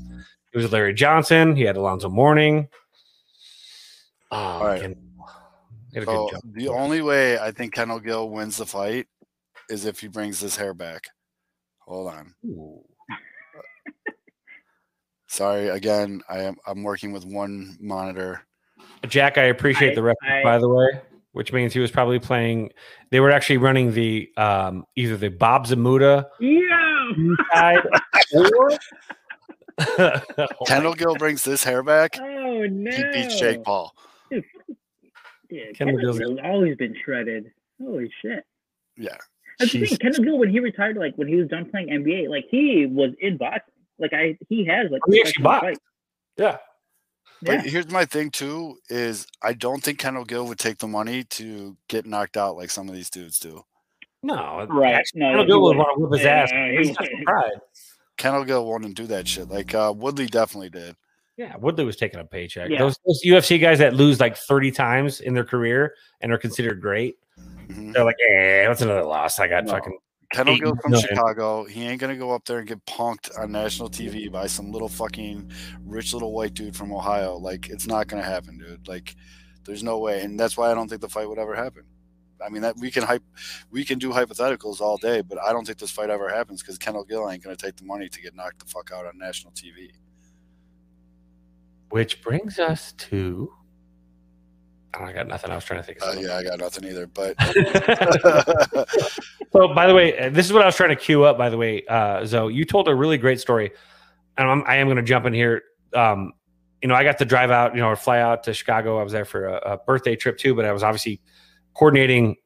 he 0.52 0.58
was 0.58 0.72
Larry 0.72 0.94
Johnson. 0.94 1.56
He 1.56 1.64
had 1.64 1.76
Alonzo 1.76 2.08
Mourning. 2.10 2.70
Oh, 4.32 4.64
right. 4.66 4.82
Ken- 4.82 4.90
he 4.92 4.94
had 4.94 4.98
a 4.98 5.09
So 5.94 6.06
good 6.06 6.32
jump. 6.32 6.44
the 6.56 6.68
only 6.70 7.02
way 7.02 7.38
I 7.40 7.52
think 7.52 7.74
Kendall 7.74 8.00
Gill 8.00 8.30
wins 8.30 8.58
the 8.58 8.66
fight 8.66 9.08
is 9.70 9.86
if 9.86 10.00
he 10.00 10.08
brings 10.08 10.40
his 10.40 10.56
hair 10.56 10.74
back. 10.74 11.08
Hold 11.80 12.14
on. 12.14 12.34
Ooh. 12.46 12.84
Sorry 15.28 15.70
again. 15.70 16.22
I 16.30 16.40
am 16.40 16.58
I'm 16.68 16.84
working 16.84 17.12
with 17.12 17.26
one 17.26 17.78
monitor. 17.80 18.42
Jack, 19.08 19.38
I 19.38 19.44
appreciate 19.44 19.92
I- 19.92 19.96
the 19.96 20.04
ref, 20.04 20.16
I- 20.24 20.44
by 20.44 20.58
the 20.58 20.70
way, 20.70 21.02
which 21.34 21.54
means 21.54 21.74
he 21.74 21.80
was 21.80 21.92
probably 21.92 22.20
playing. 22.20 22.72
They 23.12 23.20
were 23.20 23.32
actually 23.32 23.58
running 23.58 23.94
the 23.94 24.30
um, 24.38 24.86
either 24.96 25.18
the 25.18 25.30
Bob 25.30 25.68
Zmuda 25.68 26.26
Yeah. 26.40 27.10
side 27.54 27.80
or 28.36 28.70
Kendall 30.68 30.94
Gill 30.94 31.16
brings 31.16 31.44
this 31.44 31.64
hair 31.64 31.84
back. 31.84 32.18
Oh 32.20 32.66
no. 32.70 32.92
He 32.92 33.04
beats 33.14 33.40
Jake 33.40 33.64
Paul. 33.64 33.94
Dude, 35.50 35.76
Kendall 35.78 35.98
Kendall 35.98 36.14
Gill's- 36.14 36.20
Gill's 36.20 36.40
always 36.44 36.78
been 36.78 36.96
shredded. 37.04 37.52
Holy 37.82 38.12
shit. 38.22 38.44
Yeah. 38.98 39.16
That's 39.60 39.72
the 39.74 39.80
Jeez. 39.82 39.90
thing. 39.90 39.98
Kendall 40.00 40.24
Gill, 40.24 40.38
when 40.38 40.50
he 40.50 40.60
retired, 40.60 40.98
like 40.98 41.16
when 41.16 41.28
he 41.28 41.36
was 41.36 41.48
done 41.48 41.70
playing 41.70 41.88
NBA, 41.90 42.30
like 42.30 42.46
he 42.50 42.86
was 42.86 43.12
in 43.20 43.38
boxing. 43.38 43.74
Like 43.98 44.14
I, 44.14 44.38
he 44.48 44.66
has 44.66 44.90
like. 44.92 45.02
He 45.10 45.20
actually 45.22 45.44
professional 45.44 45.44
boxed. 45.44 45.64
fights. 45.66 45.80
yeah. 46.38 46.58
But 47.42 47.66
Yeah. 47.66 47.72
here's 47.72 47.90
my 47.92 48.06
thing 48.06 48.32
too: 48.32 48.78
is 48.90 49.26
I 49.42 49.54
don't 49.54 49.82
think 49.84 49.98
Kendall 50.00 50.26
Gill 50.26 50.46
would 50.48 50.60
take 50.60 50.78
the 50.78 50.88
money 50.88 51.24
to 51.26 51.76
get 51.88 52.06
knocked 52.06 52.38
out 52.38 52.56
like 52.58 52.70
some 52.70 52.88
of 52.90 52.96
these 52.96 53.10
dudes 53.10 53.40
do. 53.40 53.64
No, 54.24 54.66
Right. 54.70 54.94
Actually, 54.96 55.22
No, 55.22 55.28
Kendall 55.30 55.46
Gill 55.46 55.62
would 55.62 55.68
wouldn't. 55.78 55.80
want 55.80 55.98
to 55.98 56.02
whip 56.06 56.18
his 56.20 56.26
Yeah, 56.26 56.32
ass. 56.44 56.52
he 56.52 56.78
He's 56.78 56.90
wouldn't. 56.90 56.98
such 56.98 57.24
pride. 57.26 57.52
Kendall 58.18 58.44
Gill 58.44 58.66
wouldn't 58.70 58.96
do 58.96 59.08
that 59.08 59.28
shit. 59.28 59.48
Like 59.48 59.74
uh, 59.74 59.94
Woodley 59.96 60.26
definitely 60.28 60.70
did. 60.70 60.96
Yeah, 61.40 61.56
Woodley 61.56 61.86
was 61.86 61.96
taking 61.96 62.20
a 62.20 62.26
paycheck. 62.26 62.70
Yeah. 62.70 62.80
Those, 62.80 62.98
those 63.08 63.22
UFC 63.26 63.62
guys 63.62 63.80
that 63.80 63.94
lose 63.94 64.20
like 64.20 64.36
30 64.36 64.72
times 64.72 65.22
in 65.22 65.34
their 65.34 65.46
career 65.46 65.96
and 66.20 66.34
are 66.34 66.38
considered 66.38 66.82
great, 66.82 67.16
Mhm. 67.70 67.94
they're 67.94 68.04
like, 68.04 68.18
eh, 68.30 68.68
that's 68.68 68.82
another 68.82 69.06
loss? 69.06 69.40
I 69.40 69.48
got 69.48 69.64
No. 69.64 69.72
fucking. 69.72 69.98
Kendall 70.34 70.58
Gill 70.58 70.76
from 70.82 70.92
million. 70.92 71.08
Chicago. 71.08 71.64
He 71.64 71.86
ain't 71.88 72.02
gonna 72.02 72.18
go 72.18 72.32
up 72.32 72.44
there 72.44 72.60
and 72.60 72.68
get 72.68 72.86
punked 72.86 73.40
on 73.40 73.54
national 73.54 73.90
TV 73.90 74.28
by 74.30 74.48
some 74.48 74.70
little 74.70 74.90
fucking 74.90 75.50
rich 75.86 76.12
little 76.14 76.34
white 76.34 76.54
dude 76.54 76.76
from 76.76 76.92
Ohio. 76.92 77.38
Like 77.38 77.70
it's 77.70 77.88
not 77.88 78.08
gonna 78.08 78.22
happen, 78.22 78.58
dude. 78.58 78.86
Like 78.88 79.16
there's 79.64 79.82
no 79.82 79.98
way, 79.98 80.22
and 80.22 80.38
that's 80.38 80.58
why 80.58 80.70
I 80.70 80.74
don't 80.74 80.90
think 80.90 81.00
the 81.02 81.08
fight 81.10 81.30
would 81.30 81.40
ever 81.40 81.56
happen. 81.56 81.84
I 82.46 82.50
mean 82.50 82.62
that 82.64 82.76
we 82.78 82.92
can 82.92 83.04
hype, 83.04 83.24
we 83.72 83.84
can 83.86 83.98
do 83.98 84.10
hypotheticals 84.12 84.82
all 84.82 84.98
day, 84.98 85.22
but 85.22 85.40
I 85.42 85.52
don't 85.54 85.66
think 85.66 85.78
this 85.80 85.90
fight 85.92 86.10
ever 86.10 86.28
happens 86.30 86.62
because 86.62 86.78
Kendall 86.78 87.06
Gill 87.06 87.30
ain't 87.30 87.42
gonna 87.42 87.56
take 87.56 87.78
the 87.78 87.86
money 87.86 88.10
to 88.10 88.22
get 88.22 88.36
knocked 88.36 88.60
the 88.60 88.66
fuck 88.66 88.92
out 88.94 89.06
on 89.08 89.18
national 89.18 89.54
TV. 89.54 89.90
Which 91.90 92.22
brings 92.22 92.60
us 92.60 92.94
to 92.94 93.52
Oh, 94.98 95.04
I 95.04 95.14
got 95.14 95.28
nothing. 95.28 95.52
I 95.52 95.56
was 95.56 95.66
trying 95.66 95.82
to 95.82 95.86
think 95.86 96.02
of 96.02 96.18
Uh, 96.18 96.20
yeah, 96.20 96.38
I 96.38 96.44
got 96.44 96.60
nothing 96.60 96.86
either. 96.86 97.06
But 97.06 97.36
so, 99.54 99.74
by 99.74 99.88
the 99.88 99.94
way, 99.94 100.18
uh, 100.18 100.30
this 100.30 100.48
is 100.48 100.54
what 100.54 100.64
I 100.64 100.66
was 100.66 100.76
trying 100.76 100.90
to 100.90 100.96
queue 100.96 101.24
up. 101.24 101.38
By 101.38 101.50
the 101.50 101.58
way, 101.58 101.86
uh, 101.88 102.26
Zoe, 102.26 102.54
you 102.54 102.66
told 102.66 102.88
a 102.88 102.96
really 102.96 103.18
great 103.18 103.40
story, 103.40 103.72
and 104.38 104.50
I'm, 104.50 104.64
I 104.66 104.78
am 104.78 104.88
going 104.88 104.98
to 104.98 105.04
jump 105.04 105.26
in 105.26 105.34
here. 105.34 105.62
Um, 105.94 106.34
you 106.82 106.88
know, 106.88 106.96
I 106.96 107.04
got 107.04 107.18
to 107.20 107.26
drive 107.26 107.52
out, 107.52 107.76
you 107.76 107.82
know, 107.82 107.88
or 107.88 107.96
fly 107.96 108.20
out 108.20 108.44
to 108.44 108.54
Chicago. 108.54 109.00
I 109.00 109.04
was 109.04 109.12
there 109.12 109.26
for 109.26 109.48
a, 109.48 109.74
a 109.74 109.78
birthday 109.78 110.16
trip 110.16 110.38
too, 110.38 110.56
but 110.56 110.66
I 110.66 110.72
was 110.72 110.82
obviously 110.82 111.22
coordinating. 111.76 112.38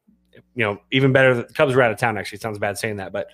You 0.55 0.65
know, 0.65 0.77
even 0.91 1.13
better. 1.13 1.35
The 1.35 1.43
Cubs 1.45 1.75
were 1.75 1.81
out 1.81 1.91
of 1.91 1.97
town. 1.97 2.17
Actually, 2.17 2.37
it 2.37 2.41
sounds 2.41 2.59
bad 2.59 2.77
saying 2.77 2.97
that, 2.97 3.13
but 3.13 3.27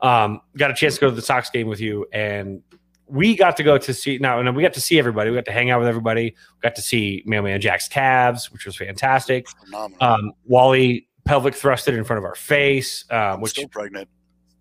um, 0.00 0.40
got 0.56 0.70
a 0.70 0.74
chance 0.74 0.94
to 0.94 1.00
go 1.02 1.10
to 1.10 1.14
the 1.14 1.22
Sox 1.22 1.50
game 1.50 1.66
with 1.66 1.80
you, 1.80 2.06
and 2.12 2.62
we 3.06 3.36
got 3.36 3.56
to 3.58 3.62
go 3.62 3.76
to 3.78 3.92
see 3.94 4.18
now. 4.18 4.38
And 4.40 4.56
we 4.56 4.62
got 4.62 4.72
to 4.74 4.80
see 4.80 4.98
everybody. 4.98 5.30
We 5.30 5.36
got 5.36 5.44
to 5.46 5.52
hang 5.52 5.70
out 5.70 5.78
with 5.80 5.88
everybody. 5.88 6.24
We 6.56 6.60
got 6.62 6.74
to 6.76 6.82
see 6.82 7.22
Mailman 7.26 7.60
Jack's 7.60 7.88
calves, 7.88 8.50
which 8.52 8.64
was 8.66 8.76
fantastic. 8.76 9.46
Um, 10.00 10.32
Wally 10.46 11.08
pelvic 11.24 11.54
thrusted 11.54 11.96
in 11.96 12.04
front 12.04 12.18
of 12.18 12.24
our 12.24 12.34
face, 12.34 13.04
um, 13.10 13.40
which 13.40 13.52
still 13.52 13.68
pregnant. 13.68 14.08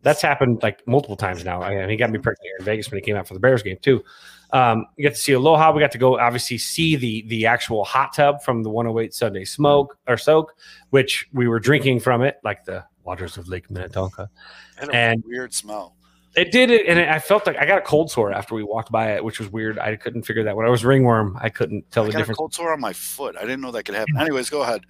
that's 0.01 0.21
happened 0.21 0.59
like 0.63 0.85
multiple 0.87 1.15
times 1.15 1.43
now. 1.45 1.61
I 1.61 1.75
mean, 1.75 1.89
he 1.89 1.95
got 1.95 2.09
me 2.09 2.19
pregnant 2.19 2.43
here 2.43 2.55
in 2.59 2.65
Vegas 2.65 2.89
when 2.91 2.97
he 2.99 3.01
came 3.05 3.15
out 3.15 3.27
for 3.27 3.33
the 3.33 3.39
Bears 3.39 3.63
game 3.63 3.77
too. 3.81 4.03
Um, 4.51 4.85
we 4.97 5.03
got 5.03 5.11
to 5.11 5.15
see 5.19 5.31
Aloha. 5.33 5.71
We 5.71 5.79
got 5.79 5.91
to 5.93 5.97
go 5.97 6.19
obviously 6.19 6.57
see 6.59 6.95
the 6.95 7.23
the 7.27 7.45
actual 7.47 7.83
hot 7.83 8.13
tub 8.13 8.41
from 8.43 8.61
the 8.63 8.69
108 8.69 9.13
Sunday 9.13 9.45
smoke 9.45 9.97
or 10.07 10.15
soak, 10.15 10.53
which 10.91 11.27
we 11.33 11.47
were 11.47 11.59
drinking 11.59 12.01
from 12.01 12.21
it, 12.21 12.37
like 12.43 12.63
the 12.65 12.83
waters 13.03 13.35
of 13.37 13.47
Lake 13.47 13.69
Minnetonka. 13.71 14.29
It 14.77 14.79
had 14.81 14.89
a 14.89 14.95
And- 14.95 15.23
weird 15.25 15.53
smell. 15.53 15.95
It 16.35 16.51
did 16.51 16.71
it, 16.71 16.87
and 16.87 16.99
I 16.99 17.19
felt 17.19 17.45
like 17.45 17.57
I 17.57 17.65
got 17.65 17.77
a 17.77 17.81
cold 17.81 18.09
sore 18.09 18.33
after 18.33 18.55
we 18.55 18.63
walked 18.63 18.91
by 18.91 19.11
it, 19.11 19.23
which 19.23 19.39
was 19.39 19.51
weird. 19.51 19.77
I 19.77 19.95
couldn't 19.95 20.23
figure 20.23 20.43
that. 20.43 20.55
When 20.55 20.65
I 20.65 20.69
was 20.69 20.83
ringworm, 20.83 21.37
I 21.39 21.49
couldn't 21.49 21.89
tell 21.91 22.03
I 22.03 22.07
the 22.07 22.11
got 22.13 22.17
a 22.17 22.21
difference. 22.21 22.37
cold 22.37 22.53
sore 22.55 22.73
on 22.73 22.79
my 22.79 22.91
foot. 22.93 23.35
I 23.37 23.41
didn't 23.41 23.61
know 23.61 23.71
that 23.71 23.83
could 23.83 23.93
happen. 23.93 24.17
Anyways, 24.17 24.49
go 24.49 24.63
ahead. 24.63 24.85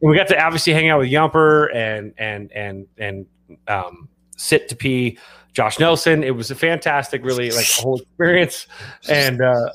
we 0.00 0.16
got 0.16 0.26
to 0.28 0.44
obviously 0.44 0.72
hang 0.72 0.88
out 0.88 0.98
with 0.98 1.08
Yumper 1.08 1.72
and 1.74 2.12
and 2.18 2.50
and 2.52 2.86
and 2.98 3.26
um, 3.68 4.08
sit 4.36 4.68
to 4.68 4.76
pee 4.76 5.16
Josh 5.52 5.78
Nelson. 5.78 6.24
It 6.24 6.34
was 6.34 6.50
a 6.50 6.54
fantastic, 6.56 7.24
really 7.24 7.50
like 7.50 7.66
whole 7.70 8.00
experience. 8.00 8.66
And 9.08 9.40
uh, 9.42 9.70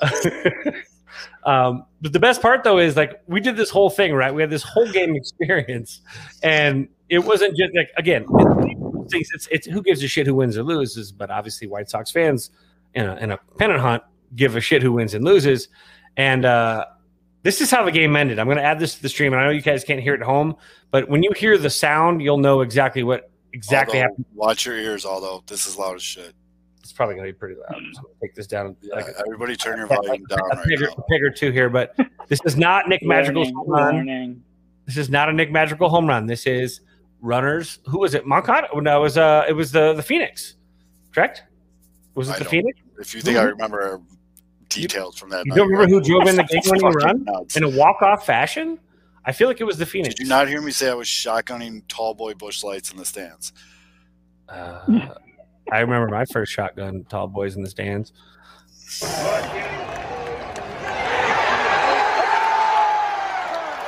um, 1.46 1.86
but 2.02 2.12
the 2.12 2.20
best 2.20 2.42
part 2.42 2.64
though 2.64 2.80
is 2.80 2.98
like 2.98 3.22
we 3.28 3.40
did 3.40 3.56
this 3.56 3.70
whole 3.70 3.90
thing 3.90 4.14
right. 4.14 4.34
We 4.34 4.42
had 4.42 4.50
this 4.50 4.64
whole 4.64 4.92
game 4.92 5.16
experience, 5.16 6.02
and 6.44 6.90
it 7.10 7.20
wasn't 7.20 7.56
just 7.56 7.74
like 7.74 7.90
again. 7.98 8.26
It's, 9.12 9.34
it's, 9.34 9.48
it's 9.52 9.68
who 9.68 9.82
gives 9.82 10.04
a 10.04 10.08
shit 10.08 10.28
who 10.28 10.36
wins 10.36 10.58
or 10.58 10.64
loses, 10.64 11.12
but 11.12 11.30
obviously 11.32 11.68
White 11.68 11.90
Sox 11.90 12.12
fans 12.12 12.52
in 12.94 13.06
a, 13.06 13.16
in 13.18 13.32
a 13.32 13.38
pennant 13.58 13.80
hunt 13.80 14.04
give 14.36 14.56
a 14.56 14.62
shit 14.62 14.82
who 14.82 14.94
wins 14.94 15.14
and 15.14 15.24
loses. 15.24 15.68
And 16.18 16.46
uh, 16.46 16.86
this 17.44 17.62
is 17.62 17.70
how 17.70 17.84
the 17.84 17.92
game 17.92 18.16
ended. 18.16 18.40
I'm 18.40 18.48
going 18.48 18.58
to 18.58 18.64
add 18.64 18.80
this 18.80 18.96
to 18.96 19.02
the 19.02 19.10
stream, 19.10 19.34
and 19.34 19.42
I 19.42 19.46
know 19.46 19.52
you 19.52 19.62
guys 19.62 19.84
can't 19.84 20.02
hear 20.02 20.16
it 20.16 20.22
at 20.22 20.26
home, 20.26 20.56
but 20.92 21.10
when 21.10 21.24
you 21.24 21.32
hear 21.36 21.58
the 21.58 21.70
sound, 21.70 22.22
you'll 22.22 22.38
know 22.38 22.62
exactly 22.62 23.04
what 23.04 23.30
exactly 23.54 24.00
Although, 24.00 24.10
happened. 24.10 24.26
Watch 24.34 24.66
your 24.66 24.78
ears, 24.78 25.06
although 25.06 25.44
this 25.48 25.68
is 25.68 25.78
loud 25.78 25.96
as 25.96 26.04
shit. 26.04 26.34
It's 26.80 26.94
probably 26.94 27.16
going 27.16 27.28
to 27.28 27.34
be 27.34 27.38
pretty 27.38 27.56
loud. 27.56 27.82
So 27.94 28.02
I'll 28.02 28.16
take 28.22 28.36
this 28.36 28.48
down 28.48 28.76
Yeah, 28.82 28.96
like 28.96 29.08
everybody 29.20 29.56
turn 29.56 29.78
your 29.80 29.88
volume 29.88 30.24
down 30.30 30.40
a 30.52 30.56
right 30.56 30.68
pig, 30.68 30.82
or, 30.82 30.86
a 30.86 31.02
pig 31.10 31.24
or 31.24 31.32
two 31.32 31.52
here, 31.52 31.70
but 31.70 31.96
this 32.28 32.40
is 32.46 32.58
not 32.58 32.88
Nick 32.88 33.04
Madrigal's 33.04 33.52
Warning, 33.54 33.98
home 33.98 34.08
run. 34.08 34.44
This 34.86 34.98
is 34.98 35.10
not 35.10 35.30
a 35.30 35.34
Nick 35.34 35.52
Madrigal 35.52 35.90
home 35.90 36.08
run. 36.08 36.28
This 36.28 36.46
is 36.46 36.82
runners. 37.26 37.80
Who 37.88 38.00
was 38.00 38.14
it? 38.14 38.26
Moncada? 38.26 38.68
Oh, 38.74 38.80
No, 38.80 39.00
it 39.00 39.02
was 39.02 39.18
uh, 39.18 39.46
it 39.50 39.54
was 39.54 39.72
the 39.72 39.94
the 39.94 40.04
Phoenix. 40.04 40.56
Correct? 41.14 41.44
Was 42.14 42.30
it 42.30 42.36
I 42.36 42.40
the 42.40 42.46
Phoenix? 42.46 42.80
If 43.00 43.14
you 43.14 43.22
think 43.22 43.38
I 43.38 43.44
remember 43.44 44.00
details 44.70 45.18
from 45.18 45.30
that, 45.32 45.46
You 45.46 45.50
night, 45.52 45.56
don't 45.58 45.70
remember 45.70 45.94
who 45.94 46.02
drove 46.02 46.28
in 46.28 46.36
the 46.38 46.44
game-winning 46.44 46.82
fucking 46.82 46.98
run 47.08 47.24
nuts. 47.26 47.58
in 47.58 47.64
a 47.64 47.70
walk 47.70 48.02
off 48.02 48.26
fashion? 48.26 48.80
I 49.26 49.32
feel 49.32 49.48
like 49.48 49.60
it 49.60 49.64
was 49.66 49.78
the 49.78 49.86
Phoenix. 49.86 50.16
Did 50.16 50.24
you 50.24 50.30
not 50.30 50.48
hear 50.48 50.62
me 50.62 50.72
say 50.72 50.90
I 50.90 50.94
was 50.94 51.08
shotgunning 51.08 51.82
tall 51.88 52.14
boy 52.14 52.34
Busch 52.36 52.64
Lights 52.64 52.92
in 52.92 52.98
the 52.98 53.06
stands? 53.06 53.52
Uh, 54.48 55.10
I 55.72 55.80
remember 55.80 56.08
my 56.10 56.26
first 56.26 56.52
shotgun, 56.54 57.06
tall 57.10 57.28
boys 57.28 57.56
in 57.56 57.64
the 57.64 57.70
stands. 57.70 58.14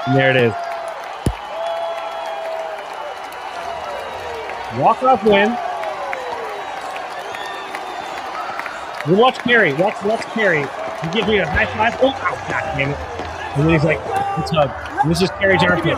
And 0.07 0.15
there 0.15 0.29
it 0.31 0.37
is. 0.37 0.53
Walk 4.77 5.01
off 5.03 5.23
win. 5.23 5.49
We 9.07 9.15
watch 9.19 9.37
Carey. 9.39 9.73
Watch, 9.73 10.01
watch 10.03 10.21
Carey. 10.33 10.65
He 11.01 11.09
gives 11.13 11.27
me 11.27 11.37
a 11.37 11.47
high 11.47 11.65
five. 11.65 11.97
Oh, 12.01 12.09
ow, 12.09 12.35
God 12.49 12.77
damn 12.77 12.89
it. 12.91 12.97
And 13.57 13.63
then 13.63 13.69
he's 13.73 13.83
like, 13.83 14.05
let's 14.37 14.51
hug. 14.51 14.69
And 15.01 15.09
this 15.09 15.21
is 15.21 15.29
Carey 15.31 15.57
Jarfield. 15.57 15.97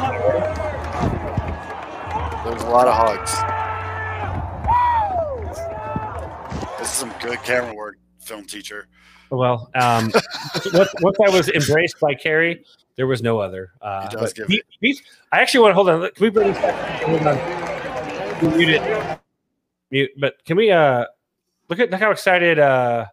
There's 2.46 2.62
a 2.64 2.70
lot 2.70 2.88
of 2.88 2.94
hugs. 2.96 3.32
This 6.80 6.88
is 6.90 6.94
some 6.94 7.14
good 7.22 7.40
camera 7.44 7.74
work, 7.74 7.98
film 8.22 8.46
teacher. 8.46 8.88
Well, 9.32 9.70
um, 9.76 10.12
once, 10.74 10.90
once 11.02 11.18
I 11.26 11.30
was 11.30 11.50
embraced 11.50 12.00
by 12.00 12.14
Carrie, 12.14 12.64
there 12.96 13.08
was 13.08 13.22
no 13.22 13.40
other. 13.40 13.72
Uh, 13.82 14.08
He 14.10 14.16
does 14.16 14.34
give 14.34 14.48
he- 14.48 14.64
he's- 14.80 15.02
I 15.32 15.42
actually 15.42 15.62
want 15.62 15.72
to 15.72 15.76
hold 15.76 15.90
on. 15.90 16.02
Can 16.12 16.24
we 16.24 16.30
bring 16.30 16.54
this 16.54 16.62
back? 16.62 17.02
Hold 17.04 17.28
on. 17.28 17.59
You 18.42 18.80
Mute. 19.92 20.12
But 20.18 20.36
can 20.46 20.56
we 20.56 20.72
uh 20.72 21.06
look 21.68 21.80
at 21.80 21.92
look 21.92 22.00
how 22.00 22.12
excited 22.12 22.58
uh 22.60 23.06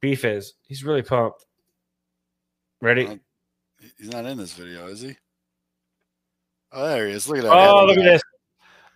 Beef 0.00 0.24
is? 0.24 0.54
He's 0.66 0.84
really 0.84 1.02
pumped. 1.02 1.44
Ready? 2.80 3.20
He's 3.98 4.08
not 4.10 4.24
in 4.26 4.38
this 4.38 4.54
video, 4.54 4.86
is 4.86 5.00
he? 5.00 5.16
Oh, 6.72 6.88
there 6.88 7.08
he 7.08 7.12
is. 7.14 7.28
Look 7.28 7.38
at 7.38 7.44
that. 7.44 7.52
Oh, 7.52 7.84
look 7.84 7.98
at 7.98 8.04
this. 8.04 8.22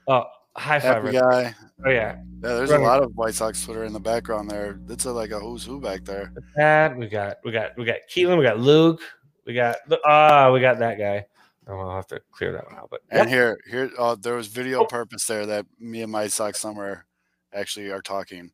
Oh, 0.09 0.25
high 0.57 0.81
five. 0.81 1.05
Happy 1.05 1.19
guy. 1.19 1.55
Oh 1.85 1.91
yeah. 1.91 2.17
Yeah, 2.43 2.55
there's 2.55 2.71
Right. 2.71 2.81
a 2.81 2.83
lot 2.83 3.03
of 3.03 3.15
White 3.15 3.35
Sox 3.35 3.63
Twitter 3.65 3.85
in 3.85 3.93
the 3.93 4.01
background 4.01 4.51
there. 4.51 4.81
It's 4.89 5.05
a, 5.05 5.13
like 5.13 5.31
a 5.33 5.39
who's 5.39 5.65
who 5.65 5.81
back 5.81 6.05
there. 6.05 6.33
That 6.57 6.97
we 6.97 7.09
got 7.09 7.37
we 7.45 7.53
got 7.53 7.77
we 7.77 7.85
got 7.85 7.99
Keelan, 8.11 8.39
we 8.39 8.45
got 8.45 8.59
Luke, 8.59 9.01
we 9.45 9.53
got 9.53 9.77
ah, 10.07 10.51
we 10.51 10.61
got 10.61 10.79
that 10.79 10.99
guy. 10.99 11.27
Oh, 11.69 11.79
I'll 11.81 11.97
have 11.97 12.07
to 12.09 12.21
clear 12.31 12.53
that 12.53 12.65
one 12.67 12.77
out. 12.77 12.89
But 12.91 13.01
And 13.11 13.29
here, 13.29 13.59
here, 13.69 13.91
uh, 13.99 14.15
there 14.15 14.35
was 14.35 14.47
video 14.47 14.85
purpose 14.85 15.25
there 15.27 15.47
that 15.47 15.67
me 15.81 16.03
and 16.03 16.13
my 16.13 16.29
Sox 16.29 16.61
Summer 16.61 17.07
actually 17.53 17.91
are 17.91 18.03
talking. 18.03 18.51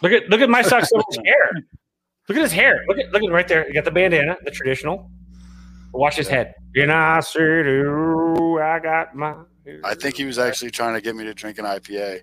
Look 0.00 0.12
at 0.12 0.28
look 0.28 0.40
at 0.40 0.48
my 0.48 0.62
socks 0.62 0.88
hair. 1.24 1.50
Look 2.28 2.38
at 2.38 2.42
his 2.42 2.52
hair. 2.52 2.84
Look 2.88 2.98
at 2.98 3.10
look 3.12 3.22
at 3.22 3.30
right 3.30 3.46
there. 3.46 3.66
You 3.68 3.74
got 3.74 3.84
the 3.84 3.90
bandana, 3.90 4.36
the 4.44 4.50
traditional. 4.50 5.10
Watch 5.92 6.16
his 6.16 6.26
head. 6.28 6.54
You 6.74 6.86
know, 6.86 6.94
I 6.96 7.20
see 7.20 7.38
you. 7.40 8.60
I 8.62 8.78
got 8.80 9.14
my. 9.14 9.34
I 9.84 9.94
think 9.94 10.16
he 10.16 10.24
was 10.24 10.38
actually 10.38 10.70
trying 10.70 10.94
to 10.94 11.00
get 11.00 11.14
me 11.14 11.24
to 11.24 11.34
drink 11.34 11.58
an 11.58 11.64
IPA. 11.66 12.22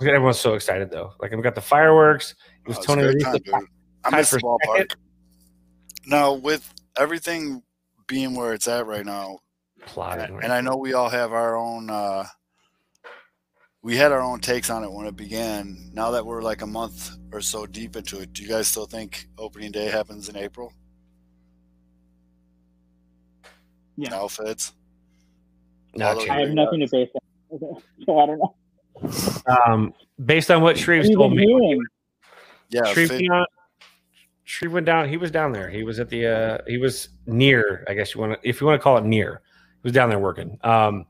Look 0.00 0.08
at 0.08 0.14
everyone's 0.14 0.38
so 0.40 0.54
excited 0.54 0.90
though. 0.90 1.12
Like 1.20 1.32
I've 1.32 1.42
got 1.42 1.54
the 1.54 1.60
fireworks. 1.60 2.34
It 2.64 2.68
was 2.68 2.78
Oh, 2.78 2.82
Tony 2.82 3.02
Reese. 3.04 3.22
time, 3.22 3.36
dude. 3.44 3.54
I 4.04 4.10
Time 4.10 4.18
miss 4.20 4.30
for 4.30 4.36
the 4.38 4.42
ballpark. 4.66 4.94
Now, 6.06 6.34
with 6.34 6.72
everything 6.96 7.62
being 8.06 8.34
where 8.34 8.52
it's 8.52 8.68
at 8.68 8.86
right 8.86 9.04
now, 9.06 9.38
Plotting. 9.86 10.24
and, 10.24 10.34
right 10.36 10.44
and 10.44 10.52
I 10.52 10.60
know 10.60 10.76
we 10.76 10.92
all 10.94 11.08
have 11.08 11.32
our 11.32 11.56
own. 11.56 11.90
uh 11.90 12.24
We 13.82 13.96
had 13.96 14.12
our 14.12 14.20
own 14.22 14.40
takes 14.40 14.70
on 14.70 14.82
it 14.84 14.90
when 14.92 15.06
it 15.06 15.16
began. 15.16 15.90
Now 15.92 16.10
that 16.12 16.24
we're 16.24 16.42
like 16.42 16.62
a 16.62 16.66
month 16.66 17.10
or 17.32 17.40
so 17.40 17.66
deep 17.66 17.96
into 17.96 18.18
it, 18.20 18.32
do 18.32 18.42
you 18.42 18.48
guys 18.48 18.68
still 18.68 18.86
think 18.86 19.28
opening 19.38 19.72
day 19.72 19.86
happens 19.90 20.28
in 20.28 20.36
April? 20.36 20.72
Yeah. 23.96 24.10
No 24.10 24.28
fits. 24.28 24.72
No, 25.94 26.08
I 26.28 26.40
have 26.40 26.48
nothing 26.50 26.80
to 26.80 26.88
base 26.90 27.10
on. 27.14 27.20
So 28.06 28.18
I 28.18 28.26
don't 28.26 28.38
know. 28.38 28.54
um, 29.66 29.94
based 30.24 30.50
on 30.50 30.60
what 30.62 30.76
Shreve 30.76 31.12
told 31.14 31.32
me, 31.36 31.46
hearing. 31.46 31.82
Yeah, 32.70 32.84
Shreve, 32.92 33.08
fit- 33.08 33.20
went 33.20 33.30
down- 33.30 33.46
Shreve 34.44 34.72
went 34.72 34.86
down. 34.86 35.08
He 35.08 35.16
was 35.16 35.30
down 35.30 35.52
there. 35.52 35.68
He 35.70 35.82
was 35.82 35.98
at 35.98 36.08
the. 36.08 36.26
uh 36.26 36.58
He 36.66 36.78
was 36.78 37.08
near. 37.26 37.84
I 37.88 37.94
guess 37.94 38.14
you 38.14 38.20
want 38.20 38.40
to, 38.40 38.48
if 38.48 38.60
you 38.60 38.66
want 38.66 38.78
to 38.78 38.82
call 38.82 38.98
it 38.98 39.04
near. 39.04 39.40
He 39.82 39.88
was 39.88 39.92
down 39.92 40.10
there 40.10 40.18
working. 40.18 40.58
Um, 40.62 41.06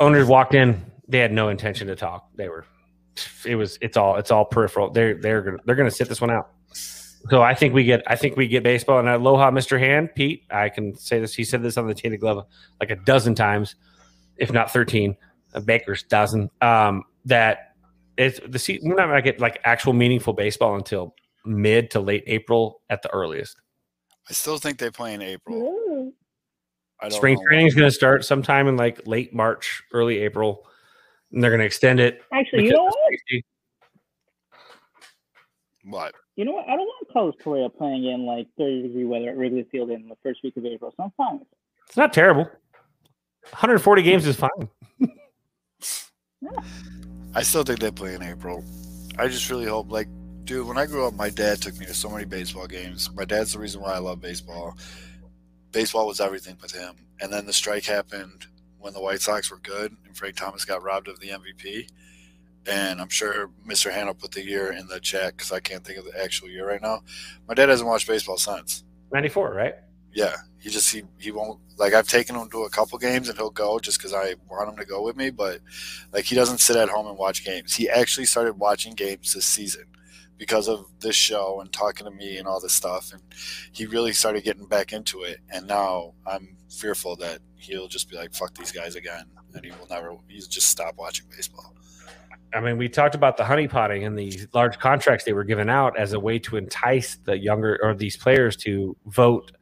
owners 0.00 0.26
walked 0.26 0.54
in. 0.54 0.84
They 1.08 1.18
had 1.18 1.32
no 1.32 1.48
intention 1.48 1.88
to 1.88 1.96
talk. 1.96 2.28
They 2.36 2.48
were. 2.48 2.64
It 3.44 3.56
was. 3.56 3.78
It's 3.80 3.96
all. 3.96 4.16
It's 4.16 4.30
all 4.30 4.44
peripheral. 4.44 4.90
They're. 4.90 5.14
They're. 5.14 5.42
Gonna, 5.42 5.58
they're 5.64 5.74
going 5.74 5.88
to 5.88 5.94
sit 5.94 6.08
this 6.08 6.20
one 6.20 6.30
out. 6.30 6.50
So 7.28 7.42
I 7.42 7.54
think 7.54 7.74
we 7.74 7.82
get. 7.84 8.02
I 8.06 8.14
think 8.14 8.36
we 8.36 8.46
get 8.46 8.62
baseball 8.62 9.00
and 9.00 9.08
aloha, 9.08 9.50
Mr. 9.50 9.78
Hand, 9.78 10.10
Pete. 10.14 10.44
I 10.50 10.68
can 10.68 10.96
say 10.96 11.18
this. 11.18 11.34
He 11.34 11.42
said 11.42 11.62
this 11.62 11.76
on 11.76 11.88
the 11.88 11.94
Tainted 11.94 12.20
Glove 12.20 12.46
like 12.80 12.90
a 12.90 12.96
dozen 12.96 13.34
times, 13.34 13.74
if 14.36 14.52
not 14.52 14.70
thirteen. 14.70 15.16
A 15.54 15.60
baker's 15.60 16.02
dozen. 16.04 16.50
Um, 16.60 17.04
that 17.24 17.74
it's 18.16 18.38
the 18.46 18.58
se- 18.58 18.80
we're 18.82 18.94
not 18.94 19.06
going 19.06 19.16
to 19.16 19.22
get 19.22 19.40
like 19.40 19.60
actual 19.64 19.92
meaningful 19.92 20.34
baseball 20.34 20.76
until 20.76 21.14
mid 21.46 21.90
to 21.92 22.00
late 22.00 22.24
April 22.26 22.82
at 22.90 23.02
the 23.02 23.10
earliest. 23.12 23.60
I 24.28 24.32
still 24.32 24.58
think 24.58 24.78
they 24.78 24.90
play 24.90 25.14
in 25.14 25.22
April. 25.22 26.12
I 27.00 27.08
don't 27.08 27.16
Spring 27.16 27.38
training 27.46 27.66
is 27.66 27.74
going 27.74 27.88
to 27.88 27.94
start 27.94 28.24
sometime 28.24 28.68
in 28.68 28.76
like 28.76 29.06
late 29.06 29.34
March, 29.34 29.82
early 29.92 30.18
April, 30.18 30.66
and 31.32 31.42
they're 31.42 31.50
going 31.50 31.60
to 31.60 31.66
extend 31.66 32.00
it. 32.00 32.22
Actually, 32.32 32.64
you 32.64 32.72
know 32.72 32.84
what? 32.84 32.94
of. 33.12 33.42
What? 35.84 36.14
You 36.36 36.44
know 36.44 36.52
what? 36.52 36.64
I 36.68 36.76
don't 36.76 36.86
want 36.86 37.08
Carlos 37.12 37.34
Correa 37.42 37.68
playing 37.68 38.04
in 38.06 38.26
like 38.26 38.48
30 38.58 38.82
degree 38.82 39.04
weather 39.04 39.30
at 39.30 39.36
Wrigley 39.36 39.66
Field 39.70 39.90
in 39.90 40.08
the 40.08 40.16
first 40.22 40.40
week 40.42 40.56
of 40.56 40.64
April, 40.64 40.92
so 40.96 41.04
I'm 41.04 41.12
fine 41.16 41.38
with 41.38 41.42
it. 41.42 41.58
It's 41.86 41.96
not 41.96 42.12
terrible. 42.12 42.44
140 43.50 44.02
games 44.02 44.26
is 44.26 44.36
fine. 44.36 44.68
I 47.34 47.42
still 47.42 47.62
think 47.62 47.78
they 47.78 47.90
play 47.90 48.14
in 48.14 48.22
April. 48.22 48.64
I 49.18 49.28
just 49.28 49.48
really 49.50 49.66
hope, 49.66 49.92
like, 49.92 50.08
dude, 50.46 50.66
when 50.66 50.78
I 50.78 50.86
grew 50.86 51.06
up, 51.06 51.14
my 51.14 51.28
dad 51.28 51.60
took 51.60 51.76
me 51.76 51.86
to 51.86 51.94
so 51.94 52.08
many 52.08 52.24
baseball 52.24 52.68
games. 52.68 53.10
My 53.12 53.24
dad's 53.24 53.52
the 53.52 53.58
reason 53.58 53.82
why 53.82 53.94
I 53.94 53.98
love 53.98 54.20
baseball. 54.20 54.76
Baseball 55.72 56.06
was 56.06 56.20
everything 56.20 56.56
with 56.62 56.72
him. 56.72 56.94
And 57.20 57.32
then 57.32 57.46
the 57.46 57.52
strike 57.52 57.84
happened 57.84 58.46
when 58.78 58.92
the 58.92 59.00
White 59.00 59.20
Sox 59.20 59.50
were 59.50 59.58
good 59.58 59.96
and 60.06 60.16
Frank 60.16 60.36
Thomas 60.36 60.64
got 60.64 60.84
robbed 60.84 61.08
of 61.08 61.18
the 61.18 61.30
MVP. 61.30 61.88
And 62.68 63.00
I'm 63.00 63.08
sure 63.08 63.50
Mr. 63.66 63.92
Hannah 63.92 64.14
put 64.14 64.32
the 64.32 64.44
year 64.44 64.72
in 64.72 64.86
the 64.86 65.00
chat 65.00 65.36
because 65.36 65.50
I 65.50 65.60
can't 65.60 65.84
think 65.84 65.98
of 65.98 66.04
the 66.04 66.22
actual 66.22 66.48
year 66.48 66.66
right 66.66 66.82
now. 66.82 67.02
My 67.48 67.54
dad 67.54 67.68
hasn't 67.68 67.88
watched 67.88 68.06
baseball 68.06 68.38
since. 68.38 68.84
94, 69.12 69.52
right? 69.52 69.74
Yeah, 70.12 70.36
he 70.58 70.70
just 70.70 70.92
he 70.92 71.02
he 71.18 71.30
won't 71.30 71.60
like 71.76 71.92
I've 71.92 72.08
taken 72.08 72.36
him 72.36 72.48
to 72.50 72.64
a 72.64 72.70
couple 72.70 72.98
games 72.98 73.28
and 73.28 73.36
he'll 73.36 73.50
go 73.50 73.78
just 73.78 73.98
because 73.98 74.14
I 74.14 74.34
want 74.48 74.70
him 74.70 74.76
to 74.76 74.86
go 74.86 75.02
with 75.02 75.14
me, 75.14 75.28
but 75.28 75.60
like 76.12 76.24
he 76.24 76.34
doesn't 76.34 76.58
sit 76.58 76.76
at 76.76 76.88
home 76.88 77.06
and 77.06 77.18
watch 77.18 77.44
games. 77.44 77.74
He 77.74 77.88
actually 77.88 78.24
started 78.24 78.54
watching 78.54 78.94
games 78.94 79.34
this 79.34 79.44
season 79.44 79.84
because 80.38 80.68
of 80.68 80.86
this 81.00 81.16
show 81.16 81.60
and 81.60 81.72
talking 81.72 82.04
to 82.04 82.10
me 82.10 82.38
and 82.38 82.46
all 82.46 82.60
this 82.60 82.72
stuff, 82.72 83.12
and 83.12 83.22
he 83.72 83.86
really 83.86 84.12
started 84.12 84.44
getting 84.44 84.66
back 84.66 84.92
into 84.92 85.22
it. 85.22 85.38
And 85.50 85.66
now 85.66 86.14
I'm 86.26 86.56
fearful 86.70 87.16
that 87.16 87.40
he'll 87.56 87.88
just 87.88 88.10
be 88.10 88.16
like 88.16 88.34
fuck 88.34 88.54
these 88.54 88.72
guys 88.72 88.96
again, 88.96 89.24
and 89.54 89.64
he 89.64 89.70
will 89.72 89.86
never 89.88 90.16
he's 90.28 90.48
just 90.48 90.68
stop 90.68 90.96
watching 90.98 91.26
baseball. 91.30 91.74
I 92.54 92.60
mean, 92.60 92.78
we 92.78 92.88
talked 92.88 93.14
about 93.14 93.36
the 93.36 93.42
honeypotting 93.42 94.06
and 94.06 94.18
the 94.18 94.46
large 94.54 94.78
contracts 94.78 95.24
they 95.24 95.32
were 95.32 95.44
given 95.44 95.68
out 95.68 95.98
as 95.98 96.12
a 96.12 96.20
way 96.20 96.38
to 96.40 96.56
entice 96.56 97.16
the 97.24 97.36
younger 97.36 97.78
or 97.82 97.94
these 97.94 98.16
players 98.16 98.56
to 98.58 98.96
vote 99.06 99.52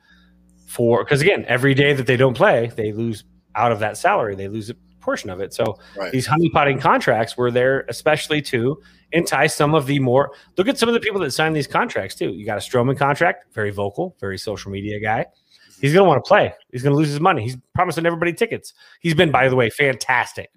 for 0.66 1.04
because 1.04 1.20
again, 1.20 1.44
every 1.48 1.74
day 1.74 1.92
that 1.92 2.06
they 2.06 2.16
don't 2.16 2.36
play, 2.36 2.70
they 2.76 2.92
lose 2.92 3.24
out 3.54 3.72
of 3.72 3.78
that 3.80 3.96
salary. 3.96 4.34
They 4.34 4.48
lose 4.48 4.70
a 4.70 4.74
portion 5.04 5.30
of 5.30 5.40
it. 5.40 5.52
So 5.54 5.78
Right. 5.96 6.10
these 6.12 6.26
honeypotting 6.26 6.80
contracts 6.80 7.36
were 7.36 7.50
there 7.50 7.84
especially 7.88 8.40
to 8.42 8.80
entice 9.12 9.54
some 9.54 9.74
of 9.74 9.86
the 9.86 9.98
more 10.00 10.32
look 10.56 10.66
at 10.66 10.78
some 10.78 10.88
of 10.88 10.94
the 10.94 11.00
people 11.00 11.20
that 11.20 11.30
signed 11.32 11.54
these 11.54 11.66
contracts 11.68 12.14
too. 12.14 12.30
You 12.30 12.44
got 12.46 12.58
a 12.58 12.60
Stroman 12.60 12.96
contract, 12.98 13.52
very 13.54 13.70
vocal, 13.70 14.16
very 14.20 14.38
social 14.38 14.70
media 14.70 14.98
guy. 15.00 15.26
He's 15.80 15.92
gonna 15.92 16.08
want 16.08 16.24
to 16.24 16.28
play. 16.28 16.54
He's 16.72 16.82
gonna 16.82 16.96
lose 16.96 17.08
his 17.08 17.20
money. 17.20 17.42
He's 17.42 17.56
promising 17.74 18.06
everybody 18.06 18.32
tickets. 18.32 18.72
He's 19.00 19.14
been, 19.14 19.30
by 19.30 19.48
the 19.48 19.56
way, 19.56 19.70
fantastic. 19.70 20.50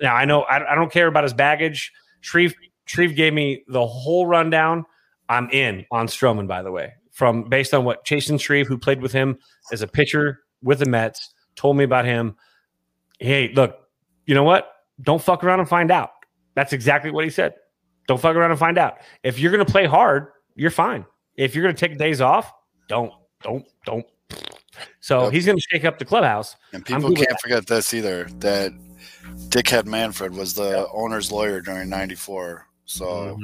Now 0.00 0.14
I 0.14 0.24
know 0.24 0.42
I, 0.42 0.72
I 0.72 0.74
don't 0.74 0.90
care 0.90 1.06
about 1.06 1.24
his 1.24 1.34
baggage. 1.34 1.92
Shreve 2.20 2.54
Shreve 2.86 3.14
gave 3.16 3.32
me 3.34 3.64
the 3.68 3.86
whole 3.86 4.26
rundown. 4.26 4.84
I'm 5.28 5.50
in 5.50 5.84
on 5.90 6.06
Stroman, 6.06 6.46
by 6.46 6.62
the 6.62 6.70
way, 6.70 6.94
from 7.10 7.48
based 7.48 7.74
on 7.74 7.84
what 7.84 8.04
Chasen 8.06 8.40
Shreve, 8.40 8.66
who 8.68 8.78
played 8.78 9.02
with 9.02 9.12
him 9.12 9.38
as 9.72 9.82
a 9.82 9.86
pitcher 9.88 10.40
with 10.62 10.78
the 10.78 10.86
Mets, 10.86 11.34
told 11.56 11.76
me 11.76 11.84
about 11.84 12.04
him. 12.04 12.36
Hey, 13.18 13.52
look, 13.54 13.78
you 14.26 14.34
know 14.34 14.44
what? 14.44 14.70
Don't 15.02 15.20
fuck 15.22 15.44
around 15.44 15.60
and 15.60 15.68
find 15.68 15.90
out. 15.90 16.10
That's 16.54 16.72
exactly 16.72 17.10
what 17.10 17.24
he 17.24 17.30
said. 17.30 17.54
Don't 18.08 18.20
fuck 18.20 18.36
around 18.36 18.50
and 18.50 18.58
find 18.60 18.78
out. 18.78 18.98
If 19.22 19.38
you're 19.38 19.50
going 19.52 19.64
to 19.64 19.70
play 19.70 19.86
hard, 19.86 20.28
you're 20.54 20.70
fine. 20.70 21.04
If 21.36 21.54
you're 21.54 21.62
going 21.62 21.74
to 21.74 21.88
take 21.88 21.98
days 21.98 22.20
off, 22.20 22.52
don't, 22.88 23.12
don't, 23.42 23.64
don't. 23.84 24.06
So 25.00 25.24
Yep. 25.24 25.32
he's 25.32 25.46
going 25.46 25.56
to 25.58 25.64
shake 25.70 25.84
up 25.84 25.98
the 25.98 26.04
clubhouse. 26.04 26.56
And 26.72 26.84
people 26.84 27.14
can't 27.14 27.38
forget 27.40 27.66
this 27.66 27.92
either 27.94 28.24
that 28.40 28.72
Dickhead 29.48 29.86
Manfred 29.86 30.34
was 30.34 30.54
the 30.54 30.88
owner's 30.92 31.30
lawyer 31.32 31.60
during 31.60 31.88
'94. 31.88 32.66
So. 32.84 33.36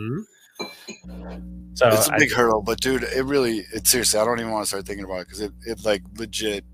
So 0.58 0.66
it's 0.66 1.80
a 1.80 1.84
Mm-hmm. 1.84 2.14
I- 2.14 2.18
big 2.18 2.32
hurdle, 2.32 2.62
but 2.62 2.80
dude, 2.80 3.02
it 3.04 3.24
really, 3.24 3.64
it 3.74 3.86
seriously, 3.86 4.20
I 4.20 4.24
don't 4.24 4.38
even 4.40 4.52
want 4.52 4.64
to 4.64 4.68
start 4.68 4.86
thinking 4.86 5.04
about 5.04 5.20
it 5.22 5.26
because 5.28 5.40
it, 5.40 5.52
it 5.66 5.84
like 5.84 6.02
legit 6.18 6.64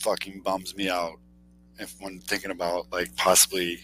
fucking 0.00 0.42
bums 0.42 0.76
me 0.76 0.88
out 0.90 1.14
if 1.78 1.94
when 2.00 2.20
thinking 2.20 2.50
about 2.50 2.90
like 2.92 3.14
possibly 3.16 3.78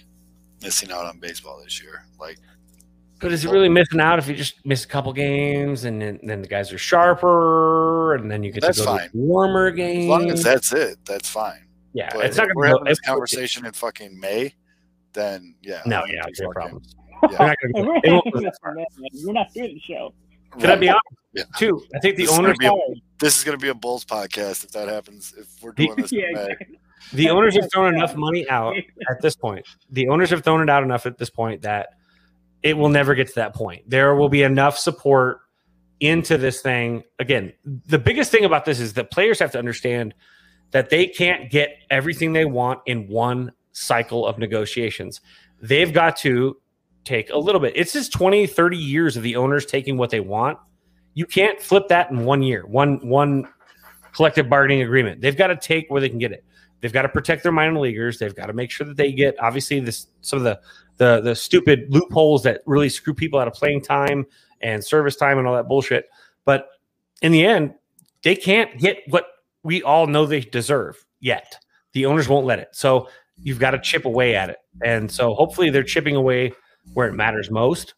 missing 0.62 0.90
out 0.93 1.07
on 1.07 1.18
baseball 1.18 1.61
this 1.62 1.82
year. 1.82 2.05
Like, 2.20 2.38
But 3.20 3.32
is 3.32 3.45
it 3.45 3.51
really 3.51 3.68
missing 3.68 4.01
out 4.01 4.18
if 4.18 4.28
you 4.28 4.34
just 4.34 4.64
miss 4.64 4.84
a 4.84 4.88
couple 4.88 5.12
games 5.12 5.84
and 5.84 6.01
then, 6.01 6.20
then 6.22 6.40
the 6.43 6.49
guys 6.49 6.72
are 6.72 6.78
sharper 6.78 8.14
and 8.14 8.30
then 8.30 8.43
you 8.43 8.53
get 8.53 8.62
That's 8.62 8.78
to 8.78 8.84
go 8.84 8.97
fine. 8.97 9.11
to 9.11 9.16
warmer 9.18 9.70
games? 9.70 10.05
as 10.05 10.09
long 10.09 10.30
as 10.30 10.43
that's 10.43 10.72
it, 10.72 10.99
that's 11.05 11.28
fine. 11.28 11.66
yeah, 11.95 12.11
But 12.14 12.26
it's 12.26 12.36
not 12.36 12.49
if 12.49 12.55
going 12.55 12.57
we're 12.57 12.66
to 12.66 12.68
having 12.78 12.84
this 12.84 13.01
conversation 13.01 13.66
in 13.66 13.72
fucking 13.72 14.18
May, 14.18 14.55
then 15.12 15.55
yeah. 15.62 15.82
No, 15.86 16.01
I'm 16.01 16.09
yeah, 16.09 16.14
gonna 16.20 16.28
it's 16.28 16.38
your 16.40 16.55
fucking- 16.55 16.70
problem. 16.70 16.82
Yeah. 17.30 17.38
They're 17.38 17.47
not 17.47 17.57
We're, 18.05 18.12
won't 18.12 18.32
go 18.34 18.40
that 18.40 18.45
having 18.45 18.53
far. 18.62 18.74
this, 18.76 18.86
man. 18.99 19.26
We're 19.26 19.32
not 19.32 19.53
doing 19.53 19.74
the 19.74 19.80
show. 19.80 20.14
Can 20.59 20.70
I 20.70 20.76
be 20.76 20.88
honest? 20.88 21.03
Yeah. 21.34 21.45
Too, 21.57 21.82
I 21.95 21.99
think 22.01 22.16
the 22.16 22.24
This 22.24 22.32
is 22.32 22.38
owners, 22.38 22.57
gonna 22.59 22.74
be 22.74 22.95
a- 22.95 23.03
This 23.20 23.38
is 23.38 23.45
going 23.45 23.57
to 23.59 23.62
be 23.62 23.68
a 23.68 23.74
Bulls 23.74 24.05
podcast 24.05 24.64
if 24.64 24.72
that 24.72 24.88
happens. 24.88 25.32
If 25.38 25.47
we're 25.62 25.72
doing 25.76 25.95
this 25.97 26.11
yeah, 26.12 26.26
May. 26.32 26.43
exactly. 26.51 26.78
The 27.12 27.30
owners 27.30 27.55
have 27.57 27.70
thrown 27.72 27.94
enough 27.94 28.16
money 28.16 28.48
out 28.48 28.74
at 29.11 29.20
this 29.20 29.36
point. 29.36 29.66
The 29.90 30.09
owners 30.09 30.30
have 30.30 30.44
thrown 30.44 30.62
it 30.62 30.70
out 30.70 30.82
enough 30.82 31.07
at 31.07 31.18
this 31.18 31.30
point 31.30 31.62
that 31.62 31.90
it 32.62 32.76
will 32.76 32.88
never 32.88 33.14
get 33.14 33.28
to 33.28 33.34
that 33.36 33.55
point. 33.55 33.88
There 33.88 34.14
will 34.14 34.28
be 34.28 34.42
enough 34.42 34.78
support 34.78 35.40
into 36.00 36.38
this 36.38 36.61
thing. 36.62 37.05
Again, 37.18 37.53
the 37.64 37.98
biggest 37.98 38.30
thing 38.30 38.44
about 38.44 38.64
this 38.64 38.80
is 38.80 38.94
that 38.94 39.11
players 39.11 39.38
have 39.38 39.53
to 39.53 39.59
understand 39.59 40.14
that 40.72 40.90
they 40.90 41.07
can't 41.07 41.50
get 41.50 41.76
everything 41.90 42.32
they 42.32 42.44
want 42.44 42.80
in 42.86 43.09
one 43.09 43.53
cycle 43.72 44.26
of 44.26 44.38
negotiations. 44.38 45.20
They've 45.61 45.92
got 45.92 46.16
to 46.18 46.57
take 47.05 47.30
a 47.30 47.38
little 47.38 47.61
bit. 47.61 47.74
It's 47.76 47.92
just 47.92 48.12
20, 48.12 48.46
30 48.46 48.76
years 48.76 49.16
of 49.16 49.22
the 49.22 49.36
owners 49.36 49.66
taking 49.66 49.96
what 49.96 50.11
they 50.11 50.20
want. 50.20 50.59
You 51.14 51.26
can't 51.26 51.61
flip 51.61 51.88
that 51.88 52.11
in 52.11 52.24
one 52.24 52.42
year, 52.42 52.66
one 52.66 53.07
one 53.07 53.46
collective 54.12 54.48
bargaining 54.48 54.82
agreement. 54.82 55.20
They've 55.20 55.36
got 55.36 55.48
to 55.48 55.57
take 55.57 55.90
where 55.90 56.00
they 56.00 56.09
can 56.09 56.18
get 56.18 56.32
it. 56.32 56.44
They've 56.83 56.93
got 56.93 57.03
to 57.03 57.09
protect 57.09 57.45
their 57.45 57.53
minor 57.53 57.78
leaguers. 57.78 58.18
They've 58.18 58.35
got 58.35 58.47
to 58.47 58.53
make 58.53 58.70
sure 58.70 58.87
that 58.87 58.97
they 58.97 59.12
get 59.12 59.37
obviously 59.41 59.80
this 59.80 60.09
some 60.20 60.39
of 60.39 60.45
the 60.45 60.61
the 60.97 61.20
the 61.20 61.35
stupid 61.35 61.87
loopholes 61.89 62.43
that 62.43 62.61
really 62.66 62.89
screw 62.89 63.14
people 63.14 63.39
out 63.39 63.47
of 63.47 63.55
playing 63.55 63.83
time 63.83 64.26
and 64.61 64.85
service 64.85 65.16
time 65.16 65.39
and 65.39 65.47
all 65.47 65.55
that 65.55 65.68
bullshit. 65.68 66.07
But 66.45 66.66
in 67.22 67.30
the 67.30 67.47
end, 67.47 67.74
they 68.22 68.35
can't 68.35 68.76
get 68.78 68.99
what 69.09 69.26
we 69.62 69.83
all 69.83 70.09
know 70.09 70.26
they 70.26 70.41
deserve 70.41 71.05
yet. 71.20 71.57
The 71.93 72.05
owners 72.05 72.28
won't 72.28 72.47
let 72.47 72.59
it. 72.59 72.68
So 72.72 73.09
you've 73.41 73.61
got 73.61 73.70
to 73.70 73.78
chip 73.78 74.05
away 74.05 74.35
at 74.35 74.51
it. 74.51 74.59
And 74.85 75.11
so 75.11 75.35
hopefully 75.35 75.70
they're 75.70 75.85
chipping 75.85 76.16
away 76.16 76.53
where 76.95 77.07
it 77.07 77.14
matters 77.14 77.49
most. 77.49 77.95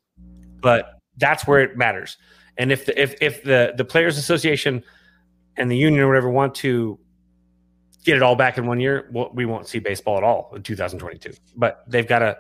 But 0.61 1.01
that's 1.17 1.47
where 1.47 1.61
it 1.61 1.77
matters. 1.77 2.19
And 2.59 2.71
if 2.71 2.85
the 2.85 3.01
if 3.01 3.15
if 3.23 3.43
the 3.45 3.73
the 3.77 3.85
players 3.85 4.19
association 4.19 4.85
and 5.57 5.71
the 5.71 5.77
union 5.77 6.03
or 6.03 6.09
whatever 6.09 6.29
want 6.29 6.55
to 6.57 6.99
get 8.05 8.17
it 8.17 8.23
all 8.23 8.37
back 8.37 8.59
in 8.59 8.67
one 8.67 8.81
year, 8.81 9.09
well, 9.13 9.31
we 9.35 9.47
won't 9.47 9.67
see 9.67 9.79
baseball 9.79 10.17
at 10.19 10.23
all 10.25 10.53
in 10.55 10.63
2022. 10.63 11.33
But 11.57 11.85
they've 11.89 12.07
got 12.07 12.21
to 12.21 12.37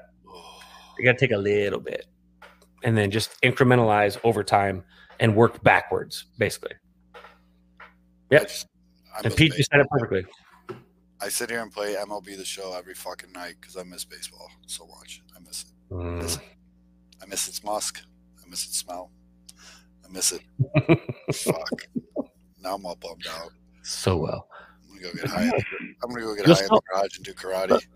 they 0.96 1.04
got 1.04 1.12
to 1.12 1.18
take 1.18 1.32
a 1.32 1.38
little 1.38 1.80
bit 1.80 2.06
and 2.84 2.96
then 2.96 3.10
just 3.10 3.40
incrementalize 3.42 4.18
over 4.22 4.44
time 4.44 4.84
and 5.18 5.34
work 5.34 5.62
backwards, 5.64 6.26
basically. 6.38 6.74
Yep. 8.30 8.40
I 8.40 8.44
just- 8.44 8.66
I 9.16 9.20
And 9.24 9.36
Pete 9.36 9.52
just 9.54 9.70
said 9.70 9.80
it 9.80 9.86
perfectly. 9.90 10.24
I 11.20 11.28
sit 11.28 11.48
here 11.48 11.62
and 11.62 11.70
play 11.72 11.94
MLB 11.94 12.36
the 12.36 12.44
show 12.44 12.74
every 12.76 12.94
fucking 12.94 13.30
night 13.32 13.54
because 13.60 13.76
I 13.76 13.84
miss 13.84 14.04
baseball 14.04 14.48
so 14.66 14.86
much. 14.86 15.22
I 15.36 15.40
miss 15.40 15.62
it. 15.62 15.94
Mm. 15.94 16.40
I 17.22 17.26
miss 17.26 17.48
its 17.48 17.62
musk. 17.62 18.02
I 18.44 18.48
miss 18.48 18.66
its 18.66 18.76
smell. 18.78 19.12
I 20.04 20.08
miss 20.10 20.32
it. 20.32 20.42
Fuck. 21.34 21.86
Now 22.60 22.74
I'm 22.74 22.84
all 22.84 22.96
bummed 22.96 23.26
out. 23.30 23.52
So 23.82 24.16
well. 24.16 24.48
I'm 25.08 25.16
gonna 25.16 25.22
go 25.22 25.22
get 25.22 25.30
high. 25.30 25.42
In 25.44 25.48
the, 25.50 25.64
I'm 26.02 26.10
gonna 26.10 26.20
go 26.24 26.34
get 26.34 26.46
You'll 26.46 26.56
high 26.56 26.62
in 26.62 26.68
the 26.68 26.80
garage 26.92 27.16
and 27.16 27.24
do 27.24 27.32
karate. 27.34 27.86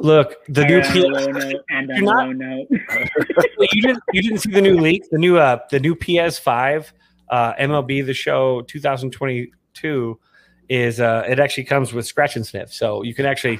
Look, 0.00 0.34
the 0.46 0.64
new 0.64 0.78
And 0.78 1.16
on 1.16 1.36
a 1.42 1.50
P- 1.50 1.60
and 1.70 1.88
You're 1.88 2.02
not- 2.02 2.26
low 2.26 2.32
note. 2.32 2.68
you 3.72 3.82
didn't 3.82 4.02
you 4.12 4.22
didn't 4.22 4.38
see 4.38 4.52
the 4.52 4.60
new 4.62 4.76
leak, 4.78 5.02
the 5.10 5.18
new 5.18 5.38
uh 5.38 5.58
the 5.70 5.80
new 5.80 5.94
PS5 5.96 6.92
uh 7.30 7.54
MLB 7.54 8.06
the 8.06 8.14
show 8.14 8.62
2022 8.62 10.18
is 10.68 11.00
uh 11.00 11.24
it 11.28 11.38
actually 11.40 11.64
comes 11.64 11.92
with 11.92 12.06
scratch 12.06 12.36
and 12.36 12.46
sniff. 12.46 12.72
So 12.72 13.02
you 13.02 13.14
can 13.14 13.26
actually 13.26 13.58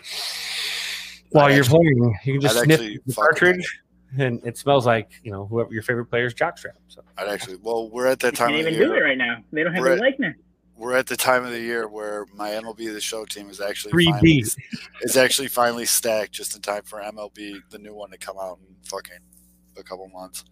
while 1.31 1.47
I'd 1.47 1.55
you're 1.57 1.65
actually- 1.65 1.79
playing, 1.99 2.19
you 2.25 2.33
can 2.35 2.41
just 2.41 2.57
I'd 2.57 2.65
sniff 2.65 2.81
actually 2.81 2.99
the 3.07 3.13
fuck 3.15 3.29
with 3.31 3.39
cartridge 3.41 3.81
and 4.19 4.41
it 4.47 4.57
smells 4.57 4.87
like, 4.87 5.11
you 5.23 5.31
know, 5.31 5.45
whoever 5.47 5.71
your 5.73 5.83
favorite 5.83 6.07
player's 6.07 6.33
jockstrap. 6.35 6.77
So 6.89 7.03
I'd 7.19 7.29
actually. 7.29 7.57
Well, 7.63 7.91
we're 7.91 8.07
at 8.07 8.21
that 8.21 8.33
You 8.33 8.37
time 8.39 8.49
can't 8.51 8.61
of 8.61 8.65
the 8.67 8.71
even 8.71 8.87
do 8.89 8.93
it 8.95 8.97
year. 8.97 9.05
right 9.05 9.19
now. 9.19 9.43
They 9.53 9.63
don't 9.63 9.75
have 9.75 9.83
We're 9.83 9.91
a 9.91 9.95
at- 9.97 10.01
likeness. 10.01 10.35
We're 10.79 10.95
at 10.95 11.09
the 11.09 11.17
time 11.17 11.45
of 11.45 11.51
the 11.51 11.61
year 11.61 11.89
where 11.89 12.25
my 12.33 12.51
MLB 12.51 12.93
the 12.95 13.01
show 13.01 13.25
team 13.25 13.51
is 13.51 13.61
actually 13.61 13.93
3D. 13.93 14.13
finally, 14.13 14.45
is 15.03 15.17
actually 15.17 15.49
finally 15.49 15.85
stacked 15.85 16.31
just 16.31 16.55
in 16.55 16.63
time 16.63 16.85
for 16.85 17.01
MLB 17.01 17.61
the 17.71 17.79
new 17.79 17.95
one 17.95 18.11
to 18.11 18.17
come 18.17 18.37
out 18.41 18.61
in 18.61 18.77
fucking 18.85 19.19
a 19.77 19.83
couple 19.83 20.09
months. 20.09 20.45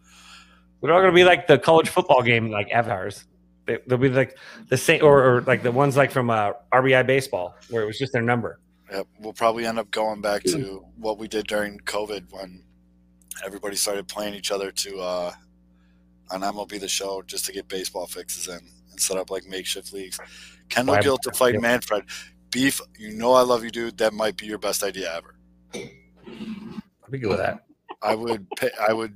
They're 0.83 0.93
all 0.93 1.01
gonna 1.01 1.13
be 1.13 1.23
like 1.23 1.47
the 1.47 1.59
college 1.59 1.89
football 1.89 2.23
game, 2.23 2.51
like 2.51 2.71
avatars. 2.73 3.25
They, 3.67 3.79
they'll 3.87 3.99
be 3.99 4.09
like 4.09 4.37
the 4.69 4.77
same, 4.77 5.05
or, 5.05 5.23
or 5.23 5.41
like 5.43 5.63
the 5.63 5.73
ones 5.73 5.97
like 5.97 6.11
from 6.11 6.31
uh, 6.31 6.53
RBI 6.73 7.07
baseball, 7.07 7.55
where 7.71 7.83
it 7.83 7.87
was 7.87 7.99
just 7.99 8.13
their 8.13 8.23
number. 8.23 8.61
Yep, 8.93 9.07
we'll 9.21 9.33
probably 9.33 9.65
end 9.65 9.79
up 9.79 9.91
going 9.91 10.21
back 10.21 10.43
to 10.45 10.85
what 10.97 11.19
we 11.19 11.27
did 11.29 11.47
during 11.47 11.79
COVID 11.81 12.33
when 12.33 12.63
everybody 13.45 13.77
started 13.77 14.07
playing 14.07 14.35
each 14.35 14.53
other 14.53 14.71
to 14.71 14.99
uh, 14.99 15.33
on 16.31 16.41
MLB 16.41 16.81
the 16.81 16.89
Show 16.89 17.23
just 17.23 17.47
to 17.47 17.53
get 17.53 17.69
baseball 17.69 18.07
fixes 18.07 18.49
in 18.49 18.61
and 18.97 19.01
set 19.03 19.19
up 19.19 19.31
like 19.31 19.47
makeshift 19.47 19.93
leagues. 19.93 20.19
Kendall 20.71 20.97
Gill 21.03 21.19
to 21.19 21.31
fight. 21.33 21.61
Manfred. 21.61 22.05
Beef, 22.51 22.81
you 22.99 23.13
know 23.13 23.33
I 23.33 23.43
love 23.43 23.63
you, 23.63 23.71
dude. 23.71 23.99
That 23.99 24.15
might 24.15 24.37
be 24.37 24.47
your 24.47 24.59
best 24.59 24.83
idea 24.83 25.15
ever. 25.15 25.37
I'd 25.75 27.11
be 27.11 27.19
good 27.19 27.29
with 27.29 27.39
that. 27.39 27.67
I 28.03 28.15
would 28.15 28.49
pay, 28.57 28.71
I 28.89 28.93
would 28.93 29.15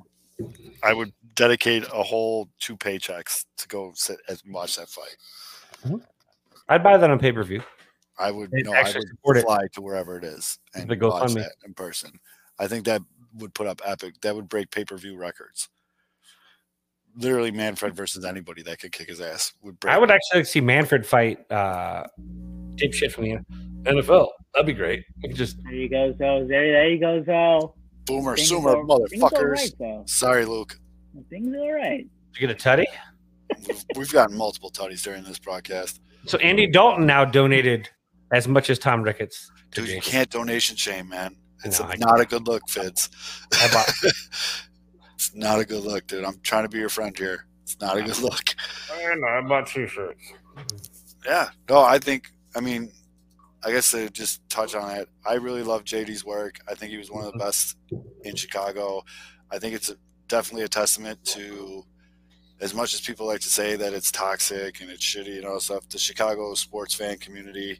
I 0.82 0.92
would 0.92 1.12
dedicate 1.34 1.84
a 1.84 2.02
whole 2.02 2.50
two 2.58 2.76
paychecks 2.76 3.46
to 3.56 3.68
go 3.68 3.92
sit 3.94 4.18
and 4.28 4.38
watch 4.48 4.76
that 4.76 4.88
fight. 4.88 5.16
Mm-hmm. 5.84 5.96
I'd 6.68 6.82
buy 6.82 6.98
that 6.98 7.10
on 7.10 7.18
pay 7.18 7.32
per 7.32 7.42
view. 7.42 7.62
I 8.18 8.30
would 8.30 8.50
no, 8.52 8.72
I 8.72 8.82
would 8.82 9.08
support 9.08 9.38
it. 9.38 9.44
fly 9.44 9.66
to 9.72 9.80
wherever 9.80 10.18
it 10.18 10.24
is 10.24 10.58
and 10.74 10.88
watch 11.00 11.32
that 11.32 11.52
in 11.64 11.72
person. 11.72 12.12
I 12.58 12.66
think 12.66 12.84
that 12.84 13.00
would 13.34 13.54
put 13.54 13.66
up 13.66 13.80
epic. 13.86 14.20
That 14.20 14.36
would 14.36 14.48
break 14.48 14.70
pay 14.70 14.84
per 14.84 14.98
view 14.98 15.16
records. 15.16 15.70
Literally, 17.16 17.50
Manfred 17.50 17.94
versus 17.94 18.24
anybody 18.24 18.62
that 18.62 18.78
could 18.78 18.92
kick 18.92 19.08
his 19.08 19.20
ass 19.20 19.52
would 19.62 19.78
break. 19.80 19.94
I 19.94 19.98
would 19.98 20.10
actually 20.10 20.38
like 20.40 20.44
to 20.44 20.50
see 20.50 20.60
Manfred 20.60 21.04
fight 21.06 21.50
uh, 21.50 22.04
deep 22.76 22.94
shit 22.94 23.12
from 23.12 23.24
the 23.24 23.38
NFL. 23.82 24.28
That'd 24.54 24.66
be 24.66 24.72
great. 24.72 25.04
We 25.22 25.28
could 25.28 25.36
just 25.36 25.56
There 25.64 25.72
you 25.74 25.88
go, 25.88 26.12
Zo. 26.18 26.46
There, 26.46 26.72
there 26.72 26.88
you 26.90 27.00
go, 27.00 27.22
Zo. 27.24 27.74
boomer 28.06 28.36
Things 28.36 28.48
sumer 28.48 28.76
are- 28.76 28.84
motherfuckers. 28.84 29.50
right, 29.52 29.72
though. 29.78 30.02
Sorry, 30.06 30.44
Luke. 30.44 30.78
Things 31.28 31.54
are 31.54 31.58
all 31.60 31.72
right. 31.72 32.06
Did 32.32 32.40
you 32.40 32.46
get 32.48 32.50
a 32.50 32.68
tutty. 32.68 32.86
We've, 33.68 33.84
we've 33.96 34.12
gotten 34.12 34.36
multiple 34.36 34.70
tutties 34.70 35.02
during 35.02 35.24
this 35.24 35.38
broadcast. 35.38 36.00
So 36.26 36.38
Andy 36.38 36.66
Dalton 36.68 37.06
now 37.06 37.24
donated 37.24 37.88
as 38.32 38.46
much 38.46 38.70
as 38.70 38.78
Tom 38.78 39.02
Ricketts 39.02 39.50
to 39.72 39.80
Dude, 39.80 39.90
you 39.90 40.00
can't 40.00 40.30
donation 40.30 40.76
shame, 40.76 41.08
man. 41.08 41.36
It's 41.64 41.80
No, 41.80 41.86
a- 41.86 41.88
I 41.90 41.94
not 41.98 42.20
a 42.20 42.24
good 42.26 42.46
look, 42.46 42.62
Fitz. 42.68 43.08
I 43.52 43.68
bought- 43.72 43.92
it's 45.20 45.34
not 45.34 45.60
a 45.60 45.66
good 45.66 45.84
look, 45.84 46.06
dude. 46.06 46.24
I'm 46.24 46.40
trying 46.42 46.62
to 46.62 46.70
be 46.70 46.78
your 46.78 46.88
friend 46.88 47.16
here. 47.16 47.44
It's 47.62 47.78
not 47.78 47.98
a 47.98 48.02
good 48.02 48.18
look. 48.20 48.54
I 48.90 49.14
know, 49.16 49.26
I 49.26 49.42
bought 49.42 49.66
t-shirts. 49.66 50.32
Yeah. 51.26 51.50
No, 51.68 51.80
I 51.80 51.98
think, 51.98 52.32
I 52.56 52.60
mean, 52.60 52.90
I 53.62 53.70
guess 53.70 53.90
to 53.90 54.08
just 54.08 54.48
touch 54.48 54.74
on 54.74 54.96
it, 54.96 55.10
I 55.26 55.34
really 55.34 55.62
love 55.62 55.84
JD's 55.84 56.24
work. 56.24 56.58
I 56.66 56.74
think 56.74 56.90
he 56.90 56.96
was 56.96 57.10
one 57.10 57.26
of 57.26 57.32
the 57.32 57.38
mm-hmm. 57.38 57.46
best 57.46 57.76
in 58.24 58.34
Chicago. 58.34 59.04
I 59.50 59.58
think 59.58 59.74
it's 59.74 59.90
a, 59.90 59.96
definitely 60.26 60.64
a 60.64 60.68
testament 60.68 61.22
to, 61.26 61.84
as 62.62 62.72
much 62.72 62.94
as 62.94 63.02
people 63.02 63.26
like 63.26 63.40
to 63.40 63.50
say 63.50 63.76
that 63.76 63.92
it's 63.92 64.10
toxic 64.10 64.80
and 64.80 64.88
it's 64.88 65.04
shitty 65.04 65.36
and 65.36 65.44
all 65.44 65.54
that 65.54 65.60
stuff, 65.60 65.86
the 65.90 65.98
Chicago 65.98 66.54
sports 66.54 66.94
fan 66.94 67.18
community 67.18 67.78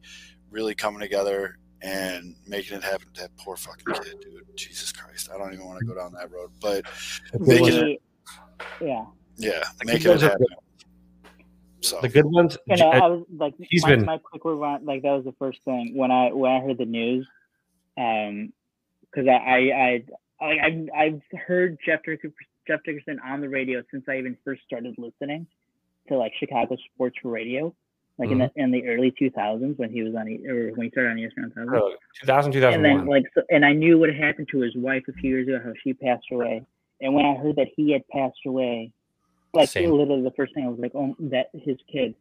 really 0.51 0.75
coming 0.75 1.01
together 1.01 1.57
and 1.83 2.35
making 2.47 2.77
it 2.79 2.85
happen. 2.85 3.07
To 3.15 3.23
that 3.23 3.37
poor 3.37 3.57
fucking 3.57 3.95
kid, 3.95 4.21
dude. 4.21 4.45
Jesus 4.57 4.93
Christ. 4.93 5.31
I 5.35 5.39
don't 5.39 5.53
even 5.53 5.67
want 5.67 5.79
to 5.81 5.85
go 5.87 5.95
down 5.95 6.13
that 6.13 6.31
road. 6.31 6.51
But 6.61 6.85
Making 7.39 7.87
it- 7.91 8.03
yeah. 8.81 9.05
yeah, 9.37 9.65
The 9.79 9.85
making 9.87 10.03
good 10.03 10.07
it 10.07 10.11
ones 10.11 10.23
happen. 10.23 10.47
So, 11.83 11.99
The 12.03 12.09
good 12.11 12.27
ones. 12.27 12.59
You 12.67 12.77
know, 12.77 12.91
I 12.91 13.07
was 13.07 13.25
like, 13.35 13.55
He's 13.59 13.83
my, 13.83 13.91
been- 13.97 14.05
my 14.05 14.19
quick 14.19 14.43
run, 14.45 14.85
like 14.85 15.03
that 15.03 15.13
was 15.13 15.25
the 15.25 15.35
first 15.39 15.61
thing 15.65 15.97
when 15.97 16.11
I 16.11 16.33
when 16.33 16.51
I 16.53 16.61
heard 16.61 16.77
the 16.79 16.85
news, 16.85 17.27
um, 17.97 18.53
because 19.03 19.27
I 19.29 19.33
I 19.33 19.59
I 19.59 20.05
I 20.47 20.67
I've, 20.67 20.89
I've 21.33 21.41
heard 21.47 21.79
Jeff 21.85 22.01
Dickerson, 22.05 22.35
Jeff 22.67 22.81
Dickerson 22.85 23.19
on 23.25 23.41
the 23.41 23.49
radio 23.49 23.83
since 23.91 24.05
I 24.09 24.19
even 24.19 24.37
first 24.45 24.63
started 24.67 24.95
listening 24.99 25.47
to 26.09 26.19
like 26.19 26.33
Chicago 26.39 26.77
sports 26.93 27.17
radio, 27.25 27.75
like 28.21 28.31
in 28.31 28.39
the 28.39 28.51
in 28.57 28.71
the 28.71 28.87
early 28.87 29.11
2000s 29.21 29.77
when 29.79 29.91
he 29.91 30.03
was 30.03 30.15
on 30.15 30.29
E- 30.29 30.47
or 30.47 30.71
when 30.75 30.85
he 30.87 30.91
started 30.91 31.11
on 31.11 31.17
ESPN 31.17 31.55
1000. 31.57 31.75
uh, 31.75 31.81
2000, 32.21 32.55
and 32.65 32.85
then 32.85 33.07
like 33.07 33.25
so, 33.35 33.43
and 33.51 33.65
I 33.65 33.73
knew 33.73 33.99
what 33.99 34.15
happened 34.15 34.49
to 34.53 34.61
his 34.61 34.77
wife 34.77 35.03
a 35.09 35.13
few 35.15 35.31
years 35.31 35.49
ago, 35.49 35.59
how 35.65 35.73
she 35.83 35.95
passed 35.95 36.27
away. 36.31 36.63
And 37.01 37.15
when 37.15 37.25
I 37.25 37.35
heard 37.35 37.57
that 37.57 37.69
he 37.75 37.93
had 37.93 38.07
passed 38.09 38.39
away, 38.47 38.93
like 39.55 39.71
Same. 39.71 39.91
literally 39.91 40.23
the 40.23 40.33
first 40.33 40.55
thing 40.55 40.67
I 40.67 40.69
was 40.69 40.79
like, 40.79 40.93
oh, 40.95 41.17
that 41.19 41.49
his 41.55 41.79
kids, 41.91 42.15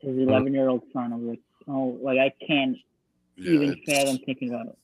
his 0.00 0.10
Mm-hmm. 0.16 0.28
11 0.30 0.54
year 0.54 0.68
old 0.68 0.82
son. 0.92 1.12
I 1.12 1.16
was 1.16 1.26
like, 1.26 1.40
oh, 1.68 1.98
like 2.02 2.18
I 2.18 2.32
can't 2.46 2.76
yeah, 3.36 3.52
even 3.52 3.72
it's- 3.72 3.84
fathom 4.04 4.18
thinking 4.24 4.48
about 4.50 4.66
it. 4.66 4.78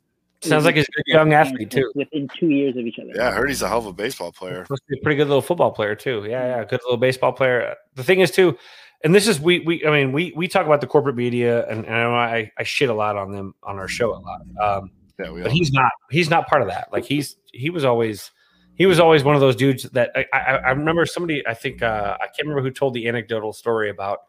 Sounds 0.45 0.65
like 0.65 0.75
he's 0.75 0.87
a 0.89 1.03
young 1.07 1.33
athlete 1.35 1.71
too. 1.71 1.93
Within 1.95 2.29
two 2.37 2.49
years 2.49 2.77
of 2.77 2.85
each 2.85 2.99
other. 2.99 3.13
yeah, 3.15 3.29
I 3.29 3.31
heard 3.31 3.49
he's 3.49 3.63
a 3.63 3.69
hell 3.69 3.79
of 3.79 3.87
a 3.87 3.93
baseball 3.93 4.33
player. 4.33 4.65
Supposed 4.65 4.83
to 4.89 4.95
be 4.97 4.99
a 4.99 5.03
pretty 5.05 5.17
good 5.17 5.29
little 5.29 5.41
football 5.41 5.71
player 5.71 5.95
too. 5.95 6.27
Yeah, 6.29 6.57
yeah, 6.57 6.65
good 6.65 6.81
little 6.83 6.97
baseball 6.97 7.33
player. 7.33 7.77
The 7.95 8.03
thing 8.03 8.19
is 8.21 8.33
too, 8.33 8.59
and 9.05 9.15
this 9.15 9.27
is 9.27 9.41
we 9.41 9.61
we 9.61 9.85
I 9.87 9.91
mean 9.91 10.13
we 10.13 10.33
we 10.37 10.49
talk 10.49 10.67
about 10.67 10.81
the 10.81 10.87
corporate 10.87 11.17
media 11.17 11.69
and, 11.69 11.85
and 11.85 11.95
I 11.95 12.53
I, 12.59 12.63
shit 12.63 12.89
a 12.89 12.95
lot 12.95 13.17
on 13.17 13.33
them 13.33 13.55
on 13.63 13.79
our 13.79 13.89
show 13.89 14.15
a 14.15 14.21
lot. 14.21 14.41
Um, 14.61 14.91
Yeah, 15.19 15.43
but 15.43 15.53
he's 15.53 15.73
not 15.73 15.93
he's 16.11 16.31
not 16.31 16.47
part 16.47 16.63
of 16.63 16.69
that. 16.69 16.89
Like 16.93 17.05
he's 17.05 17.37
he 17.53 17.71
was 17.71 17.85
always 17.85 18.31
he 18.75 18.87
was 18.87 18.99
always 18.99 19.25
one 19.25 19.35
of 19.35 19.41
those 19.41 19.57
dudes 19.57 19.85
that 19.91 20.11
I 20.15 20.27
I, 20.33 20.39
I 20.57 20.71
remember 20.71 21.07
somebody 21.07 21.47
I 21.47 21.55
think 21.55 21.83
uh, 21.83 22.17
I 22.21 22.27
can't 22.27 22.47
remember 22.49 22.63
who 22.63 22.71
told 22.71 22.95
the 22.95 23.09
anecdotal 23.09 23.53
story 23.53 23.91
about 23.91 24.21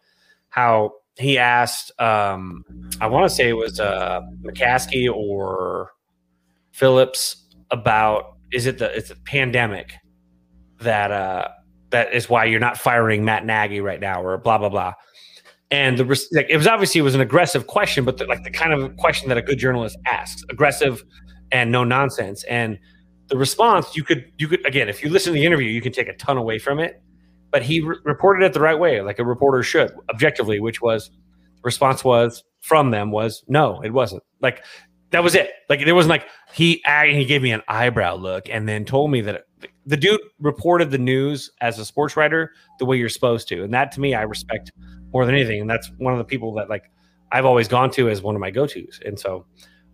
how 0.49 0.93
he 1.17 1.37
asked 1.37 1.91
um, 2.01 2.63
I 2.99 3.07
want 3.07 3.29
to 3.29 3.33
say 3.33 3.49
it 3.49 3.53
was 3.53 3.79
uh, 3.79 4.21
McCaskey 4.41 5.11
or 5.11 5.91
Phillips 6.71 7.45
about 7.71 8.37
is 8.51 8.65
it 8.65 8.77
the 8.77 8.95
it's 8.95 9.09
a 9.09 9.15
pandemic 9.15 9.93
that 10.79 11.11
uh 11.11 11.47
that 11.93 12.13
is 12.13 12.29
why 12.29 12.43
you're 12.43 12.59
not 12.59 12.77
firing 12.77 13.23
Matt 13.23 13.45
Nagy 13.45 13.79
right 13.79 14.01
now 14.01 14.21
or 14.21 14.37
blah 14.37 14.57
blah 14.57 14.69
blah. 14.69 14.93
And 15.71 15.97
the 15.97 16.03
like, 16.33 16.47
it 16.49 16.57
was 16.57 16.67
obviously 16.67 16.99
it 16.99 17.03
was 17.03 17.15
an 17.15 17.21
aggressive 17.21 17.67
question, 17.67 18.03
but 18.03 18.17
the, 18.17 18.25
like 18.25 18.43
the 18.43 18.51
kind 18.51 18.73
of 18.73 18.95
question 18.97 19.29
that 19.29 19.37
a 19.37 19.41
good 19.41 19.57
journalist 19.57 19.97
asks, 20.05 20.43
aggressive 20.49 21.03
and 21.51 21.71
no 21.71 21.83
nonsense. 21.83 22.43
And 22.43 22.77
the 23.27 23.37
response 23.37 23.95
you 23.95 24.03
could 24.03 24.25
you 24.37 24.47
could 24.47 24.65
again, 24.65 24.89
if 24.89 25.03
you 25.03 25.09
listen 25.09 25.33
to 25.33 25.39
the 25.39 25.45
interview, 25.45 25.69
you 25.69 25.81
can 25.81 25.93
take 25.93 26.09
a 26.09 26.15
ton 26.15 26.37
away 26.37 26.59
from 26.59 26.79
it. 26.79 27.01
But 27.51 27.61
he 27.61 27.81
re- 27.81 27.97
reported 28.03 28.43
it 28.43 28.53
the 28.53 28.59
right 28.59 28.77
way, 28.77 29.01
like 29.01 29.19
a 29.19 29.23
reporter 29.25 29.63
should, 29.63 29.91
objectively, 30.09 30.59
which 30.59 30.81
was 30.81 31.11
response 31.63 32.03
was 32.03 32.43
from 32.59 32.91
them 32.91 33.11
was 33.11 33.43
no, 33.47 33.81
it 33.81 33.93
wasn't. 33.93 34.23
Like 34.41 34.63
that 35.13 35.23
was 35.23 35.35
it. 35.35 35.51
Like 35.69 35.85
there 35.85 35.93
wasn't 35.93 36.09
like 36.09 36.27
he 36.53 36.81
he 37.05 37.25
gave 37.25 37.41
me 37.41 37.51
an 37.51 37.61
eyebrow 37.67 38.15
look 38.15 38.49
and 38.49 38.67
then 38.67 38.83
told 38.83 39.11
me 39.11 39.21
that 39.21 39.43
the 39.85 39.95
dude 39.95 40.19
reported 40.39 40.89
the 40.89 40.97
news 40.97 41.51
as 41.61 41.77
a 41.77 41.85
sports 41.85 42.17
writer 42.17 42.51
the 42.79 42.85
way 42.85 42.97
you're 42.97 43.09
supposed 43.09 43.47
to, 43.49 43.63
and 43.63 43.73
that 43.73 43.91
to 43.93 44.01
me 44.01 44.15
I 44.15 44.23
respect 44.23 44.71
more 45.11 45.25
than 45.25 45.35
anything. 45.35 45.61
And 45.61 45.69
that's 45.69 45.91
one 45.97 46.13
of 46.13 46.17
the 46.17 46.25
people 46.25 46.53
that 46.55 46.67
like 46.67 46.91
I've 47.31 47.45
always 47.45 47.67
gone 47.67 47.91
to 47.91 48.09
as 48.09 48.23
one 48.23 48.35
of 48.35 48.41
my 48.41 48.49
go 48.49 48.65
tos. 48.65 48.99
And 49.05 49.19
so 49.19 49.45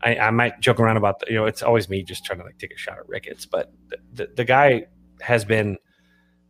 I, 0.02 0.16
I 0.16 0.32
might 0.32 0.62
joke 0.62 0.80
around 0.80 0.96
about 0.96 1.20
the, 1.20 1.28
you 1.30 1.36
know 1.36 1.46
it's 1.46 1.62
always 1.62 1.90
me 1.90 2.02
just 2.02 2.24
trying 2.24 2.40
to 2.40 2.46
like 2.46 2.58
take 2.58 2.74
a 2.74 2.78
shot 2.78 2.98
at 2.98 3.08
Ricketts, 3.08 3.46
but 3.46 3.74
the, 3.90 3.98
the, 4.14 4.30
the 4.38 4.46
guy 4.46 4.86
has 5.20 5.44
been 5.44 5.78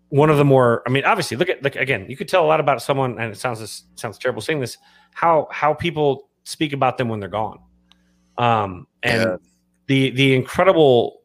one 0.09 0.29
of 0.29 0.37
the 0.37 0.45
more. 0.45 0.83
I 0.85 0.91
mean, 0.91 1.05
obviously, 1.05 1.37
look 1.37 1.49
at 1.49 1.63
look 1.63 1.75
again. 1.75 2.05
You 2.07 2.17
could 2.17 2.27
tell 2.27 2.45
a 2.45 2.47
lot 2.47 2.59
about 2.59 2.83
someone, 2.83 3.19
and 3.19 3.31
it 3.31 3.37
sounds 3.37 3.59
this 3.59 3.85
sounds 3.95 4.19
terrible 4.19 4.41
saying 4.41 4.59
this. 4.59 4.77
How 5.15 5.47
how 5.49 5.73
people 5.73 6.29
speak 6.43 6.73
about 6.73 6.99
them 6.99 7.09
when 7.09 7.19
they're 7.19 7.29
gone, 7.29 7.59
um, 8.39 8.87
and 9.03 9.21
Yeah. 9.21 9.37
the 9.87 10.09
the 10.11 10.33
incredible 10.35 11.21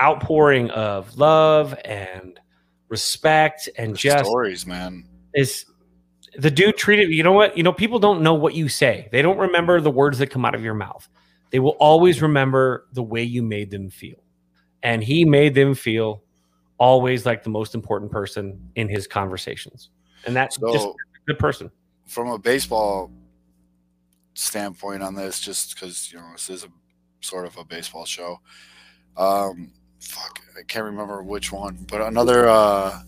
outpouring 0.00 0.68
of 0.70 1.16
love 1.16 1.74
and 1.84 2.38
respect 2.88 3.68
and 3.78 3.96
just 3.96 4.26
stories, 4.26 4.66
man. 4.66 5.04
is 5.34 5.64
the 6.36 6.50
dude 6.50 6.76
treated 6.76 7.08
you 7.10 7.22
know 7.22 7.32
what? 7.32 7.56
You 7.56 7.62
know 7.62 7.72
people 7.72 7.98
don't 7.98 8.22
know 8.22 8.34
what 8.34 8.54
you 8.54 8.68
say. 8.68 9.08
They 9.12 9.22
don't 9.22 9.38
remember 9.38 9.80
the 9.80 9.90
words 9.90 10.18
that 10.18 10.26
come 10.28 10.44
out 10.44 10.54
of 10.54 10.62
your 10.62 10.74
mouth. 10.74 11.08
They 11.50 11.58
will 11.58 11.76
always 11.78 12.20
remember 12.22 12.86
the 12.92 13.02
way 13.02 13.22
you 13.22 13.42
made 13.42 13.70
them 13.70 13.90
feel. 13.90 14.22
And 14.82 15.04
he 15.04 15.24
made 15.24 15.54
them 15.54 15.74
feel 15.74 16.22
always 16.78 17.24
like 17.24 17.44
the 17.44 17.50
most 17.50 17.74
important 17.74 18.10
person 18.10 18.70
in 18.74 18.88
his 18.88 19.06
conversations. 19.06 19.90
And 20.26 20.34
that's 20.34 20.56
So 20.56 20.72
just 20.72 20.86
a 20.86 20.92
good 21.26 21.38
person. 21.38 21.70
from 22.06 22.28
a 22.28 22.38
baseball 22.38 23.10
standpoint 24.34 25.02
on 25.02 25.14
this, 25.14 25.40
just 25.40 25.74
because 25.74 26.12
you 26.12 26.18
know 26.18 26.28
this 26.32 26.50
is 26.50 26.64
a 26.64 26.68
sort 27.20 27.46
of 27.46 27.56
a 27.56 27.64
baseball 27.64 28.04
show. 28.04 28.40
Um, 29.16 29.72
fuck, 30.00 30.40
I 30.58 30.62
can't 30.62 30.84
remember 30.84 31.22
which 31.22 31.52
one, 31.52 31.86
but 31.88 32.00
another 32.00 32.48
uh, 32.48 33.00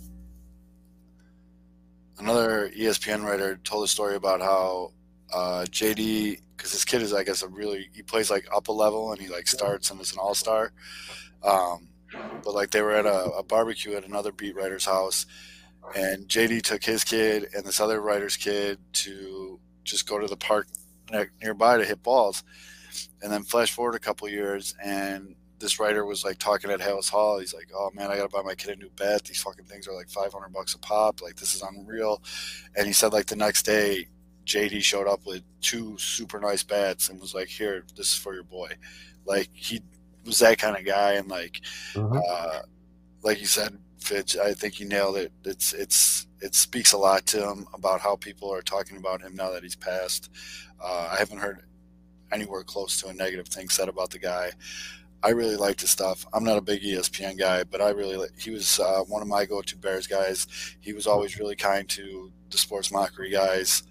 another 2.18 2.70
ESPN 2.70 3.24
writer 3.24 3.56
told 3.64 3.84
a 3.84 3.88
story 3.88 4.16
about 4.16 4.40
how 4.40 4.92
uh, 5.32 5.64
JD, 5.68 6.40
because 6.56 6.72
his 6.72 6.84
kid 6.84 7.02
is, 7.02 7.12
I 7.12 7.24
guess, 7.24 7.42
a 7.42 7.48
really 7.48 7.88
he 7.92 8.02
plays 8.02 8.30
like 8.30 8.46
up 8.54 8.68
a 8.68 8.72
level 8.72 9.12
and 9.12 9.20
he 9.20 9.28
like 9.28 9.48
starts 9.48 9.90
and 9.90 10.00
is 10.00 10.12
an 10.12 10.18
all 10.18 10.34
star. 10.34 10.72
Um, 11.42 11.88
but 12.42 12.54
like 12.54 12.70
they 12.70 12.82
were 12.82 12.94
at 12.94 13.06
a, 13.06 13.24
a 13.32 13.42
barbecue 13.42 13.94
at 13.94 14.06
another 14.06 14.32
beat 14.32 14.54
writer's 14.54 14.84
house, 14.84 15.26
and 15.96 16.28
JD 16.28 16.62
took 16.62 16.84
his 16.84 17.04
kid 17.04 17.48
and 17.54 17.64
this 17.64 17.80
other 17.80 18.00
writer's 18.00 18.36
kid 18.36 18.78
to 18.92 19.58
just 19.82 20.06
go 20.06 20.18
to 20.18 20.26
the 20.26 20.36
park 20.36 20.66
nearby 21.10 21.78
to 21.78 21.84
hit 21.84 22.02
balls. 22.02 22.42
And 23.22 23.32
then 23.32 23.42
flash 23.42 23.72
forward 23.72 23.96
a 23.96 24.00
couple 24.00 24.28
years, 24.28 24.74
and 24.82 25.34
this 25.58 25.80
writer 25.80 26.04
was 26.04 26.24
like 26.24 26.38
talking 26.38 26.70
at 26.70 26.80
Halas 26.80 27.08
Hall. 27.08 27.38
He's 27.38 27.54
like, 27.54 27.70
"Oh 27.74 27.90
man, 27.94 28.10
I 28.10 28.16
gotta 28.16 28.28
buy 28.28 28.42
my 28.42 28.54
kid 28.54 28.76
a 28.76 28.76
new 28.76 28.90
bat. 28.96 29.24
These 29.24 29.42
fucking 29.42 29.64
things 29.64 29.88
are 29.88 29.94
like 29.94 30.08
500 30.08 30.52
bucks 30.52 30.74
a 30.74 30.78
pop. 30.78 31.22
Like 31.22 31.36
this 31.36 31.54
is 31.54 31.62
unreal." 31.62 32.22
And 32.76 32.86
he 32.86 32.92
said 32.92 33.12
like 33.12 33.26
the 33.26 33.36
next 33.36 33.64
day, 33.64 34.06
JD 34.44 34.82
showed 34.82 35.08
up 35.08 35.26
with 35.26 35.42
two 35.60 35.96
super 35.98 36.38
nice 36.38 36.62
bats 36.62 37.08
and 37.08 37.20
was 37.20 37.34
like, 37.34 37.48
"Here, 37.48 37.84
this 37.96 38.10
is 38.10 38.16
for 38.16 38.34
your 38.34 38.44
boy." 38.44 38.72
Like 39.24 39.48
he 39.52 39.80
was 40.24 40.38
that 40.40 40.58
kind 40.58 40.76
of 40.76 40.84
guy, 40.84 41.14
and 41.14 41.28
like 41.28 41.60
uh, 41.96 42.60
like 43.22 43.40
you 43.40 43.46
said, 43.46 43.76
Fitz. 44.04 44.36
I 44.36 44.52
think 44.52 44.78
you 44.78 44.86
nailed 44.86 45.16
it. 45.16 45.32
It's 45.44 45.72
it's 45.72 46.26
it 46.40 46.54
speaks 46.54 46.92
a 46.92 46.98
lot 46.98 47.26
to 47.26 47.48
him 47.48 47.66
about 47.72 48.00
how 48.00 48.16
people 48.16 48.52
are 48.52 48.62
talking 48.62 48.98
about 48.98 49.22
him 49.22 49.34
now 49.34 49.50
that 49.50 49.62
he's 49.62 49.76
passed. 49.76 50.30
Uh, 50.82 51.08
I 51.10 51.16
haven't 51.16 51.38
heard 51.38 51.62
anywhere 52.30 52.64
close 52.64 53.00
to 53.00 53.08
a 53.08 53.14
negative 53.14 53.48
thing 53.48 53.68
said 53.68 53.88
about 53.88 54.10
the 54.10 54.18
guy. 54.18 54.50
I 55.22 55.30
really 55.30 55.56
liked 55.56 55.80
his 55.80 55.88
stuff. 55.88 56.26
I'm 56.34 56.44
not 56.44 56.58
a 56.58 56.60
big 56.60 56.82
ESPN 56.82 57.38
guy, 57.38 57.64
but 57.64 57.80
I 57.80 57.90
really 57.90 58.18
li- 58.18 58.28
he 58.38 58.50
was 58.50 58.78
uh, 58.78 59.04
one 59.08 59.22
of 59.22 59.28
my 59.28 59.46
go-to 59.46 59.78
Bears 59.78 60.06
guys. 60.06 60.46
He 60.80 60.92
was 60.92 61.06
always 61.06 61.38
really 61.38 61.56
kind 61.56 61.88
to 61.90 62.30
the 62.50 62.58
sports 62.58 62.92
mockery 62.92 63.30
guys 63.30 63.84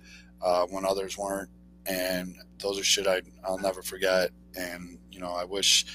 uh, 0.44 0.68
when 0.68 0.86
others 0.86 1.18
weren't, 1.18 1.50
and 1.88 2.36
those 2.60 2.80
are 2.80 2.84
shit 2.84 3.08
I 3.08 3.22
I'll 3.44 3.58
never 3.58 3.82
forget. 3.82 4.30
And 4.56 5.00
you 5.12 5.20
know, 5.20 5.34
I 5.34 5.44
wish 5.44 5.86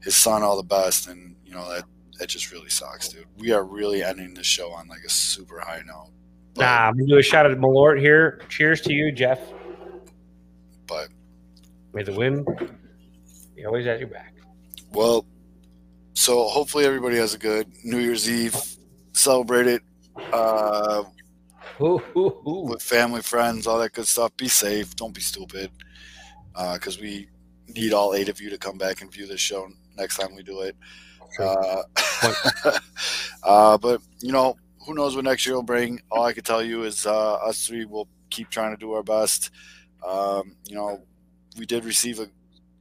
his 0.00 0.14
son 0.14 0.44
all 0.44 0.56
the 0.56 0.62
best. 0.62 1.08
And 1.08 1.34
you 1.44 1.54
know 1.54 1.68
that 1.68 1.84
that 2.18 2.28
just 2.28 2.52
really 2.52 2.68
sucks, 2.68 3.08
dude. 3.08 3.26
We 3.38 3.52
are 3.52 3.64
really 3.64 4.02
ending 4.02 4.34
the 4.34 4.44
show 4.44 4.70
on 4.72 4.88
like 4.88 5.02
a 5.04 5.08
super 5.10 5.60
high 5.60 5.82
note. 5.86 6.10
But, 6.54 6.62
Nah, 6.62 6.88
I'm 6.88 6.94
gonna 6.94 7.06
do 7.08 7.18
a 7.18 7.22
shout 7.22 7.46
out 7.46 7.50
to 7.50 7.56
Malort 7.56 7.98
here. 8.00 8.40
Cheers 8.48 8.80
to 8.82 8.92
you, 8.92 9.10
Jeff. 9.12 9.40
but 10.86 11.08
May 11.92 12.02
the 12.02 12.12
wind 12.12 12.46
be 13.56 13.64
always 13.64 13.86
at 13.86 13.98
your 13.98 14.08
back. 14.08 14.34
Well, 14.92 15.26
so 16.14 16.44
hopefully 16.48 16.84
everybody 16.84 17.16
has 17.16 17.34
a 17.34 17.38
good 17.38 17.68
New 17.84 17.98
Year's 17.98 18.28
Eve. 18.30 18.56
Celebrate 19.12 19.66
it 19.66 19.82
uh, 20.32 21.04
Ooh, 21.80 22.00
ooh, 22.16 22.40
ooh. 22.48 22.66
with 22.68 22.82
family, 22.82 23.20
friends, 23.22 23.66
all 23.66 23.78
that 23.78 23.92
good 23.92 24.06
stuff. 24.06 24.36
Be 24.36 24.46
safe. 24.48 24.94
Don't 24.96 25.14
be 25.14 25.20
stupid. 25.20 25.70
Because 26.52 27.00
we 27.00 27.28
need 27.68 27.92
all 27.92 28.14
eight 28.14 28.28
of 28.28 28.40
you 28.40 28.50
to 28.50 28.58
come 28.58 28.78
back 28.78 29.00
and 29.02 29.10
view 29.12 29.26
this 29.26 29.40
show 29.40 29.68
next 29.96 30.18
time 30.18 30.34
we 30.36 30.42
do 30.44 30.60
it. 30.60 30.76
Uh, 31.38 31.82
uh, 33.42 33.78
but, 33.78 34.00
you 34.20 34.32
know, 34.32 34.56
who 34.86 34.94
knows 34.94 35.16
what 35.16 35.24
next 35.24 35.46
year 35.46 35.54
will 35.54 35.62
bring. 35.62 36.00
All 36.10 36.24
I 36.24 36.32
can 36.32 36.44
tell 36.44 36.62
you 36.62 36.84
is 36.84 37.06
uh, 37.06 37.34
us 37.34 37.66
three 37.66 37.84
will 37.84 38.08
keep 38.30 38.50
trying 38.50 38.72
to 38.72 38.76
do 38.76 38.92
our 38.92 39.02
best. 39.02 39.50
Um, 40.06 40.56
you 40.68 40.74
know, 40.76 41.02
we 41.56 41.66
did 41.66 41.84
receive 41.84 42.20
a 42.20 42.28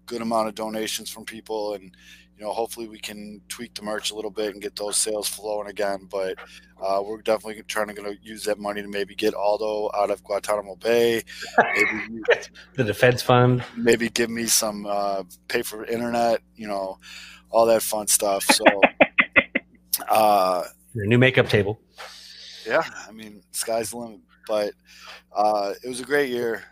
good 0.05 0.21
amount 0.21 0.47
of 0.47 0.55
donations 0.55 1.09
from 1.09 1.25
people 1.25 1.73
and 1.75 1.95
you 2.38 2.43
know 2.43 2.51
hopefully 2.51 2.88
we 2.88 2.99
can 2.99 3.41
tweak 3.47 3.73
the 3.73 3.81
merch 3.81 4.11
a 4.11 4.15
little 4.15 4.31
bit 4.31 4.53
and 4.53 4.61
get 4.61 4.75
those 4.75 4.97
sales 4.97 5.27
flowing 5.27 5.69
again 5.69 6.07
but 6.09 6.35
uh, 6.81 7.01
we're 7.03 7.21
definitely 7.21 7.61
trying 7.63 7.88
to 7.88 7.93
gonna 7.93 8.13
use 8.21 8.43
that 8.43 8.59
money 8.59 8.81
to 8.81 8.88
maybe 8.88 9.15
get 9.15 9.34
aldo 9.34 9.89
out 9.95 10.09
of 10.09 10.23
guantanamo 10.23 10.75
bay 10.75 11.21
maybe, 11.57 12.21
The 12.75 12.84
defense 12.84 13.21
fund. 13.21 13.63
maybe 13.77 14.09
give 14.09 14.30
me 14.30 14.45
some 14.45 14.85
uh, 14.85 15.23
pay 15.47 15.61
for 15.61 15.85
internet 15.85 16.41
you 16.55 16.67
know 16.67 16.97
all 17.53 17.65
that 17.67 17.81
fun 17.81 18.07
stuff 18.07 18.43
so 18.43 18.63
uh, 20.09 20.63
Your 20.93 21.05
new 21.05 21.17
makeup 21.17 21.47
table. 21.47 21.80
yeah, 22.67 22.84
I 23.07 23.11
mean, 23.11 23.43
sky's 23.51 23.91
the 23.91 23.97
limit. 23.97 24.19
But 24.47 24.73
uh, 25.35 25.73
it 25.84 25.88
was 25.88 26.01
a 26.01 26.03
great 26.03 26.30
year. 26.30 26.63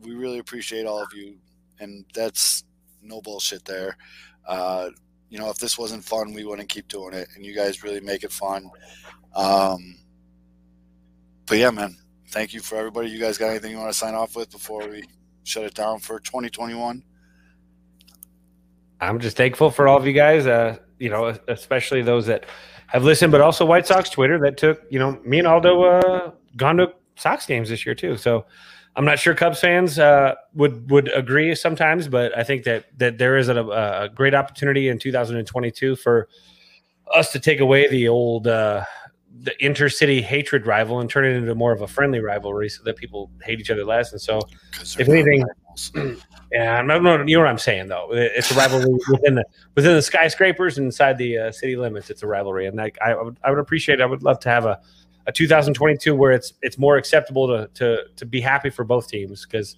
We 0.00 0.14
really 0.14 0.38
appreciate 0.40 0.84
all 0.86 1.02
of 1.02 1.12
you, 1.14 1.36
and 1.80 2.04
that's 2.12 2.64
no 3.02 3.20
bullshit 3.22 3.64
there. 3.64 3.96
Uh, 4.46 4.90
you 5.30 5.38
know, 5.38 5.48
if 5.50 5.58
this 5.58 5.78
wasn't 5.78 6.04
fun, 6.04 6.34
we 6.34 6.44
wouldn't 6.44 6.68
keep 6.68 6.88
doing 6.88 7.14
it, 7.14 7.28
and 7.34 7.44
you 7.46 7.54
guys 7.54 7.82
really 7.82 8.00
make 8.00 8.24
it 8.24 8.32
fun. 8.32 8.70
Um, 9.34 9.98
but 11.46 11.58
yeah, 11.58 11.70
man, 11.70 11.96
thank 12.30 12.52
you 12.52 12.60
for 12.60 12.76
everybody. 12.76 13.08
You 13.08 13.18
guys 13.18 13.38
got 13.38 13.48
anything 13.50 13.70
you 13.70 13.78
want 13.78 13.92
to 13.92 13.98
sign 13.98 14.14
off 14.14 14.36
with 14.36 14.50
before 14.50 14.86
we 14.88 15.04
shut 15.44 15.64
it 15.64 15.74
down 15.74 15.98
for 15.98 16.20
2021? 16.20 17.02
I'm 19.00 19.20
just 19.20 19.36
thankful 19.36 19.70
for 19.70 19.88
all 19.88 19.96
of 19.96 20.06
you 20.06 20.12
guys. 20.12 20.46
Uh, 20.46 20.76
you 20.98 21.08
know, 21.08 21.36
especially 21.48 22.02
those 22.02 22.26
that 22.26 22.46
have 22.88 23.04
listened, 23.04 23.32
but 23.32 23.40
also 23.40 23.64
White 23.64 23.86
Sox 23.86 24.10
Twitter 24.10 24.38
that 24.40 24.56
took 24.56 24.82
you 24.90 24.98
know 24.98 25.20
me 25.24 25.38
and 25.38 25.46
Aldo 25.46 25.82
uh, 25.82 26.30
gone 26.56 26.78
to 26.78 26.92
Sox 27.16 27.46
games 27.46 27.68
this 27.68 27.86
year 27.86 27.94
too. 27.94 28.16
So 28.16 28.46
I'm 28.96 29.04
not 29.04 29.18
sure 29.18 29.34
Cubs 29.34 29.60
fans 29.60 29.98
uh, 29.98 30.34
would 30.54 30.90
would 30.90 31.12
agree 31.12 31.54
sometimes, 31.54 32.08
but 32.08 32.36
I 32.36 32.42
think 32.42 32.64
that 32.64 32.86
that 32.98 33.18
there 33.18 33.36
is 33.36 33.48
a, 33.48 33.56
a 33.64 34.08
great 34.12 34.34
opportunity 34.34 34.88
in 34.88 34.98
2022 34.98 35.96
for 35.96 36.28
us 37.14 37.32
to 37.32 37.40
take 37.40 37.60
away 37.60 37.88
the 37.88 38.08
old 38.08 38.48
uh, 38.48 38.84
the 39.40 39.52
intercity 39.60 40.20
hatred 40.20 40.66
rival 40.66 41.00
and 41.00 41.08
turn 41.08 41.24
it 41.24 41.36
into 41.36 41.54
more 41.54 41.72
of 41.72 41.82
a 41.82 41.86
friendly 41.86 42.18
rivalry, 42.20 42.68
so 42.68 42.82
that 42.82 42.96
people 42.96 43.30
hate 43.44 43.60
each 43.60 43.70
other 43.70 43.84
less. 43.84 44.10
And 44.12 44.20
so, 44.20 44.40
If 44.98 45.06
they're 45.06 45.38
not 45.38 45.48
yeah, 46.52 46.80
no, 46.82 46.98
no, 46.98 47.24
you 47.24 47.36
know 47.36 47.42
what 47.42 47.48
I'm 47.48 47.58
saying 47.58 47.88
though. 47.88 48.08
It's 48.12 48.50
a 48.50 48.54
rivalry 48.54 48.98
within 49.10 49.34
the 49.36 49.44
within 49.74 49.94
the 49.94 50.02
skyscrapers 50.02 50.78
inside 50.78 51.18
the 51.18 51.38
uh, 51.38 51.52
city 51.52 51.76
limits. 51.76 52.10
It's 52.10 52.22
a 52.22 52.26
rivalry, 52.26 52.66
and 52.66 52.76
like 52.76 52.98
I 53.00 53.14
would, 53.14 53.38
I 53.44 53.50
would 53.50 53.58
appreciate. 53.58 54.00
I 54.00 54.06
would 54.06 54.22
love 54.22 54.40
to 54.40 54.48
have 54.48 54.64
a, 54.64 54.80
a 55.26 55.32
2022 55.32 56.14
where 56.14 56.32
it's 56.32 56.54
it's 56.62 56.78
more 56.78 56.96
acceptable 56.96 57.46
to 57.48 57.68
to 57.74 58.04
to 58.16 58.26
be 58.26 58.40
happy 58.40 58.70
for 58.70 58.84
both 58.84 59.08
teams 59.08 59.44
because 59.44 59.76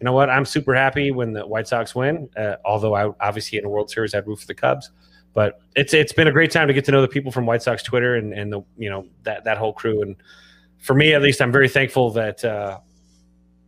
you 0.00 0.04
know 0.04 0.12
what 0.12 0.30
I'm 0.30 0.44
super 0.44 0.74
happy 0.74 1.10
when 1.10 1.32
the 1.32 1.46
White 1.46 1.68
Sox 1.68 1.94
win. 1.94 2.28
Uh, 2.36 2.56
although 2.64 2.94
I 2.94 3.10
obviously 3.20 3.58
in 3.58 3.64
a 3.64 3.68
World 3.68 3.90
Series 3.90 4.14
I'd 4.14 4.26
root 4.26 4.40
for 4.40 4.46
the 4.46 4.54
Cubs, 4.54 4.90
but 5.32 5.60
it's 5.74 5.94
it's 5.94 6.12
been 6.12 6.28
a 6.28 6.32
great 6.32 6.50
time 6.50 6.68
to 6.68 6.74
get 6.74 6.84
to 6.86 6.92
know 6.92 7.02
the 7.02 7.08
people 7.08 7.32
from 7.32 7.46
White 7.46 7.62
Sox 7.62 7.82
Twitter 7.82 8.16
and 8.16 8.32
and 8.32 8.52
the 8.52 8.62
you 8.78 8.88
know 8.88 9.06
that 9.24 9.44
that 9.44 9.58
whole 9.58 9.72
crew 9.72 10.02
and 10.02 10.16
for 10.78 10.94
me 10.94 11.12
at 11.12 11.22
least 11.22 11.42
I'm 11.42 11.52
very 11.52 11.68
thankful 11.68 12.10
that. 12.12 12.44
Uh, 12.44 12.78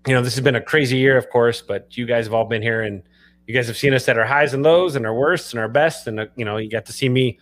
you 0.07 0.15
know, 0.15 0.23
this 0.23 0.35
has 0.35 0.45
been 0.45 0.57
a 0.57 0.61
crazy 0.61 0.97
year, 0.97 1.17
of 1.17 1.29
course, 1.31 1.61
but 1.61 1.97
you 1.97 2.07
guys 2.07 2.27
have 2.27 2.35
all 2.35 2.45
been 2.45 2.63
here 2.63 2.83
and 2.83 3.03
you 3.47 3.55
guys 3.55 3.67
have 3.67 3.77
seen 3.77 3.95
us 3.95 4.09
at 4.09 4.19
our 4.19 4.25
highs 4.25 4.55
and 4.55 4.63
lows 4.63 4.97
and 4.97 5.07
our 5.07 5.15
worst 5.15 5.53
and 5.53 5.61
our 5.61 5.69
best. 5.69 6.07
And, 6.07 6.21
uh, 6.21 6.27
you 6.37 6.45
know, 6.45 6.57
you 6.57 6.71
got 6.71 6.87
to 6.87 6.93
see 6.93 7.09
me 7.09 7.39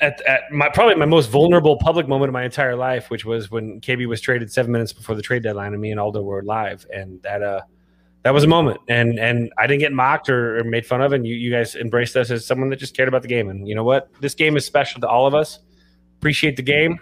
at, 0.00 0.20
at 0.22 0.50
my 0.50 0.68
probably 0.68 0.94
my 0.94 1.06
most 1.06 1.30
vulnerable 1.30 1.76
public 1.76 2.08
moment 2.08 2.28
of 2.28 2.32
my 2.32 2.44
entire 2.44 2.76
life, 2.76 3.10
which 3.10 3.24
was 3.24 3.50
when 3.50 3.80
KB 3.80 4.06
was 4.06 4.20
traded 4.20 4.52
seven 4.52 4.72
minutes 4.72 4.92
before 4.92 5.14
the 5.14 5.22
trade 5.22 5.42
deadline 5.42 5.72
and 5.72 5.80
me 5.80 5.90
and 5.90 6.00
Aldo 6.00 6.22
were 6.22 6.42
live. 6.42 6.86
And 6.92 7.22
that, 7.22 7.42
uh, 7.42 7.60
that 8.22 8.34
was 8.34 8.44
a 8.44 8.48
moment. 8.48 8.80
And, 8.88 9.18
and 9.18 9.52
I 9.58 9.66
didn't 9.66 9.80
get 9.80 9.92
mocked 9.92 10.28
or, 10.28 10.58
or 10.58 10.64
made 10.64 10.86
fun 10.86 11.00
of. 11.00 11.12
And 11.12 11.26
you, 11.26 11.34
you 11.34 11.50
guys 11.50 11.74
embraced 11.74 12.16
us 12.16 12.30
as 12.30 12.46
someone 12.46 12.68
that 12.70 12.76
just 12.76 12.96
cared 12.96 13.08
about 13.08 13.22
the 13.22 13.28
game. 13.28 13.48
And 13.48 13.66
you 13.66 13.74
know 13.74 13.84
what? 13.84 14.10
This 14.20 14.34
game 14.34 14.56
is 14.56 14.64
special 14.64 15.00
to 15.00 15.08
all 15.08 15.26
of 15.26 15.34
us. 15.34 15.60
Appreciate 16.18 16.56
the 16.56 16.62
game. 16.62 16.98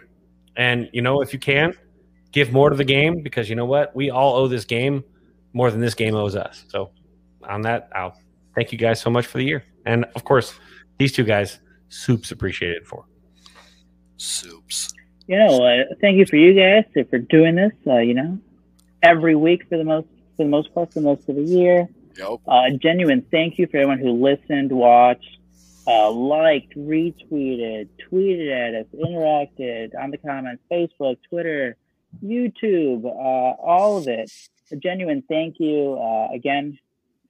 And, 0.57 0.89
you 0.93 1.03
know, 1.03 1.21
if 1.21 1.33
you 1.33 1.39
can, 1.39 1.75
give 2.33 2.53
more 2.53 2.71
to 2.71 2.77
the 2.77 2.85
game 2.85 3.23
because 3.23 3.49
you 3.49 3.57
know 3.57 3.65
what? 3.65 3.95
We 3.95 4.11
all 4.11 4.37
owe 4.37 4.49
this 4.49 4.65
game 4.65 5.05
more 5.53 5.71
than 5.71 5.81
this 5.81 5.95
game 5.95 6.15
owes 6.15 6.37
us. 6.37 6.65
So, 6.69 6.91
on 7.49 7.63
that, 7.63 7.89
I'll 7.95 8.19
thank 8.55 8.73
you 8.73 8.79
guys 8.79 9.01
so 9.01 9.11
much 9.11 9.27
for 9.27 9.39
the 9.39 9.45
year. 9.45 9.65
And 9.87 10.05
of 10.15 10.25
course, 10.25 10.55
these 10.99 11.13
two 11.13 11.25
guys, 11.25 11.61
soups 11.89 12.31
appreciated 12.31 12.87
for. 12.87 13.05
Soups. 14.17 14.93
You 15.27 15.39
know, 15.39 15.63
uh, 15.63 15.85
thank 16.01 16.17
you 16.17 16.27
for 16.27 16.37
you 16.37 16.55
guys 16.55 16.85
for 17.09 17.19
doing 17.19 17.55
this. 17.55 17.73
Uh, 17.87 17.99
you 17.99 18.15
know, 18.15 18.39
every 19.03 19.35
week 19.35 19.69
for 19.69 19.77
the 19.79 19.85
most 19.85 20.09
for 20.37 20.45
the 20.45 20.51
most 20.51 20.75
part 20.75 20.93
for 20.93 21.01
most 21.01 21.29
of 21.29 21.37
the 21.37 21.43
year. 21.43 21.89
Yep. 22.17 22.41
Uh, 22.47 22.71
genuine 22.71 23.25
thank 23.31 23.59
you 23.59 23.67
for 23.67 23.77
everyone 23.77 23.99
who 23.99 24.13
listened, 24.13 24.73
watched, 24.73 25.39
uh, 25.87 26.11
liked, 26.11 26.77
retweeted, 26.77 27.89
tweeted 28.11 28.51
at 28.51 28.75
us, 28.75 28.87
interacted 28.95 29.95
on 30.01 30.11
the 30.11 30.19
comments, 30.19 30.63
Facebook, 30.71 31.17
Twitter, 31.29 31.77
YouTube, 32.23 33.05
uh, 33.05 33.55
all 33.61 33.99
of 33.99 34.09
it. 34.09 34.31
A 34.71 34.77
genuine 34.77 35.23
thank 35.29 35.57
you. 35.59 35.95
Uh, 35.95 36.29
again, 36.35 36.79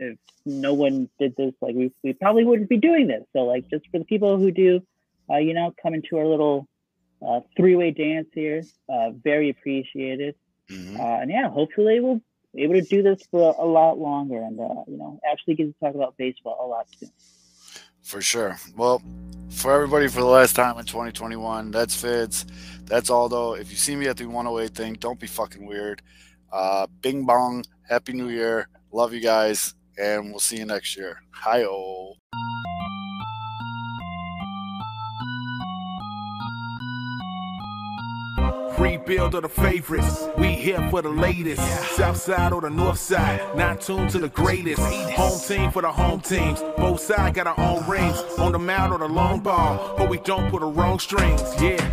if 0.00 0.18
no 0.44 0.74
one 0.74 1.08
did 1.18 1.36
this, 1.36 1.54
like 1.60 1.74
we, 1.74 1.92
we 2.02 2.12
probably 2.12 2.44
wouldn't 2.44 2.68
be 2.68 2.78
doing 2.78 3.06
this. 3.06 3.24
So, 3.32 3.44
like, 3.44 3.68
just 3.70 3.86
for 3.90 3.98
the 3.98 4.04
people 4.04 4.38
who 4.38 4.50
do, 4.50 4.82
uh, 5.30 5.36
you 5.36 5.54
know, 5.54 5.74
come 5.80 5.94
into 5.94 6.18
our 6.18 6.26
little 6.26 6.66
uh, 7.24 7.40
three-way 7.56 7.90
dance 7.92 8.28
here, 8.34 8.62
uh, 8.88 9.10
very 9.10 9.50
appreciated. 9.50 10.34
Mhm. 10.68 10.98
Uh, 10.98 11.22
and 11.22 11.30
yeah, 11.30 11.48
hopefully 11.48 12.00
we'll 12.00 12.20
be 12.54 12.62
able 12.62 12.74
to 12.74 12.82
do 12.82 13.02
this 13.02 13.22
for 13.30 13.54
a, 13.56 13.62
a 13.62 13.66
lot 13.66 13.98
longer 13.98 14.40
and, 14.42 14.58
uh, 14.60 14.84
you 14.86 14.96
know, 14.96 15.20
actually 15.28 15.54
get 15.54 15.66
to 15.66 15.74
talk 15.80 15.94
about 15.94 16.16
baseball 16.16 16.58
a 16.60 16.66
lot 16.66 16.86
soon. 16.98 17.10
For 18.08 18.22
sure. 18.22 18.56
Well, 18.74 19.02
for 19.50 19.70
everybody 19.70 20.08
for 20.08 20.20
the 20.20 20.26
last 20.26 20.56
time 20.56 20.78
in 20.78 20.86
2021, 20.86 21.70
that's 21.70 21.94
Fitz. 21.94 22.46
That's 22.86 23.10
Aldo. 23.10 23.52
If 23.52 23.70
you 23.70 23.76
see 23.76 23.96
me 23.96 24.06
at 24.06 24.16
the 24.16 24.24
108 24.24 24.74
thing, 24.74 24.94
don't 24.94 25.20
be 25.20 25.26
fucking 25.26 25.66
weird. 25.66 26.00
Uh, 26.50 26.86
bing 27.02 27.26
bong. 27.26 27.66
Happy 27.86 28.14
New 28.14 28.30
Year. 28.30 28.68
Love 28.92 29.12
you 29.12 29.20
guys. 29.20 29.74
And 29.98 30.30
we'll 30.30 30.40
see 30.40 30.56
you 30.56 30.64
next 30.64 30.96
year. 30.96 31.20
Hi, 31.32 31.64
oh. 31.64 32.14
Rebuild 38.78 39.34
of 39.34 39.42
the 39.42 39.48
favorites. 39.48 40.28
We 40.38 40.52
here 40.52 40.88
for 40.88 41.02
the 41.02 41.08
latest. 41.08 41.60
South 41.96 42.16
side 42.16 42.52
or 42.52 42.60
the 42.60 42.70
north 42.70 42.98
side. 42.98 43.40
Not 43.56 43.80
tuned 43.80 44.10
to 44.10 44.18
the 44.18 44.28
greatest. 44.28 44.80
Home 44.80 45.40
team 45.40 45.72
for 45.72 45.82
the 45.82 45.90
home 45.90 46.20
teams. 46.20 46.62
Both 46.76 47.00
sides 47.00 47.34
got 47.34 47.48
our 47.48 47.58
own 47.58 47.84
rings. 47.88 48.16
On 48.38 48.52
the 48.52 48.58
mound 48.58 48.92
or 48.92 48.98
the 48.98 49.08
long 49.08 49.40
ball. 49.40 49.96
But 49.98 50.08
we 50.08 50.18
don't 50.18 50.48
put 50.48 50.60
the 50.60 50.66
wrong 50.66 50.98
strings. 50.98 51.42
Yeah. 51.60 51.84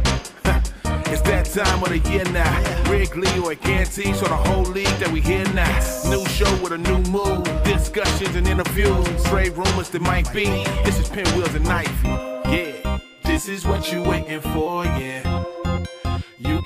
It's 1.08 1.22
that 1.22 1.46
time 1.46 1.84
of 1.84 1.90
the 1.90 2.00
year 2.12 2.26
now. 2.26 2.90
Wrigley 2.90 3.30
or 3.40 3.56
Gantes 3.56 4.16
so 4.16 4.26
the 4.26 4.36
whole 4.36 4.64
league 4.64 4.88
that 5.00 5.10
we 5.12 5.22
hear 5.22 5.46
now. 5.54 5.80
New 6.10 6.26
show 6.26 6.52
with 6.62 6.74
a 6.74 6.78
new 6.78 6.98
mood. 7.10 7.44
Discussions 7.64 8.36
and 8.36 8.48
interviews. 8.48 9.24
Trade 9.26 9.54
rumors 9.54 9.90
that 9.90 10.02
might 10.02 10.32
be. 10.34 10.46
This 10.84 11.00
is 11.00 11.08
Pinwheels 11.10 11.56
and 11.56 11.68
Ivy. 11.68 12.08
Yeah. 12.52 13.00
This 13.24 13.48
is 13.48 13.66
what 13.66 13.92
you 13.92 14.04
waiting 14.04 14.42
for, 14.42 14.84
yeah. 14.84 15.46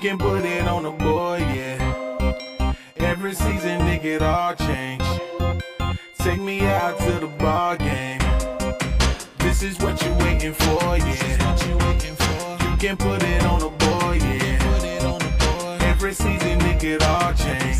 You 0.00 0.08
can 0.08 0.18
put 0.18 0.46
it 0.46 0.66
on 0.66 0.84
the 0.84 0.92
boy, 0.92 1.36
yeah. 1.52 2.74
Every 2.96 3.34
season, 3.34 3.82
nigga, 3.82 4.16
it 4.16 4.22
all 4.22 4.54
change. 4.54 5.02
Take 6.16 6.40
me 6.40 6.62
out 6.62 6.98
to 7.00 7.20
the 7.20 7.26
ball 7.26 7.76
game. 7.76 8.18
This 9.40 9.62
is 9.62 9.78
what 9.80 10.02
you 10.02 10.10
waiting 10.14 10.54
for, 10.54 10.96
yeah. 10.96 11.04
This 11.04 11.22
is 11.22 11.38
what 11.38 11.66
you 11.66 11.76
waiting 11.84 12.14
for. 12.14 12.70
you 12.70 12.76
can 12.78 12.96
put 12.96 13.22
it 13.22 13.44
on 13.44 13.60
the 13.60 13.68
boy, 13.68 14.18
yeah. 14.22 14.72
Put 14.72 14.84
it 14.84 15.04
on 15.04 15.18
the 15.18 15.32
boy. 15.44 15.76
Every 15.84 16.14
season, 16.14 16.58
nigga, 16.60 16.96
it 16.96 17.02
all 17.02 17.34
change. 17.34 17.76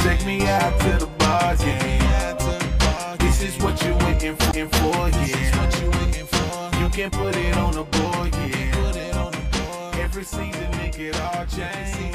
Take 0.00 0.26
me 0.26 0.46
out 0.48 0.78
to 0.80 0.98
the 0.98 1.10
ball 1.16 1.56
game. 1.56 3.16
This 3.16 3.40
is 3.40 3.56
what 3.62 3.82
you 3.82 3.94
waiting 4.04 4.36
for, 4.36 5.08
yeah. 5.08 5.10
This 5.16 5.34
is 5.34 5.56
what 5.56 5.80
you 5.80 5.90
waking 5.98 6.26
for. 6.26 6.76
You 6.78 6.90
can 6.90 7.10
put 7.10 7.34
it 7.36 7.56
on 7.56 7.72
the 7.72 7.84
board, 7.84 8.34
yeah. 8.34 8.74
Put 8.74 8.96
it 8.96 9.16
on 9.16 9.32
the 9.32 9.38
boy, 9.38 9.98
every 9.98 10.24
season, 10.24 10.69
it 11.06 11.20
all 11.20 11.46
change. 11.46 12.06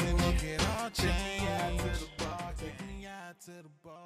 Take 0.94 2.86
me 2.88 3.06
out 3.06 3.40
to 3.40 3.50
the 3.50 3.68
ball 3.82 3.94
game. 3.94 4.05